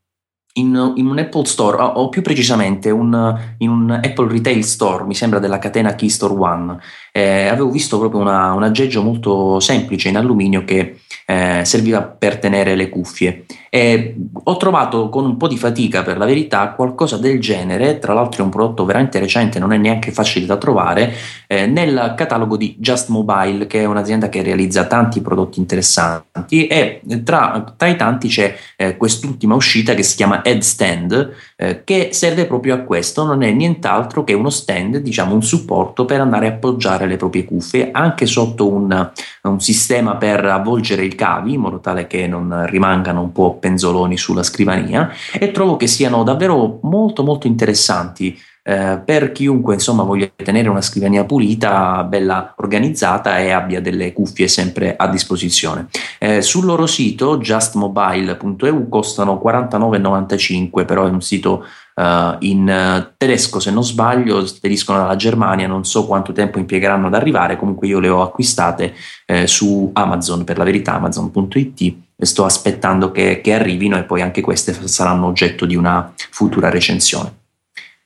In, 0.56 0.92
in, 0.94 1.06
un 1.06 1.18
Apple 1.18 1.46
Store, 1.46 1.76
o 1.80 2.08
più 2.08 2.22
precisamente 2.22 2.88
un, 2.90 3.36
in 3.58 3.70
un 3.70 3.90
Apple 3.90 4.28
Retail 4.28 4.62
Store, 4.62 5.02
mi 5.02 5.14
sembra 5.14 5.40
della 5.40 5.58
catena 5.58 5.96
Keystore 5.96 6.34
One, 6.34 6.78
eh, 7.10 7.48
avevo 7.48 7.70
visto 7.70 7.98
proprio 7.98 8.20
una, 8.20 8.52
un 8.52 8.62
aggeggio 8.62 9.02
molto 9.02 9.58
semplice 9.58 10.10
in 10.10 10.16
alluminio 10.16 10.64
che 10.64 10.98
eh, 11.26 11.62
serviva 11.64 12.02
per 12.02 12.38
tenere 12.38 12.74
le 12.74 12.88
cuffie. 12.88 13.46
E 13.70 14.14
ho 14.44 14.56
trovato 14.56 15.08
con 15.08 15.24
un 15.24 15.36
po' 15.36 15.48
di 15.48 15.56
fatica, 15.56 16.02
per 16.02 16.18
la 16.18 16.26
verità, 16.26 16.70
qualcosa 16.72 17.16
del 17.16 17.40
genere, 17.40 17.98
tra 17.98 18.12
l'altro 18.12 18.42
è 18.42 18.44
un 18.44 18.50
prodotto 18.50 18.84
veramente 18.84 19.18
recente, 19.18 19.58
non 19.58 19.72
è 19.72 19.76
neanche 19.76 20.12
facile 20.12 20.46
da 20.46 20.56
trovare, 20.56 21.12
eh, 21.48 21.66
nel 21.66 22.14
catalogo 22.16 22.56
di 22.56 22.76
Just 22.78 23.08
Mobile, 23.08 23.66
che 23.66 23.80
è 23.80 23.84
un'azienda 23.84 24.28
che 24.28 24.42
realizza 24.42 24.84
tanti 24.84 25.20
prodotti 25.20 25.58
interessanti 25.58 26.66
e 26.68 27.00
tra, 27.24 27.74
tra 27.76 27.88
i 27.88 27.96
tanti 27.96 28.28
c'è 28.28 28.54
eh, 28.76 28.96
quest'ultima 28.96 29.54
uscita 29.54 29.94
che 29.94 30.02
si 30.02 30.16
chiama 30.16 30.42
Headstand, 30.44 31.32
eh, 31.56 31.82
che 31.84 32.10
serve 32.12 32.46
proprio 32.46 32.74
a 32.74 32.78
questo, 32.78 33.24
non 33.24 33.42
è 33.42 33.50
nient'altro 33.50 34.24
che 34.24 34.32
uno 34.32 34.50
stand, 34.50 34.98
diciamo 34.98 35.34
un 35.34 35.42
supporto 35.42 36.04
per 36.04 36.20
andare 36.20 36.46
a 36.46 36.50
appoggiare 36.50 37.06
le 37.06 37.16
proprie 37.16 37.44
cuffie, 37.44 37.90
anche 37.90 38.26
sotto 38.26 38.68
un, 38.68 39.10
un 39.42 39.60
sistema 39.60 40.16
per 40.16 40.44
avvolgere 40.44 41.04
il 41.04 41.14
cavi 41.14 41.54
in 41.54 41.60
modo 41.60 41.80
tale 41.80 42.06
che 42.06 42.26
non 42.26 42.66
rimangano 42.66 43.22
un 43.22 43.32
po' 43.32 43.56
penzoloni 43.58 44.16
sulla 44.16 44.42
scrivania 44.42 45.10
e 45.32 45.50
trovo 45.50 45.76
che 45.76 45.86
siano 45.86 46.22
davvero 46.22 46.78
molto 46.82 47.22
molto 47.22 47.46
interessanti 47.46 48.38
eh, 48.66 48.98
per 49.04 49.30
chiunque 49.32 49.74
insomma 49.74 50.04
voglia 50.04 50.30
tenere 50.34 50.70
una 50.70 50.80
scrivania 50.80 51.24
pulita, 51.24 52.02
bella 52.04 52.54
organizzata 52.56 53.38
e 53.38 53.50
abbia 53.50 53.82
delle 53.82 54.14
cuffie 54.14 54.48
sempre 54.48 54.96
a 54.96 55.06
disposizione. 55.06 55.88
Eh, 56.18 56.40
sul 56.40 56.64
loro 56.64 56.86
sito 56.86 57.36
justmobile.eu 57.36 58.88
costano 58.88 59.40
49,95 59.44 60.86
però 60.86 61.06
è 61.06 61.10
un 61.10 61.20
sito 61.20 61.64
Uh, 61.94 62.34
in 62.40 62.62
uh, 62.68 63.14
tedesco 63.16 63.60
se 63.60 63.70
non 63.70 63.84
sbaglio 63.84 64.44
spediscono 64.46 64.98
dalla 64.98 65.14
Germania 65.14 65.68
non 65.68 65.84
so 65.84 66.06
quanto 66.06 66.32
tempo 66.32 66.58
impiegheranno 66.58 67.06
ad 67.06 67.14
arrivare 67.14 67.56
comunque 67.56 67.86
io 67.86 68.00
le 68.00 68.08
ho 68.08 68.20
acquistate 68.20 68.94
eh, 69.26 69.46
su 69.46 69.90
Amazon 69.92 70.42
per 70.42 70.58
la 70.58 70.64
verità 70.64 70.94
amazon.it 70.94 71.94
sto 72.18 72.44
aspettando 72.44 73.12
che, 73.12 73.40
che 73.40 73.52
arrivino 73.52 73.96
e 73.96 74.02
poi 74.02 74.22
anche 74.22 74.40
queste 74.40 74.72
saranno 74.88 75.26
oggetto 75.26 75.66
di 75.66 75.76
una 75.76 76.12
futura 76.30 76.68
recensione 76.68 77.42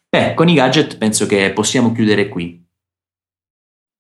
Beh, 0.09 0.35
con 0.35 0.49
i 0.49 0.55
gadget 0.55 0.97
penso 0.97 1.27
che 1.27 1.53
possiamo 1.53 1.93
chiudere 1.93 2.29
qui. 2.29 2.65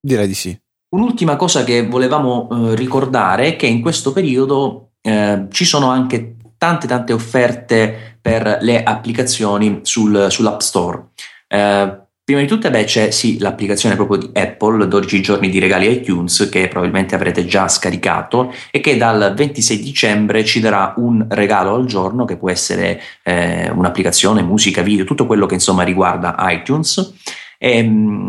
Direi 0.00 0.26
di 0.26 0.34
sì. 0.34 0.58
Un'ultima 0.90 1.36
cosa 1.36 1.64
che 1.64 1.86
volevamo 1.86 2.48
eh, 2.50 2.74
ricordare 2.74 3.48
è 3.48 3.56
che 3.56 3.66
in 3.66 3.82
questo 3.82 4.12
periodo 4.12 4.92
eh, 5.02 5.46
ci 5.50 5.64
sono 5.66 5.90
anche 5.90 6.36
tante 6.56 6.86
tante 6.86 7.12
offerte 7.12 8.18
per 8.20 8.58
le 8.60 8.82
applicazioni 8.82 9.80
sul, 9.82 10.26
sull'App 10.30 10.60
Store. 10.60 11.10
Eh, 11.46 12.07
Prima 12.28 12.42
di 12.42 12.46
tutto 12.46 12.68
beh, 12.68 12.84
c'è 12.84 13.10
sì 13.10 13.38
l'applicazione 13.38 13.94
proprio 13.94 14.18
di 14.18 14.30
Apple, 14.34 14.86
12 14.86 15.22
giorni 15.22 15.48
di 15.48 15.58
regali 15.58 15.90
iTunes, 15.90 16.50
che 16.52 16.68
probabilmente 16.68 17.14
avrete 17.14 17.46
già 17.46 17.68
scaricato 17.68 18.52
e 18.70 18.80
che 18.80 18.98
dal 18.98 19.32
26 19.34 19.78
dicembre 19.80 20.44
ci 20.44 20.60
darà 20.60 20.92
un 20.98 21.24
regalo 21.30 21.74
al 21.74 21.86
giorno, 21.86 22.26
che 22.26 22.36
può 22.36 22.50
essere 22.50 23.00
eh, 23.22 23.70
un'applicazione, 23.70 24.42
musica, 24.42 24.82
video, 24.82 25.06
tutto 25.06 25.24
quello 25.24 25.46
che 25.46 25.54
insomma 25.54 25.84
riguarda 25.84 26.36
iTunes. 26.50 27.14
E, 27.56 27.78
ehm, 27.78 28.26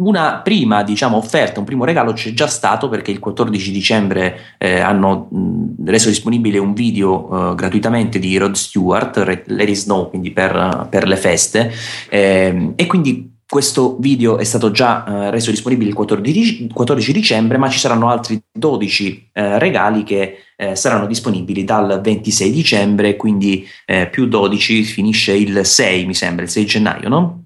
una 0.00 0.40
prima 0.42 0.82
diciamo, 0.82 1.16
offerta, 1.16 1.58
un 1.58 1.66
primo 1.66 1.84
regalo 1.84 2.12
c'è 2.12 2.32
già 2.32 2.46
stato 2.46 2.88
perché 2.88 3.10
il 3.10 3.18
14 3.18 3.72
dicembre 3.72 4.54
eh, 4.58 4.78
hanno 4.80 5.28
mh, 5.30 5.86
reso 5.86 6.08
disponibile 6.08 6.58
un 6.58 6.72
video 6.72 7.52
eh, 7.52 7.54
gratuitamente 7.54 8.18
di 8.18 8.36
Rod 8.36 8.54
Stewart, 8.54 9.44
It 9.48 9.72
Snow, 9.72 10.08
quindi 10.08 10.30
per, 10.30 10.86
per 10.88 11.08
le 11.08 11.16
feste, 11.16 11.72
eh, 12.08 12.72
e 12.76 12.86
quindi 12.86 13.36
questo 13.48 13.96
video 13.98 14.36
è 14.36 14.44
stato 14.44 14.70
già 14.70 15.04
eh, 15.06 15.30
reso 15.30 15.50
disponibile 15.50 15.88
il 15.88 15.96
14, 15.96 16.68
14, 16.72 17.12
dicembre, 17.12 17.58
ma 17.58 17.68
ci 17.68 17.78
saranno 17.78 18.08
altri 18.08 18.40
12 18.52 19.30
eh, 19.32 19.58
regali 19.58 20.04
che 20.04 20.44
eh, 20.54 20.76
saranno 20.76 21.06
disponibili 21.06 21.64
dal 21.64 22.00
26 22.00 22.50
dicembre, 22.52 23.16
quindi 23.16 23.66
più 24.10 24.26
12 24.26 24.82
finisce 24.84 25.32
il 25.32 25.64
6, 25.64 26.04
mi 26.06 26.14
sembra, 26.14 26.44
il 26.44 26.50
6 26.50 26.66
gennaio, 26.66 27.08
no? 27.08 27.44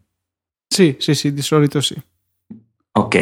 Sì, 0.67 0.97
sì, 0.99 1.15
sì, 1.15 1.33
di 1.33 1.43
solito 1.43 1.81
sì. 1.81 1.95
Ok. 2.93 3.15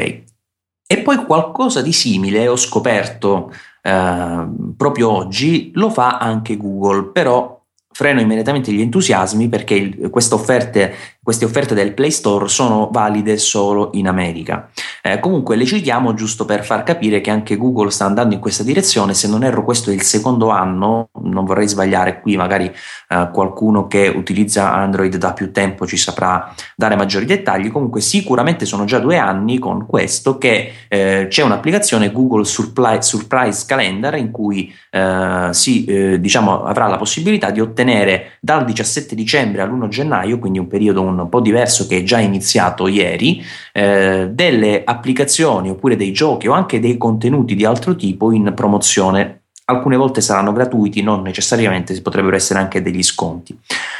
E 0.87 0.99
poi 1.03 1.25
qualcosa 1.25 1.83
di 1.83 1.93
simile 1.93 2.49
ho 2.49 2.57
scoperto 2.57 3.53
eh, 3.83 4.49
proprio 4.77 5.11
oggi, 5.11 5.71
lo 5.75 5.91
fa 5.91 6.19
anche 6.19 6.57
Google, 6.57 7.11
però 7.13 7.59
freno 7.93 8.21
immediatamente 8.21 8.73
gli 8.73 8.81
entusiasmi 8.81 9.49
perché 9.49 9.75
il, 9.75 10.11
queste, 10.11 10.35
offerte, 10.35 10.95
queste, 11.23 11.45
offerte, 11.45 11.75
del 11.75 11.93
Play 11.93 12.11
Store 12.11 12.49
sono 12.49 12.89
valide 12.91 13.37
solo 13.37 13.91
in 13.93 14.09
America. 14.09 14.71
Eh, 15.03 15.21
comunque 15.21 15.57
le 15.57 15.67
citiamo 15.67 16.15
giusto 16.15 16.45
per 16.45 16.65
far 16.65 16.83
capire 16.83 17.21
che 17.21 17.31
anche 17.31 17.57
Google 17.57 17.91
sta 17.91 18.07
andando 18.07 18.35
in 18.35 18.41
questa 18.41 18.63
direzione, 18.63 19.13
se 19.13 19.29
non 19.29 19.45
erro 19.45 19.63
questo 19.63 19.91
è 19.91 19.95
il 19.95 20.03
secondo 20.03 20.49
anno, 20.49 21.11
non 21.23 21.45
vorrei 21.45 21.69
sbagliare 21.69 22.21
qui, 22.21 22.37
magari 22.37 22.73
eh, 23.09 23.29
qualcuno 23.33 23.87
che 23.87 24.09
utilizza 24.09 24.73
Android 24.73 25.15
da 25.17 25.33
più 25.33 25.53
tempo 25.53 25.87
ci 25.87 25.97
saprà 25.97 26.55
dare 26.75 26.97
maggiori 26.97 27.27
dettagli, 27.27 27.71
comunque 27.71 28.01
sicuramente 28.01 28.65
sono 28.65 28.85
già 28.85 28.99
due 28.99 29.19
anni 29.19 29.59
con 29.59 29.87
questo 29.87 30.39
che 30.39 30.73
eh, 30.89 31.27
c'è 31.29 31.43
un'applicazione 31.43 32.13
Google 32.13 32.45
Surprise 32.45 33.65
Calendar 33.67 34.17
in 34.17 34.31
cui 34.31 34.75
eh, 34.91 35.49
si 35.53 35.85
eh, 35.85 36.21
diciamo, 36.21 36.65
avrà 36.65 36.87
la 36.87 36.97
possibilità 36.97 37.51
di 37.51 37.61
ottenere 37.61 38.39
dal 38.41 38.65
17 38.65 39.15
dicembre 39.15 39.63
all'1 39.63 39.89
gennaio, 39.89 40.39
quindi 40.39 40.59
un 40.59 40.67
periodo 40.67 41.03
un 41.19 41.29
po' 41.29 41.41
diverso 41.41 41.87
che 41.87 41.99
è 41.99 42.03
già 42.03 42.19
iniziato 42.19 42.87
ieri, 42.87 43.43
eh, 43.73 44.29
delle 44.31 44.83
applicazioni 44.85 45.71
oppure 45.71 45.97
dei 45.97 46.13
giochi 46.13 46.49
o 46.49 46.53
anche 46.53 46.81
dei 46.81 46.97
contenuti 46.97 47.55
di 47.55 47.65
altro 47.65 47.97
tipo 47.97 48.33
in 48.33 48.53
promozione 48.55 49.41
alcune 49.71 49.97
volte 49.97 50.21
saranno 50.21 50.53
gratuiti, 50.53 51.01
non 51.01 51.23
necessariamente, 51.23 52.01
potrebbero 52.03 52.35
essere 52.35 52.59
anche 52.59 52.83
degli 52.83 53.03
sconti. 53.03 53.57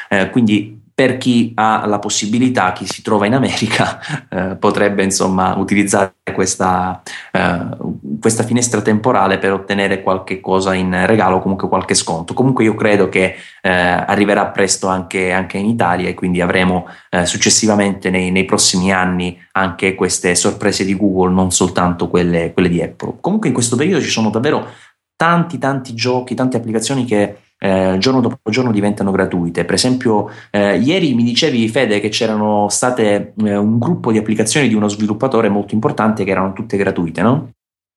Eh, 0.09 0.29
quindi 0.31 0.80
per 1.01 1.17
chi 1.17 1.53
ha 1.55 1.87
la 1.87 1.99
possibilità, 1.99 2.75
chi 2.75 2.85
si 2.85 3.01
trova 3.01 3.25
in 3.25 3.33
America, 3.33 4.01
eh, 4.29 4.57
potrebbe 4.57 5.03
insomma 5.03 5.57
utilizzare 5.57 6.13
questa, 6.35 7.01
eh, 7.33 7.59
questa, 8.21 8.43
finestra 8.43 8.83
temporale 8.83 9.39
per 9.39 9.55
ottenere 9.55 10.03
qualche 10.03 10.41
cosa 10.41 10.75
in 10.75 11.07
regalo 11.07 11.41
comunque 11.41 11.69
qualche 11.69 11.95
sconto. 11.95 12.35
Comunque 12.35 12.65
io 12.65 12.75
credo 12.75 13.09
che 13.09 13.35
eh, 13.63 13.71
arriverà 13.71 14.49
presto 14.49 14.89
anche, 14.89 15.33
anche, 15.33 15.57
in 15.57 15.65
Italia 15.65 16.11
e 16.11 16.13
quindi 16.13 16.43
avremo 16.43 16.87
eh, 17.09 17.25
successivamente 17.25 18.11
nei, 18.11 18.31
nei, 18.31 18.45
prossimi 18.45 18.93
anni 18.93 19.43
anche 19.53 19.95
queste 19.95 20.35
sorprese 20.35 20.85
di 20.85 20.95
Google, 20.95 21.33
non 21.33 21.51
soltanto 21.51 22.09
quelle, 22.09 22.53
quelle 22.53 22.69
di 22.69 22.83
Apple. 22.83 23.15
Comunque 23.23 23.49
in 23.49 23.55
questo 23.55 23.75
periodo 23.75 24.03
ci 24.03 24.11
sono 24.11 24.29
davvero 24.29 24.69
tanti 25.17 25.57
tanti 25.57 25.95
giochi, 25.95 26.35
tante 26.35 26.59
applicazioni 26.59 27.07
che 27.07 27.37
eh, 27.63 27.97
giorno 27.99 28.21
dopo 28.21 28.51
giorno 28.51 28.73
diventano 28.73 29.11
gratuite. 29.11 29.65
Per 29.65 29.75
esempio, 29.75 30.31
eh, 30.51 30.79
ieri 30.79 31.15
mi 31.15 31.23
dicevi, 31.23 31.69
Fede, 31.69 32.01
che 32.01 32.09
c'erano 32.09 32.69
state 32.71 33.35
eh, 33.37 33.57
un 33.57 33.79
gruppo 33.79 34.11
di 34.11 34.19
applicazioni 34.19 34.67
di 34.67 34.75
uno 34.75 34.89
sviluppatore 34.89 35.51
molto 35.51 35.75
importante 35.75 36.25
che 36.25 36.31
erano 36.31 36.55
tutte 36.55 36.79
gratuite, 36.79 37.21
no? 37.21 37.51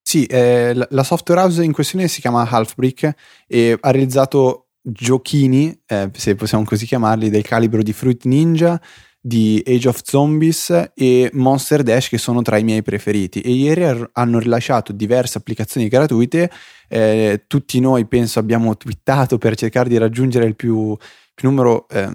Sì, 0.05 0.25
eh, 0.25 0.73
la 0.89 1.03
software 1.03 1.41
house 1.41 1.63
in 1.63 1.71
questione 1.71 2.09
si 2.09 2.19
chiama 2.19 2.47
Halfbrick 2.47 3.13
e 3.47 3.77
ha 3.79 3.89
realizzato 3.89 4.67
giochini, 4.81 5.73
eh, 5.87 6.09
se 6.13 6.35
possiamo 6.35 6.65
così 6.65 6.85
chiamarli, 6.85 7.29
del 7.29 7.43
calibro 7.43 7.81
di 7.81 7.93
Fruit 7.93 8.25
Ninja, 8.25 8.79
di 9.25 9.63
Age 9.65 9.87
of 9.87 10.01
Zombies 10.03 10.91
e 10.93 11.29
Monster 11.31 11.81
Dash 11.81 12.09
che 12.09 12.17
sono 12.17 12.41
tra 12.41 12.57
i 12.57 12.63
miei 12.65 12.81
preferiti. 12.81 13.39
E 13.39 13.51
ieri 13.51 14.05
hanno 14.11 14.39
rilasciato 14.39 14.91
diverse 14.91 15.37
applicazioni 15.37 15.87
gratuite 15.87 16.51
eh, 16.89 17.45
tutti 17.47 17.79
noi 17.79 18.05
penso 18.05 18.37
abbiamo 18.39 18.75
twittato 18.75 19.37
per 19.37 19.55
cercare 19.55 19.87
di 19.87 19.97
raggiungere 19.97 20.45
il 20.45 20.55
più, 20.55 20.95
più 21.33 21.47
numero 21.47 21.87
eh, 21.87 22.13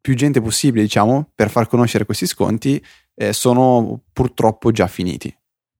più 0.00 0.14
gente 0.14 0.40
possibile 0.40 0.82
diciamo 0.82 1.30
per 1.34 1.50
far 1.50 1.68
conoscere 1.68 2.04
questi 2.04 2.26
sconti 2.26 2.84
eh, 3.14 3.32
sono 3.32 4.02
purtroppo 4.12 4.72
già 4.72 4.88
finiti. 4.88 5.32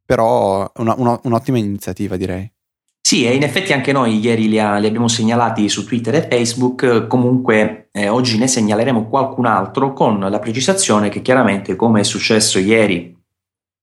Però 0.06 0.70
una, 0.76 0.94
una, 0.96 1.18
un'ottima 1.24 1.58
iniziativa 1.58 2.16
direi 2.16 2.50
sì, 3.10 3.26
e 3.26 3.34
in 3.34 3.42
effetti 3.42 3.72
anche 3.72 3.90
noi 3.90 4.20
ieri 4.20 4.48
li, 4.48 4.60
ha, 4.60 4.76
li 4.76 4.86
abbiamo 4.86 5.08
segnalati 5.08 5.68
su 5.68 5.84
Twitter 5.84 6.14
e 6.14 6.28
Facebook, 6.30 7.08
comunque 7.08 7.88
eh, 7.90 8.06
oggi 8.06 8.38
ne 8.38 8.46
segnaleremo 8.46 9.08
qualcun 9.08 9.46
altro 9.46 9.92
con 9.92 10.20
la 10.20 10.38
precisazione 10.38 11.08
che 11.08 11.20
chiaramente 11.20 11.74
come 11.74 11.98
è 11.98 12.04
successo 12.04 12.60
ieri 12.60 13.12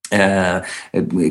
eh, 0.09 0.61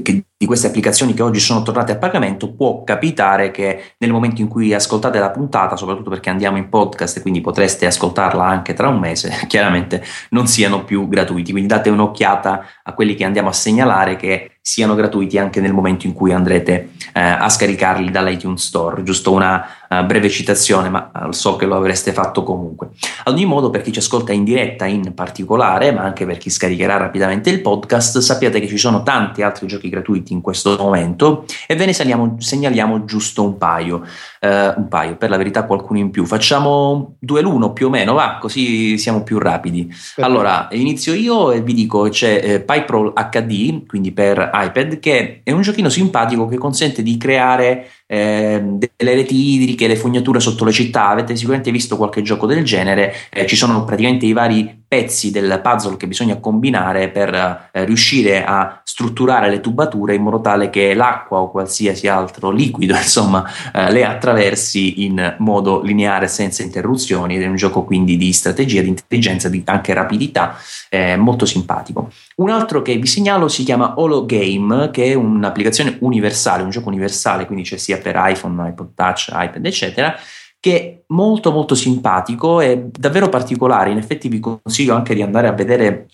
che 0.02 0.24
di 0.38 0.44
queste 0.44 0.66
applicazioni 0.66 1.14
che 1.14 1.22
oggi 1.22 1.40
sono 1.40 1.62
tornate 1.62 1.92
a 1.92 1.96
pagamento, 1.96 2.52
può 2.52 2.84
capitare 2.84 3.50
che 3.50 3.94
nel 3.98 4.12
momento 4.12 4.42
in 4.42 4.48
cui 4.48 4.74
ascoltate 4.74 5.18
la 5.18 5.30
puntata, 5.30 5.76
soprattutto 5.76 6.10
perché 6.10 6.28
andiamo 6.28 6.58
in 6.58 6.68
podcast 6.68 7.16
e 7.16 7.22
quindi 7.22 7.40
potreste 7.40 7.86
ascoltarla 7.86 8.44
anche 8.44 8.74
tra 8.74 8.88
un 8.88 8.98
mese, 8.98 9.32
chiaramente 9.48 10.04
non 10.30 10.46
siano 10.46 10.84
più 10.84 11.08
gratuiti. 11.08 11.52
Quindi 11.52 11.70
date 11.70 11.88
un'occhiata 11.88 12.66
a 12.82 12.92
quelli 12.92 13.14
che 13.14 13.24
andiamo 13.24 13.48
a 13.48 13.52
segnalare 13.52 14.16
che 14.16 14.50
siano 14.60 14.96
gratuiti 14.96 15.38
anche 15.38 15.60
nel 15.60 15.72
momento 15.72 16.08
in 16.08 16.12
cui 16.12 16.32
andrete 16.32 16.90
eh, 17.14 17.20
a 17.20 17.48
scaricarli 17.48 18.10
dall'iTunes 18.10 18.66
Store. 18.66 19.04
Giusto 19.04 19.30
una 19.30 19.64
uh, 19.88 20.04
breve 20.04 20.28
citazione, 20.28 20.88
ma 20.88 21.08
uh, 21.14 21.30
so 21.30 21.54
che 21.54 21.66
lo 21.66 21.76
avreste 21.76 22.12
fatto 22.12 22.42
comunque. 22.42 22.88
Ad 23.22 23.32
ogni 23.32 23.44
modo, 23.44 23.70
per 23.70 23.82
chi 23.82 23.92
ci 23.92 24.00
ascolta 24.00 24.32
in 24.32 24.42
diretta 24.42 24.84
in 24.84 25.14
particolare, 25.14 25.92
ma 25.92 26.02
anche 26.02 26.26
per 26.26 26.38
chi 26.38 26.50
scaricherà 26.50 26.96
rapidamente 26.96 27.48
il 27.48 27.60
podcast, 27.60 28.18
sappiate 28.18 28.58
che 28.58 28.66
ci 28.66 28.76
sono 28.76 29.04
tanti 29.04 29.42
altri 29.42 29.68
giochi 29.68 29.88
gratuiti 29.88 30.25
in 30.28 30.40
questo 30.40 30.76
momento 30.78 31.44
e 31.66 31.74
ve 31.76 31.86
ne 31.86 31.92
saliamo, 31.92 32.36
segnaliamo 32.38 33.04
giusto 33.04 33.42
un 33.42 33.58
paio. 33.58 34.02
Uh, 34.40 34.78
un 34.78 34.88
paio, 34.88 35.16
per 35.16 35.30
la 35.30 35.36
verità 35.36 35.64
qualcuno 35.64 35.98
in 35.98 36.10
più. 36.10 36.24
Facciamo 36.24 37.16
due 37.18 37.40
l'uno 37.40 37.72
più 37.72 37.86
o 37.86 37.90
meno, 37.90 38.14
va, 38.14 38.38
così 38.40 38.98
siamo 38.98 39.22
più 39.22 39.38
rapidi. 39.38 39.92
Allora, 40.16 40.68
inizio 40.72 41.14
io 41.14 41.52
e 41.52 41.60
vi 41.62 41.74
dico 41.74 42.08
c'è 42.08 42.40
eh, 42.42 42.60
PyPro 42.60 43.12
HD, 43.12 43.86
quindi 43.86 44.12
per 44.12 44.50
iPad 44.52 44.98
che 44.98 45.40
è 45.42 45.50
un 45.52 45.62
giochino 45.62 45.88
simpatico 45.88 46.46
che 46.46 46.58
consente 46.58 47.02
di 47.02 47.16
creare 47.16 47.88
eh, 48.06 48.62
delle 48.62 49.14
reti 49.14 49.54
idriche, 49.54 49.88
le 49.88 49.96
fognature 49.96 50.40
sotto 50.40 50.64
le 50.64 50.72
città. 50.72 51.08
Avete 51.08 51.34
sicuramente 51.34 51.70
visto 51.70 51.96
qualche 51.96 52.22
gioco 52.22 52.46
del 52.46 52.64
genere, 52.64 53.14
eh, 53.30 53.46
ci 53.46 53.56
sono 53.56 53.84
praticamente 53.84 54.26
i 54.26 54.32
vari 54.32 54.84
pezzi 54.86 55.30
del 55.30 55.60
puzzle 55.62 55.96
che 55.96 56.06
bisogna 56.06 56.38
combinare 56.38 57.08
per 57.08 57.34
eh, 57.72 57.84
riuscire 57.84 58.44
a 58.44 58.80
strutturare 58.84 59.50
le 59.50 59.60
tubature 59.60 60.14
in 60.16 60.22
modo 60.22 60.40
tale 60.40 60.70
che 60.70 60.94
l'acqua 60.94 61.38
o 61.38 61.50
qualsiasi 61.50 62.08
altro 62.08 62.50
liquido, 62.50 62.94
insomma, 62.96 63.44
eh, 63.72 63.90
le 63.92 64.04
attraversi 64.04 65.04
in 65.04 65.36
modo 65.38 65.82
lineare 65.82 66.28
senza 66.28 66.62
interruzioni. 66.62 67.36
Ed 67.36 67.42
è 67.42 67.46
un 67.46 67.56
gioco 67.56 67.84
quindi 67.84 68.16
di 68.16 68.32
strategia, 68.32 68.82
di 68.82 68.88
intelligenza, 68.88 69.48
di 69.48 69.62
anche 69.66 69.94
rapidità, 69.94 70.56
eh, 70.88 71.16
molto 71.16 71.46
simpatico. 71.46 72.10
Un 72.36 72.50
altro 72.50 72.82
che 72.82 72.96
vi 72.96 73.06
segnalo 73.06 73.48
si 73.48 73.64
chiama 73.64 73.94
Hologame, 74.00 74.90
che 74.90 75.12
è 75.12 75.14
un'applicazione 75.14 75.96
universale, 76.00 76.62
un 76.62 76.70
gioco 76.70 76.88
universale, 76.88 77.46
quindi 77.46 77.64
c'è 77.64 77.76
sia 77.76 77.98
per 77.98 78.16
iPhone, 78.18 78.68
iPod 78.68 78.94
Touch, 78.94 79.28
iPad, 79.32 79.64
eccetera 79.64 80.16
che 80.58 80.80
è 80.80 81.02
molto 81.08 81.52
molto 81.52 81.76
simpatico 81.76 82.60
e 82.60 82.88
davvero 82.90 83.28
particolare. 83.28 83.92
In 83.92 83.98
effetti 83.98 84.28
vi 84.28 84.40
consiglio 84.40 84.96
anche 84.96 85.14
di 85.14 85.22
andare 85.22 85.46
a 85.46 85.52
vedere 85.52 86.08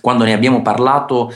quando 0.00 0.24
ne 0.24 0.32
abbiamo 0.32 0.62
parlato 0.62 1.32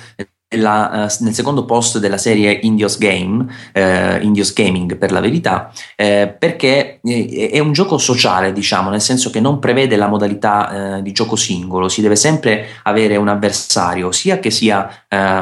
la, 0.56 1.08
uh, 1.08 1.24
nel 1.24 1.34
secondo 1.34 1.64
post 1.64 1.98
della 1.98 2.18
serie 2.18 2.58
Indios 2.62 2.98
Game, 2.98 3.46
uh, 3.74 4.22
Indios 4.22 4.52
Gaming 4.52 4.96
per 4.96 5.12
la 5.12 5.20
verità, 5.20 5.70
uh, 5.70 6.32
perché 6.38 7.00
è 7.00 7.58
un 7.58 7.72
gioco 7.72 7.98
sociale, 7.98 8.52
diciamo, 8.52 8.90
nel 8.90 9.00
senso 9.00 9.30
che 9.30 9.40
non 9.40 9.58
prevede 9.58 9.96
la 9.96 10.06
modalità 10.06 11.00
di 11.02 11.12
gioco 11.12 11.36
singolo, 11.36 11.88
si 11.88 12.00
deve 12.00 12.16
sempre 12.16 12.66
avere 12.82 13.16
un 13.16 13.28
avversario, 13.28 14.10
sia 14.12 14.38
che 14.38 14.50
sia 14.50 14.88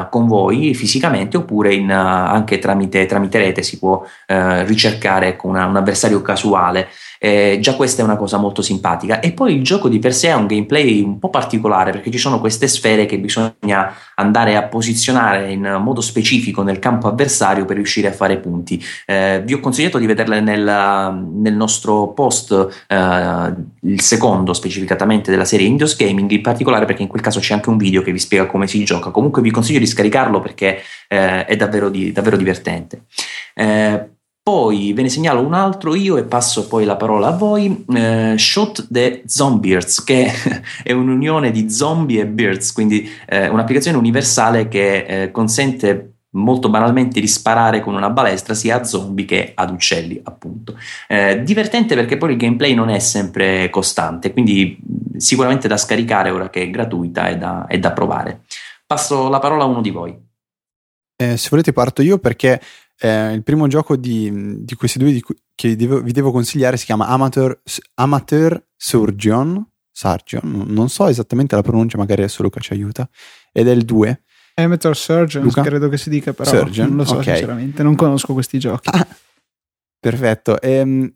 con 0.09 0.27
voi 0.27 0.73
fisicamente 0.73 1.37
oppure 1.37 1.73
in, 1.73 1.91
anche 1.91 2.59
tramite, 2.59 3.05
tramite, 3.05 3.37
rete 3.39 3.63
si 3.63 3.79
può 3.79 4.03
ricercare 4.27 5.35
con 5.35 5.51
una, 5.51 5.65
un 5.65 5.77
avversario 5.77 6.21
casuale 6.21 6.89
Eh, 7.23 7.59
già 7.61 7.75
questa 7.75 8.01
è 8.01 8.03
una 8.03 8.17
cosa 8.17 8.35
molto 8.35 8.61
simpatica. 8.61 9.21
E 9.21 9.31
poi 9.31 9.55
il 9.55 9.63
gioco 9.63 9.87
di 9.87 9.97
per 9.97 10.13
sé 10.13 10.29
ha 10.29 10.35
un 10.35 10.45
gameplay 10.45 11.01
un 11.01 11.19
po' 11.19 11.29
particolare 11.29 11.91
perché 11.91 12.11
ci 12.11 12.17
sono 12.17 12.41
queste 12.41 12.67
sfere 12.67 13.05
che 13.05 13.17
bisogna 13.17 13.95
andare 14.15 14.57
a 14.57 14.63
posizionare 14.63 15.49
in 15.53 15.79
modo 15.81 16.01
specifico 16.01 16.63
nel 16.63 16.79
campo 16.79 17.07
avversario 17.07 17.63
per 17.63 17.77
riuscire 17.77 18.09
a 18.09 18.11
fare 18.11 18.39
punti. 18.39 18.83
Eh, 19.05 19.41
vi 19.45 19.53
ho 19.53 19.61
consigliato 19.61 19.99
di 19.99 20.05
vederle 20.05 20.41
nel, 20.41 21.23
nel 21.33 21.53
nostro 21.53 22.09
post, 22.09 22.51
eh, 22.87 23.53
il 23.83 24.01
secondo 24.01 24.51
specificatamente 24.51 25.31
della 25.31 25.45
serie 25.45 25.65
Indios 25.65 25.95
Gaming, 25.95 26.29
in 26.29 26.41
particolare 26.41 26.83
perché 26.83 27.03
in 27.03 27.07
quel 27.07 27.21
caso 27.21 27.39
c'è 27.39 27.53
anche 27.53 27.69
un 27.69 27.77
video 27.77 28.01
che 28.01 28.11
vi 28.11 28.19
spiega 28.19 28.47
come 28.47 28.67
si 28.67 28.83
gioca. 28.83 29.11
Comunque 29.11 29.41
vi 29.41 29.49
consiglio 29.49 29.79
di 29.79 29.87
scaricarlo 29.87 30.41
perché 30.41 30.81
eh, 31.07 31.45
è 31.45 31.55
davvero, 31.55 31.87
di, 31.87 32.11
davvero 32.11 32.35
divertente. 32.35 33.03
Eh, 33.55 34.09
poi 34.43 34.91
ve 34.91 35.03
ne 35.03 35.09
segnalo 35.09 35.39
un 35.39 35.53
altro 35.53 35.95
io 35.95 36.17
e 36.17 36.25
passo 36.25 36.67
poi 36.67 36.83
la 36.83 36.97
parola 36.97 37.27
a 37.27 37.31
voi. 37.31 37.85
Eh, 37.95 38.35
Shot 38.37 38.87
the 38.91 39.23
Zombies, 39.25 40.03
che 40.03 40.29
è 40.83 40.91
un'unione 40.91 41.49
di 41.49 41.69
zombie 41.69 42.21
e 42.21 42.27
birds, 42.27 42.73
quindi 42.73 43.09
eh, 43.25 43.47
un'applicazione 43.47 43.97
universale 43.97 44.67
che 44.67 45.05
eh, 45.05 45.31
consente 45.31 46.09
molto 46.31 46.67
banalmente 46.67 47.21
di 47.21 47.27
sparare 47.27 47.79
con 47.79 47.95
una 47.95 48.09
balestra 48.09 48.53
sia 48.53 48.81
a 48.81 48.83
zombie 48.83 49.23
che 49.23 49.51
ad 49.55 49.71
uccelli, 49.71 50.19
appunto. 50.21 50.77
Eh, 51.07 51.41
divertente 51.43 51.95
perché 51.95 52.17
poi 52.17 52.31
il 52.31 52.37
gameplay 52.37 52.73
non 52.73 52.89
è 52.89 52.99
sempre 52.99 53.69
costante, 53.69 54.33
quindi 54.33 54.77
sicuramente 55.15 55.69
da 55.69 55.77
scaricare 55.77 56.31
ora 56.31 56.49
che 56.49 56.63
è 56.63 56.69
gratuita 56.69 57.29
e 57.29 57.37
da, 57.37 57.65
da 57.79 57.91
provare. 57.93 58.41
Passo 58.85 59.29
la 59.29 59.39
parola 59.39 59.63
a 59.63 59.67
uno 59.67 59.81
di 59.81 59.89
voi. 59.89 60.13
Eh, 61.15 61.37
se 61.37 61.47
volete 61.49 61.71
parto 61.71 62.01
io 62.01 62.17
perché 62.17 62.59
eh, 62.99 63.33
il 63.33 63.43
primo 63.43 63.67
gioco 63.67 63.95
di, 63.95 64.63
di 64.63 64.75
questi 64.75 64.99
due 64.99 65.11
di 65.11 65.21
cui, 65.21 65.35
che 65.55 65.75
devo, 65.75 66.01
vi 66.01 66.11
devo 66.11 66.31
consigliare 66.31 66.77
si 66.77 66.85
chiama 66.85 67.07
Amateur, 67.07 67.61
Amateur 67.95 68.63
Surgeon, 68.75 69.65
Surgeon, 69.91 70.65
non 70.67 70.89
so 70.89 71.07
esattamente 71.07 71.55
la 71.55 71.61
pronuncia, 71.61 71.97
magari 71.97 72.21
adesso 72.21 72.43
Luca 72.43 72.59
ci 72.59 72.73
aiuta, 72.73 73.07
ed 73.51 73.67
è 73.67 73.71
il 73.71 73.85
2. 73.85 74.21
Amateur 74.55 74.95
Surgeon, 74.95 75.43
Luca? 75.43 75.61
credo 75.61 75.89
che 75.89 75.97
si 75.97 76.09
dica, 76.09 76.33
però 76.33 76.49
Surgeon? 76.49 76.89
non 76.89 76.97
lo 76.97 77.05
so 77.05 77.13
okay. 77.13 77.35
sinceramente, 77.35 77.83
non 77.83 77.95
conosco 77.95 78.33
questi 78.33 78.59
giochi. 78.59 78.89
Ah, 78.91 79.07
perfetto. 79.99 80.61
Ehm, 80.61 81.11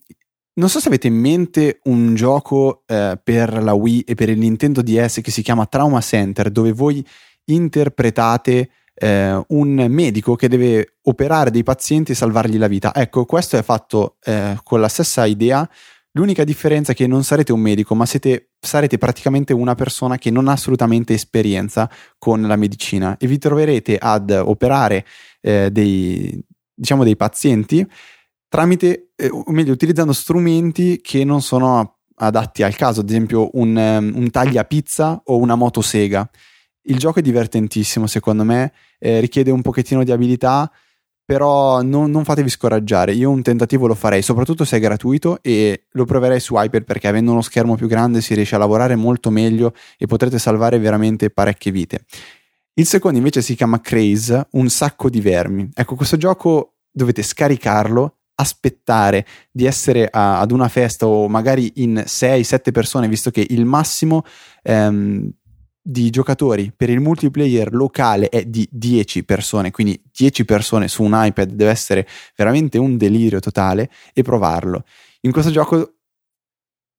non 0.58 0.70
so 0.70 0.80
se 0.80 0.88
avete 0.88 1.08
in 1.08 1.16
mente 1.16 1.82
un 1.84 2.16
gioco 2.16 2.84
eh, 2.88 3.20
per 3.24 3.62
la 3.62 3.74
Wii 3.74 4.02
e 4.02 4.16
per 4.16 4.30
il 4.30 4.40
Nintendo 4.40 4.82
DS 4.82 5.22
che 5.22 5.30
si 5.30 5.44
chiama 5.44 5.68
Trauma 5.68 6.02
Center, 6.02 6.49
dove 6.49 6.72
voi 6.72 7.06
interpretate 7.45 8.70
eh, 8.99 9.44
un 9.49 9.86
medico 9.90 10.36
che 10.36 10.48
deve 10.48 10.95
operare 11.03 11.52
dei 11.52 11.64
pazienti 11.64 12.11
e 12.11 12.15
salvargli 12.15 12.57
la 12.57 12.68
vita. 12.68 12.94
Ecco, 12.94 13.26
questo 13.26 13.57
è 13.57 13.64
fatto 13.64 14.18
eh, 14.24 14.57
con 14.64 14.80
la 14.80 14.88
stessa 14.88 15.26
idea. 15.26 15.69
L'unica 16.14 16.44
differenza 16.44 16.94
è 16.94 16.95
che 16.95 17.06
non 17.06 17.24
sarete 17.24 17.53
un 17.53 17.60
medico, 17.60 17.94
ma 17.94 18.07
siete, 18.07 18.49
sarete 18.60 18.98
praticamente 18.98 19.53
una 19.53 19.76
persona 19.76 20.18
che 20.18 20.32
non 20.32 20.48
ha 20.48 20.53
assolutamente 20.53 21.14
esperienza 21.14 21.90
con 22.18 22.41
la 22.41 22.56
medicina 22.56 23.18
e 23.18 23.28
vi 23.28 23.38
troverete 23.38 23.98
ad 23.99 24.32
operare 24.32 25.06
eh, 25.41 25.69
dei, 25.72 26.44
diciamo 26.74 27.03
dei 27.03 27.15
pazienti 27.15 27.88
tramite, 28.49 29.11
eh, 29.15 29.30
o 29.30 29.44
meglio, 29.48 29.74
utilizzando 29.74 30.14
strumenti 30.14 30.99
che 31.02 31.24
non 31.24 31.41
sono 31.41 31.98
adatti 32.15 32.64
al 32.64 32.76
caso, 32.76 33.02
ad 33.02 33.10
esempio 33.10 33.49
un, 33.53 33.76
um, 33.76 34.11
un 34.15 34.32
tagliapizza 34.32 35.22
o 35.26 35.38
una 35.38 35.56
motosega. 35.56 36.28
Il 36.84 36.98
gioco 36.98 37.19
è 37.19 37.22
divertentissimo, 37.22 38.07
secondo 38.07 38.44
me, 38.44 38.72
eh, 38.99 39.19
richiede 39.19 39.52
un 39.52 39.61
pochettino 39.61 40.03
di 40.03 40.11
abilità, 40.11 40.72
però 41.28 41.82
non, 41.82 42.10
non, 42.10 42.24
fatevi 42.24 42.49
scoraggiare. 42.49 43.11
Io 43.14 43.30
un 43.30 43.41
tentativo 43.41 43.86
lo 43.86 43.95
farei, 43.95 44.22
soprattutto 44.22 44.64
se 44.64 44.78
è 44.78 44.80
gratuito 44.80 45.40
e 45.41 45.88
lo 45.91 46.06
proverei 46.06 46.40
su 46.40 46.56
iPad 46.57 46.84
perché 46.86 47.10
avendo 47.10 47.32
uno 47.32 47.41
schermo 47.41 47.76
più 47.76 47.88
grande 47.88 48.22
si 48.22 48.34
riesce 48.34 48.56
a 48.56 48.60
lavorare 48.60 48.95
molto 48.95 49.30
meglio 49.30 49.74
e 49.98 50.06
potrete 50.06 50.40
salvare 50.40 50.80
veramente 50.80 51.30
parecchie 51.30 51.72
vite. 51.72 52.06
Il 52.76 52.86
secondo 52.86 53.18
invece 53.18 53.41
si 53.41 53.56
chiama 53.56 53.82
Craze, 53.82 54.48
un 54.52 54.69
sacco 54.69 55.10
di 55.10 55.19
vermi. 55.19 55.69
Ecco, 55.74 55.95
questo 55.95 56.15
gioco 56.15 56.76
dovete 56.90 57.24
scaricarlo, 57.24 58.19
aspettare 58.36 59.26
di 59.52 59.65
essere 59.65 60.07
a, 60.10 60.40
ad 60.40 60.52
una 60.52 60.69
festa 60.69 61.07
o 61.07 61.28
magari 61.28 61.74
in 61.78 62.03
6-7 62.06 62.72
persone, 62.72 63.07
visto 63.07 63.32
che 63.32 63.45
il 63.49 63.65
massimo 63.65 64.24
ehm, 64.64 65.30
di 65.89 66.09
giocatori 66.09 66.73
per 66.76 66.89
il 66.89 66.99
multiplayer 66.99 67.73
locale 67.73 68.27
è 68.27 68.43
di 68.43 68.68
10 68.69 69.23
persone, 69.23 69.72
quindi 69.72 69.97
10 70.11 70.43
persone 70.43 70.89
su 70.89 71.01
un 71.01 71.11
iPad 71.14 71.51
deve 71.51 71.72
essere 71.72 72.05
veramente 72.35 72.77
un 72.77 72.97
delirio 72.97 73.39
totale 73.39 73.89
e 74.14 74.22
provarlo. 74.22 74.84
In 75.22 75.31
questo 75.31 75.49
gioco 75.49 75.93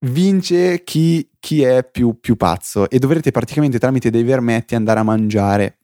vince 0.07 0.83
chi, 0.83 1.29
chi 1.39 1.61
è 1.61 1.87
più, 1.87 2.19
più, 2.19 2.35
pazzo 2.35 2.89
e 2.89 2.97
dovrete 2.97 3.29
praticamente 3.29 3.77
tramite 3.77 4.09
dei 4.09 4.23
vermetti 4.23 4.73
andare 4.73 5.01
a 5.01 5.03
mangiare 5.03 5.77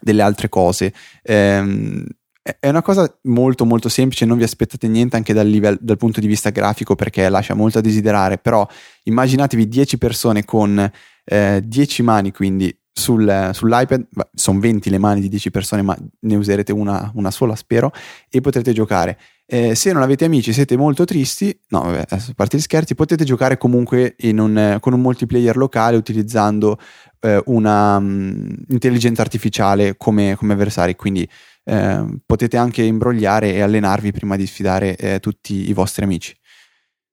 delle 0.00 0.22
altre 0.22 0.48
cose. 0.48 0.94
Ehm, 1.24 2.02
è 2.42 2.68
una 2.68 2.82
cosa 2.82 3.18
molto 3.22 3.64
molto 3.64 3.88
semplice, 3.88 4.24
non 4.24 4.38
vi 4.38 4.44
aspettate 4.44 4.88
niente 4.88 5.16
anche 5.16 5.32
dal, 5.32 5.46
livello, 5.46 5.78
dal 5.80 5.96
punto 5.96 6.20
di 6.20 6.26
vista 6.26 6.50
grafico 6.50 6.94
perché 6.94 7.28
lascia 7.28 7.54
molto 7.54 7.78
a 7.78 7.82
desiderare, 7.82 8.38
però 8.38 8.66
immaginatevi 9.04 9.68
10 9.68 9.98
persone 9.98 10.44
con 10.44 10.90
eh, 11.24 11.62
10 11.62 12.02
mani 12.02 12.32
quindi 12.32 12.74
sul, 12.98 13.50
sull'iPad, 13.52 14.06
sono 14.34 14.58
20 14.58 14.90
le 14.90 14.98
mani 14.98 15.20
di 15.20 15.28
10 15.28 15.50
persone, 15.50 15.82
ma 15.82 15.96
ne 16.20 16.34
userete 16.34 16.72
una, 16.72 17.10
una 17.14 17.30
sola, 17.30 17.54
spero, 17.54 17.92
e 18.28 18.40
potrete 18.40 18.72
giocare. 18.72 19.18
Eh, 19.46 19.74
se 19.74 19.92
non 19.92 20.02
avete 20.02 20.26
amici, 20.26 20.52
siete 20.52 20.76
molto 20.76 21.04
tristi, 21.04 21.58
no, 21.68 21.82
vabbè, 21.82 22.04
a 22.08 22.22
parte 22.34 22.58
gli 22.58 22.60
scherzi, 22.60 22.94
potete 22.94 23.24
giocare 23.24 23.56
comunque 23.56 24.16
un, 24.22 24.76
con 24.80 24.92
un 24.92 25.00
multiplayer 25.00 25.56
locale 25.56 25.96
utilizzando 25.96 26.78
eh, 27.20 27.40
una 27.46 27.96
um, 27.96 28.54
intelligenza 28.68 29.22
artificiale 29.22 29.96
come, 29.96 30.34
come 30.36 30.52
avversari, 30.52 30.96
quindi 30.96 31.26
eh, 31.68 32.20
potete 32.24 32.56
anche 32.56 32.82
imbrogliare 32.82 33.52
e 33.52 33.60
allenarvi 33.60 34.10
prima 34.10 34.36
di 34.36 34.46
sfidare 34.46 34.96
eh, 34.96 35.20
tutti 35.20 35.68
i 35.68 35.72
vostri 35.74 36.04
amici. 36.04 36.34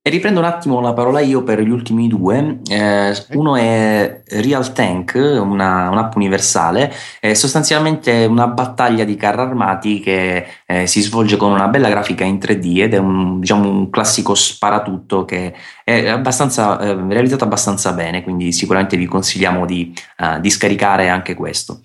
E 0.07 0.11
riprendo 0.11 0.39
un 0.39 0.45
attimo 0.45 0.81
la 0.81 0.93
parola 0.93 1.19
io 1.19 1.41
per 1.41 1.59
gli 1.61 1.71
ultimi 1.71 2.07
due. 2.07 2.59
Eh, 2.69 3.11
uno 3.29 3.55
è 3.55 4.21
Real 4.27 4.71
Tank, 4.71 5.15
una, 5.15 5.89
un'app 5.89 6.15
universale, 6.15 6.93
è 7.19 7.33
sostanzialmente 7.33 8.25
una 8.25 8.45
battaglia 8.45 9.03
di 9.03 9.15
carri 9.15 9.41
armati 9.41 9.99
che 10.01 10.45
eh, 10.67 10.85
si 10.85 11.01
svolge 11.01 11.37
con 11.37 11.51
una 11.51 11.69
bella 11.69 11.89
grafica 11.89 12.23
in 12.23 12.35
3D 12.35 12.81
ed 12.81 12.93
è 12.93 12.97
un, 12.97 13.39
diciamo, 13.39 13.67
un 13.67 13.89
classico 13.89 14.35
sparatutto 14.35 15.25
che 15.25 15.55
è 15.83 16.07
abbastanza, 16.07 16.79
eh, 16.79 16.93
realizzato 16.93 17.43
abbastanza 17.43 17.91
bene, 17.93 18.21
quindi 18.21 18.51
sicuramente 18.51 18.97
vi 18.97 19.07
consigliamo 19.07 19.65
di, 19.65 19.91
uh, 20.19 20.39
di 20.39 20.51
scaricare 20.51 21.09
anche 21.09 21.33
questo. 21.33 21.81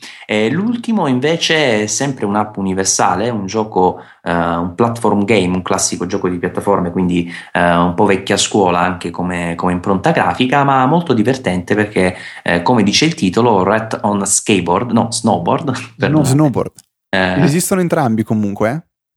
L'ultimo 0.51 1.06
invece 1.06 1.82
è 1.82 1.86
sempre 1.86 2.24
un'app 2.24 2.56
universale, 2.56 3.30
un 3.30 3.47
gioco, 3.47 4.02
uh, 4.22 4.30
un 4.30 4.72
platform 4.74 5.24
game, 5.24 5.55
un 5.55 5.62
classico 5.62 6.06
gioco 6.06 6.28
di 6.28 6.38
piattaforme, 6.38 6.90
quindi 6.90 7.30
uh, 7.55 7.59
un 7.59 7.94
po' 7.94 8.05
vecchia 8.05 8.36
scuola 8.36 8.80
anche 8.80 9.10
come, 9.10 9.55
come 9.56 9.72
impronta 9.72 10.10
grafica, 10.10 10.64
ma 10.64 10.86
molto 10.86 11.12
divertente 11.12 11.74
perché, 11.74 12.16
eh, 12.42 12.62
come 12.62 12.82
dice 12.82 13.05
il 13.05 13.14
titolo, 13.14 13.62
Rat 13.62 14.01
on 14.02 14.24
Skateboard, 14.24 14.90
no, 14.92 15.10
Snowboard. 15.10 15.72
No, 16.10 16.24
snowboard. 16.24 16.72
Esistono 17.09 17.80
entrambi 17.80 18.24
comunque. 18.24 18.70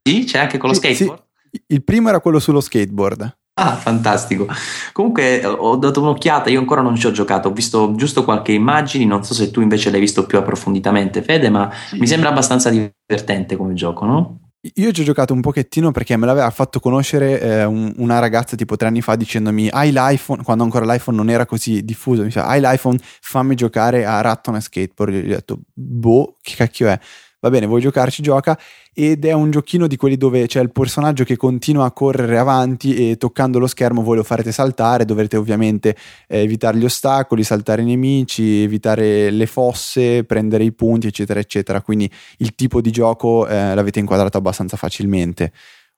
Eh? 0.03 0.11
Sì, 0.11 0.25
c'è 0.25 0.39
anche 0.39 0.57
con 0.57 0.69
lo 0.69 0.75
sì, 0.75 0.93
skateboard. 0.93 1.23
Sì. 1.49 1.63
Il 1.67 1.83
primo 1.83 2.09
era 2.09 2.19
quello 2.19 2.39
sullo 2.39 2.61
skateboard. 2.61 3.37
Ah, 3.55 3.75
fantastico. 3.75 4.47
Comunque 4.93 5.45
ho 5.45 5.75
dato 5.75 6.01
un'occhiata, 6.01 6.49
io 6.49 6.59
ancora 6.59 6.81
non 6.81 6.95
ci 6.95 7.05
ho 7.05 7.11
giocato, 7.11 7.49
ho 7.49 7.51
visto 7.53 7.93
giusto 7.95 8.23
qualche 8.23 8.51
immagine, 8.51 9.05
non 9.05 9.23
so 9.23 9.35
se 9.35 9.51
tu 9.51 9.61
invece 9.61 9.91
l'hai 9.91 9.99
visto 9.99 10.25
più 10.25 10.39
approfonditamente, 10.39 11.21
Fede, 11.21 11.49
ma 11.49 11.71
sì. 11.71 11.99
mi 11.99 12.07
sembra 12.07 12.29
abbastanza 12.29 12.71
divertente 12.71 13.55
come 13.55 13.75
gioco, 13.75 14.05
no? 14.05 14.39
Io 14.75 14.93
ci 14.93 15.01
ho 15.01 15.03
giocato 15.03 15.33
un 15.33 15.41
pochettino 15.41 15.91
perché 15.91 16.15
me 16.15 16.25
l'aveva 16.25 16.49
fatto 16.49 16.79
conoscere 16.79 17.41
eh, 17.41 17.65
un, 17.65 17.93
una 17.97 18.19
ragazza 18.19 18.55
tipo 18.55 18.77
tre 18.77 18.87
anni 18.87 19.01
fa 19.01 19.17
dicendomi 19.17 19.67
hai 19.69 19.91
l'iPhone, 19.91 20.41
quando 20.41 20.63
ancora 20.63 20.85
l'iPhone 20.85 21.17
non 21.17 21.29
era 21.29 21.45
così 21.45 21.83
diffuso, 21.83 22.21
mi 22.21 22.27
diceva 22.27 22.47
hai 22.47 22.61
l'iPhone, 22.61 22.97
fammi 23.01 23.55
giocare 23.55 24.05
a 24.05 24.21
Ratton 24.21 24.55
e 24.55 24.61
Skateboard. 24.61 25.13
Io 25.15 25.21
gli 25.21 25.31
ho 25.33 25.35
detto 25.35 25.59
boh, 25.73 26.37
che 26.41 26.55
cacchio 26.55 26.87
è? 26.87 26.97
Va 27.43 27.49
bene, 27.49 27.65
vuoi 27.65 27.81
giocarci, 27.81 28.21
gioca, 28.21 28.57
ed 28.93 29.25
è 29.25 29.33
un 29.33 29.51
giochino 29.51 29.85
di 29.85 29.97
quelli 29.97 30.15
dove 30.15 30.47
c'è 30.47 30.61
il 30.61 30.71
personaggio 30.71 31.25
che 31.25 31.35
continua 31.35 31.83
a 31.83 31.91
correre 31.91 32.37
avanti 32.37 33.11
e 33.11 33.17
toccando 33.17 33.59
lo 33.59 33.67
schermo 33.67 34.01
voi 34.01 34.15
lo 34.15 34.23
farete 34.23 34.53
saltare, 34.53 35.03
dovrete 35.03 35.35
ovviamente 35.35 35.97
eh, 36.29 36.39
evitare 36.39 36.77
gli 36.77 36.85
ostacoli, 36.85 37.43
saltare 37.43 37.81
i 37.81 37.85
nemici, 37.85 38.63
evitare 38.63 39.29
le 39.29 39.45
fosse, 39.45 40.23
prendere 40.23 40.63
i 40.63 40.71
punti, 40.71 41.07
eccetera, 41.07 41.41
eccetera. 41.41 41.81
Quindi 41.81 42.09
il 42.37 42.55
tipo 42.55 42.79
di 42.79 42.91
gioco 42.91 43.45
eh, 43.45 43.75
l'avete 43.75 43.99
inquadrato 43.99 44.37
abbastanza 44.37 44.77
facilmente. 44.77 45.51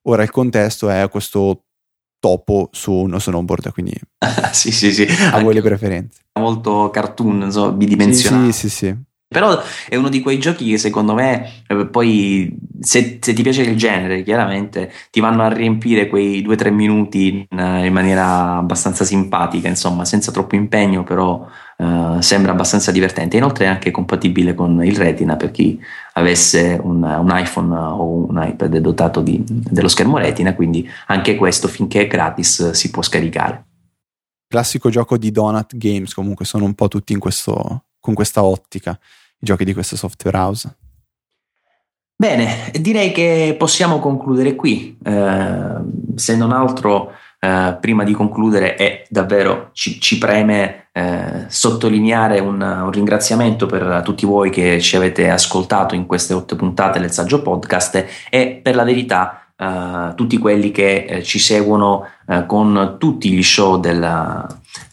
Ora 0.08 0.24
il 0.24 0.32
contesto 0.32 0.90
è 0.90 1.08
questo 1.10 1.66
topo 2.20 2.70
su 2.72 2.92
uno 2.92 3.20
snowboard, 3.20 3.72
quindi 3.72 3.94
sì, 4.52 4.72
sì, 4.72 4.92
sì. 4.92 5.08
a 5.32 5.40
voi 5.42 5.54
le 5.54 5.62
preferenze. 5.62 6.22
Molto 6.40 6.90
cartoon, 6.90 7.44
insomma, 7.44 7.72
bidimensionale. 7.72 8.52
Sì, 8.52 8.68
sì, 8.68 8.76
sì. 8.76 8.96
Però 9.36 9.62
è 9.90 9.98
uno 9.98 10.07
di 10.07 10.22
quei 10.22 10.40
giochi 10.40 10.70
che 10.70 10.78
secondo 10.78 11.14
me 11.14 11.64
eh, 11.68 11.88
poi 11.88 12.56
se, 12.80 13.18
se, 13.20 13.34
ti 13.34 13.41
piace 13.41 13.64
il 13.64 13.76
genere 13.76 14.24
chiaramente 14.24 14.90
ti 15.12 15.20
vanno 15.20 15.44
a 15.44 15.49
riempire 15.49 16.07
quei 16.07 16.41
due 16.41 16.53
o 16.53 16.57
tre 16.57 16.72
minuti 16.72 17.45
in, 17.49 17.84
in, 17.84 17.91
maniera 17.91 18.56
abbastanza 18.56 19.03
simpatica, 19.03 19.68
insomma 19.68 20.06
senza 20.06 20.32
troppo 20.32 20.56
impegno 20.56 21.03
però 21.03 21.45
eh, 21.76 22.16
sembra 22.20 22.53
abbastanza 22.53 22.94
divertente. 22.94 23.36
Inoltre 23.36 23.66
è 23.66 23.68
anche 23.68 23.91
compatibile 23.91 24.53
con 24.53 24.82
il 24.86 24.95
Retina 24.95 25.36
per 25.36 25.52
chi 25.52 25.82
avesse 26.14 26.80
un, 26.82 27.03
un 27.03 27.32
iPhone 27.38 27.76
o 27.76 28.06
un 28.30 28.41
iPad 28.41 28.78
dotato 28.78 29.20
di, 29.20 29.44
dello 29.45 29.90
schermo 29.90 30.18
Retina, 30.18 30.56
quindi 30.56 30.90
anche 31.07 31.36
questo 31.36 31.68
finché 31.68 32.03
è 32.03 32.07
gratis 32.07 32.72
si 32.72 32.90
può 32.90 33.02
scaricare. 33.02 33.66
Classico 34.48 34.90
gioco 34.90 35.18
di 35.18 35.30
Donut 35.30 35.76
Games, 35.76 36.14
comunque 36.14 36.45
sono 36.45 36.64
un 36.64 36.74
po' 36.74 36.88
tutti 36.88 37.14
questo, 37.18 37.84
con 37.99 38.14
questa 38.14 38.41
ottica 38.45 38.98
i 39.40 39.45
giochi 39.45 39.66
di 39.66 39.74
questo 39.74 39.95
software 39.95 40.38
house. 40.38 40.78
Bene, 42.18 42.72
direi 42.80 43.12
che 43.12 43.56
possiamo 43.57 43.99
concludere 43.99 44.56
qui. 44.56 44.98
Eh, 45.03 46.16
se 46.16 46.36
non 46.38 46.53
altro, 46.53 47.12
eh, 47.40 47.78
prima 47.80 48.03
di 48.06 48.14
concludere, 48.14 48.76
è 48.76 49.06
davvero 49.10 49.70
ci, 49.74 49.99
ci 49.99 50.18
preme 50.18 50.88
eh, 50.94 51.45
sottolineare 51.48 52.40
un, 52.40 52.62
un, 52.62 52.90
ringraziamento 52.90 53.66
per 53.66 54.02
tutti 54.03 54.26
voi 54.26 54.49
che 54.49 54.80
ci 54.80 54.95
avete 54.95 55.30
ascoltato 55.30 55.94
in 55.94 56.06
queste 56.06 56.34
otto 56.34 56.56
puntate 56.56 56.99
del 56.99 57.12
Saggio 57.12 57.41
Podcast 57.41 58.06
e 58.30 58.60
per 58.64 58.76
la 58.76 58.84
verità. 58.84 59.45
Uh, 59.57 60.14
tutti 60.15 60.38
quelli 60.38 60.69
che 60.72 61.06
eh, 61.06 61.23
ci 61.23 61.40
seguono 61.40 62.06
uh, 62.27 62.45
con 62.45 62.98
tutti 62.99 63.32
gli 63.32 63.41
show 63.41 63.80
della, 63.80 64.45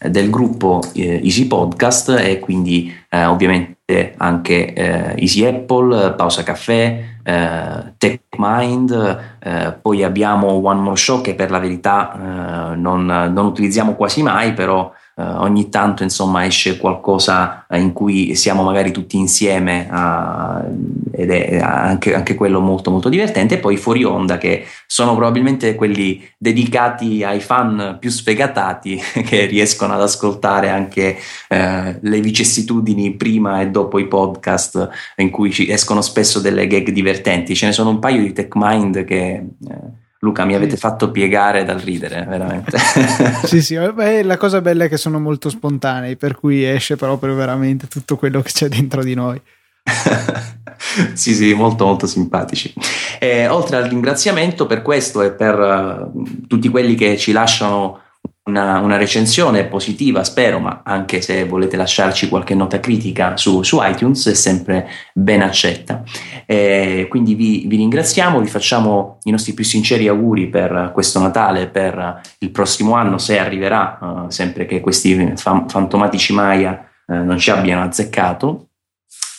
del 0.09 0.31
gruppo 0.31 0.81
eh, 0.95 1.21
Easy 1.23 1.47
Podcast 1.47 2.11
e 2.11 2.39
quindi 2.39 2.95
eh, 3.09 3.25
ovviamente 3.25 4.15
anche 4.17 4.73
eh, 4.73 5.15
Easy 5.17 5.45
Apple, 5.45 6.13
Pausa 6.13 6.43
Caffè, 6.43 7.05
eh, 7.23 7.95
TechMind, 7.99 9.21
eh, 9.39 9.73
poi 9.81 10.03
abbiamo 10.03 10.49
One 10.49 10.81
More 10.81 10.97
Show 10.97 11.21
che 11.21 11.35
per 11.35 11.51
la 11.51 11.59
verità 11.59 12.73
eh, 12.73 12.77
non, 12.77 13.05
non, 13.05 13.47
utilizziamo 13.47 13.95
quasi 13.95 14.23
mai, 14.23 14.55
però 14.55 14.91
eh, 14.91 15.02
ogni 15.17 15.69
tanto 15.69 16.03
insomma 16.03 16.47
esce 16.47 16.79
qualcosa 16.79 17.67
in 17.73 17.93
cui 17.93 18.35
siamo 18.35 18.63
magari 18.63 18.93
tutti 18.93 19.19
insieme 19.19 19.87
a, 19.91 20.65
ed 21.13 21.31
è 21.31 21.59
anche, 21.59 22.15
anche, 22.15 22.35
quello 22.35 22.61
molto 22.61 22.91
molto 22.91 23.09
divertente. 23.09 23.57
E 23.57 23.59
poi 23.59 23.77
fuori 23.77 24.05
onda 24.05 24.39
che 24.39 24.67
sono 24.87 25.15
probabilmente 25.15 25.75
quelli 25.75 26.27
dedicati 26.39 27.23
ai 27.23 27.41
fan 27.41 27.99
più 28.01 28.11
sfegatati 28.11 29.01
che 29.25 29.47
riescono 29.47 29.95
ad 29.95 30.03
ascoltare 30.03 30.71
anche 30.71 31.19
eh, 31.49 31.99
le 32.01 32.21
vicissitudini 32.21 33.13
prima 33.15 33.61
e 33.61 33.69
dopo 33.69 33.99
i 33.99 34.07
podcast 34.07 34.89
in 35.17 35.31
cui 35.31 35.53
ci 35.53 35.71
escono 35.71 36.01
spesso 36.01 36.41
delle 36.41 36.67
gag 36.67 36.91
divertenti. 36.91 37.55
Ce 37.55 37.67
ne 37.67 37.73
sono 37.73 37.91
un 37.91 37.99
paio 37.99 38.23
di 38.23 38.33
TechMind 38.33 39.05
che 39.05 39.31
eh, 39.33 40.01
Luca, 40.25 40.45
mi 40.45 40.55
avete 40.55 40.77
fatto 40.77 41.11
piegare 41.11 41.65
dal 41.65 41.81
ridere, 41.81 42.25
veramente. 42.29 42.79
sì, 43.43 43.61
sì, 43.61 43.77
beh, 43.93 44.23
la 44.23 44.37
cosa 44.37 44.61
bella 44.61 44.85
è 44.85 44.89
che 44.89 44.97
sono 44.97 45.19
molto 45.19 45.51
spontanei, 45.51 46.15
per 46.15 46.37
cui 46.37 46.65
esce 46.65 46.95
proprio 46.95 47.35
veramente 47.35 47.89
tutto 47.89 48.17
quello 48.17 48.41
che 48.41 48.53
c'è 48.53 48.69
dentro 48.69 49.03
di 49.03 49.15
noi. 49.15 49.41
sì, 51.15 51.35
sì, 51.35 51.53
molto 51.55 51.87
molto 51.87 52.07
simpatici. 52.07 52.73
E, 53.19 53.49
oltre 53.49 53.79
al 53.79 53.89
ringraziamento 53.89 54.67
per 54.67 54.83
questo 54.83 55.23
e 55.23 55.33
per 55.33 55.59
uh, 55.59 56.47
tutti 56.47 56.69
quelli 56.69 56.95
che 56.95 57.17
ci 57.17 57.33
lasciano 57.33 57.99
una, 58.45 58.81
una, 58.81 58.97
recensione 58.97 59.65
positiva, 59.67 60.25
spero, 60.25 60.59
ma 60.59 60.83
anche 60.85 61.21
se 61.21 61.45
volete 61.45 61.77
lasciarci 61.77 62.29
qualche 62.29 62.55
nota 62.55 62.81
critica 62.81 63.37
su, 63.37 63.63
su 63.63 63.79
iTunes 63.81 64.29
è 64.29 64.35
sempre 64.35 64.89
ben 65.15 65.43
accetta. 65.43 66.03
Eh, 66.45 67.07
quindi 67.09 67.35
vi, 67.35 67.65
vi, 67.69 67.77
ringraziamo, 67.77 68.41
vi 68.41 68.49
facciamo 68.49 69.19
i 69.25 69.31
nostri 69.31 69.55
più 69.55 69.65
sinceri 69.65 70.09
auguri 70.09 70.49
per 70.49 70.91
questo 70.93 71.21
Natale, 71.21 71.69
per 71.69 72.21
il 72.39 72.51
prossimo 72.51 72.95
anno, 72.95 73.19
se 73.19 73.39
arriverà, 73.39 73.99
uh, 74.01 74.31
sempre 74.31 74.67
che 74.67 74.81
questi 74.81 75.35
fam- 75.37 75.69
fantomatici 75.69 76.33
Maya 76.33 76.85
uh, 77.07 77.15
non 77.15 77.39
ci 77.39 77.51
abbiano 77.51 77.83
azzeccato, 77.83 78.71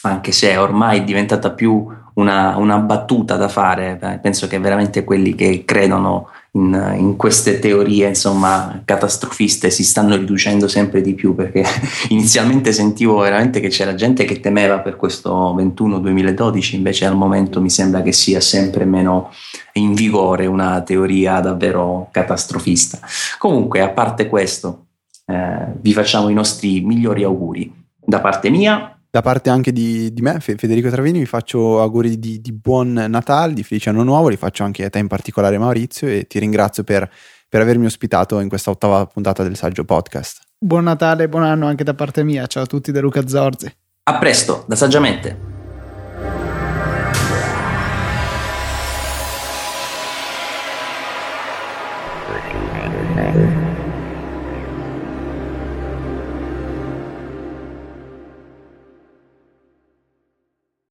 anche 0.03 0.31
se 0.31 0.55
ormai 0.55 0.99
è 0.99 1.03
diventata 1.03 1.51
più 1.51 1.85
una, 2.15 2.57
una 2.57 2.77
battuta 2.77 3.35
da 3.35 3.47
fare, 3.47 4.19
penso 4.21 4.47
che 4.47 4.59
veramente 4.59 5.03
quelli 5.03 5.35
che 5.35 5.63
credono 5.65 6.29
in, 6.55 6.95
in, 6.97 7.15
queste 7.15 7.57
teorie 7.57 8.09
insomma 8.09 8.81
catastrofiste 8.85 9.71
si 9.71 9.83
stanno 9.83 10.15
riducendo 10.15 10.67
sempre 10.67 11.01
di 11.01 11.15
più 11.15 11.33
perché 11.33 11.63
inizialmente 12.09 12.71
sentivo 12.71 13.17
veramente 13.17 13.59
che 13.59 13.69
c'era 13.69 13.95
gente 13.95 14.23
che 14.23 14.39
temeva 14.39 14.77
per 14.79 14.95
questo 14.95 15.55
21-2012 15.57 16.75
invece 16.75 17.05
al 17.05 17.15
momento 17.15 17.59
mi 17.59 17.71
sembra 17.71 18.03
che 18.03 18.11
sia 18.11 18.39
sempre 18.39 18.85
meno 18.85 19.31
in 19.73 19.93
vigore 19.93 20.45
una 20.45 20.81
teoria 20.81 21.39
davvero 21.39 22.09
catastrofista. 22.11 22.99
Comunque 23.39 23.81
a 23.81 23.89
parte 23.89 24.27
questo 24.27 24.85
eh, 25.25 25.65
vi 25.81 25.93
facciamo 25.93 26.29
i 26.29 26.33
nostri 26.33 26.81
migliori 26.81 27.23
auguri. 27.23 27.81
Da 28.05 28.19
parte 28.19 28.49
mia 28.51 28.95
da 29.13 29.21
parte 29.21 29.51
anche 29.51 29.71
di, 29.71 30.11
di 30.11 30.23
me, 30.23 30.39
Federico 30.39 30.89
Travini, 30.89 31.19
vi 31.19 31.27
faccio 31.27 31.79
auguri 31.79 32.17
di, 32.17 32.41
di, 32.41 32.51
buon 32.51 32.93
Natale, 32.93 33.53
di 33.53 33.61
felice 33.61 33.91
anno 33.91 34.01
nuovo, 34.01 34.27
li 34.27 34.37
faccio 34.37 34.63
anche 34.63 34.83
a 34.83 34.89
te 34.89 34.97
in 34.97 35.05
particolare 35.05 35.59
Maurizio 35.59 36.07
e 36.07 36.25
ti 36.25 36.39
ringrazio 36.39 36.83
per, 36.83 37.07
per 37.47 37.61
avermi 37.61 37.85
ospitato 37.85 38.39
in 38.39 38.49
questa 38.49 38.71
ottava 38.71 39.05
puntata 39.05 39.43
del 39.43 39.55
Saggio 39.55 39.85
Podcast. 39.85 40.41
Buon 40.57 40.85
Natale 40.85 41.25
e 41.25 41.29
buon 41.29 41.43
anno 41.43 41.67
anche 41.67 41.83
da 41.83 41.93
parte 41.93 42.23
mia, 42.23 42.47
ciao 42.47 42.63
a 42.63 42.65
tutti 42.65 42.91
da 42.91 43.01
Luca 43.01 43.27
Zorzi. 43.27 43.71
A 44.05 44.17
presto, 44.17 44.65
da 44.67 44.73
Saggiamente. 44.73 45.52